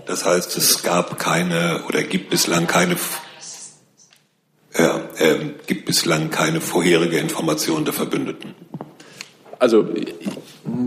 Das 0.07 0.24
heißt, 0.24 0.57
es 0.57 0.82
gab 0.82 1.18
keine 1.18 1.84
oder 1.88 2.03
gibt 2.03 2.30
bislang 2.30 2.66
keine 2.66 2.97
ja, 4.76 5.09
äh, 5.18 5.36
gibt 5.66 5.86
bislang 5.86 6.30
keine 6.30 6.61
vorherige 6.61 7.18
Information 7.18 7.84
der 7.84 7.95
Verbündeten. 7.95 8.55
Also 9.61 9.86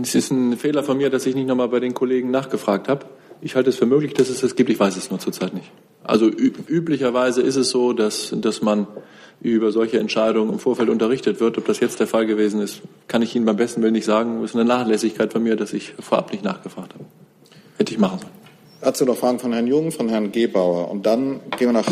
es 0.02 0.14
ist 0.14 0.30
ein 0.30 0.58
Fehler 0.58 0.82
von 0.82 0.98
mir, 0.98 1.08
dass 1.08 1.24
ich 1.26 1.34
nicht 1.34 1.46
nochmal 1.46 1.68
bei 1.68 1.80
den 1.80 1.94
Kollegen 1.94 2.30
nachgefragt 2.30 2.88
habe. 2.88 3.06
Ich 3.40 3.54
halte 3.54 3.70
es 3.70 3.76
für 3.76 3.86
möglich, 3.86 4.12
dass 4.14 4.28
es 4.28 4.40
das 4.40 4.56
gibt. 4.56 4.68
Ich 4.68 4.78
weiß 4.78 4.96
es 4.96 5.10
nur 5.10 5.18
zurzeit 5.18 5.54
nicht. 5.54 5.70
Also 6.04 6.28
üblicherweise 6.28 7.40
ist 7.40 7.56
es 7.56 7.70
so, 7.70 7.92
dass, 7.92 8.34
dass 8.36 8.62
man 8.62 8.86
über 9.40 9.72
solche 9.72 9.98
Entscheidungen 9.98 10.52
im 10.52 10.58
Vorfeld 10.58 10.88
unterrichtet 10.88 11.40
wird. 11.40 11.56
Ob 11.58 11.66
das 11.66 11.80
jetzt 11.80 12.00
der 12.00 12.06
Fall 12.06 12.26
gewesen 12.26 12.60
ist, 12.60 12.82
kann 13.06 13.22
ich 13.22 13.34
Ihnen 13.36 13.46
beim 13.46 13.56
besten 13.56 13.82
Willen 13.82 13.92
nicht 13.92 14.04
sagen. 14.04 14.42
Es 14.42 14.50
ist 14.50 14.56
eine 14.56 14.64
Nachlässigkeit 14.64 15.32
von 15.32 15.42
mir, 15.42 15.56
dass 15.56 15.72
ich 15.72 15.94
vorab 15.98 16.32
nicht 16.32 16.44
nachgefragt 16.44 16.94
habe. 16.94 17.04
Hätte 17.78 17.92
ich 17.92 17.98
machen 17.98 18.18
sollen. 18.18 18.37
Dazu 18.80 19.04
noch 19.04 19.16
Fragen 19.16 19.38
von 19.38 19.52
Herrn 19.52 19.66
Jung, 19.66 19.90
von 19.90 20.08
Herrn 20.08 20.30
Gebauer. 20.30 20.90
Und 20.90 21.04
dann 21.04 21.40
gehen 21.58 21.68
wir 21.68 21.72
nach 21.72 21.86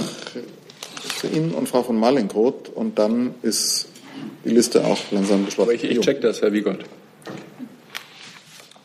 zu 1.18 1.26
Ihnen 1.28 1.52
und 1.52 1.68
Frau 1.68 1.82
von 1.82 1.98
Mallinckroth. 1.98 2.68
Und 2.68 2.98
dann 2.98 3.34
ist 3.42 3.88
die 4.44 4.50
Liste 4.50 4.84
auch 4.84 4.98
langsam 5.10 5.44
geschlossen. 5.44 5.72
Ich, 5.74 5.84
ich 5.84 6.00
check 6.00 6.20
das, 6.20 6.42
Herr 6.42 6.52
Wiegold. 6.52 6.84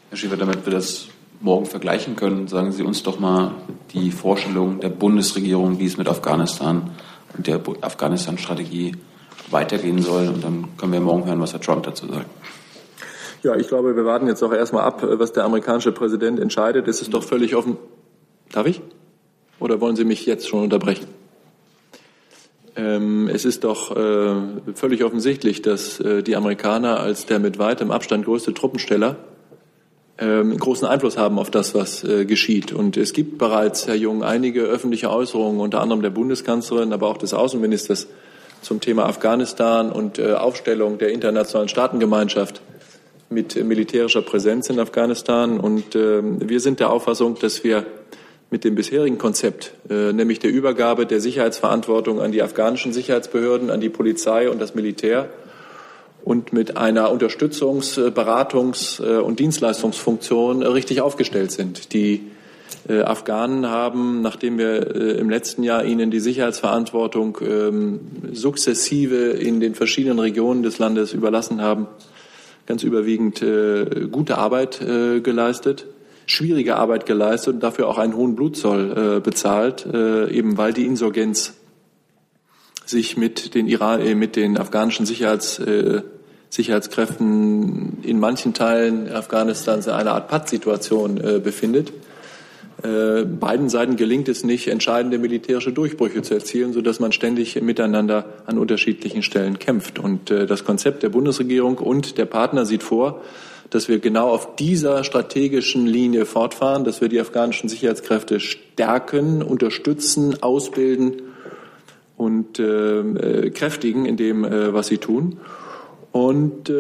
Herr 0.09 0.17
Schäfer, 0.17 0.37
damit 0.37 0.65
wir 0.65 0.73
das 0.73 1.07
morgen 1.41 1.65
vergleichen 1.65 2.15
können, 2.15 2.47
sagen 2.47 2.71
Sie 2.71 2.83
uns 2.83 3.03
doch 3.03 3.19
mal 3.19 3.55
die 3.93 4.11
Vorstellung 4.11 4.79
der 4.79 4.89
Bundesregierung, 4.89 5.79
wie 5.79 5.85
es 5.85 5.97
mit 5.97 6.07
Afghanistan 6.07 6.91
und 7.37 7.47
der 7.47 7.61
Afghanistan-Strategie 7.81 8.95
weitergehen 9.51 10.01
soll. 10.01 10.27
Und 10.27 10.43
dann 10.43 10.67
können 10.77 10.93
wir 10.93 11.01
morgen 11.01 11.25
hören, 11.25 11.39
was 11.39 11.53
Herr 11.53 11.61
Trump 11.61 11.83
dazu 11.83 12.07
sagt. 12.07 12.25
Ja, 13.43 13.55
ich 13.55 13.67
glaube, 13.67 13.95
wir 13.95 14.05
warten 14.05 14.27
jetzt 14.27 14.43
auch 14.43 14.53
erstmal 14.53 14.83
ab, 14.83 15.01
was 15.03 15.33
der 15.33 15.45
amerikanische 15.45 15.91
Präsident 15.91 16.39
entscheidet. 16.39 16.87
Es 16.87 17.01
ist 17.01 17.11
doch 17.13 17.23
völlig 17.23 17.55
offen. 17.55 17.77
Darf 18.51 18.67
ich? 18.67 18.81
Oder 19.59 19.81
wollen 19.81 19.95
Sie 19.95 20.05
mich 20.05 20.27
jetzt 20.27 20.47
schon 20.47 20.61
unterbrechen? 20.61 21.07
Ähm, 22.75 23.27
es 23.27 23.43
ist 23.43 23.63
doch 23.63 23.95
äh, 23.95 24.35
völlig 24.75 25.03
offensichtlich, 25.03 25.63
dass 25.63 25.99
äh, 25.99 26.21
die 26.21 26.35
Amerikaner 26.35 26.99
als 26.99 27.25
der 27.25 27.39
mit 27.39 27.57
weitem 27.57 27.89
Abstand 27.89 28.25
größte 28.25 28.53
Truppensteller 28.53 29.15
ähm, 30.19 30.55
großen 30.55 30.87
Einfluss 30.87 31.17
haben 31.17 31.39
auf 31.39 31.49
das, 31.49 31.73
was 31.73 32.03
äh, 32.03 32.25
geschieht. 32.25 32.71
Und 32.71 32.95
es 32.95 33.11
gibt 33.11 33.39
bereits, 33.39 33.87
Herr 33.87 33.95
Jung, 33.95 34.23
einige 34.23 34.61
öffentliche 34.61 35.09
Äußerungen, 35.09 35.59
unter 35.61 35.81
anderem 35.81 36.03
der 36.03 36.11
Bundeskanzlerin, 36.11 36.93
aber 36.93 37.07
auch 37.07 37.17
des 37.17 37.33
Außenministers 37.33 38.07
zum 38.61 38.79
Thema 38.79 39.05
Afghanistan 39.07 39.91
und 39.91 40.21
Aufstellung 40.21 40.99
der 40.99 41.09
internationalen 41.09 41.67
Staatengemeinschaft 41.67 42.61
mit 43.31 43.55
militärischer 43.63 44.21
Präsenz 44.21 44.69
in 44.69 44.79
Afghanistan. 44.79 45.59
Und 45.59 45.95
ähm, 45.95 46.37
wir 46.47 46.59
sind 46.59 46.79
der 46.79 46.91
Auffassung, 46.91 47.37
dass 47.39 47.63
wir 47.63 47.85
mit 48.49 48.65
dem 48.65 48.75
bisherigen 48.75 49.17
Konzept, 49.17 49.73
äh, 49.89 50.11
nämlich 50.11 50.39
der 50.39 50.51
Übergabe 50.51 51.05
der 51.05 51.21
Sicherheitsverantwortung 51.21 52.19
an 52.19 52.33
die 52.33 52.41
afghanischen 52.41 52.91
Sicherheitsbehörden, 52.91 53.69
an 53.69 53.79
die 53.79 53.89
Polizei 53.89 54.49
und 54.49 54.59
das 54.59 54.75
Militär 54.75 55.29
und 56.25 56.51
mit 56.51 56.75
einer 56.75 57.09
Unterstützungs-, 57.11 57.97
Beratungs- 58.11 59.01
äh, 59.01 59.19
und 59.21 59.39
Dienstleistungsfunktion 59.39 60.63
richtig 60.63 60.99
aufgestellt 61.01 61.51
sind. 61.51 61.93
Die 61.93 62.27
äh, 62.89 63.01
Afghanen 63.01 63.69
haben, 63.69 64.21
nachdem 64.21 64.57
wir 64.57 64.95
im 64.95 65.29
letzten 65.29 65.63
Jahr 65.63 65.85
ihnen 65.85 66.11
die 66.11 66.19
Sicherheitsverantwortung 66.19 67.37
ähm, 67.41 67.99
sukzessive 68.33 69.31
in 69.31 69.61
den 69.61 69.75
verschiedenen 69.75 70.19
Regionen 70.19 70.63
des 70.63 70.77
Landes 70.77 71.13
überlassen 71.13 71.61
haben, 71.61 71.87
ganz 72.71 72.83
überwiegend 72.83 73.43
gute 74.11 74.37
Arbeit 74.37 74.79
geleistet 74.79 75.85
schwierige 76.31 76.77
Arbeit 76.77 77.05
geleistet 77.05 77.55
und 77.55 77.59
dafür 77.61 77.87
auch 77.87 77.97
einen 77.97 78.15
hohen 78.15 78.35
Blutzoll 78.35 79.17
äh, 79.17 79.19
bezahlt, 79.19 79.85
äh, 79.85 80.31
eben 80.31 80.57
weil 80.57 80.71
die 80.71 80.85
Insurgenz 80.85 81.53
sich 82.85 83.17
mit 83.17 83.53
den 83.53 83.67
Iran, 83.67 83.99
äh, 84.01 84.15
mit 84.15 84.35
den 84.35 84.57
afghanischen 84.57 85.05
Sicherheits, 85.05 85.59
äh, 85.59 86.01
Sicherheitskräften 86.49 87.99
in 88.03 88.19
manchen 88.19 88.53
Teilen 88.53 89.11
Afghanistans 89.11 89.87
in 89.87 89.93
einer 89.93 90.13
Art 90.13 90.27
Pattsituation 90.27 91.17
äh, 91.17 91.39
befindet. 91.39 91.93
Äh, 92.83 93.25
beiden 93.25 93.69
Seiten 93.69 93.95
gelingt 93.95 94.27
es 94.27 94.43
nicht, 94.43 94.67
entscheidende 94.67 95.19
militärische 95.19 95.71
Durchbrüche 95.71 96.21
zu 96.23 96.33
erzielen, 96.33 96.73
sodass 96.73 96.99
man 96.99 97.11
ständig 97.11 97.61
miteinander 97.61 98.25
an 98.45 98.57
unterschiedlichen 98.57 99.21
Stellen 99.21 99.59
kämpft. 99.59 99.99
Und 99.99 100.31
äh, 100.31 100.47
das 100.47 100.63
Konzept 100.63 101.03
der 101.03 101.09
Bundesregierung 101.09 101.77
und 101.77 102.17
der 102.17 102.25
Partner 102.25 102.65
sieht 102.65 102.83
vor, 102.83 103.21
dass 103.69 103.87
wir 103.87 103.99
genau 103.99 104.29
auf 104.29 104.55
dieser 104.55 105.03
strategischen 105.03 105.85
Linie 105.85 106.25
fortfahren, 106.25 106.83
dass 106.83 107.01
wir 107.01 107.07
die 107.07 107.19
afghanischen 107.19 107.69
Sicherheitskräfte 107.69 108.39
stärken, 108.39 109.41
unterstützen, 109.43 110.41
ausbilden 110.41 111.21
und 112.17 112.59
äh, 112.59 113.49
kräftigen 113.51 114.05
in 114.05 114.17
dem, 114.17 114.43
äh, 114.43 114.73
was 114.73 114.87
sie 114.87 114.97
tun. 114.97 115.37
Und 116.11 116.69
äh, 116.69 116.73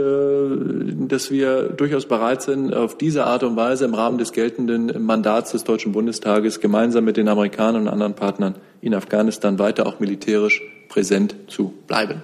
dass 1.07 1.31
wir 1.31 1.69
durchaus 1.69 2.05
bereit 2.05 2.41
sind, 2.41 2.73
auf 2.73 2.97
diese 2.97 3.25
Art 3.25 3.43
und 3.43 3.55
Weise 3.55 3.85
im 3.85 3.93
Rahmen 3.93 4.17
des 4.17 4.33
geltenden 4.33 5.05
Mandats 5.05 5.51
des 5.51 5.63
Deutschen 5.63 5.93
Bundestages 5.93 6.59
gemeinsam 6.59 7.05
mit 7.05 7.15
den 7.15 7.29
Amerikanern 7.29 7.83
und 7.83 7.87
anderen 7.87 8.13
Partnern 8.13 8.55
in 8.81 8.93
Afghanistan 8.93 9.57
weiter 9.57 9.85
auch 9.85 10.01
militärisch 10.01 10.61
präsent 10.89 11.35
zu 11.47 11.73
bleiben. 11.87 12.21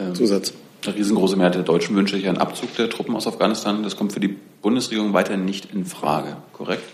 Ähm, 0.00 0.14
Zusatz. 0.14 0.54
Eine 0.86 0.96
riesengroße 0.96 1.36
Mehrheit 1.36 1.56
der 1.56 1.62
Deutschen 1.62 1.94
wünscht 1.94 2.14
sich 2.14 2.26
einen 2.26 2.38
Abzug 2.38 2.74
der 2.76 2.88
Truppen 2.88 3.14
aus 3.14 3.26
Afghanistan. 3.26 3.82
Das 3.82 3.96
kommt 3.96 4.14
für 4.14 4.20
die 4.20 4.34
Bundesregierung 4.62 5.12
weiterhin 5.12 5.44
nicht 5.44 5.74
in 5.74 5.84
Frage, 5.84 6.38
korrekt? 6.54 6.84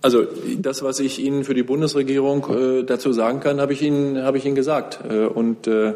Also 0.00 0.26
das, 0.58 0.82
was 0.82 0.98
ich 0.98 1.20
Ihnen 1.20 1.44
für 1.44 1.54
die 1.54 1.62
Bundesregierung 1.62 2.46
äh, 2.50 2.82
dazu 2.82 3.12
sagen 3.12 3.38
kann, 3.38 3.60
habe 3.60 3.72
ich 3.72 3.82
Ihnen, 3.82 4.20
habe 4.24 4.38
ich 4.38 4.44
Ihnen 4.44 4.56
gesagt. 4.56 4.98
Äh, 5.08 5.26
und 5.26 5.68
äh, 5.68 5.94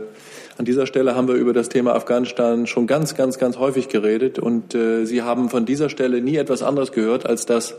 an 0.58 0.64
dieser 0.64 0.86
Stelle 0.86 1.14
haben 1.14 1.28
wir 1.28 1.34
über 1.34 1.52
das 1.52 1.68
Thema 1.68 1.94
Afghanistan 1.94 2.66
schon 2.66 2.86
ganz, 2.86 3.14
ganz, 3.14 3.38
ganz 3.38 3.58
häufig 3.58 3.88
geredet. 3.88 4.38
Und 4.38 4.74
äh, 4.74 5.04
Sie 5.04 5.22
haben 5.22 5.50
von 5.50 5.66
dieser 5.66 5.90
Stelle 5.90 6.20
nie 6.20 6.36
etwas 6.36 6.62
anderes 6.62 6.92
gehört, 6.92 7.26
als 7.26 7.44
dass 7.46 7.74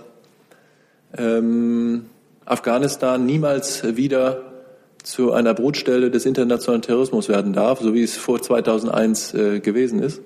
ähm, 1.18 2.06
Afghanistan 2.46 3.26
niemals 3.26 3.96
wieder 3.98 4.44
zu 5.04 5.32
einer 5.32 5.54
Brutstelle 5.54 6.12
des 6.12 6.26
internationalen 6.26 6.82
Terrorismus 6.82 7.30
werden 7.30 7.54
darf, 7.54 7.80
so 7.80 7.94
wie 7.94 8.04
es 8.04 8.18
vor 8.18 8.42
2001 8.42 9.34
äh, 9.34 9.60
gewesen 9.60 10.02
ist 10.02 10.22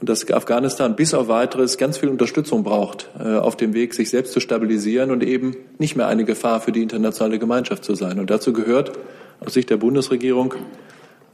und 0.00 0.08
dass 0.08 0.28
Afghanistan 0.30 0.96
bis 0.96 1.12
auf 1.14 1.28
weiteres 1.28 1.76
ganz 1.76 1.98
viel 1.98 2.08
Unterstützung 2.08 2.64
braucht 2.64 3.10
äh, 3.18 3.36
auf 3.36 3.56
dem 3.56 3.74
Weg, 3.74 3.94
sich 3.94 4.08
selbst 4.08 4.32
zu 4.32 4.40
stabilisieren 4.40 5.10
und 5.10 5.22
eben 5.22 5.54
nicht 5.78 5.94
mehr 5.94 6.08
eine 6.08 6.24
Gefahr 6.24 6.60
für 6.60 6.72
die 6.72 6.82
internationale 6.82 7.38
Gemeinschaft 7.38 7.84
zu 7.84 7.94
sein. 7.94 8.18
Und 8.18 8.30
dazu 8.30 8.52
gehört 8.52 8.92
aus 9.40 9.52
Sicht 9.52 9.68
der 9.70 9.76
Bundesregierung 9.76 10.54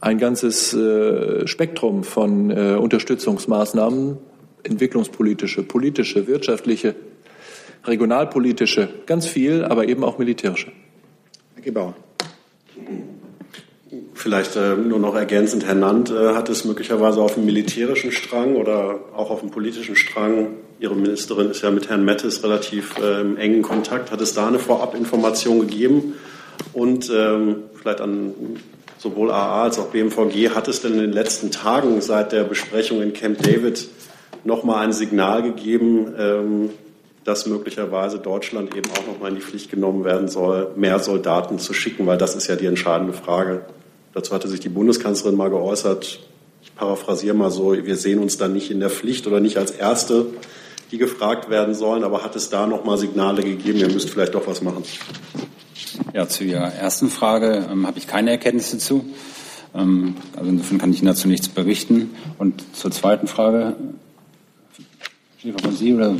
ein 0.01 0.17
ganzes 0.17 0.73
äh, 0.73 1.47
Spektrum 1.47 2.03
von 2.03 2.51
äh, 2.51 2.75
Unterstützungsmaßnahmen, 2.75 4.17
entwicklungspolitische, 4.63 5.63
politische, 5.63 6.27
wirtschaftliche, 6.27 6.95
regionalpolitische, 7.85 8.89
ganz 9.05 9.25
viel, 9.25 9.63
aber 9.63 9.87
eben 9.87 10.03
auch 10.03 10.17
militärische. 10.17 10.71
Herr 11.55 11.63
Gebauer. 11.63 11.95
Vielleicht 14.13 14.55
äh, 14.55 14.75
nur 14.75 14.99
noch 14.99 15.15
ergänzend, 15.15 15.65
Herr 15.65 15.75
Nant 15.75 16.09
äh, 16.09 16.33
hat 16.33 16.49
es 16.49 16.65
möglicherweise 16.65 17.21
auf 17.21 17.35
dem 17.35 17.45
militärischen 17.45 18.11
Strang 18.11 18.55
oder 18.55 18.99
auch 19.15 19.29
auf 19.29 19.39
dem 19.41 19.51
politischen 19.51 19.95
Strang, 19.95 20.49
Ihre 20.79 20.95
Ministerin 20.95 21.49
ist 21.49 21.63
ja 21.63 21.71
mit 21.71 21.89
Herrn 21.89 22.05
Mettes 22.05 22.43
relativ 22.43 22.97
äh, 22.99 23.21
im 23.21 23.37
engen 23.37 23.63
Kontakt, 23.63 24.11
hat 24.11 24.21
es 24.21 24.33
da 24.33 24.47
eine 24.47 24.59
Vorabinformation 24.59 25.61
gegeben? 25.61 26.13
Und 26.73 27.11
ähm, 27.13 27.63
vielleicht 27.73 28.01
an 28.01 28.33
sowohl 28.97 29.31
AA 29.31 29.63
als 29.63 29.79
auch 29.79 29.87
BMVG, 29.87 30.49
hat 30.55 30.67
es 30.67 30.81
denn 30.81 30.93
in 30.93 30.99
den 30.99 31.13
letzten 31.13 31.51
Tagen 31.51 32.01
seit 32.01 32.31
der 32.31 32.43
Besprechung 32.43 33.01
in 33.01 33.13
Camp 33.13 33.41
David 33.41 33.87
nochmal 34.43 34.85
ein 34.85 34.93
Signal 34.93 35.43
gegeben, 35.43 36.13
ähm, 36.17 36.69
dass 37.23 37.45
möglicherweise 37.45 38.19
Deutschland 38.19 38.75
eben 38.75 38.89
auch 38.91 39.05
nochmal 39.05 39.31
in 39.31 39.35
die 39.35 39.41
Pflicht 39.41 39.69
genommen 39.69 40.05
werden 40.05 40.29
soll, 40.29 40.71
mehr 40.77 40.99
Soldaten 40.99 41.59
zu 41.59 41.73
schicken, 41.73 42.07
weil 42.07 42.17
das 42.17 42.35
ist 42.35 42.47
ja 42.47 42.55
die 42.55 42.65
entscheidende 42.65 43.13
Frage. 43.13 43.65
Dazu 44.13 44.33
hatte 44.33 44.47
sich 44.47 44.61
die 44.61 44.69
Bundeskanzlerin 44.69 45.37
mal 45.37 45.49
geäußert. 45.49 46.21
Ich 46.63 46.73
paraphrasiere 46.73 47.35
mal 47.35 47.51
so, 47.51 47.73
wir 47.73 47.97
sehen 47.97 48.19
uns 48.19 48.37
dann 48.37 48.53
nicht 48.53 48.71
in 48.71 48.79
der 48.79 48.89
Pflicht 48.89 49.27
oder 49.27 49.41
nicht 49.41 49.57
als 49.57 49.71
Erste, 49.71 50.27
die 50.91 50.97
gefragt 50.97 51.49
werden 51.49 51.75
sollen, 51.75 52.05
aber 52.05 52.23
hat 52.23 52.35
es 52.37 52.49
da 52.49 52.65
noch 52.65 52.85
mal 52.85 52.97
Signale 52.97 53.43
gegeben, 53.43 53.79
ihr 53.79 53.91
müsst 53.91 54.09
vielleicht 54.09 54.33
doch 54.33 54.47
was 54.47 54.61
machen? 54.61 54.83
Ja, 56.13 56.27
zu 56.27 56.43
Ihrer 56.43 56.73
ersten 56.73 57.09
Frage 57.09 57.67
ähm, 57.71 57.87
habe 57.87 57.97
ich 57.97 58.07
keine 58.07 58.31
Erkenntnisse 58.31 58.77
zu. 58.77 59.05
Ähm, 59.75 60.15
also 60.35 60.49
insofern 60.49 60.77
kann 60.77 60.91
ich 60.91 60.99
Ihnen 60.99 61.07
dazu 61.07 61.27
nichts 61.27 61.49
berichten. 61.49 62.11
Und 62.37 62.63
zur 62.75 62.91
zweiten 62.91 63.27
Frage, 63.27 63.75
von 65.61 65.75
Sie 65.75 65.93
oder 65.93 66.15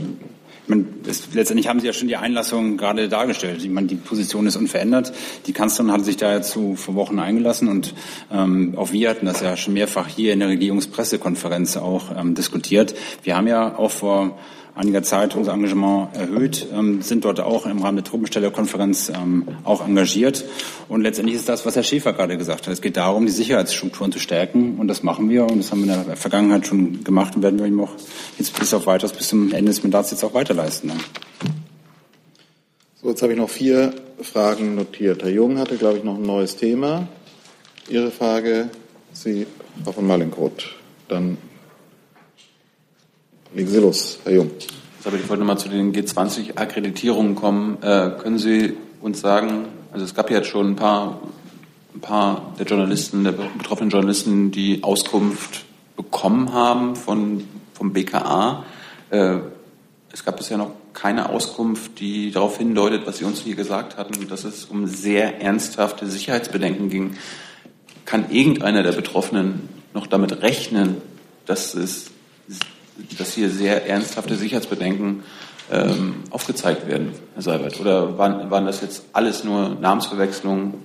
meine, 0.67 0.85
das, 1.03 1.33
letztendlich 1.33 1.67
haben 1.67 1.79
Sie 1.79 1.87
ja 1.87 1.93
schon 1.93 2.07
die 2.07 2.17
Einlassung 2.17 2.77
gerade 2.77 3.09
dargestellt. 3.09 3.63
Ich 3.63 3.69
meine, 3.69 3.87
die 3.87 3.95
Position 3.95 4.47
ist 4.47 4.55
unverändert. 4.55 5.13
Die 5.45 5.53
Kanzlerin 5.53 5.91
hat 5.91 6.05
sich 6.05 6.17
da 6.17 6.41
vor 6.41 6.95
Wochen 6.95 7.19
eingelassen 7.19 7.67
und 7.67 7.93
ähm, 8.31 8.73
auch 8.77 8.91
wir 8.91 9.09
hatten 9.09 9.25
das 9.25 9.41
ja 9.41 9.55
schon 9.57 9.73
mehrfach 9.73 10.07
hier 10.07 10.33
in 10.33 10.39
der 10.39 10.49
Regierungspressekonferenz 10.49 11.77
auch 11.77 12.11
ähm, 12.17 12.35
diskutiert. 12.35 12.95
Wir 13.23 13.37
haben 13.37 13.47
ja 13.47 13.77
auch 13.77 13.91
vor 13.91 14.37
einiger 14.77 15.03
Zeit 15.03 15.35
unser 15.35 15.53
Engagement 15.53 16.15
erhöht, 16.15 16.67
ähm, 16.73 17.01
sind 17.01 17.25
dort 17.25 17.39
auch 17.39 17.65
im 17.65 17.81
Rahmen 17.81 17.97
der 17.97 18.03
Truppenstellerkonferenz 18.05 19.09
ähm, 19.09 19.47
auch 19.63 19.85
engagiert. 19.85 20.45
Und 20.87 21.01
letztendlich 21.01 21.35
ist 21.35 21.49
das, 21.49 21.65
was 21.65 21.75
Herr 21.75 21.83
Schäfer 21.83 22.13
gerade 22.13 22.37
gesagt 22.37 22.67
hat. 22.67 22.73
Es 22.73 22.81
geht 22.81 22.97
darum, 22.97 23.25
die 23.25 23.31
Sicherheitsstrukturen 23.31 24.11
zu 24.11 24.19
stärken. 24.19 24.77
Und 24.77 24.87
das 24.87 25.03
machen 25.03 25.29
wir. 25.29 25.45
Und 25.45 25.57
das 25.59 25.71
haben 25.71 25.85
wir 25.85 25.93
in 25.93 26.05
der 26.05 26.15
Vergangenheit 26.15 26.67
schon 26.67 27.03
gemacht 27.03 27.35
und 27.35 27.43
werden 27.43 27.59
wir 27.59 27.65
ihm 27.65 27.79
auch 27.79 27.91
jetzt 28.37 28.57
bis 28.59 28.73
auf 28.73 28.85
weiteres, 28.85 29.13
bis 29.13 29.29
zum 29.29 29.51
Ende 29.53 29.71
des 29.71 29.83
Mandats 29.83 30.11
jetzt 30.11 30.23
auch 30.23 30.33
weiterleisten. 30.33 30.91
So, 33.01 33.09
jetzt 33.09 33.21
habe 33.21 33.33
ich 33.33 33.39
noch 33.39 33.49
vier 33.49 33.93
Fragen 34.21 34.75
notiert. 34.75 35.23
Herr 35.23 35.29
Jung 35.29 35.57
hatte, 35.59 35.77
glaube 35.77 35.97
ich, 35.97 36.03
noch 36.03 36.15
ein 36.15 36.23
neues 36.23 36.55
Thema. 36.55 37.07
Ihre 37.89 38.11
Frage, 38.11 38.69
Sie, 39.13 39.47
Frau 39.83 39.91
von 39.91 40.05
Malinkroth. 40.05 40.75
Dann 41.07 41.37
Los, 43.55 44.19
Herr 44.23 44.33
Jung. 44.33 44.51
Aber 45.05 45.15
ich 45.15 45.29
wollte 45.29 45.39
nochmal 45.39 45.57
zu 45.57 45.69
den 45.69 45.93
G20-Akkreditierungen 45.93 47.35
kommen. 47.35 47.77
Äh, 47.81 48.11
können 48.21 48.37
Sie 48.37 48.73
uns 49.01 49.21
sagen, 49.21 49.67
also 49.93 50.03
es 50.03 50.13
gab 50.13 50.29
ja 50.29 50.37
jetzt 50.37 50.49
schon 50.49 50.71
ein 50.71 50.75
paar, 50.75 51.21
ein 51.95 52.01
paar 52.01 52.53
der 52.59 52.65
Journalisten, 52.65 53.23
der 53.23 53.31
betroffenen 53.31 53.89
Journalisten, 53.89 54.51
die 54.51 54.83
Auskunft 54.83 55.63
bekommen 55.95 56.51
haben 56.53 56.95
von, 56.97 57.47
vom 57.73 57.93
BKA. 57.93 58.65
Äh, 59.11 59.37
es 60.11 60.25
gab 60.25 60.37
bisher 60.37 60.57
noch 60.57 60.71
keine 60.93 61.29
Auskunft, 61.29 61.99
die 61.99 62.31
darauf 62.31 62.57
hindeutet, 62.57 63.07
was 63.07 63.19
Sie 63.19 63.25
uns 63.25 63.39
hier 63.39 63.55
gesagt 63.55 63.97
hatten, 63.97 64.27
dass 64.27 64.43
es 64.43 64.65
um 64.65 64.87
sehr 64.87 65.41
ernsthafte 65.41 66.07
Sicherheitsbedenken 66.07 66.89
ging. 66.89 67.15
Kann 68.03 68.29
irgendeiner 68.29 68.83
der 68.83 68.91
Betroffenen 68.91 69.69
noch 69.93 70.07
damit 70.07 70.41
rechnen, 70.41 70.97
dass 71.45 71.75
es 71.75 72.11
dass 73.17 73.33
hier 73.33 73.49
sehr 73.49 73.87
ernsthafte 73.87 74.35
Sicherheitsbedenken 74.35 75.23
ähm, 75.71 76.15
aufgezeigt 76.29 76.87
werden, 76.87 77.11
Herr 77.33 77.41
Seibert? 77.41 77.79
Oder 77.79 78.17
waren, 78.17 78.49
waren 78.49 78.65
das 78.65 78.81
jetzt 78.81 79.03
alles 79.13 79.43
nur 79.43 79.69
Namensverwechslungen, 79.69 80.75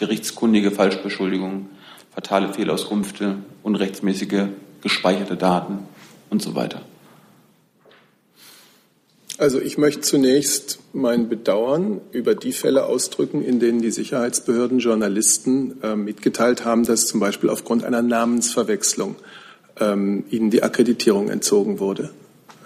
gerichtskundige 0.00 0.70
Falschbeschuldigungen, 0.70 1.66
fatale 2.14 2.52
Fehlauskünfte, 2.52 3.36
unrechtsmäßige 3.62 4.46
gespeicherte 4.82 5.36
Daten 5.36 5.78
und 6.30 6.42
so 6.42 6.54
weiter? 6.54 6.82
Also 9.38 9.60
ich 9.60 9.78
möchte 9.78 10.00
zunächst 10.00 10.80
mein 10.92 11.28
Bedauern 11.28 12.00
über 12.10 12.34
die 12.34 12.52
Fälle 12.52 12.86
ausdrücken, 12.86 13.44
in 13.44 13.60
denen 13.60 13.80
die 13.80 13.92
Sicherheitsbehörden 13.92 14.80
Journalisten 14.80 15.80
äh, 15.80 15.94
mitgeteilt 15.94 16.64
haben, 16.64 16.84
dass 16.84 17.06
zum 17.06 17.20
Beispiel 17.20 17.48
aufgrund 17.48 17.84
einer 17.84 18.02
Namensverwechslung 18.02 19.14
ähm, 19.80 20.24
ihnen 20.30 20.50
die 20.50 20.62
Akkreditierung 20.62 21.28
entzogen 21.28 21.78
wurde. 21.78 22.10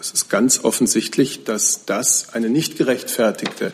Es 0.00 0.10
ist 0.10 0.28
ganz 0.28 0.64
offensichtlich, 0.64 1.44
dass 1.44 1.84
das 1.84 2.34
eine 2.34 2.48
nicht 2.48 2.76
gerechtfertigte 2.76 3.72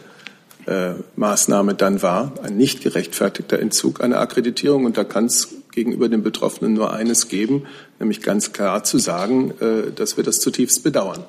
äh, 0.66 0.94
Maßnahme 1.16 1.74
dann 1.74 2.02
war, 2.02 2.34
ein 2.42 2.56
nicht 2.56 2.82
gerechtfertigter 2.82 3.58
Entzug 3.58 4.02
einer 4.02 4.20
Akkreditierung. 4.20 4.84
Und 4.84 4.98
da 4.98 5.04
kann 5.04 5.24
es 5.24 5.48
gegenüber 5.72 6.08
den 6.08 6.22
Betroffenen 6.22 6.74
nur 6.74 6.92
eines 6.92 7.28
geben, 7.28 7.66
nämlich 7.98 8.20
ganz 8.20 8.52
klar 8.52 8.84
zu 8.84 8.98
sagen, 8.98 9.54
äh, 9.60 9.90
dass 9.92 10.18
wir 10.18 10.24
das 10.24 10.40
zutiefst 10.40 10.82
bedauern. 10.82 11.24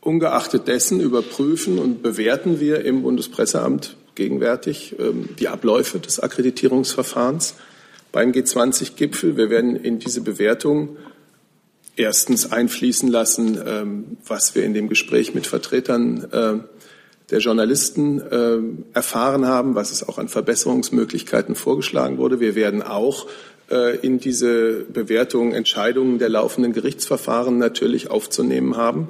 Ungeachtet 0.00 0.68
dessen 0.68 1.00
überprüfen 1.00 1.78
und 1.78 2.02
bewerten 2.02 2.60
wir 2.60 2.84
im 2.84 3.02
Bundespresseamt 3.02 3.96
gegenwärtig 4.14 4.96
ähm, 4.98 5.30
die 5.38 5.48
Abläufe 5.48 5.98
des 5.98 6.20
Akkreditierungsverfahrens 6.20 7.54
beim 8.14 8.30
G20-Gipfel. 8.30 9.36
Wir 9.36 9.50
werden 9.50 9.74
in 9.74 9.98
diese 9.98 10.20
Bewertung 10.20 10.96
erstens 11.96 12.50
einfließen 12.50 13.08
lassen, 13.08 13.60
ähm, 13.66 14.16
was 14.24 14.54
wir 14.54 14.64
in 14.64 14.72
dem 14.72 14.88
Gespräch 14.88 15.34
mit 15.34 15.48
Vertretern 15.48 16.28
äh, 16.30 16.54
der 17.30 17.38
Journalisten 17.40 18.20
äh, 18.20 18.58
erfahren 18.94 19.46
haben, 19.46 19.74
was 19.74 19.90
es 19.90 20.08
auch 20.08 20.18
an 20.18 20.28
Verbesserungsmöglichkeiten 20.28 21.56
vorgeschlagen 21.56 22.18
wurde. 22.18 22.38
Wir 22.38 22.54
werden 22.54 22.82
auch 22.82 23.26
äh, 23.68 23.96
in 23.98 24.20
diese 24.20 24.84
Bewertung 24.84 25.52
Entscheidungen 25.52 26.20
der 26.20 26.28
laufenden 26.28 26.72
Gerichtsverfahren 26.72 27.58
natürlich 27.58 28.10
aufzunehmen 28.12 28.76
haben. 28.76 29.08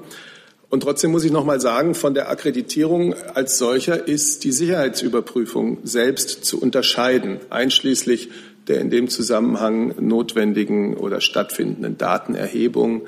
Und 0.71 0.83
trotzdem 0.83 1.11
muss 1.11 1.25
ich 1.25 1.31
noch 1.31 1.45
mal 1.45 1.61
sagen, 1.61 1.95
von 1.95 2.15
der 2.15 2.31
Akkreditierung 2.31 3.15
als 3.35 3.59
solcher 3.59 4.09
ist 4.09 4.45
die 4.45 4.51
Sicherheitsüberprüfung 4.51 5.81
selbst 5.85 6.47
zu 6.47 6.59
unterscheiden, 6.59 7.39
einschließlich 7.51 8.31
der 8.69 8.81
in 8.81 8.91
dem 8.91 9.09
Zusammenhang 9.09 9.95
notwendigen 10.01 10.97
oder 10.97 11.21
stattfindenden 11.21 11.99
Datenerhebung 11.99 13.03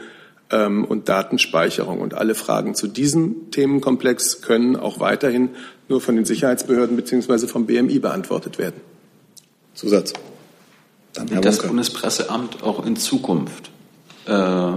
ähm, 0.51 0.85
und 0.85 1.09
Datenspeicherung. 1.09 2.01
Und 2.01 2.15
alle 2.15 2.35
Fragen 2.35 2.75
zu 2.75 2.87
diesem 2.87 3.51
Themenkomplex 3.51 4.43
können 4.43 4.77
auch 4.77 5.01
weiterhin 5.01 5.51
nur 5.89 6.01
von 6.01 6.17
den 6.17 6.25
Sicherheitsbehörden 6.25 6.97
bzw. 6.97 7.47
vom 7.47 7.67
BMI 7.67 7.99
beantwortet 7.99 8.59
werden. 8.59 8.81
Zusatz. 9.75 10.13
Dann 11.13 11.31
Wird 11.31 11.45
das 11.45 11.61
Bundespresseamt 11.61 12.63
auch 12.63 12.85
in 12.85 12.97
Zukunft 12.97 13.71
äh, 14.27 14.73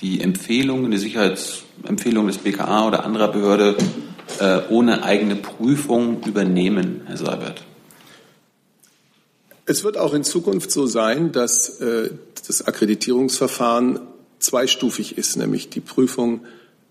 die 0.00 0.20
Empfehlungen, 0.20 0.90
die 0.90 0.98
Sicherheitsempfehlungen 0.98 2.28
des 2.28 2.38
BKA 2.38 2.86
oder 2.86 3.04
anderer 3.04 3.28
Behörde 3.28 3.76
äh, 4.40 4.60
ohne 4.68 5.02
eigene 5.02 5.36
Prüfung 5.36 6.22
übernehmen, 6.24 7.02
Herr 7.06 7.16
Seibert? 7.16 7.62
Es 9.68 9.84
wird 9.84 9.98
auch 9.98 10.14
in 10.14 10.24
Zukunft 10.24 10.70
so 10.70 10.86
sein, 10.86 11.30
dass 11.30 11.78
äh, 11.80 12.08
das 12.46 12.66
Akkreditierungsverfahren 12.66 14.00
zweistufig 14.38 15.18
ist, 15.18 15.36
nämlich 15.36 15.68
die 15.68 15.80
Prüfung 15.80 16.40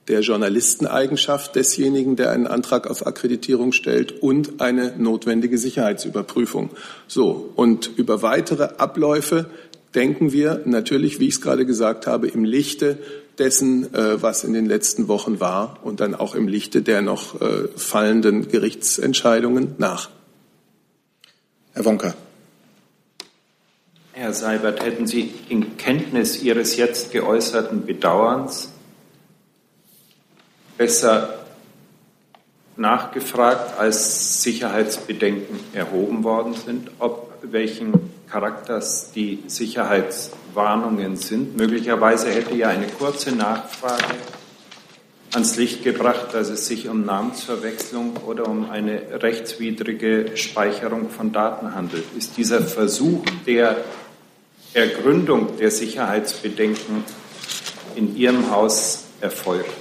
der 0.07 0.21
Journalisteneigenschaft 0.21 1.55
desjenigen, 1.55 2.15
der 2.15 2.29
einen 2.29 2.45
Antrag 2.45 2.87
auf 2.87 3.07
Akkreditierung 3.07 3.71
stellt 3.71 4.21
und 4.21 4.61
eine 4.61 4.93
notwendige 4.95 5.57
Sicherheitsüberprüfung. 5.57 6.69
So. 7.07 7.49
Und 7.55 7.89
über 7.97 8.21
weitere 8.21 8.69
Abläufe 8.77 9.49
denken 9.95 10.31
wir 10.31 10.61
natürlich, 10.65 11.19
wie 11.19 11.29
ich 11.29 11.33
es 11.33 11.41
gerade 11.41 11.65
gesagt 11.65 12.05
habe, 12.05 12.27
im 12.27 12.43
Lichte 12.43 12.99
dessen, 13.39 13.91
äh, 13.95 14.21
was 14.21 14.43
in 14.43 14.53
den 14.53 14.67
letzten 14.67 15.07
Wochen 15.07 15.39
war 15.39 15.79
und 15.81 15.99
dann 15.99 16.13
auch 16.13 16.35
im 16.35 16.47
Lichte 16.47 16.83
der 16.83 17.01
noch 17.01 17.41
äh, 17.41 17.69
fallenden 17.75 18.49
Gerichtsentscheidungen 18.49 19.73
nach. 19.79 20.11
Herr 21.73 21.83
Wonka. 21.83 22.13
Herr 24.19 24.33
Seibert, 24.33 24.83
hätten 24.83 25.05
Sie 25.05 25.31
in 25.47 25.77
Kenntnis 25.77 26.41
Ihres 26.41 26.75
jetzt 26.75 27.11
geäußerten 27.11 27.85
Bedauerns 27.85 28.71
besser 30.75 31.45
nachgefragt, 32.77 33.77
als 33.77 34.41
Sicherheitsbedenken 34.41 35.59
erhoben 35.73 36.23
worden 36.23 36.55
sind, 36.55 36.89
ob 36.97 37.31
welchen 37.43 37.93
Charakters 38.27 39.11
die 39.11 39.43
Sicherheitswarnungen 39.45 41.15
sind. 41.17 41.55
Möglicherweise 41.55 42.31
hätte 42.31 42.55
ja 42.55 42.69
eine 42.69 42.87
kurze 42.87 43.35
Nachfrage 43.35 44.15
ans 45.31 45.57
Licht 45.57 45.83
gebracht, 45.83 46.33
dass 46.33 46.49
es 46.49 46.65
sich 46.65 46.89
um 46.89 47.05
Namensverwechslung 47.05 48.17
oder 48.25 48.47
um 48.47 48.71
eine 48.71 49.21
rechtswidrige 49.21 50.35
Speicherung 50.35 51.11
von 51.11 51.31
Daten 51.31 51.75
handelt. 51.75 52.05
Ist 52.17 52.35
dieser 52.37 52.61
Versuch 52.61 53.23
der 53.45 53.77
Ergründung 54.77 55.57
der 55.57 55.71
Sicherheitsbedenken 55.71 57.03
in 57.95 58.15
Ihrem 58.15 58.51
Haus 58.51 59.05
erfolgt? 59.21 59.73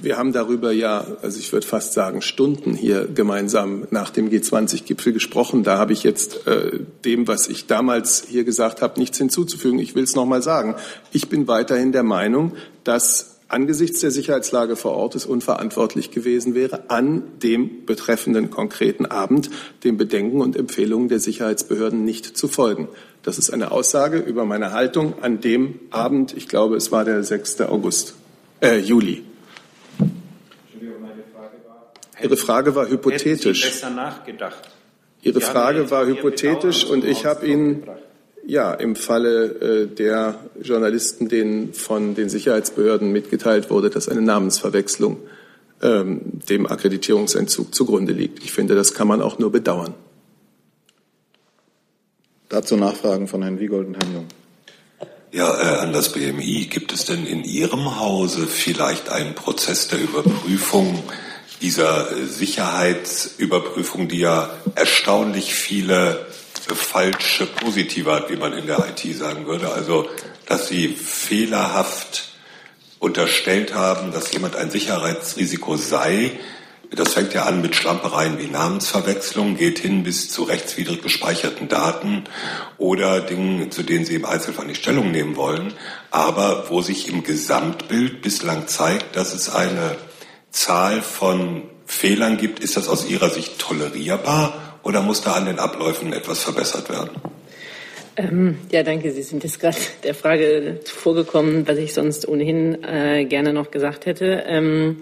Wir 0.00 0.16
haben 0.16 0.32
darüber 0.32 0.70
ja, 0.70 1.04
also 1.22 1.40
ich 1.40 1.52
würde 1.52 1.66
fast 1.66 1.92
sagen, 1.92 2.22
Stunden 2.22 2.74
hier 2.74 3.08
gemeinsam 3.12 3.88
nach 3.90 4.10
dem 4.10 4.30
G20-Gipfel 4.30 5.12
gesprochen. 5.12 5.64
Da 5.64 5.78
habe 5.78 5.94
ich 5.94 6.04
jetzt 6.04 6.46
äh, 6.46 6.78
dem, 7.04 7.26
was 7.26 7.48
ich 7.48 7.66
damals 7.66 8.26
hier 8.28 8.44
gesagt 8.44 8.82
habe, 8.82 9.00
nichts 9.00 9.18
hinzuzufügen. 9.18 9.80
Ich 9.80 9.96
will 9.96 10.04
es 10.04 10.14
noch 10.14 10.26
mal 10.26 10.42
sagen. 10.42 10.76
Ich 11.10 11.28
bin 11.28 11.48
weiterhin 11.48 11.90
der 11.90 12.04
Meinung, 12.04 12.52
dass 12.84 13.36
angesichts 13.48 14.00
der 14.00 14.10
Sicherheitslage 14.10 14.76
vor 14.76 14.92
Ort 14.92 15.14
es 15.14 15.26
unverantwortlich 15.26 16.10
gewesen 16.10 16.54
wäre, 16.54 16.90
an 16.90 17.22
dem 17.42 17.86
betreffenden 17.86 18.50
konkreten 18.50 19.06
Abend 19.06 19.50
den 19.84 19.96
Bedenken 19.96 20.40
und 20.40 20.56
Empfehlungen 20.56 21.08
der 21.08 21.20
Sicherheitsbehörden 21.20 22.04
nicht 22.04 22.36
zu 22.36 22.48
folgen. 22.48 22.88
Das 23.26 23.38
ist 23.38 23.50
eine 23.50 23.72
Aussage 23.72 24.18
über 24.18 24.44
meine 24.44 24.70
Haltung 24.70 25.14
an 25.20 25.40
dem 25.40 25.80
Abend, 25.90 26.32
ich 26.36 26.46
glaube, 26.46 26.76
es 26.76 26.92
war 26.92 27.04
der 27.04 27.24
6. 27.24 27.60
August, 27.62 28.14
äh, 28.60 28.78
Juli. 28.78 29.24
Ihre 32.22 32.36
Frage 32.36 32.76
war 32.76 32.88
hypothetisch. 32.88 33.62
Sie 33.64 33.68
besser 33.68 33.90
nachgedacht. 33.90 34.70
Ihre 35.22 35.40
Frage 35.40 35.90
war 35.90 36.06
hypothetisch 36.06 36.84
und 36.84 37.04
ich 37.04 37.26
habe 37.26 37.44
Ihnen 37.48 37.82
ja 38.46 38.72
im 38.72 38.94
Falle 38.94 39.46
äh, 39.46 39.86
der 39.88 40.38
Journalisten, 40.62 41.28
denen 41.28 41.74
von 41.74 42.14
den 42.14 42.28
Sicherheitsbehörden 42.28 43.10
mitgeteilt 43.10 43.70
wurde, 43.70 43.90
dass 43.90 44.08
eine 44.08 44.22
Namensverwechslung 44.22 45.16
ähm, 45.82 46.20
dem 46.48 46.68
Akkreditierungsentzug 46.68 47.74
zugrunde 47.74 48.12
liegt. 48.12 48.44
Ich 48.44 48.52
finde, 48.52 48.76
das 48.76 48.94
kann 48.94 49.08
man 49.08 49.20
auch 49.20 49.40
nur 49.40 49.50
bedauern. 49.50 49.94
Dazu 52.48 52.76
Nachfragen 52.76 53.26
von 53.26 53.42
Herrn 53.42 53.58
Wiegold 53.58 53.88
und 53.88 53.94
Herrn 53.94 54.14
Jung. 54.14 54.26
Ja, 55.32 55.60
äh, 55.60 55.78
an 55.80 55.92
das 55.92 56.12
BMI. 56.12 56.66
Gibt 56.66 56.92
es 56.92 57.04
denn 57.04 57.26
in 57.26 57.42
Ihrem 57.42 57.98
Hause 57.98 58.46
vielleicht 58.46 59.08
einen 59.08 59.34
Prozess 59.34 59.88
der 59.88 60.00
Überprüfung 60.00 61.02
dieser 61.60 62.08
Sicherheitsüberprüfung, 62.26 64.08
die 64.08 64.20
ja 64.20 64.50
erstaunlich 64.74 65.54
viele 65.54 66.26
falsche 66.52 67.46
Positive 67.46 68.12
hat, 68.12 68.30
wie 68.30 68.36
man 68.36 68.52
in 68.52 68.66
der 68.66 68.78
IT 68.88 69.16
sagen 69.16 69.46
würde. 69.46 69.72
Also, 69.72 70.08
dass 70.46 70.68
Sie 70.68 70.88
fehlerhaft 70.88 72.32
unterstellt 73.00 73.74
haben, 73.74 74.12
dass 74.12 74.32
jemand 74.32 74.54
ein 74.56 74.70
Sicherheitsrisiko 74.70 75.76
sei. 75.76 76.38
Das 76.96 77.12
fängt 77.12 77.34
ja 77.34 77.44
an 77.44 77.60
mit 77.60 77.76
Schlampereien 77.76 78.38
wie 78.38 78.46
Namensverwechslung, 78.46 79.56
geht 79.56 79.78
hin 79.78 80.02
bis 80.02 80.30
zu 80.30 80.44
rechtswidrig 80.44 81.02
gespeicherten 81.02 81.68
Daten 81.68 82.24
oder 82.78 83.20
Dingen, 83.20 83.70
zu 83.70 83.82
denen 83.82 84.06
Sie 84.06 84.14
im 84.14 84.24
Einzelfall 84.24 84.66
nicht 84.66 84.82
Stellung 84.82 85.10
nehmen 85.10 85.36
wollen, 85.36 85.74
aber 86.10 86.70
wo 86.70 86.80
sich 86.80 87.08
im 87.08 87.22
Gesamtbild 87.22 88.22
bislang 88.22 88.66
zeigt, 88.66 89.14
dass 89.14 89.34
es 89.34 89.54
eine 89.54 89.96
Zahl 90.50 91.02
von 91.02 91.64
Fehlern 91.84 92.38
gibt, 92.38 92.60
ist 92.60 92.78
das 92.78 92.88
aus 92.88 93.06
Ihrer 93.06 93.28
Sicht 93.28 93.58
tolerierbar 93.58 94.78
oder 94.82 95.02
muss 95.02 95.20
da 95.20 95.32
an 95.34 95.44
den 95.44 95.58
Abläufen 95.58 96.14
etwas 96.14 96.42
verbessert 96.42 96.88
werden? 96.88 97.10
Ähm, 98.16 98.58
ja, 98.72 98.82
danke. 98.82 99.12
Sie 99.12 99.22
sind 99.22 99.44
jetzt 99.44 99.60
gerade 99.60 99.76
der 100.02 100.14
Frage 100.14 100.80
vorgekommen, 100.84 101.68
was 101.68 101.76
ich 101.76 101.92
sonst 101.92 102.26
ohnehin 102.26 102.82
äh, 102.82 103.26
gerne 103.26 103.52
noch 103.52 103.70
gesagt 103.70 104.06
hätte. 104.06 104.44
Ähm, 104.46 104.98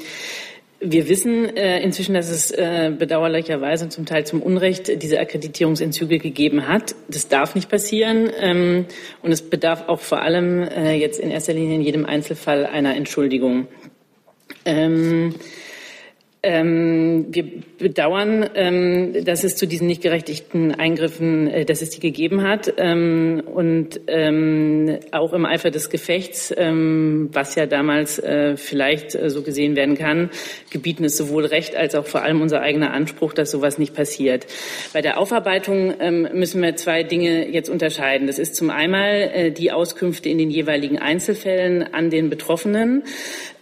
wir 0.81 1.09
wissen 1.09 1.57
äh, 1.57 1.81
inzwischen, 1.81 2.15
dass 2.15 2.29
es 2.29 2.51
äh, 2.51 2.93
bedauerlicherweise 2.97 3.85
und 3.85 3.91
zum 3.91 4.07
Teil 4.07 4.27
zum 4.27 4.43
Unrecht 4.43 5.03
diese 5.03 5.19
Akkreditierungsentzüge 5.19 6.19
gegeben 6.19 6.69
hat. 6.69 6.95
Das 7.09 7.29
darf 7.29 7.55
nicht 7.55 7.71
passieren. 7.71 8.31
Ähm, 8.39 8.87
und 9.23 9.33
es 9.33 9.43
bedarf 9.43 9.89
auch 9.89 10.01
vor 10.01 10.21
allem 10.21 10.63
äh, 10.63 10.95
jetzt 10.95 11.21
in 11.21 11.31
erster 11.31 11.55
Linie 11.55 11.77
in 11.77 11.83
jedem 11.83 12.05
Einzelfall 12.05 12.67
einer 12.67 12.97
Entschuldigung. 12.97 13.69
Ähm, 14.65 15.35
ähm, 16.45 17.27
wir 17.31 17.45
bedauern, 17.79 18.49
ähm, 18.55 19.25
dass 19.25 19.43
es 19.43 19.57
zu 19.57 19.67
diesen 19.67 19.87
nicht 19.87 20.03
gerechtigten 20.03 20.75
Eingriffen, 20.75 21.49
äh, 21.49 21.65
dass 21.65 21.83
es 21.83 21.91
die 21.91 22.01
gegeben 22.01 22.43
hat. 22.43 22.73
Ähm, 22.77 23.43
und 23.53 24.01
ähm, 24.07 24.99
auch 25.11 25.33
im 25.33 25.47
Eifer 25.47 25.71
des 25.71 25.91
Gefechts, 25.91 26.55
ähm, 26.57 27.31
was 27.33 27.55
ja 27.55 27.67
damals 27.67 28.19
äh, 28.19 28.57
vielleicht 28.57 29.15
äh, 29.15 29.31
so 29.31 29.43
gesehen 29.43 29.75
werden 29.75 29.97
kann, 29.97 30.31
gebieten 30.71 31.05
es 31.05 31.17
sowohl 31.17 31.47
Recht 31.47 31.75
als 31.75 31.95
auch 31.95 32.07
vor 32.07 32.23
allem 32.23 32.41
unser 32.41 32.61
eigener 32.61 32.93
Anspruch, 32.93 33.33
dass 33.33 33.51
sowas 33.51 33.79
nicht 33.79 33.95
passiert. 33.95 34.47
Bei 34.93 35.01
der 35.01 35.19
Aufarbeitung 35.19 35.95
ähm, 35.99 36.29
müssen 36.35 36.63
wir 36.63 36.77
zwei 36.77 37.03
Dinge 37.03 37.49
jetzt 37.49 37.71
unterscheiden. 37.71 38.27
Das 38.27 38.39
ist 38.39 38.55
zum 38.55 38.71
einen 38.71 38.95
äh, 38.95 39.51
die 39.51 39.73
Auskünfte 39.73 40.29
in 40.29 40.39
den 40.39 40.51
jeweiligen 40.51 40.99
Einzelfällen 40.99 41.83
an 41.95 42.11
den 42.11 42.31
Betroffenen. 42.31 43.05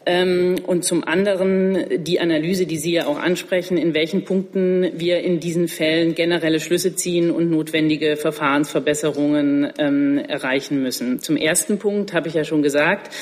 Ähm, 0.07 0.57
und 0.67 0.85
zum 0.85 1.05
anderen 1.05 2.05
die 2.05 2.21
Analyse, 2.21 2.67
die 2.67 2.79
Sie 2.79 2.93
ja 2.93 3.07
auch 3.07 3.19
ansprechen, 3.19 3.77
in 3.77 3.95
welchen 3.95 4.25
Punkten 4.25 4.91
wir 4.95 5.21
in 5.21 5.41
diesen 5.41 5.69
Fällen 5.69 6.15
generelle 6.15 6.61
Schlüsse 6.61 6.95
ziehen 6.95 7.31
und 7.31 7.51
notwendige 7.51 8.17
Verfahrensverbesserungen 8.17 9.73
ähm, 9.79 10.19
erreichen 10.19 10.83
müssen. 10.83 11.21
Zum 11.21 11.37
ersten 11.37 11.79
Punkt 11.79 12.13
habe 12.13 12.29
ich 12.29 12.35
ja 12.35 12.45
schon 12.45 12.63
gesagt, 12.63 13.15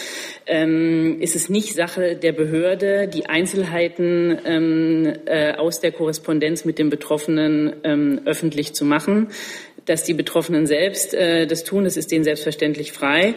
ähm, 0.47 1.21
ist 1.21 1.37
es 1.37 1.49
nicht 1.49 1.75
Sache 1.75 2.17
der 2.17 2.33
Behörde, 2.33 3.09
die 3.09 3.27
Einzelheiten 3.27 4.39
äh, 5.27 5.55
aus 5.57 5.81
der 5.81 5.93
Korrespondenz 5.93 6.65
mit 6.65 6.79
den 6.79 6.91
Betroffenen 6.91 8.21
öffentlich 8.25 8.75
zu 8.75 8.85
machen 8.85 9.29
dass 9.87 10.05
die 10.05 10.15
Betroffenen 10.15 10.67
selbst 10.67 11.15
äh, 11.15 11.47
das 11.47 11.65
tun. 11.65 11.85
Das 11.85 11.97
ist 11.97 12.11
denen 12.11 12.25
selbstverständlich 12.25 12.93
frei. 12.93 13.35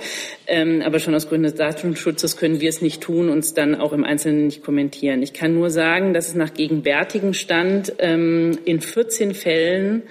Ähm, 0.48 0.82
aber 0.82 1.00
schon 1.00 1.16
aus 1.16 1.28
Gründen 1.28 1.44
des 1.44 1.56
Datenschutzes 1.56 2.38
können 2.38 2.62
wir 2.62 2.70
es 2.70 2.82
nicht 2.82 3.02
tun, 3.02 3.30
uns 3.30 3.54
dann 3.54 3.76
auch 3.76 3.94
im 3.94 4.04
Einzelnen 4.04 4.46
nicht 4.46 4.64
kommentieren. 4.64 5.22
Ich 5.22 5.34
kann 5.34 5.54
nur 5.54 5.70
sagen, 5.70 6.14
dass 6.14 6.28
es 6.28 6.36
nach 6.36 6.54
gegenwärtigem 6.54 7.34
Stand 7.34 7.94
ähm, 8.00 8.58
in 8.66 8.82
14 8.82 9.34
Fällen 9.34 10.04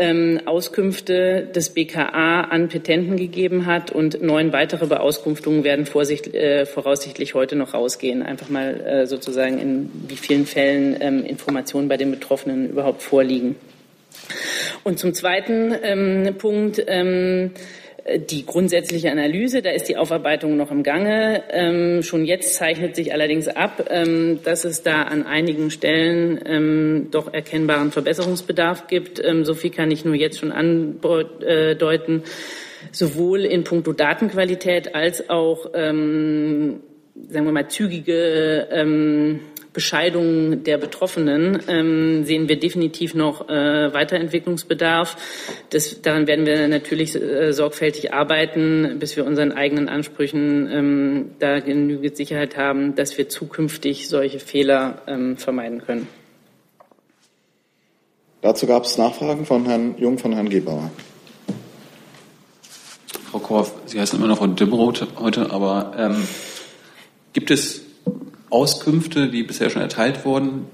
ähm, 0.00 0.40
Auskünfte 0.46 1.46
des 1.54 1.70
BKA 1.70 2.42
an 2.42 2.68
Petenten 2.68 3.16
gegeben 3.16 3.66
hat 3.66 3.90
und 3.90 4.22
neun 4.22 4.52
weitere 4.52 4.86
Beauskunftungen 4.86 5.62
werden 5.62 5.86
äh, 5.86 6.64
voraussichtlich 6.64 7.34
heute 7.34 7.54
noch 7.54 7.74
rausgehen. 7.74 8.22
Einfach 8.22 8.48
mal 8.48 8.80
äh, 8.80 9.06
sozusagen 9.06 9.58
in 9.58 9.90
wie 10.08 10.16
vielen 10.16 10.46
Fällen 10.46 10.96
ähm, 11.00 11.24
Informationen 11.24 11.88
bei 11.88 11.98
den 11.98 12.10
Betroffenen 12.10 12.70
überhaupt 12.70 13.02
vorliegen. 13.02 13.56
Und 14.84 14.98
zum 14.98 15.14
zweiten 15.14 15.74
ähm, 15.82 16.34
Punkt, 16.38 16.82
ähm, 16.86 17.52
die 18.30 18.46
grundsätzliche 18.46 19.10
Analyse, 19.10 19.62
da 19.62 19.70
ist 19.70 19.88
die 19.88 19.96
Aufarbeitung 19.96 20.56
noch 20.56 20.70
im 20.70 20.82
Gange. 20.82 21.44
Ähm, 21.50 22.02
schon 22.02 22.24
jetzt 22.24 22.54
zeichnet 22.54 22.96
sich 22.96 23.12
allerdings 23.12 23.48
ab, 23.48 23.86
ähm, 23.90 24.40
dass 24.42 24.64
es 24.64 24.82
da 24.82 25.02
an 25.02 25.26
einigen 25.26 25.70
Stellen 25.70 26.40
ähm, 26.44 27.08
doch 27.10 27.32
erkennbaren 27.32 27.92
Verbesserungsbedarf 27.92 28.86
gibt. 28.86 29.22
Ähm, 29.24 29.44
so 29.44 29.54
viel 29.54 29.70
kann 29.70 29.90
ich 29.90 30.04
nur 30.04 30.14
jetzt 30.14 30.38
schon 30.38 30.52
andeuten, 30.52 32.22
sowohl 32.92 33.44
in 33.44 33.64
puncto 33.64 33.92
Datenqualität 33.92 34.94
als 34.94 35.28
auch, 35.28 35.70
ähm, 35.74 36.80
sagen 37.28 37.44
wir 37.44 37.52
mal, 37.52 37.68
zügige 37.68 38.68
ähm, 38.72 39.40
Bescheidung 39.72 40.64
der 40.64 40.78
Betroffenen 40.78 41.60
ähm, 41.68 42.24
sehen 42.24 42.48
wir 42.48 42.58
definitiv 42.58 43.14
noch 43.14 43.48
äh, 43.48 43.92
Weiterentwicklungsbedarf. 43.94 45.16
Das, 45.70 46.02
daran 46.02 46.26
werden 46.26 46.44
wir 46.44 46.66
natürlich 46.66 47.14
äh, 47.14 47.52
sorgfältig 47.52 48.12
arbeiten, 48.12 48.98
bis 48.98 49.16
wir 49.16 49.24
unseren 49.24 49.52
eigenen 49.52 49.88
Ansprüchen 49.88 50.68
ähm, 50.72 51.30
da 51.38 51.60
genügend 51.60 52.16
Sicherheit 52.16 52.56
haben, 52.56 52.96
dass 52.96 53.16
wir 53.16 53.28
zukünftig 53.28 54.08
solche 54.08 54.40
Fehler 54.40 55.02
ähm, 55.06 55.36
vermeiden 55.36 55.82
können. 55.82 56.08
Dazu 58.42 58.66
gab 58.66 58.84
es 58.84 58.96
Nachfragen 58.98 59.44
von 59.44 59.66
Herrn 59.66 59.94
Jung, 59.98 60.18
von 60.18 60.32
Herrn 60.32 60.48
Gebauer. 60.48 60.90
Frau 63.30 63.38
Korff, 63.38 63.72
Sie 63.86 64.00
heißen 64.00 64.18
immer 64.18 64.26
noch 64.26 64.38
Frau 64.38 64.48
Dimroth 64.48 65.06
heute, 65.20 65.50
aber 65.50 65.92
ähm, 65.96 66.26
gibt 67.32 67.52
es 67.52 67.89
Auskünfte, 68.50 69.28
die 69.28 69.42
bisher 69.42 69.70
schon 69.70 69.82
erteilt 69.82 70.24
wurden 70.24 70.66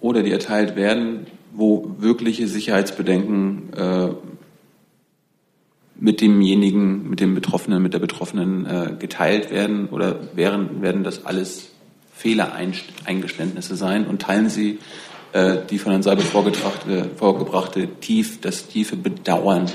oder 0.00 0.22
die 0.22 0.30
erteilt 0.30 0.76
werden, 0.76 1.26
wo 1.52 1.94
wirkliche 1.98 2.46
Sicherheitsbedenken 2.46 3.72
äh, 3.74 4.08
mit 5.96 6.20
demjenigen, 6.20 7.08
mit 7.08 7.20
dem 7.20 7.34
Betroffenen, 7.34 7.82
mit 7.82 7.94
der 7.94 7.98
Betroffenen 7.98 8.66
äh, 8.66 8.92
geteilt 8.98 9.50
werden 9.50 9.88
oder 9.88 10.16
wären, 10.34 10.82
werden 10.82 11.04
das 11.04 11.26
alles 11.26 11.70
Fehlereingeständnisse 12.14 13.76
sein 13.76 14.06
und 14.06 14.22
teilen 14.22 14.48
Sie 14.48 14.78
äh, 15.32 15.58
die 15.68 15.78
von 15.78 15.92
Herrn 15.92 16.02
Seibel 16.02 16.24
vorgebrachte 16.24 17.88
tief, 18.00 18.40
das 18.40 18.68
tiefe 18.68 18.96
Bedauern 18.96 19.66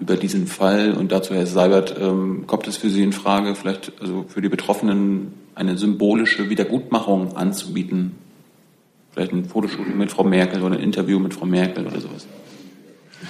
über 0.00 0.16
diesen 0.16 0.46
Fall. 0.46 0.92
Und 0.92 1.12
dazu, 1.12 1.34
Herr 1.34 1.46
Seibert, 1.46 1.94
ähm, 2.00 2.44
kommt 2.46 2.66
es 2.66 2.76
für 2.76 2.90
Sie 2.90 3.02
in 3.02 3.12
Frage, 3.12 3.54
vielleicht 3.54 3.92
also 4.00 4.24
für 4.28 4.40
die 4.40 4.48
Betroffenen 4.48 5.34
eine 5.62 5.78
symbolische 5.78 6.50
Wiedergutmachung 6.50 7.36
anzubieten. 7.36 8.16
Vielleicht 9.12 9.32
ein 9.32 9.44
Fotoshooting 9.44 9.96
mit 9.96 10.10
Frau 10.10 10.24
Merkel 10.24 10.62
oder 10.62 10.76
ein 10.76 10.82
Interview 10.82 11.18
mit 11.18 11.34
Frau 11.34 11.46
Merkel 11.46 11.86
oder 11.86 12.00
sowas. 12.00 12.26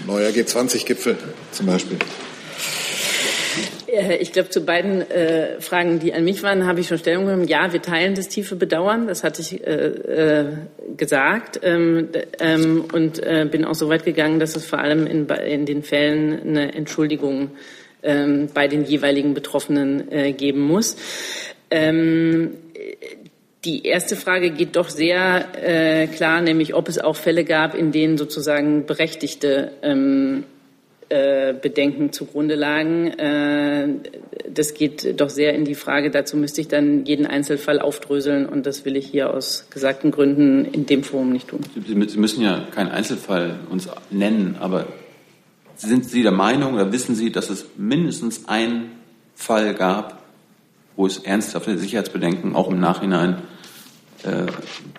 Neuer 0.06 0.30
G20-Gipfel 0.30 1.16
zum 1.50 1.66
Beispiel. 1.66 1.98
Äh, 3.86 4.16
ich 4.16 4.32
glaube, 4.32 4.48
zu 4.48 4.64
beiden 4.64 5.02
äh, 5.10 5.60
Fragen, 5.60 5.98
die 5.98 6.14
an 6.14 6.24
mich 6.24 6.42
waren, 6.42 6.66
habe 6.66 6.80
ich 6.80 6.88
schon 6.88 6.98
Stellung 6.98 7.26
genommen. 7.26 7.48
Ja, 7.48 7.72
wir 7.72 7.82
teilen 7.82 8.14
das 8.14 8.28
tiefe 8.28 8.56
Bedauern, 8.56 9.06
das 9.06 9.22
hatte 9.22 9.42
ich 9.42 9.66
äh, 9.66 9.86
äh, 9.86 10.46
gesagt 10.96 11.60
ähm, 11.62 12.08
ähm, 12.40 12.84
und 12.92 13.22
äh, 13.22 13.46
bin 13.50 13.64
auch 13.64 13.74
so 13.74 13.88
weit 13.88 14.04
gegangen, 14.04 14.40
dass 14.40 14.56
es 14.56 14.64
vor 14.64 14.78
allem 14.78 15.06
in, 15.06 15.28
in 15.28 15.66
den 15.66 15.82
Fällen 15.82 16.40
eine 16.40 16.74
Entschuldigung 16.74 17.50
ähm, 18.02 18.48
bei 18.52 18.68
den 18.68 18.84
jeweiligen 18.84 19.34
Betroffenen 19.34 20.10
äh, 20.10 20.32
geben 20.32 20.60
muss. 20.60 20.96
Ähm, 21.72 22.50
die 23.64 23.86
erste 23.86 24.16
Frage 24.16 24.50
geht 24.50 24.76
doch 24.76 24.90
sehr 24.90 25.46
äh, 25.54 26.06
klar, 26.08 26.42
nämlich 26.42 26.74
ob 26.74 26.88
es 26.88 26.98
auch 26.98 27.16
Fälle 27.16 27.44
gab, 27.44 27.74
in 27.74 27.92
denen 27.92 28.18
sozusagen 28.18 28.86
berechtigte 28.86 29.72
ähm, 29.82 30.44
äh, 31.08 31.54
Bedenken 31.54 32.12
zugrunde 32.12 32.56
lagen. 32.56 33.06
Äh, 33.18 33.88
das 34.50 34.74
geht 34.74 35.20
doch 35.20 35.30
sehr 35.30 35.54
in 35.54 35.64
die 35.64 35.74
Frage, 35.74 36.10
dazu 36.10 36.36
müsste 36.36 36.60
ich 36.60 36.68
dann 36.68 37.06
jeden 37.06 37.24
Einzelfall 37.24 37.80
aufdröseln 37.80 38.46
und 38.46 38.66
das 38.66 38.84
will 38.84 38.96
ich 38.96 39.06
hier 39.06 39.32
aus 39.32 39.66
gesagten 39.70 40.10
Gründen 40.10 40.64
in 40.64 40.86
dem 40.86 41.04
Forum 41.04 41.32
nicht 41.32 41.48
tun. 41.48 41.60
Sie 41.86 41.94
müssen 41.94 42.42
ja 42.42 42.66
keinen 42.74 42.90
Einzelfall 42.90 43.60
uns 43.70 43.88
nennen, 44.10 44.56
aber 44.60 44.86
sind 45.76 46.04
Sie 46.04 46.22
der 46.22 46.32
Meinung 46.32 46.74
oder 46.74 46.92
wissen 46.92 47.14
Sie, 47.14 47.30
dass 47.30 47.48
es 47.48 47.66
mindestens 47.76 48.48
einen 48.48 48.90
Fall 49.34 49.74
gab, 49.74 50.21
wo 50.96 51.06
es 51.06 51.18
ernsthafte 51.18 51.78
Sicherheitsbedenken 51.78 52.54
auch 52.54 52.70
im 52.70 52.80
Nachhinein, 52.80 53.42
äh, 54.24 54.46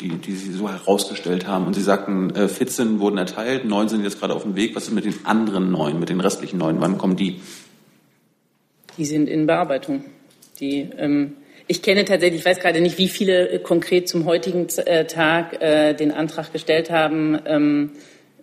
die, 0.01 0.09
die 0.09 0.33
Sie 0.33 0.51
so 0.51 0.69
herausgestellt 0.69 1.47
haben. 1.47 1.65
Und 1.65 1.75
Sie 1.75 1.81
sagten, 1.81 2.35
äh, 2.35 2.47
14 2.47 2.99
wurden 2.99 3.17
erteilt, 3.17 3.65
neun 3.65 3.87
sind 3.87 4.03
jetzt 4.03 4.19
gerade 4.19 4.33
auf 4.33 4.43
dem 4.43 4.55
Weg. 4.55 4.75
Was 4.75 4.85
ist 4.85 4.93
mit 4.93 5.05
den 5.05 5.25
anderen 5.25 5.71
neun, 5.71 5.99
mit 5.99 6.09
den 6.09 6.19
restlichen 6.19 6.57
neun? 6.57 6.81
Wann 6.81 6.97
kommen 6.97 7.15
die? 7.15 7.39
Die 8.97 9.05
sind 9.05 9.29
in 9.29 9.47
Bearbeitung. 9.47 10.03
Die, 10.59 10.89
ähm, 10.97 11.33
ich 11.67 11.81
kenne 11.81 12.05
tatsächlich, 12.05 12.41
ich 12.41 12.45
weiß 12.45 12.59
gerade 12.59 12.81
nicht, 12.81 12.97
wie 12.97 13.07
viele 13.07 13.59
konkret 13.59 14.09
zum 14.09 14.25
heutigen 14.25 14.67
äh, 14.85 15.05
Tag 15.05 15.61
äh, 15.61 15.93
den 15.93 16.11
Antrag 16.11 16.51
gestellt 16.51 16.91
haben, 16.91 17.39
ähm, 17.45 17.91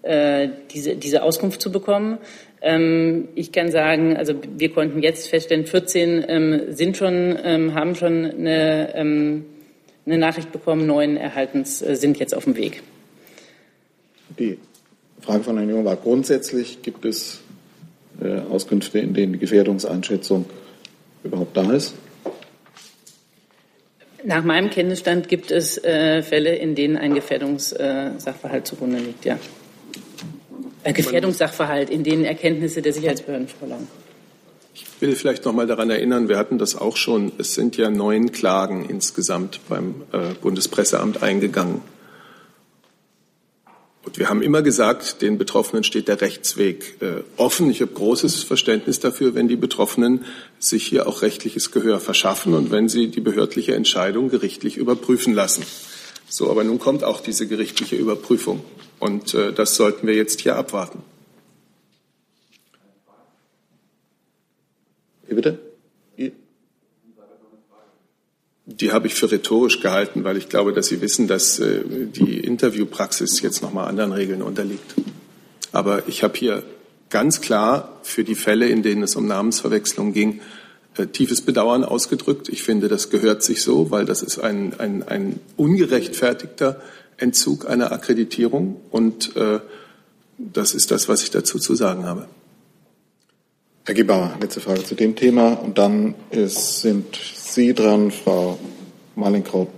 äh, 0.02 0.48
diese, 0.70 0.96
diese 0.96 1.22
Auskunft 1.22 1.60
zu 1.60 1.70
bekommen. 1.70 2.18
Ähm, 2.62 3.28
ich 3.34 3.52
kann 3.52 3.70
sagen, 3.70 4.16
also 4.16 4.34
wir 4.56 4.72
konnten 4.72 5.02
jetzt 5.02 5.28
feststellen, 5.28 5.66
14 5.66 6.24
ähm, 6.28 6.60
sind 6.68 6.96
schon, 6.96 7.38
ähm, 7.42 7.74
haben 7.74 7.94
schon 7.94 8.26
eine, 8.26 9.44
eine, 10.04 10.18
Nachricht 10.18 10.52
bekommen, 10.52 10.86
neun 10.86 11.16
erhaltens 11.16 11.80
äh, 11.80 11.96
sind 11.96 12.18
jetzt 12.18 12.34
auf 12.34 12.44
dem 12.44 12.56
Weg. 12.56 12.82
Die 14.38 14.58
Frage 15.20 15.42
von 15.42 15.56
Herrn 15.56 15.70
Jung 15.70 15.84
war 15.84 15.96
grundsätzlich, 15.96 16.82
gibt 16.82 17.04
es 17.04 17.40
äh, 18.22 18.40
Auskünfte, 18.50 18.98
in 18.98 19.14
denen 19.14 19.32
die 19.32 19.38
Gefährdungseinschätzung 19.38 20.44
überhaupt 21.24 21.56
da 21.56 21.72
ist? 21.72 21.94
Nach 24.22 24.44
meinem 24.44 24.68
Kenntnisstand 24.68 25.28
gibt 25.28 25.50
es 25.50 25.82
äh, 25.82 26.22
Fälle, 26.22 26.54
in 26.56 26.74
denen 26.74 26.98
ein 26.98 27.14
Gefährdungssachverhalt 27.14 28.66
zugrunde 28.66 28.98
liegt, 28.98 29.24
ja. 29.24 29.38
Äh, 30.82 30.92
Gefährdungssachverhalt, 30.92 31.90
in 31.90 32.04
denen 32.04 32.24
Erkenntnisse 32.24 32.80
der 32.80 32.92
Sicherheitsbehörden 32.92 33.48
vorlagen. 33.48 33.86
Ich 34.72 34.86
will 35.00 35.14
vielleicht 35.14 35.44
noch 35.44 35.52
mal 35.52 35.66
daran 35.66 35.90
erinnern, 35.90 36.28
wir 36.28 36.38
hatten 36.38 36.58
das 36.58 36.76
auch 36.76 36.96
schon. 36.96 37.32
Es 37.38 37.54
sind 37.54 37.76
ja 37.76 37.90
neun 37.90 38.32
Klagen 38.32 38.88
insgesamt 38.88 39.60
beim 39.68 40.02
äh, 40.12 40.34
Bundespresseamt 40.40 41.22
eingegangen. 41.22 41.82
Und 44.02 44.18
wir 44.18 44.30
haben 44.30 44.42
immer 44.42 44.62
gesagt, 44.62 45.20
den 45.20 45.36
Betroffenen 45.36 45.84
steht 45.84 46.08
der 46.08 46.20
Rechtsweg 46.20 46.96
äh, 47.00 47.22
offen. 47.36 47.70
Ich 47.70 47.82
habe 47.82 47.92
großes 47.92 48.42
Verständnis 48.42 48.98
dafür, 48.98 49.34
wenn 49.34 49.48
die 49.48 49.56
Betroffenen 49.56 50.24
sich 50.58 50.86
hier 50.86 51.06
auch 51.06 51.20
rechtliches 51.20 51.70
Gehör 51.70 52.00
verschaffen 52.00 52.54
und 52.54 52.70
wenn 52.70 52.88
sie 52.88 53.08
die 53.08 53.20
behördliche 53.20 53.74
Entscheidung 53.74 54.30
gerichtlich 54.30 54.78
überprüfen 54.78 55.34
lassen. 55.34 55.64
So, 56.30 56.48
aber 56.48 56.62
nun 56.62 56.78
kommt 56.78 57.02
auch 57.02 57.20
diese 57.20 57.48
gerichtliche 57.48 57.96
Überprüfung. 57.96 58.64
Und 59.00 59.34
äh, 59.34 59.52
das 59.52 59.74
sollten 59.74 60.06
wir 60.06 60.14
jetzt 60.14 60.40
hier 60.40 60.56
abwarten. 60.56 61.02
Wie 65.26 65.34
bitte? 65.34 65.58
Die 68.66 68.92
habe 68.92 69.08
ich 69.08 69.14
für 69.14 69.30
rhetorisch 69.30 69.80
gehalten, 69.80 70.22
weil 70.22 70.36
ich 70.36 70.48
glaube, 70.48 70.72
dass 70.72 70.86
Sie 70.86 71.00
wissen, 71.00 71.26
dass 71.26 71.58
äh, 71.58 71.82
die 71.84 72.38
Interviewpraxis 72.38 73.42
jetzt 73.42 73.62
nochmal 73.62 73.88
anderen 73.88 74.12
Regeln 74.12 74.42
unterliegt. 74.42 74.94
Aber 75.72 76.06
ich 76.06 76.22
habe 76.22 76.38
hier 76.38 76.62
ganz 77.08 77.40
klar 77.40 77.98
für 78.04 78.22
die 78.22 78.36
Fälle, 78.36 78.68
in 78.68 78.84
denen 78.84 79.02
es 79.02 79.16
um 79.16 79.26
Namensverwechslung 79.26 80.12
ging, 80.12 80.40
tiefes 81.06 81.42
Bedauern 81.42 81.84
ausgedrückt. 81.84 82.48
Ich 82.48 82.62
finde, 82.62 82.88
das 82.88 83.10
gehört 83.10 83.42
sich 83.42 83.62
so, 83.62 83.90
weil 83.90 84.04
das 84.04 84.22
ist 84.22 84.38
ein, 84.38 84.74
ein, 84.78 85.02
ein 85.06 85.40
ungerechtfertigter 85.56 86.80
Entzug 87.16 87.68
einer 87.68 87.92
Akkreditierung. 87.92 88.80
Und 88.90 89.36
äh, 89.36 89.60
das 90.38 90.74
ist 90.74 90.90
das, 90.90 91.08
was 91.08 91.22
ich 91.22 91.30
dazu 91.30 91.58
zu 91.58 91.74
sagen 91.74 92.04
habe. 92.04 92.28
Herr 93.84 93.94
Gebauer, 93.94 94.36
letzte 94.40 94.60
Frage 94.60 94.84
zu 94.84 94.94
dem 94.94 95.16
Thema. 95.16 95.52
Und 95.52 95.78
dann 95.78 96.14
ist, 96.30 96.80
sind 96.80 97.18
Sie 97.34 97.74
dran, 97.74 98.10
Frau 98.10 98.58
Malinkraut. 99.16 99.68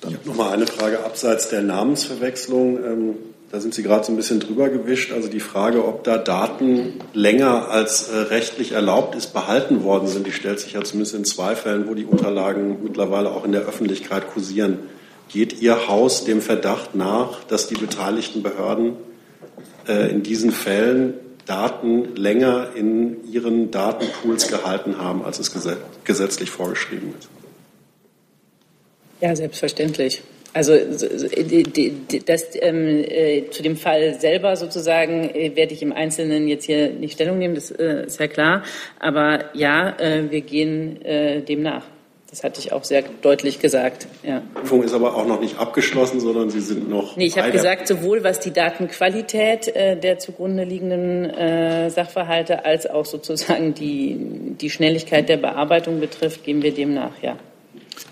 Ich 0.00 0.14
habe 0.14 0.28
noch 0.28 0.36
mal 0.36 0.52
eine 0.52 0.66
Frage 0.66 1.04
abseits 1.04 1.48
der 1.48 1.62
Namensverwechslung. 1.62 2.84
Ähm, 2.84 3.14
da 3.54 3.60
sind 3.60 3.72
Sie 3.72 3.84
gerade 3.84 4.04
so 4.04 4.10
ein 4.10 4.16
bisschen 4.16 4.40
drüber 4.40 4.68
gewischt. 4.68 5.12
Also 5.12 5.28
die 5.28 5.38
Frage, 5.38 5.86
ob 5.86 6.02
da 6.02 6.18
Daten 6.18 6.94
länger 7.12 7.68
als 7.68 8.08
äh, 8.08 8.16
rechtlich 8.16 8.72
erlaubt 8.72 9.14
ist, 9.14 9.32
behalten 9.32 9.84
worden 9.84 10.08
sind, 10.08 10.26
die 10.26 10.32
stellt 10.32 10.58
sich 10.58 10.72
ja 10.72 10.82
zumindest 10.82 11.14
in 11.14 11.24
zwei 11.24 11.54
Fällen, 11.54 11.86
wo 11.86 11.94
die 11.94 12.04
Unterlagen 12.04 12.82
mittlerweile 12.82 13.30
auch 13.30 13.44
in 13.44 13.52
der 13.52 13.60
Öffentlichkeit 13.60 14.26
kursieren. 14.26 14.80
Geht 15.28 15.62
Ihr 15.62 15.86
Haus 15.86 16.24
dem 16.24 16.42
Verdacht 16.42 16.96
nach, 16.96 17.44
dass 17.44 17.68
die 17.68 17.76
beteiligten 17.76 18.42
Behörden 18.42 18.94
äh, 19.86 20.10
in 20.10 20.24
diesen 20.24 20.50
Fällen 20.50 21.14
Daten 21.46 22.16
länger 22.16 22.70
in 22.74 23.22
ihren 23.30 23.70
Datenpools 23.70 24.48
gehalten 24.48 24.98
haben, 24.98 25.24
als 25.24 25.38
es 25.38 25.52
gesetzlich 26.02 26.50
vorgeschrieben 26.50 27.14
ist? 27.16 27.28
Ja, 29.20 29.36
selbstverständlich. 29.36 30.24
Also 30.54 30.72
das, 32.26 32.44
ähm, 32.60 33.04
äh, 33.08 33.50
zu 33.50 33.62
dem 33.64 33.76
Fall 33.76 34.14
selber 34.20 34.54
sozusagen 34.54 35.28
äh, 35.34 35.56
werde 35.56 35.74
ich 35.74 35.82
im 35.82 35.92
Einzelnen 35.92 36.46
jetzt 36.46 36.64
hier 36.64 36.90
nicht 36.90 37.14
Stellung 37.14 37.38
nehmen, 37.38 37.56
das 37.56 37.72
äh, 37.72 38.06
ist 38.06 38.20
ja 38.20 38.28
klar. 38.28 38.62
Aber 39.00 39.46
ja, 39.54 39.98
äh, 39.98 40.30
wir 40.30 40.42
gehen 40.42 41.04
äh, 41.04 41.42
dem 41.42 41.62
nach. 41.62 41.82
Das 42.30 42.44
hatte 42.44 42.60
ich 42.60 42.72
auch 42.72 42.84
sehr 42.84 43.02
deutlich 43.22 43.58
gesagt. 43.58 44.06
Ja. 44.22 44.40
Die 44.40 44.60
Prüfung 44.60 44.82
ist 44.84 44.92
aber 44.92 45.16
auch 45.16 45.26
noch 45.26 45.40
nicht 45.40 45.58
abgeschlossen, 45.58 46.20
sondern 46.20 46.50
Sie 46.50 46.60
sind 46.60 46.88
noch. 46.88 47.16
Nee, 47.16 47.26
ich 47.26 47.38
habe 47.38 47.50
gesagt, 47.50 47.86
sowohl 47.88 48.22
was 48.22 48.38
die 48.40 48.52
Datenqualität 48.52 49.68
äh, 49.68 49.96
der 49.96 50.18
zugrunde 50.18 50.64
liegenden 50.64 51.30
äh, 51.30 51.90
Sachverhalte 51.90 52.64
als 52.64 52.88
auch 52.88 53.06
sozusagen 53.06 53.74
die, 53.74 54.16
die 54.60 54.70
Schnelligkeit 54.70 55.28
der 55.28 55.36
Bearbeitung 55.36 56.00
betrifft, 56.00 56.44
gehen 56.44 56.62
wir 56.62 56.72
dem 56.72 56.94
nach, 56.94 57.22
ja. 57.22 57.36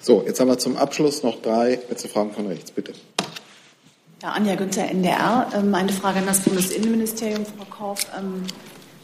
So, 0.01 0.25
jetzt 0.27 0.41
haben 0.41 0.49
wir 0.49 0.59
zum 0.59 0.77
Abschluss 0.77 1.23
noch 1.23 1.41
drei 1.43 1.81
letzte 1.89 2.09
Fragen 2.09 2.33
von 2.33 2.47
rechts, 2.47 2.71
bitte. 2.71 2.93
Ja, 4.23 4.31
Anja 4.31 4.55
Günther, 4.55 4.89
NDR. 4.89 5.49
Ähm, 5.55 5.75
eine 5.75 5.93
Frage 5.93 6.21
an 6.21 6.27
das 6.27 6.41
Bundesinnenministerium, 6.41 7.45
Frau 7.45 7.65
Kauf. 7.65 8.07
Ähm, 8.17 8.45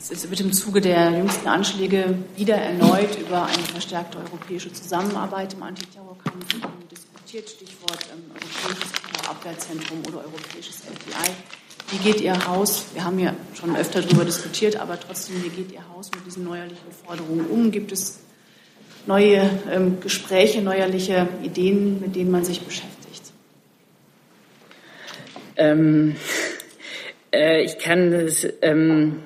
es 0.00 0.30
wird 0.30 0.40
im 0.40 0.52
Zuge 0.52 0.80
der 0.80 1.10
jüngsten 1.10 1.48
Anschläge 1.48 2.16
wieder 2.36 2.56
erneut 2.56 3.18
über 3.18 3.46
eine 3.46 3.62
verstärkte 3.64 4.18
europäische 4.18 4.72
Zusammenarbeit 4.72 5.54
im 5.54 5.62
Antiterrorkampf 5.64 6.46
diskutiert. 6.90 7.50
Stichwort 7.50 7.98
ähm, 8.12 8.30
Europäisches 8.30 9.28
Abwehrzentrum 9.28 9.98
oder 10.06 10.18
Europäisches 10.18 10.76
FBI. 10.76 11.32
Wie 11.90 11.98
geht 11.98 12.20
Ihr 12.20 12.46
Haus, 12.46 12.84
wir 12.94 13.04
haben 13.04 13.18
ja 13.18 13.34
schon 13.54 13.74
öfter 13.74 14.02
darüber 14.02 14.24
diskutiert, 14.24 14.76
aber 14.76 15.00
trotzdem, 15.00 15.42
wie 15.42 15.48
geht 15.48 15.72
Ihr 15.72 15.82
Haus 15.88 16.10
mit 16.14 16.26
diesen 16.26 16.44
neuerlichen 16.44 16.92
Forderungen 17.04 17.46
um? 17.46 17.70
Gibt 17.70 17.92
es 17.92 18.20
neue 19.06 19.48
ähm, 19.70 20.00
Gespräche, 20.00 20.62
neuerliche 20.62 21.28
Ideen, 21.42 22.00
mit 22.00 22.16
denen 22.16 22.30
man 22.30 22.44
sich 22.44 22.60
beschäftigt? 22.60 23.32
Ähm, 25.56 26.16
äh, 27.32 27.62
ich 27.62 27.78
kann 27.78 28.10
das, 28.10 28.46
ähm, 28.62 29.22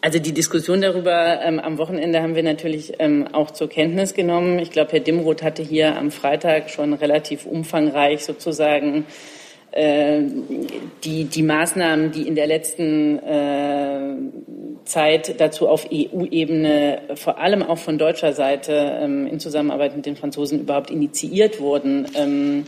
also 0.00 0.18
die 0.18 0.32
Diskussion 0.32 0.80
darüber 0.80 1.40
ähm, 1.42 1.58
am 1.58 1.78
Wochenende 1.78 2.22
haben 2.22 2.36
wir 2.36 2.42
natürlich 2.42 2.94
ähm, 2.98 3.28
auch 3.32 3.50
zur 3.50 3.68
Kenntnis 3.68 4.14
genommen. 4.14 4.58
Ich 4.58 4.70
glaube, 4.70 4.92
Herr 4.92 5.00
Dimroth 5.00 5.42
hatte 5.42 5.62
hier 5.62 5.96
am 5.96 6.10
Freitag 6.10 6.70
schon 6.70 6.92
relativ 6.92 7.46
umfangreich 7.46 8.24
sozusagen 8.24 9.04
die, 9.76 11.24
die 11.24 11.42
Maßnahmen, 11.42 12.12
die 12.12 12.26
in 12.26 12.34
der 12.34 12.46
letzten 12.46 13.18
äh, 13.18 14.16
Zeit 14.84 15.40
dazu 15.40 15.68
auf 15.68 15.86
EU-Ebene, 15.92 17.02
vor 17.14 17.38
allem 17.38 17.62
auch 17.62 17.78
von 17.78 17.98
deutscher 17.98 18.32
Seite 18.32 18.98
ähm, 19.02 19.26
in 19.26 19.40
Zusammenarbeit 19.40 19.94
mit 19.96 20.06
den 20.06 20.16
Franzosen 20.16 20.60
überhaupt 20.60 20.90
initiiert 20.90 21.60
wurden, 21.60 22.06
ähm, 22.14 22.64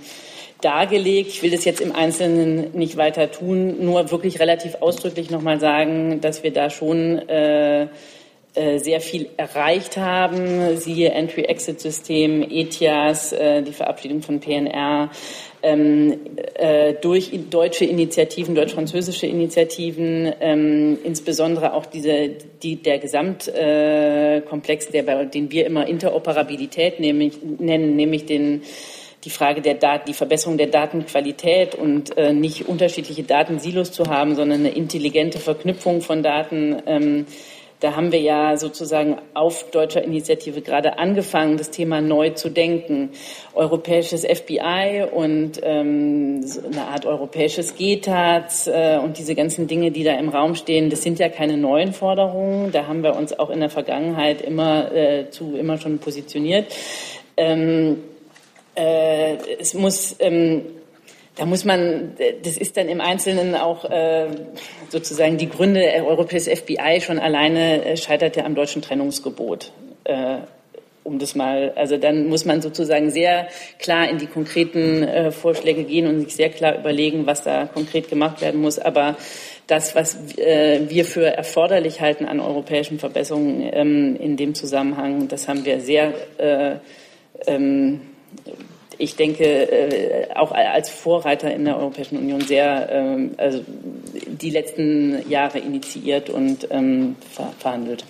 dargelegt. 0.60 1.30
Ich 1.30 1.43
will 1.43 1.51
das 1.51 1.64
jetzt 1.64 1.80
im 1.80 1.94
Einzelnen 1.94 2.72
nicht 2.76 2.97
weiter 2.97 3.30
tun, 3.30 3.85
nur 3.85 4.10
wirklich 4.10 4.40
relativ 4.40 4.76
ausdrücklich 4.80 5.30
nochmal 5.30 5.60
sagen, 5.60 6.20
dass 6.20 6.43
wir 6.43 6.52
da 6.52 6.68
schon 6.68 7.18
äh, 7.28 7.86
äh, 8.55 8.78
sehr 8.78 9.01
viel 9.01 9.28
erreicht 9.36 9.97
haben. 9.97 10.76
Siehe 10.78 11.10
Entry-Exit-System, 11.10 12.43
ETIAS, 12.43 13.32
äh, 13.32 13.62
die 13.62 13.72
Verabschiedung 13.72 14.20
von 14.20 14.40
PNR, 14.40 15.10
ähm, 15.62 16.20
äh, 16.55 16.94
durch 16.94 17.30
deutsche 17.51 17.85
Initiativen, 17.85 18.55
deutsch-französische 18.55 19.26
Initiativen, 19.26 20.32
ähm, 20.40 20.98
insbesondere 21.05 21.74
auch 21.74 21.86
diese, 21.86 22.30
die, 22.62 22.76
der 22.76 22.98
Gesamtkomplex, 22.98 24.86
äh, 24.86 24.93
der, 24.93 25.24
den 25.24 25.51
wir 25.51 25.66
immer 25.66 25.86
Interoperabilität 25.86 27.01
nämlich, 27.01 27.35
nennen, 27.59 27.97
nämlich 27.97 28.26
den 28.26 28.62
die 29.24 29.30
Frage 29.30 29.60
der 29.60 29.74
Daten, 29.74 30.06
die 30.06 30.14
Verbesserung 30.14 30.59
der 30.59 30.68
Datenqualität 30.68 31.74
und 31.74 32.16
äh, 32.16 32.32
nicht 32.32 32.68
unterschiedliche 32.68 33.24
Datensilos 33.24 33.90
zu 33.90 34.06
haben, 34.06 34.36
sondern 34.36 34.60
eine 34.60 34.70
intelligente 34.70 35.39
Verknüpfung 35.39 36.02
von 36.02 36.22
Daten. 36.22 36.80
Ähm, 36.86 37.26
da 37.81 37.95
haben 37.95 38.11
wir 38.11 38.21
ja 38.21 38.57
sozusagen 38.57 39.19
auf 39.35 39.71
deutscher 39.71 40.03
Initiative 40.03 40.63
gerade 40.63 40.99
angefangen, 40.99 41.57
das 41.57 41.71
Thema 41.71 42.01
neu 42.01 42.31
zu 42.31 42.51
denken. 42.51 43.11
Europäisches 43.55 44.27
FBI 44.27 45.05
und 45.13 45.61
ähm, 45.63 46.45
eine 46.73 46.89
Art 46.89 47.07
europäisches 47.07 47.77
GTAZ 47.77 48.67
äh, 48.67 48.99
und 48.99 49.19
diese 49.19 49.37
ganzen 49.37 49.69
Dinge, 49.69 49.93
die 49.93 50.03
da 50.03 50.19
im 50.19 50.29
Raum 50.29 50.57
stehen, 50.57 50.91
das 50.91 51.03
sind 51.03 51.21
ja 51.21 51.29
keine 51.29 51.57
neuen 51.57 51.93
Forderungen. 51.93 52.73
Da 52.73 52.89
haben 52.89 53.05
wir 53.05 53.15
uns 53.15 53.39
auch 53.39 53.51
in 53.51 53.61
der 53.61 53.71
Vergangenheit 53.71 54.43
immer 54.43 54.91
äh, 54.93 55.31
zu 55.31 55.57
immer 55.57 55.79
schon 55.79 55.99
positioniert. 55.99 56.75
Ähm, 57.37 57.99
äh, 58.75 59.37
es 59.61 59.75
muss 59.75 60.17
ähm, 60.19 60.63
da 61.39 61.47
muss 61.47 61.65
man, 61.65 62.15
das 62.43 62.56
ist 62.56 62.77
dann 62.77 62.89
im 62.89 63.01
Einzelnen 63.01 63.55
auch 63.55 63.85
äh, 63.85 64.27
sozusagen 64.89 65.39
die 65.39 65.48
Gründe, 65.48 65.82
europäisches 66.05 66.60
FBI 66.60 67.01
schon 67.01 67.19
alleine 67.19 67.85
äh, 67.85 67.97
scheitert 67.97 68.36
ja 68.36 68.44
am 68.44 68.55
deutschen 68.55 68.82
Trennungsgebot. 68.82 69.73
Äh, 70.05 70.39
um 71.05 71.19
das 71.19 71.35
mal, 71.35 71.73
also 71.74 71.97
dann 71.97 72.27
muss 72.28 72.44
man 72.44 72.60
sozusagen 72.60 73.10
sehr 73.10 73.48
klar 73.78 74.09
in 74.10 74.19
die 74.19 74.27
konkreten 74.27 75.02
äh, 75.02 75.31
Vorschläge 75.31 75.85
gehen 75.85 76.06
und 76.06 76.20
sich 76.24 76.36
sehr 76.36 76.51
klar 76.51 76.78
überlegen, 76.78 77.24
was 77.27 77.44
da 77.44 77.65
konkret 77.66 78.10
gemacht 78.10 78.43
werden 78.43 78.60
muss. 78.60 78.78
Aber 78.78 79.16
das, 79.66 79.94
was 79.94 80.16
äh, 80.36 80.81
wir 80.89 81.05
für 81.05 81.24
erforderlich 81.24 82.01
halten 82.01 82.27
an 82.27 82.40
europäischen 82.40 82.98
Verbesserungen 82.98 83.70
ähm, 83.73 84.16
in 84.16 84.36
dem 84.36 84.55
Zusammenhang, 84.55 85.28
das 85.28 85.48
haben 85.48 85.65
wir 85.65 85.81
sehr 85.81 86.12
äh, 86.39 86.77
ähm, 87.47 88.01
ich 88.99 89.15
denke, 89.15 89.45
äh, 89.45 90.35
auch 90.35 90.51
als 90.53 90.91
Vorreiter 90.91 91.53
in 91.53 91.65
der 91.65 91.79
Europäischen 91.79 92.19
Union 92.19 92.41
sehr 92.41 92.89
ähm, 92.91 93.31
also 93.37 93.65
die 94.27 94.51
letzten 94.51 95.29
Jahre 95.29 95.59
initiiert 95.61 96.31
und 96.31 96.66
ähm, 96.70 97.16
verhandelt. 97.61 98.05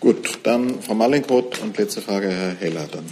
Gut, 0.00 0.38
dann 0.42 0.82
Frau 0.82 0.94
Mallinckroth 0.94 1.62
und 1.62 1.78
letzte 1.78 2.02
Frage, 2.02 2.28
Herr 2.28 2.54
Heller 2.56 2.86
dann. 2.92 3.06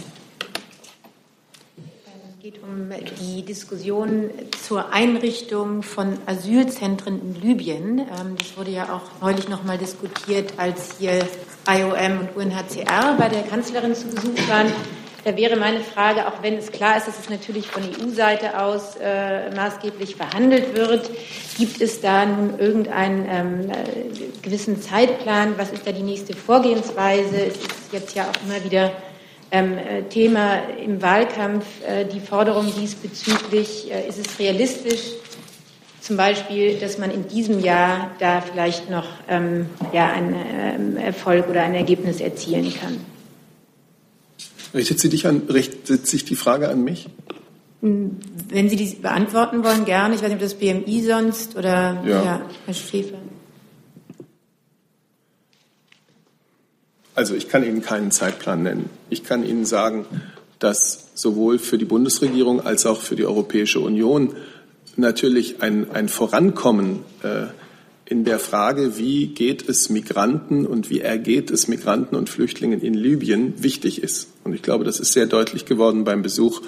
Es 2.29 2.43
geht 2.43 2.61
um 2.61 2.91
die 3.19 3.41
Diskussion 3.41 4.29
zur 4.61 4.93
Einrichtung 4.93 5.81
von 5.81 6.17
Asylzentren 6.27 7.19
in 7.19 7.41
Libyen. 7.41 7.99
Ähm, 7.99 8.35
das 8.37 8.55
wurde 8.57 8.69
ja 8.69 8.93
auch 8.93 9.21
neulich 9.23 9.49
noch 9.49 9.63
mal 9.63 9.79
diskutiert, 9.79 10.53
als 10.57 10.99
hier 10.99 11.25
IOM 11.67 12.19
und 12.19 12.35
UNHCR 12.35 13.15
bei 13.17 13.29
der 13.29 13.41
Kanzlerin 13.41 13.95
zu 13.95 14.09
Besuch 14.09 14.47
waren. 14.47 14.71
Da 15.25 15.37
wäre 15.37 15.55
meine 15.55 15.79
Frage, 15.79 16.27
auch 16.27 16.41
wenn 16.41 16.57
es 16.57 16.69
klar 16.69 16.97
ist, 16.97 17.07
dass 17.07 17.17
es 17.17 17.29
natürlich 17.29 17.67
von 17.67 17.83
EU-Seite 17.83 18.59
aus 18.59 18.97
äh, 19.01 19.49
maßgeblich 19.55 20.17
verhandelt 20.17 20.75
wird, 20.75 21.09
gibt 21.57 21.79
es 21.79 22.01
da 22.01 22.25
nun 22.25 22.59
irgendeinen 22.59 23.25
ähm, 23.29 23.69
äh, 23.69 24.41
gewissen 24.41 24.81
Zeitplan? 24.81 25.53
Was 25.57 25.71
ist 25.71 25.87
da 25.87 25.93
die 25.93 26.03
nächste 26.03 26.35
Vorgehensweise? 26.35 27.37
Es 27.37 27.55
ist 27.55 27.93
jetzt 27.93 28.15
ja 28.15 28.23
auch 28.23 28.45
immer 28.45 28.61
wieder 28.65 28.91
ähm, 29.51 29.77
äh, 29.77 30.03
Thema 30.09 30.57
im 30.83 31.01
Wahlkampf, 31.01 31.65
äh, 31.87 32.03
die 32.03 32.19
Forderung 32.19 32.73
diesbezüglich. 32.77 33.89
Äh, 33.93 34.09
ist 34.09 34.19
es 34.19 34.39
realistisch, 34.39 35.13
zum 36.01 36.17
Beispiel, 36.17 36.79
dass 36.79 36.97
man 36.97 37.11
in 37.11 37.29
diesem 37.29 37.61
Jahr 37.61 38.11
da 38.19 38.41
vielleicht 38.41 38.89
noch 38.89 39.07
ähm, 39.29 39.69
ja, 39.93 40.11
einen 40.11 40.35
ähm, 40.35 40.97
Erfolg 40.97 41.47
oder 41.47 41.61
ein 41.61 41.75
Ergebnis 41.75 42.19
erzielen 42.19 42.73
kann? 42.73 43.12
Richtet, 44.73 44.99
sie 44.99 45.09
dich 45.09 45.27
an, 45.27 45.43
richtet 45.49 46.07
sich 46.07 46.25
die 46.25 46.35
Frage 46.35 46.69
an 46.69 46.83
mich? 46.83 47.07
Hm, 47.81 48.17
wenn 48.49 48.69
Sie 48.69 48.75
die 48.75 48.95
beantworten 48.95 49.63
wollen, 49.63 49.85
gerne. 49.85 50.15
Ich 50.15 50.21
weiß 50.21 50.29
nicht, 50.29 50.37
ob 50.37 50.41
das 50.41 50.55
BMI 50.55 51.03
sonst 51.03 51.55
oder 51.57 52.01
ja. 52.05 52.23
Ja, 52.23 52.41
Herr 52.65 52.73
Schäfer. 52.73 53.17
Also 57.15 57.35
ich 57.35 57.49
kann 57.49 57.63
Ihnen 57.63 57.81
keinen 57.81 58.09
Zeitplan 58.11 58.63
nennen. 58.63 58.89
Ich 59.09 59.23
kann 59.23 59.45
Ihnen 59.45 59.65
sagen, 59.65 60.05
dass 60.59 61.09
sowohl 61.13 61.59
für 61.59 61.77
die 61.77 61.85
Bundesregierung 61.85 62.61
als 62.61 62.85
auch 62.85 63.01
für 63.01 63.15
die 63.15 63.25
Europäische 63.25 63.81
Union 63.81 64.33
natürlich 64.95 65.61
ein, 65.61 65.91
ein 65.91 66.07
Vorankommen 66.09 66.99
äh, 67.21 67.47
in 68.05 68.25
der 68.25 68.39
Frage, 68.39 68.97
wie 68.97 69.27
geht 69.27 69.67
es 69.67 69.89
Migranten 69.89 70.65
und 70.65 70.89
wie 70.89 70.99
ergeht 70.99 71.51
es 71.51 71.67
Migranten 71.67 72.15
und 72.15 72.29
Flüchtlingen 72.29 72.81
in 72.81 72.93
Libyen, 72.93 73.63
wichtig 73.63 74.03
ist. 74.03 74.27
Und 74.43 74.53
ich 74.53 74.61
glaube, 74.61 74.83
das 74.83 74.99
ist 74.99 75.13
sehr 75.13 75.25
deutlich 75.25 75.65
geworden 75.65 76.03
beim 76.03 76.21
Besuch 76.21 76.61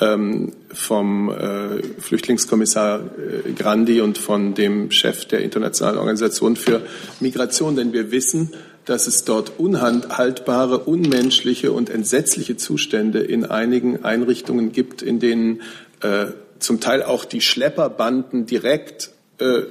ähm, 0.00 0.52
vom 0.72 1.30
äh, 1.30 1.82
Flüchtlingskommissar 2.00 3.00
äh, 3.00 3.52
Grandi 3.52 4.00
und 4.00 4.18
von 4.18 4.54
dem 4.54 4.90
Chef 4.90 5.24
der 5.24 5.40
Internationalen 5.40 5.98
Organisation 5.98 6.56
für 6.56 6.82
Migration. 7.20 7.76
Denn 7.76 7.92
wir 7.92 8.10
wissen, 8.10 8.52
dass 8.84 9.06
es 9.06 9.24
dort 9.24 9.52
unhaltbare, 9.58 10.80
unmenschliche 10.80 11.72
und 11.72 11.90
entsetzliche 11.90 12.56
Zustände 12.56 13.20
in 13.20 13.44
einigen 13.44 14.04
Einrichtungen 14.04 14.72
gibt, 14.72 15.00
in 15.00 15.20
denen 15.20 15.62
äh, 16.02 16.26
zum 16.58 16.80
Teil 16.80 17.02
auch 17.02 17.24
die 17.24 17.40
Schlepperbanden 17.40 18.46
direkt 18.46 19.13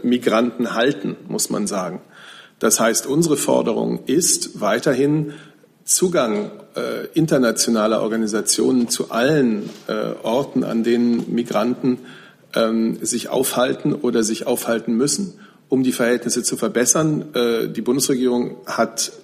Migranten 0.03 0.73
halten, 0.73 1.15
muss 1.27 1.49
man 1.49 1.67
sagen. 1.67 2.01
Das 2.59 2.79
heißt, 2.79 3.07
unsere 3.07 3.37
Forderung 3.37 4.05
ist 4.05 4.61
weiterhin 4.61 5.33
Zugang 5.85 6.51
äh, 6.75 7.07
internationaler 7.13 8.01
Organisationen 8.01 8.87
zu 8.87 9.11
allen 9.11 9.69
äh, 9.87 10.13
Orten, 10.23 10.63
an 10.63 10.83
denen 10.83 11.33
Migranten 11.33 11.99
ähm, 12.55 13.03
sich 13.03 13.29
aufhalten 13.29 13.93
oder 13.93 14.23
sich 14.23 14.47
aufhalten 14.47 14.95
müssen, 14.95 15.39
um 15.67 15.83
die 15.83 15.91
Verhältnisse 15.91 16.43
zu 16.43 16.55
verbessern. 16.55 17.33
Äh, 17.33 17.67
die 17.67 17.81
Bundesregierung 17.81 18.57
hat 18.65 19.09
äh, 19.09 19.22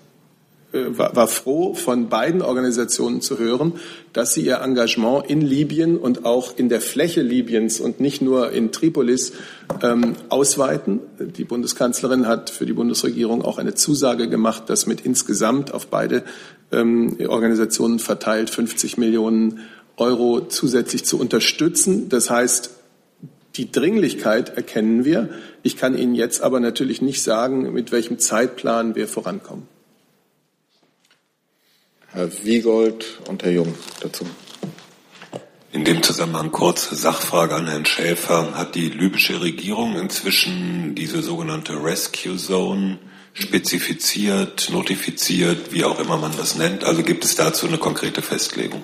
war, 0.71 1.15
war 1.15 1.27
froh, 1.27 1.73
von 1.73 2.09
beiden 2.09 2.41
Organisationen 2.41 3.21
zu 3.21 3.39
hören, 3.39 3.73
dass 4.13 4.33
sie 4.33 4.41
ihr 4.41 4.61
Engagement 4.61 5.27
in 5.27 5.41
Libyen 5.41 5.97
und 5.97 6.25
auch 6.25 6.57
in 6.57 6.69
der 6.69 6.81
Fläche 6.81 7.21
Libyens 7.21 7.79
und 7.79 7.99
nicht 7.99 8.21
nur 8.21 8.51
in 8.51 8.71
Tripolis 8.71 9.33
ähm, 9.81 10.15
ausweiten. 10.29 10.99
Die 11.19 11.43
Bundeskanzlerin 11.43 12.27
hat 12.27 12.49
für 12.51 12.65
die 12.65 12.73
Bundesregierung 12.73 13.41
auch 13.43 13.57
eine 13.57 13.73
Zusage 13.73 14.29
gemacht, 14.29 14.69
dass 14.69 14.85
mit 14.85 15.01
insgesamt 15.01 15.73
auf 15.73 15.87
beide 15.87 16.23
ähm, 16.71 17.17
Organisationen 17.27 17.97
verteilt 17.97 18.51
50 18.51 18.97
Millionen 18.97 19.61
Euro 19.97 20.47
zusätzlich 20.47 21.03
zu 21.03 21.19
unterstützen. 21.19 22.09
Das 22.09 22.29
heißt, 22.29 22.71
die 23.55 23.71
Dringlichkeit 23.71 24.55
erkennen 24.55 25.03
wir. 25.03 25.29
Ich 25.63 25.77
kann 25.77 25.97
Ihnen 25.97 26.13
jetzt 26.13 26.41
aber 26.41 26.59
natürlich 26.59 27.01
nicht 27.01 27.23
sagen, 27.23 27.73
mit 27.73 27.91
welchem 27.91 28.19
Zeitplan 28.19 28.95
wir 28.95 29.07
vorankommen. 29.07 29.78
Herr 32.11 32.30
Wiegold 32.44 33.19
und 33.27 33.44
Herr 33.44 33.52
Jung 33.52 33.76
dazu. 34.02 34.26
In 35.72 35.84
dem 35.84 36.02
Zusammenhang 36.02 36.52
kurze 36.52 36.95
Sachfrage 36.95 37.53
an 37.53 37.68
Herrn 37.68 37.86
Schäfer. 37.86 38.56
Hat 38.56 38.73
die 38.73 38.90
libysche 38.90 39.41
Regierung 39.41 39.95
inzwischen 39.95 40.95
diese 40.95 41.22
sogenannte 41.22 41.84
Rescue 41.84 42.38
Zone 42.38 42.98
spezifiziert, 43.34 44.69
notifiziert, 44.72 45.72
wie 45.72 45.84
auch 45.84 45.99
immer 45.99 46.18
man 46.18 46.31
das 46.36 46.56
nennt? 46.57 46.84
Also 46.84 47.03
gibt 47.03 47.23
es 47.23 47.36
dazu 47.36 47.68
eine 47.68 47.77
konkrete 47.77 48.23
Festlegung? 48.23 48.81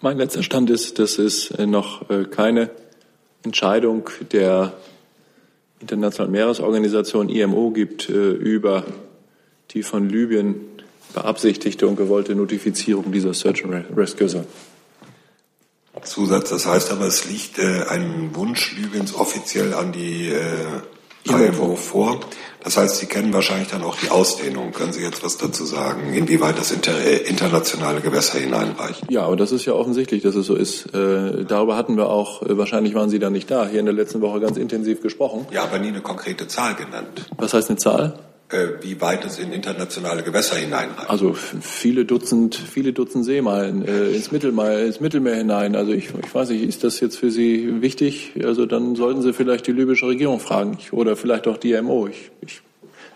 Mein 0.00 0.16
letzter 0.16 0.44
Stand 0.44 0.70
ist, 0.70 1.00
dass 1.00 1.18
es 1.18 1.50
noch 1.58 2.08
äh, 2.08 2.24
keine 2.24 2.70
Entscheidung 3.42 4.08
der 4.32 4.74
Internationalen 5.80 6.30
Meeresorganisation 6.30 7.28
IMO 7.28 7.70
gibt 7.70 8.08
äh, 8.08 8.12
über 8.12 8.84
die 9.72 9.82
von 9.82 10.08
Libyen 10.08 10.69
beabsichtigte 11.12 11.86
und 11.86 11.96
gewollte 11.96 12.34
Notifizierung 12.34 13.12
dieser 13.12 13.34
Search 13.34 13.64
and 13.64 13.84
Rescue 13.96 14.26
Zone. 14.26 14.46
Zusatz, 16.02 16.50
das 16.50 16.66
heißt 16.66 16.92
aber, 16.92 17.06
es 17.06 17.28
liegt 17.28 17.58
äh, 17.58 17.84
ein 17.88 18.30
Wunsch 18.34 18.74
Libyens 18.76 19.14
offiziell 19.14 19.74
an 19.74 19.92
die 19.92 20.28
äh, 20.28 21.48
IMO 21.48 21.76
vor. 21.76 22.20
Das 22.62 22.76
heißt, 22.76 22.98
Sie 22.98 23.06
kennen 23.06 23.32
wahrscheinlich 23.32 23.68
dann 23.68 23.82
auch 23.82 23.96
die 23.96 24.10
Ausdehnung. 24.10 24.72
Können 24.72 24.92
Sie 24.92 25.02
jetzt 25.02 25.24
was 25.24 25.38
dazu 25.38 25.64
sagen, 25.64 26.12
inwieweit 26.12 26.58
das 26.58 26.70
inter 26.70 26.98
äh, 26.98 27.16
internationale 27.16 28.00
Gewässer 28.00 28.38
hineinreicht? 28.38 29.10
Ja, 29.10 29.22
aber 29.22 29.36
das 29.36 29.52
ist 29.52 29.64
ja 29.64 29.72
offensichtlich, 29.72 30.22
dass 30.22 30.34
es 30.34 30.46
so 30.46 30.54
ist. 30.54 30.86
Äh, 30.94 31.44
darüber 31.44 31.76
hatten 31.76 31.96
wir 31.96 32.08
auch, 32.08 32.42
äh, 32.42 32.56
wahrscheinlich 32.56 32.94
waren 32.94 33.10
Sie 33.10 33.18
da 33.18 33.30
nicht 33.30 33.50
da, 33.50 33.66
hier 33.66 33.80
in 33.80 33.86
der 33.86 33.94
letzten 33.94 34.20
Woche 34.20 34.40
ganz 34.40 34.56
intensiv 34.56 35.02
gesprochen. 35.02 35.46
Ja, 35.50 35.64
aber 35.64 35.78
nie 35.78 35.88
eine 35.88 36.00
konkrete 36.00 36.48
Zahl 36.48 36.74
genannt. 36.74 37.26
Was 37.36 37.54
heißt 37.54 37.70
eine 37.70 37.78
Zahl? 37.78 38.18
Äh, 38.50 38.82
wie 38.82 39.00
weit 39.00 39.24
es 39.24 39.38
in 39.38 39.52
internationale 39.52 40.24
Gewässer 40.24 40.56
hineinreicht. 40.56 41.08
Also 41.08 41.34
viele 41.34 42.04
Dutzend, 42.04 42.56
viele 42.56 42.92
Dutzend 42.92 43.24
Seemeilen 43.24 43.86
äh, 43.86 44.08
ins 44.08 44.32
Mittelmeer, 44.32 44.86
ins 44.86 44.98
Mittelmeer 44.98 45.36
hinein. 45.36 45.76
Also 45.76 45.92
ich, 45.92 46.08
ich 46.08 46.34
weiß 46.34 46.50
nicht, 46.50 46.64
ist 46.64 46.82
das 46.82 46.98
jetzt 46.98 47.16
für 47.16 47.30
Sie 47.30 47.80
wichtig? 47.80 48.32
Also 48.42 48.66
dann 48.66 48.96
sollten 48.96 49.22
Sie 49.22 49.32
vielleicht 49.32 49.68
die 49.68 49.72
libysche 49.72 50.08
Regierung 50.08 50.40
fragen 50.40 50.78
oder 50.90 51.14
vielleicht 51.14 51.46
auch 51.46 51.58
die 51.58 51.80
MO. 51.80 52.08
Ich, 52.08 52.32
ich 52.40 52.60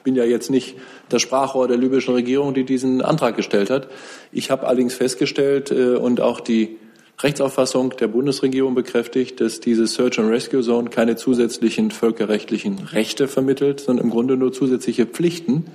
bin 0.04 0.14
ja 0.14 0.22
jetzt 0.22 0.50
nicht 0.50 0.76
das 1.08 1.20
Sprachrohr 1.22 1.66
der 1.66 1.78
libyschen 1.78 2.14
Regierung, 2.14 2.54
die 2.54 2.62
diesen 2.62 3.02
Antrag 3.02 3.34
gestellt 3.34 3.70
hat. 3.70 3.88
Ich 4.30 4.52
habe 4.52 4.68
allerdings 4.68 4.94
festgestellt 4.94 5.72
äh, 5.72 5.96
und 5.96 6.20
auch 6.20 6.38
die 6.38 6.76
Rechtsauffassung 7.20 7.96
der 7.96 8.08
Bundesregierung 8.08 8.74
bekräftigt, 8.74 9.40
dass 9.40 9.60
diese 9.60 9.86
Search 9.86 10.18
and 10.18 10.30
Rescue 10.30 10.62
Zone 10.62 10.90
keine 10.90 11.16
zusätzlichen 11.16 11.90
völkerrechtlichen 11.90 12.78
Rechte 12.78 13.28
vermittelt, 13.28 13.80
sondern 13.80 14.06
im 14.06 14.10
Grunde 14.10 14.36
nur 14.36 14.52
zusätzliche 14.52 15.06
Pflichten, 15.06 15.66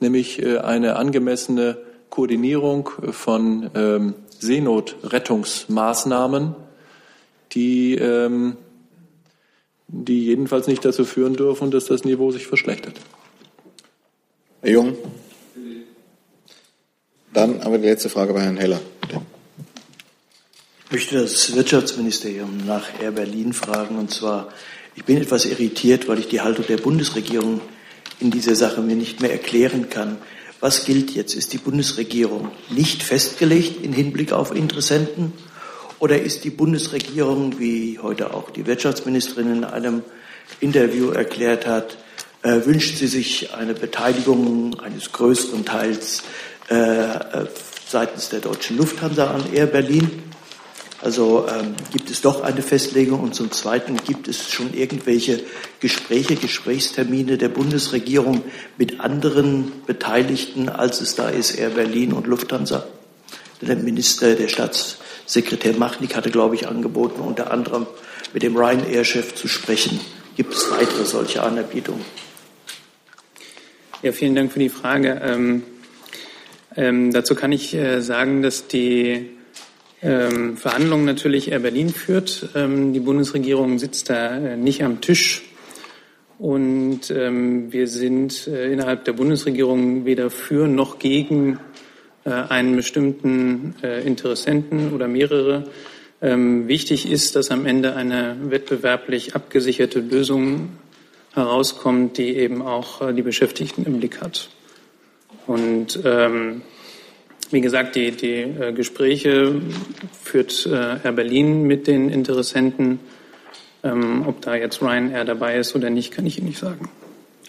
nämlich 0.00 0.42
äh, 0.42 0.58
eine 0.58 0.96
angemessene 0.96 1.78
Koordinierung 2.10 2.90
von 3.12 3.70
ähm, 3.74 4.14
Seenotrettungsmaßnahmen, 4.40 6.54
die, 7.52 7.94
ähm, 7.94 8.56
die 9.86 10.26
jedenfalls 10.26 10.66
nicht 10.66 10.84
dazu 10.84 11.04
führen 11.04 11.34
dürfen, 11.34 11.70
dass 11.70 11.84
das 11.84 12.02
Niveau 12.04 12.32
sich 12.32 12.48
verschlechtert. 12.48 12.94
Herr 14.60 14.72
Jung. 14.72 14.96
Dann 17.32 17.62
haben 17.62 17.72
wir 17.72 17.78
die 17.78 17.86
letzte 17.86 18.08
Frage 18.08 18.34
bei 18.34 18.40
Herrn 18.40 18.56
Heller. 18.56 18.80
Bitte. 19.00 19.20
Ich 20.90 20.94
möchte 20.94 21.20
das 21.22 21.54
Wirtschaftsministerium 21.54 22.66
nach 22.66 22.82
Air 23.00 23.12
Berlin 23.12 23.52
fragen. 23.52 23.96
Und 23.96 24.10
zwar, 24.10 24.48
ich 24.96 25.04
bin 25.04 25.18
etwas 25.18 25.44
irritiert, 25.44 26.08
weil 26.08 26.18
ich 26.18 26.26
die 26.26 26.40
Haltung 26.40 26.66
der 26.66 26.78
Bundesregierung 26.78 27.60
in 28.18 28.32
dieser 28.32 28.56
Sache 28.56 28.80
mir 28.80 28.96
nicht 28.96 29.20
mehr 29.20 29.30
erklären 29.30 29.88
kann. 29.88 30.18
Was 30.58 30.84
gilt 30.84 31.12
jetzt? 31.12 31.34
Ist 31.34 31.52
die 31.52 31.58
Bundesregierung 31.58 32.50
nicht 32.70 33.04
festgelegt 33.04 33.84
im 33.84 33.92
Hinblick 33.92 34.32
auf 34.32 34.52
Interessenten? 34.52 35.32
Oder 36.00 36.20
ist 36.20 36.42
die 36.42 36.50
Bundesregierung, 36.50 37.60
wie 37.60 38.00
heute 38.00 38.34
auch 38.34 38.50
die 38.50 38.66
Wirtschaftsministerin 38.66 39.58
in 39.58 39.64
einem 39.64 40.02
Interview 40.58 41.10
erklärt 41.10 41.68
hat, 41.68 41.98
äh, 42.42 42.66
wünscht 42.66 42.96
sie 42.96 43.06
sich 43.06 43.54
eine 43.54 43.74
Beteiligung 43.74 44.80
eines 44.80 45.12
größeren 45.12 45.64
Teils 45.64 46.24
äh, 46.68 46.74
äh 46.74 47.46
seitens 47.88 48.28
der 48.28 48.40
deutschen 48.40 48.76
Lufthansa 48.76 49.30
an 49.30 49.52
Air 49.52 49.66
Berlin? 49.66 50.30
Also 51.02 51.46
ähm, 51.48 51.74
gibt 51.92 52.10
es 52.10 52.20
doch 52.20 52.42
eine 52.42 52.60
Festlegung 52.60 53.20
und 53.20 53.34
zum 53.34 53.50
Zweiten 53.50 53.96
gibt 53.96 54.28
es 54.28 54.50
schon 54.50 54.74
irgendwelche 54.74 55.40
Gespräche, 55.80 56.36
Gesprächstermine 56.36 57.38
der 57.38 57.48
Bundesregierung 57.48 58.42
mit 58.76 59.00
anderen 59.00 59.72
Beteiligten, 59.86 60.68
als 60.68 61.00
es 61.00 61.14
da 61.14 61.30
ist, 61.30 61.58
Air 61.58 61.70
Berlin 61.70 62.12
und 62.12 62.26
Lufthansa. 62.26 62.86
Der 63.62 63.76
Minister, 63.76 64.34
der 64.34 64.48
Staatssekretär 64.48 65.74
Machnik 65.74 66.16
hatte, 66.16 66.30
glaube 66.30 66.54
ich, 66.54 66.68
angeboten, 66.68 67.20
unter 67.20 67.50
anderem 67.50 67.86
mit 68.32 68.42
dem 68.42 68.56
Ryanair-Chef 68.56 69.34
zu 69.34 69.48
sprechen. 69.48 70.00
Gibt 70.36 70.54
es 70.54 70.70
weitere 70.70 71.04
solche 71.04 71.42
Anerbietungen? 71.42 72.04
Ja, 74.02 74.12
vielen 74.12 74.34
Dank 74.34 74.52
für 74.52 74.58
die 74.58 74.70
Frage. 74.70 75.20
Ähm, 75.22 75.62
ähm, 76.76 77.12
dazu 77.12 77.34
kann 77.34 77.52
ich 77.52 77.74
äh, 77.74 78.00
sagen, 78.00 78.42
dass 78.42 78.66
die 78.66 79.30
ähm, 80.02 80.56
Verhandlungen 80.56 81.04
natürlich 81.04 81.50
Air 81.50 81.60
Berlin 81.60 81.90
führt. 81.90 82.48
Ähm, 82.54 82.92
die 82.92 83.00
Bundesregierung 83.00 83.78
sitzt 83.78 84.10
da 84.10 84.36
äh, 84.36 84.56
nicht 84.56 84.82
am 84.82 85.00
Tisch. 85.00 85.42
Und 86.38 87.10
ähm, 87.10 87.70
wir 87.70 87.86
sind 87.86 88.46
äh, 88.46 88.72
innerhalb 88.72 89.04
der 89.04 89.12
Bundesregierung 89.12 90.06
weder 90.06 90.30
für 90.30 90.68
noch 90.68 90.98
gegen 90.98 91.60
äh, 92.24 92.30
einen 92.30 92.76
bestimmten 92.76 93.74
äh, 93.82 94.06
Interessenten 94.06 94.94
oder 94.94 95.06
mehrere. 95.06 95.64
Ähm, 96.22 96.66
wichtig 96.66 97.10
ist, 97.10 97.36
dass 97.36 97.50
am 97.50 97.66
Ende 97.66 97.94
eine 97.94 98.36
wettbewerblich 98.44 99.34
abgesicherte 99.34 100.00
Lösung 100.00 100.70
herauskommt, 101.34 102.16
die 102.16 102.36
eben 102.36 102.62
auch 102.62 103.02
äh, 103.02 103.12
die 103.12 103.22
Beschäftigten 103.22 103.84
im 103.84 103.98
Blick 103.98 104.20
hat. 104.22 104.48
Und 105.46 106.00
ähm, 106.04 106.62
wie 107.50 107.60
gesagt, 107.60 107.96
die, 107.96 108.12
die 108.12 108.34
äh, 108.34 108.72
Gespräche 108.72 109.60
führt 110.22 110.66
äh, 110.66 110.98
Air 111.02 111.12
Berlin 111.12 111.64
mit 111.64 111.86
den 111.86 112.10
Interessenten. 112.10 113.00
Ähm, 113.82 114.24
ob 114.26 114.42
da 114.42 114.54
jetzt 114.54 114.82
Ryanair 114.82 115.24
dabei 115.24 115.56
ist 115.56 115.74
oder 115.74 115.90
nicht, 115.90 116.12
kann 116.12 116.26
ich 116.26 116.38
Ihnen 116.38 116.48
nicht 116.48 116.58
sagen. 116.58 116.90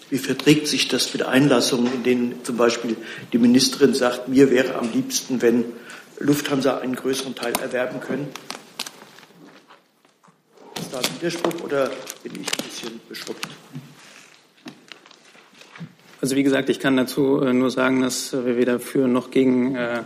Wie 0.09 0.17
verträgt 0.17 0.67
sich 0.67 0.87
das 0.87 1.13
mit 1.13 1.23
Einlassungen, 1.23 1.91
in 1.93 2.03
denen 2.03 2.43
zum 2.43 2.57
Beispiel 2.57 2.95
die 3.31 3.37
Ministerin 3.37 3.93
sagt, 3.93 4.27
mir 4.27 4.49
wäre 4.49 4.75
am 4.75 4.91
liebsten, 4.91 5.41
wenn 5.41 5.65
Lufthansa 6.19 6.79
einen 6.79 6.95
größeren 6.95 7.35
Teil 7.35 7.53
erwerben 7.61 7.99
können? 7.99 8.27
Ist 10.79 10.93
da 10.93 10.97
ein 10.97 11.05
Widerspruch 11.19 11.63
oder 11.63 11.91
bin 12.23 12.33
ich 12.41 12.47
ein 12.51 12.69
bisschen 12.69 13.01
beschrubbt? 13.07 13.47
Also 16.21 16.35
wie 16.35 16.43
gesagt, 16.43 16.69
ich 16.69 16.79
kann 16.79 16.95
dazu 16.95 17.41
äh, 17.41 17.51
nur 17.51 17.71
sagen, 17.71 18.01
dass 18.01 18.31
wir 18.31 18.55
weder 18.55 18.79
für 18.79 19.07
noch 19.07 19.31
gegen 19.31 19.75
äh, 19.75 20.03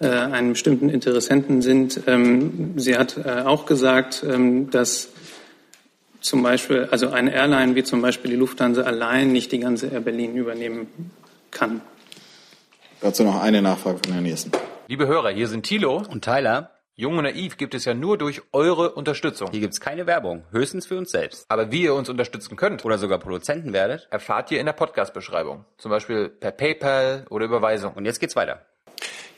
äh, 0.00 0.06
einen 0.08 0.52
bestimmten 0.52 0.88
Interessenten 0.88 1.60
sind. 1.60 2.00
Ähm, 2.06 2.72
sie 2.76 2.96
hat 2.96 3.24
auch 3.26 3.66
gesagt, 3.66 4.24
ähm, 4.26 4.70
dass 4.70 5.10
zum 6.22 6.42
Beispiel, 6.42 6.88
also 6.90 7.10
eine 7.10 7.34
Airline 7.34 7.74
wie 7.74 7.84
zum 7.84 8.00
Beispiel 8.00 8.30
die 8.30 8.36
Lufthansa 8.36 8.82
allein 8.82 9.32
nicht 9.32 9.52
die 9.52 9.58
ganze 9.58 9.88
Air 9.88 10.00
Berlin 10.00 10.34
übernehmen 10.34 11.10
kann. 11.50 11.82
Dazu 13.02 13.22
noch 13.22 13.42
eine 13.42 13.60
Nachfrage 13.60 13.98
von 14.02 14.14
Herrn 14.14 14.24
Nielsen. 14.24 14.50
Liebe 14.88 15.06
Hörer, 15.06 15.28
hier 15.28 15.48
sind 15.48 15.64
Thilo 15.66 16.02
und 16.10 16.24
Tyler. 16.24 16.73
Jung 16.96 17.18
und 17.18 17.24
Naiv 17.24 17.56
gibt 17.56 17.74
es 17.74 17.86
ja 17.86 17.92
nur 17.92 18.16
durch 18.18 18.42
eure 18.52 18.92
Unterstützung. 18.92 19.50
Hier 19.50 19.58
gibt's 19.58 19.80
keine 19.80 20.06
Werbung, 20.06 20.44
höchstens 20.52 20.86
für 20.86 20.96
uns 20.96 21.10
selbst. 21.10 21.44
Aber 21.48 21.72
wie 21.72 21.82
ihr 21.82 21.94
uns 21.94 22.08
unterstützen 22.08 22.54
könnt 22.54 22.84
oder 22.84 22.98
sogar 22.98 23.18
Produzenten 23.18 23.72
werdet, 23.72 24.06
erfahrt 24.12 24.52
ihr 24.52 24.60
in 24.60 24.66
der 24.66 24.74
Podcast-Beschreibung. 24.74 25.64
Zum 25.76 25.90
Beispiel 25.90 26.28
per 26.28 26.52
PayPal 26.52 27.26
oder 27.30 27.46
Überweisung. 27.46 27.94
Und 27.94 28.04
jetzt 28.04 28.20
geht's 28.20 28.36
weiter. 28.36 28.60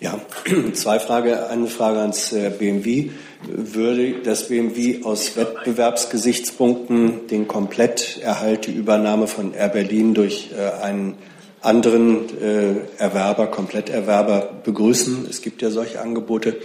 Ja, 0.00 0.20
zwei 0.74 0.98
Frage. 0.98 1.48
Eine 1.48 1.68
Frage 1.68 2.00
ans 2.00 2.30
äh, 2.34 2.50
BMW. 2.50 3.12
Würde 3.46 4.20
das 4.22 4.48
BMW 4.48 5.02
aus 5.02 5.38
Wettbewerbsgesichtspunkten 5.38 7.26
den 7.26 7.48
Kompletterhalt, 7.48 8.66
die 8.66 8.72
Übernahme 8.72 9.28
von 9.28 9.54
Air 9.54 9.70
Berlin 9.70 10.12
durch 10.12 10.50
äh, 10.54 10.82
einen 10.82 11.16
anderen 11.62 12.28
äh, 12.38 12.74
Erwerber, 12.98 13.46
Kompletterwerber 13.46 14.60
begrüßen? 14.62 15.26
Es 15.30 15.40
gibt 15.40 15.62
ja 15.62 15.70
solche 15.70 16.02
Angebote. 16.02 16.58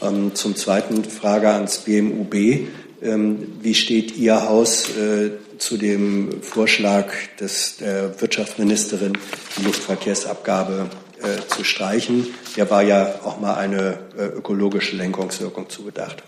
Ähm, 0.00 0.34
zum 0.34 0.56
Zweiten 0.56 1.04
Frage 1.04 1.50
ans 1.50 1.78
BMUB. 1.78 2.34
Ähm, 3.02 3.58
wie 3.60 3.74
steht 3.74 4.16
Ihr 4.16 4.48
Haus 4.48 4.90
zu 5.58 5.76
dem 5.76 6.42
Vorschlag 6.42 7.12
des, 7.40 7.78
der 7.78 8.20
Wirtschaftsministerin, 8.20 9.16
die 9.56 9.64
Luftverkehrsabgabe 9.64 10.90
äh, 11.22 11.46
zu 11.48 11.64
streichen. 11.64 12.26
Der 12.56 12.70
war 12.70 12.82
ja 12.82 13.20
auch 13.24 13.40
mal 13.40 13.54
eine 13.54 13.98
äh, 14.18 14.26
ökologische 14.26 14.96
Lenkungswirkung 14.96 15.68
zugedacht. 15.70 16.22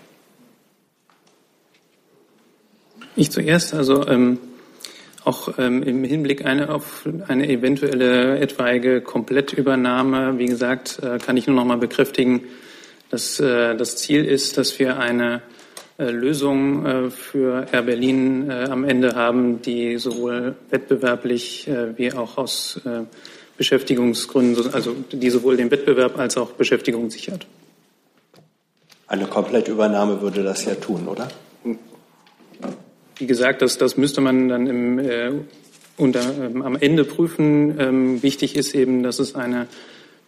Ich 3.14 3.30
zuerst, 3.30 3.74
also 3.74 4.06
ähm, 4.06 4.38
auch 5.24 5.58
ähm, 5.58 5.82
im 5.82 6.04
Hinblick 6.04 6.46
eine, 6.46 6.72
auf 6.72 7.06
eine 7.26 7.48
eventuelle 7.48 8.38
etwaige 8.38 9.02
Komplettübernahme, 9.02 10.38
wie 10.38 10.46
gesagt, 10.46 11.00
äh, 11.02 11.18
kann 11.18 11.36
ich 11.36 11.46
nur 11.46 11.56
noch 11.56 11.66
mal 11.66 11.76
bekräftigen, 11.76 12.44
dass 13.10 13.40
äh, 13.40 13.76
das 13.76 13.96
Ziel 13.96 14.24
ist, 14.24 14.58
dass 14.58 14.78
wir 14.78 14.98
eine 14.98 15.42
äh, 15.98 16.10
Lösung 16.10 16.86
äh, 16.86 17.10
für 17.10 17.66
Air 17.72 17.82
Berlin 17.82 18.50
äh, 18.50 18.64
am 18.70 18.84
Ende 18.84 19.14
haben, 19.14 19.62
die 19.62 19.98
sowohl 19.98 20.54
wettbewerblich 20.70 21.68
wie 21.96 22.12
auch 22.12 22.38
aus 22.38 22.80
Beschäftigungsgründen, 23.56 24.72
also 24.72 24.94
die 25.10 25.30
sowohl 25.30 25.56
den 25.56 25.70
Wettbewerb 25.70 26.18
als 26.18 26.36
auch 26.36 26.52
Beschäftigung 26.52 27.10
sichert. 27.10 27.46
Eine 29.08 29.26
Komplettübernahme 29.26 30.20
würde 30.20 30.44
das 30.44 30.64
ja 30.64 30.74
tun, 30.76 31.08
oder? 31.08 31.28
Wie 33.16 33.26
gesagt, 33.26 33.62
das, 33.62 33.78
das 33.78 33.96
müsste 33.96 34.20
man 34.20 34.48
dann 34.48 34.66
im, 34.68 34.98
äh, 35.00 35.32
unter, 35.96 36.20
ähm, 36.20 36.62
am 36.62 36.76
Ende 36.76 37.04
prüfen. 37.04 37.80
Ähm, 37.80 38.22
wichtig 38.22 38.54
ist 38.54 38.74
eben, 38.74 39.02
dass 39.02 39.18
es 39.18 39.34
eine 39.34 39.66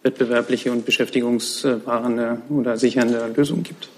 wettbewerbliche 0.03 0.71
und 0.71 0.85
beschäftigungswahrende 0.85 2.41
oder 2.49 2.77
sichernde 2.77 3.31
Lösung 3.35 3.63
gibt. 3.63 3.89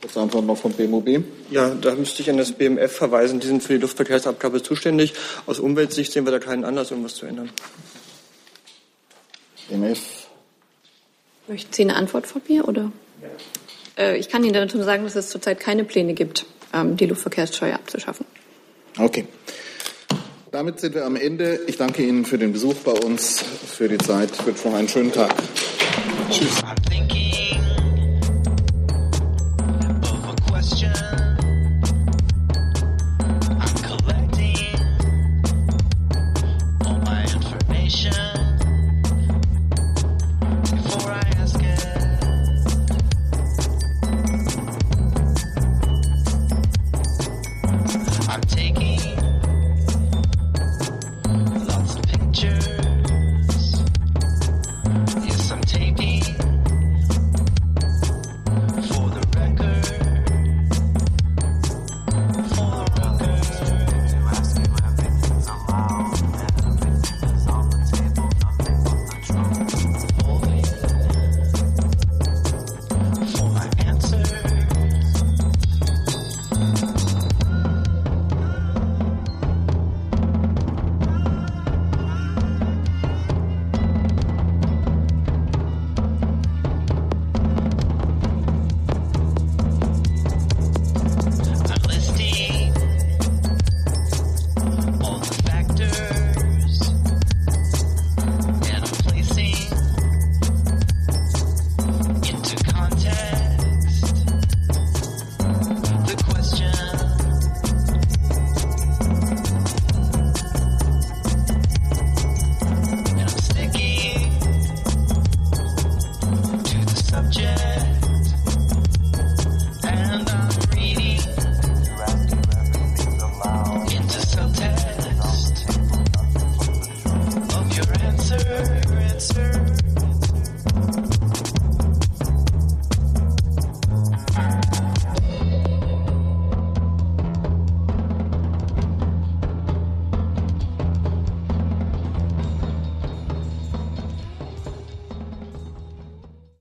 Kurze 0.00 0.20
Antwort 0.20 0.44
noch 0.44 0.58
vom 0.58 0.72
BMOB. 0.72 1.24
Ja, 1.50 1.70
da 1.70 1.94
müsste 1.94 2.22
ich 2.22 2.28
an 2.28 2.36
das 2.36 2.52
BMF 2.52 2.92
verweisen. 2.92 3.40
Die 3.40 3.46
sind 3.46 3.62
für 3.62 3.72
die 3.72 3.80
Luftverkehrsabgabe 3.80 4.62
zuständig. 4.62 5.14
Aus 5.46 5.58
Umweltsicht 5.58 6.12
sehen 6.12 6.26
wir 6.26 6.30
da 6.30 6.38
keinen 6.38 6.64
Anlass, 6.64 6.90
irgendwas 6.90 7.14
zu 7.14 7.26
ändern. 7.26 7.50
BMF. 9.68 10.26
Möchten 11.48 11.72
Sie 11.72 11.82
eine 11.82 11.96
Antwort 11.96 12.26
von 12.26 12.42
mir? 12.48 12.68
Oder? 12.68 12.92
Ja. 13.22 14.04
Äh, 14.04 14.18
ich 14.18 14.28
kann 14.28 14.44
Ihnen 14.44 14.54
dazu 14.54 14.82
sagen, 14.82 15.04
dass 15.04 15.16
es 15.16 15.30
zurzeit 15.30 15.58
keine 15.58 15.84
Pläne 15.84 16.14
gibt, 16.14 16.44
ähm, 16.72 16.96
die 16.96 17.06
Luftverkehrssteuer 17.06 17.74
abzuschaffen. 17.74 18.26
Okay. 18.98 19.26
Damit 20.54 20.78
sind 20.78 20.94
wir 20.94 21.04
am 21.04 21.16
Ende. 21.16 21.58
Ich 21.66 21.78
danke 21.78 22.04
Ihnen 22.04 22.24
für 22.24 22.38
den 22.38 22.52
Besuch 22.52 22.76
bei 22.84 22.92
uns, 22.92 23.42
für 23.42 23.88
die 23.88 23.98
Zeit. 23.98 24.30
Ich 24.38 24.46
wünsche 24.46 24.68
noch 24.68 24.76
einen 24.76 24.88
schönen 24.88 25.10
Tag. 25.10 25.34
Tschüss. 26.30 26.62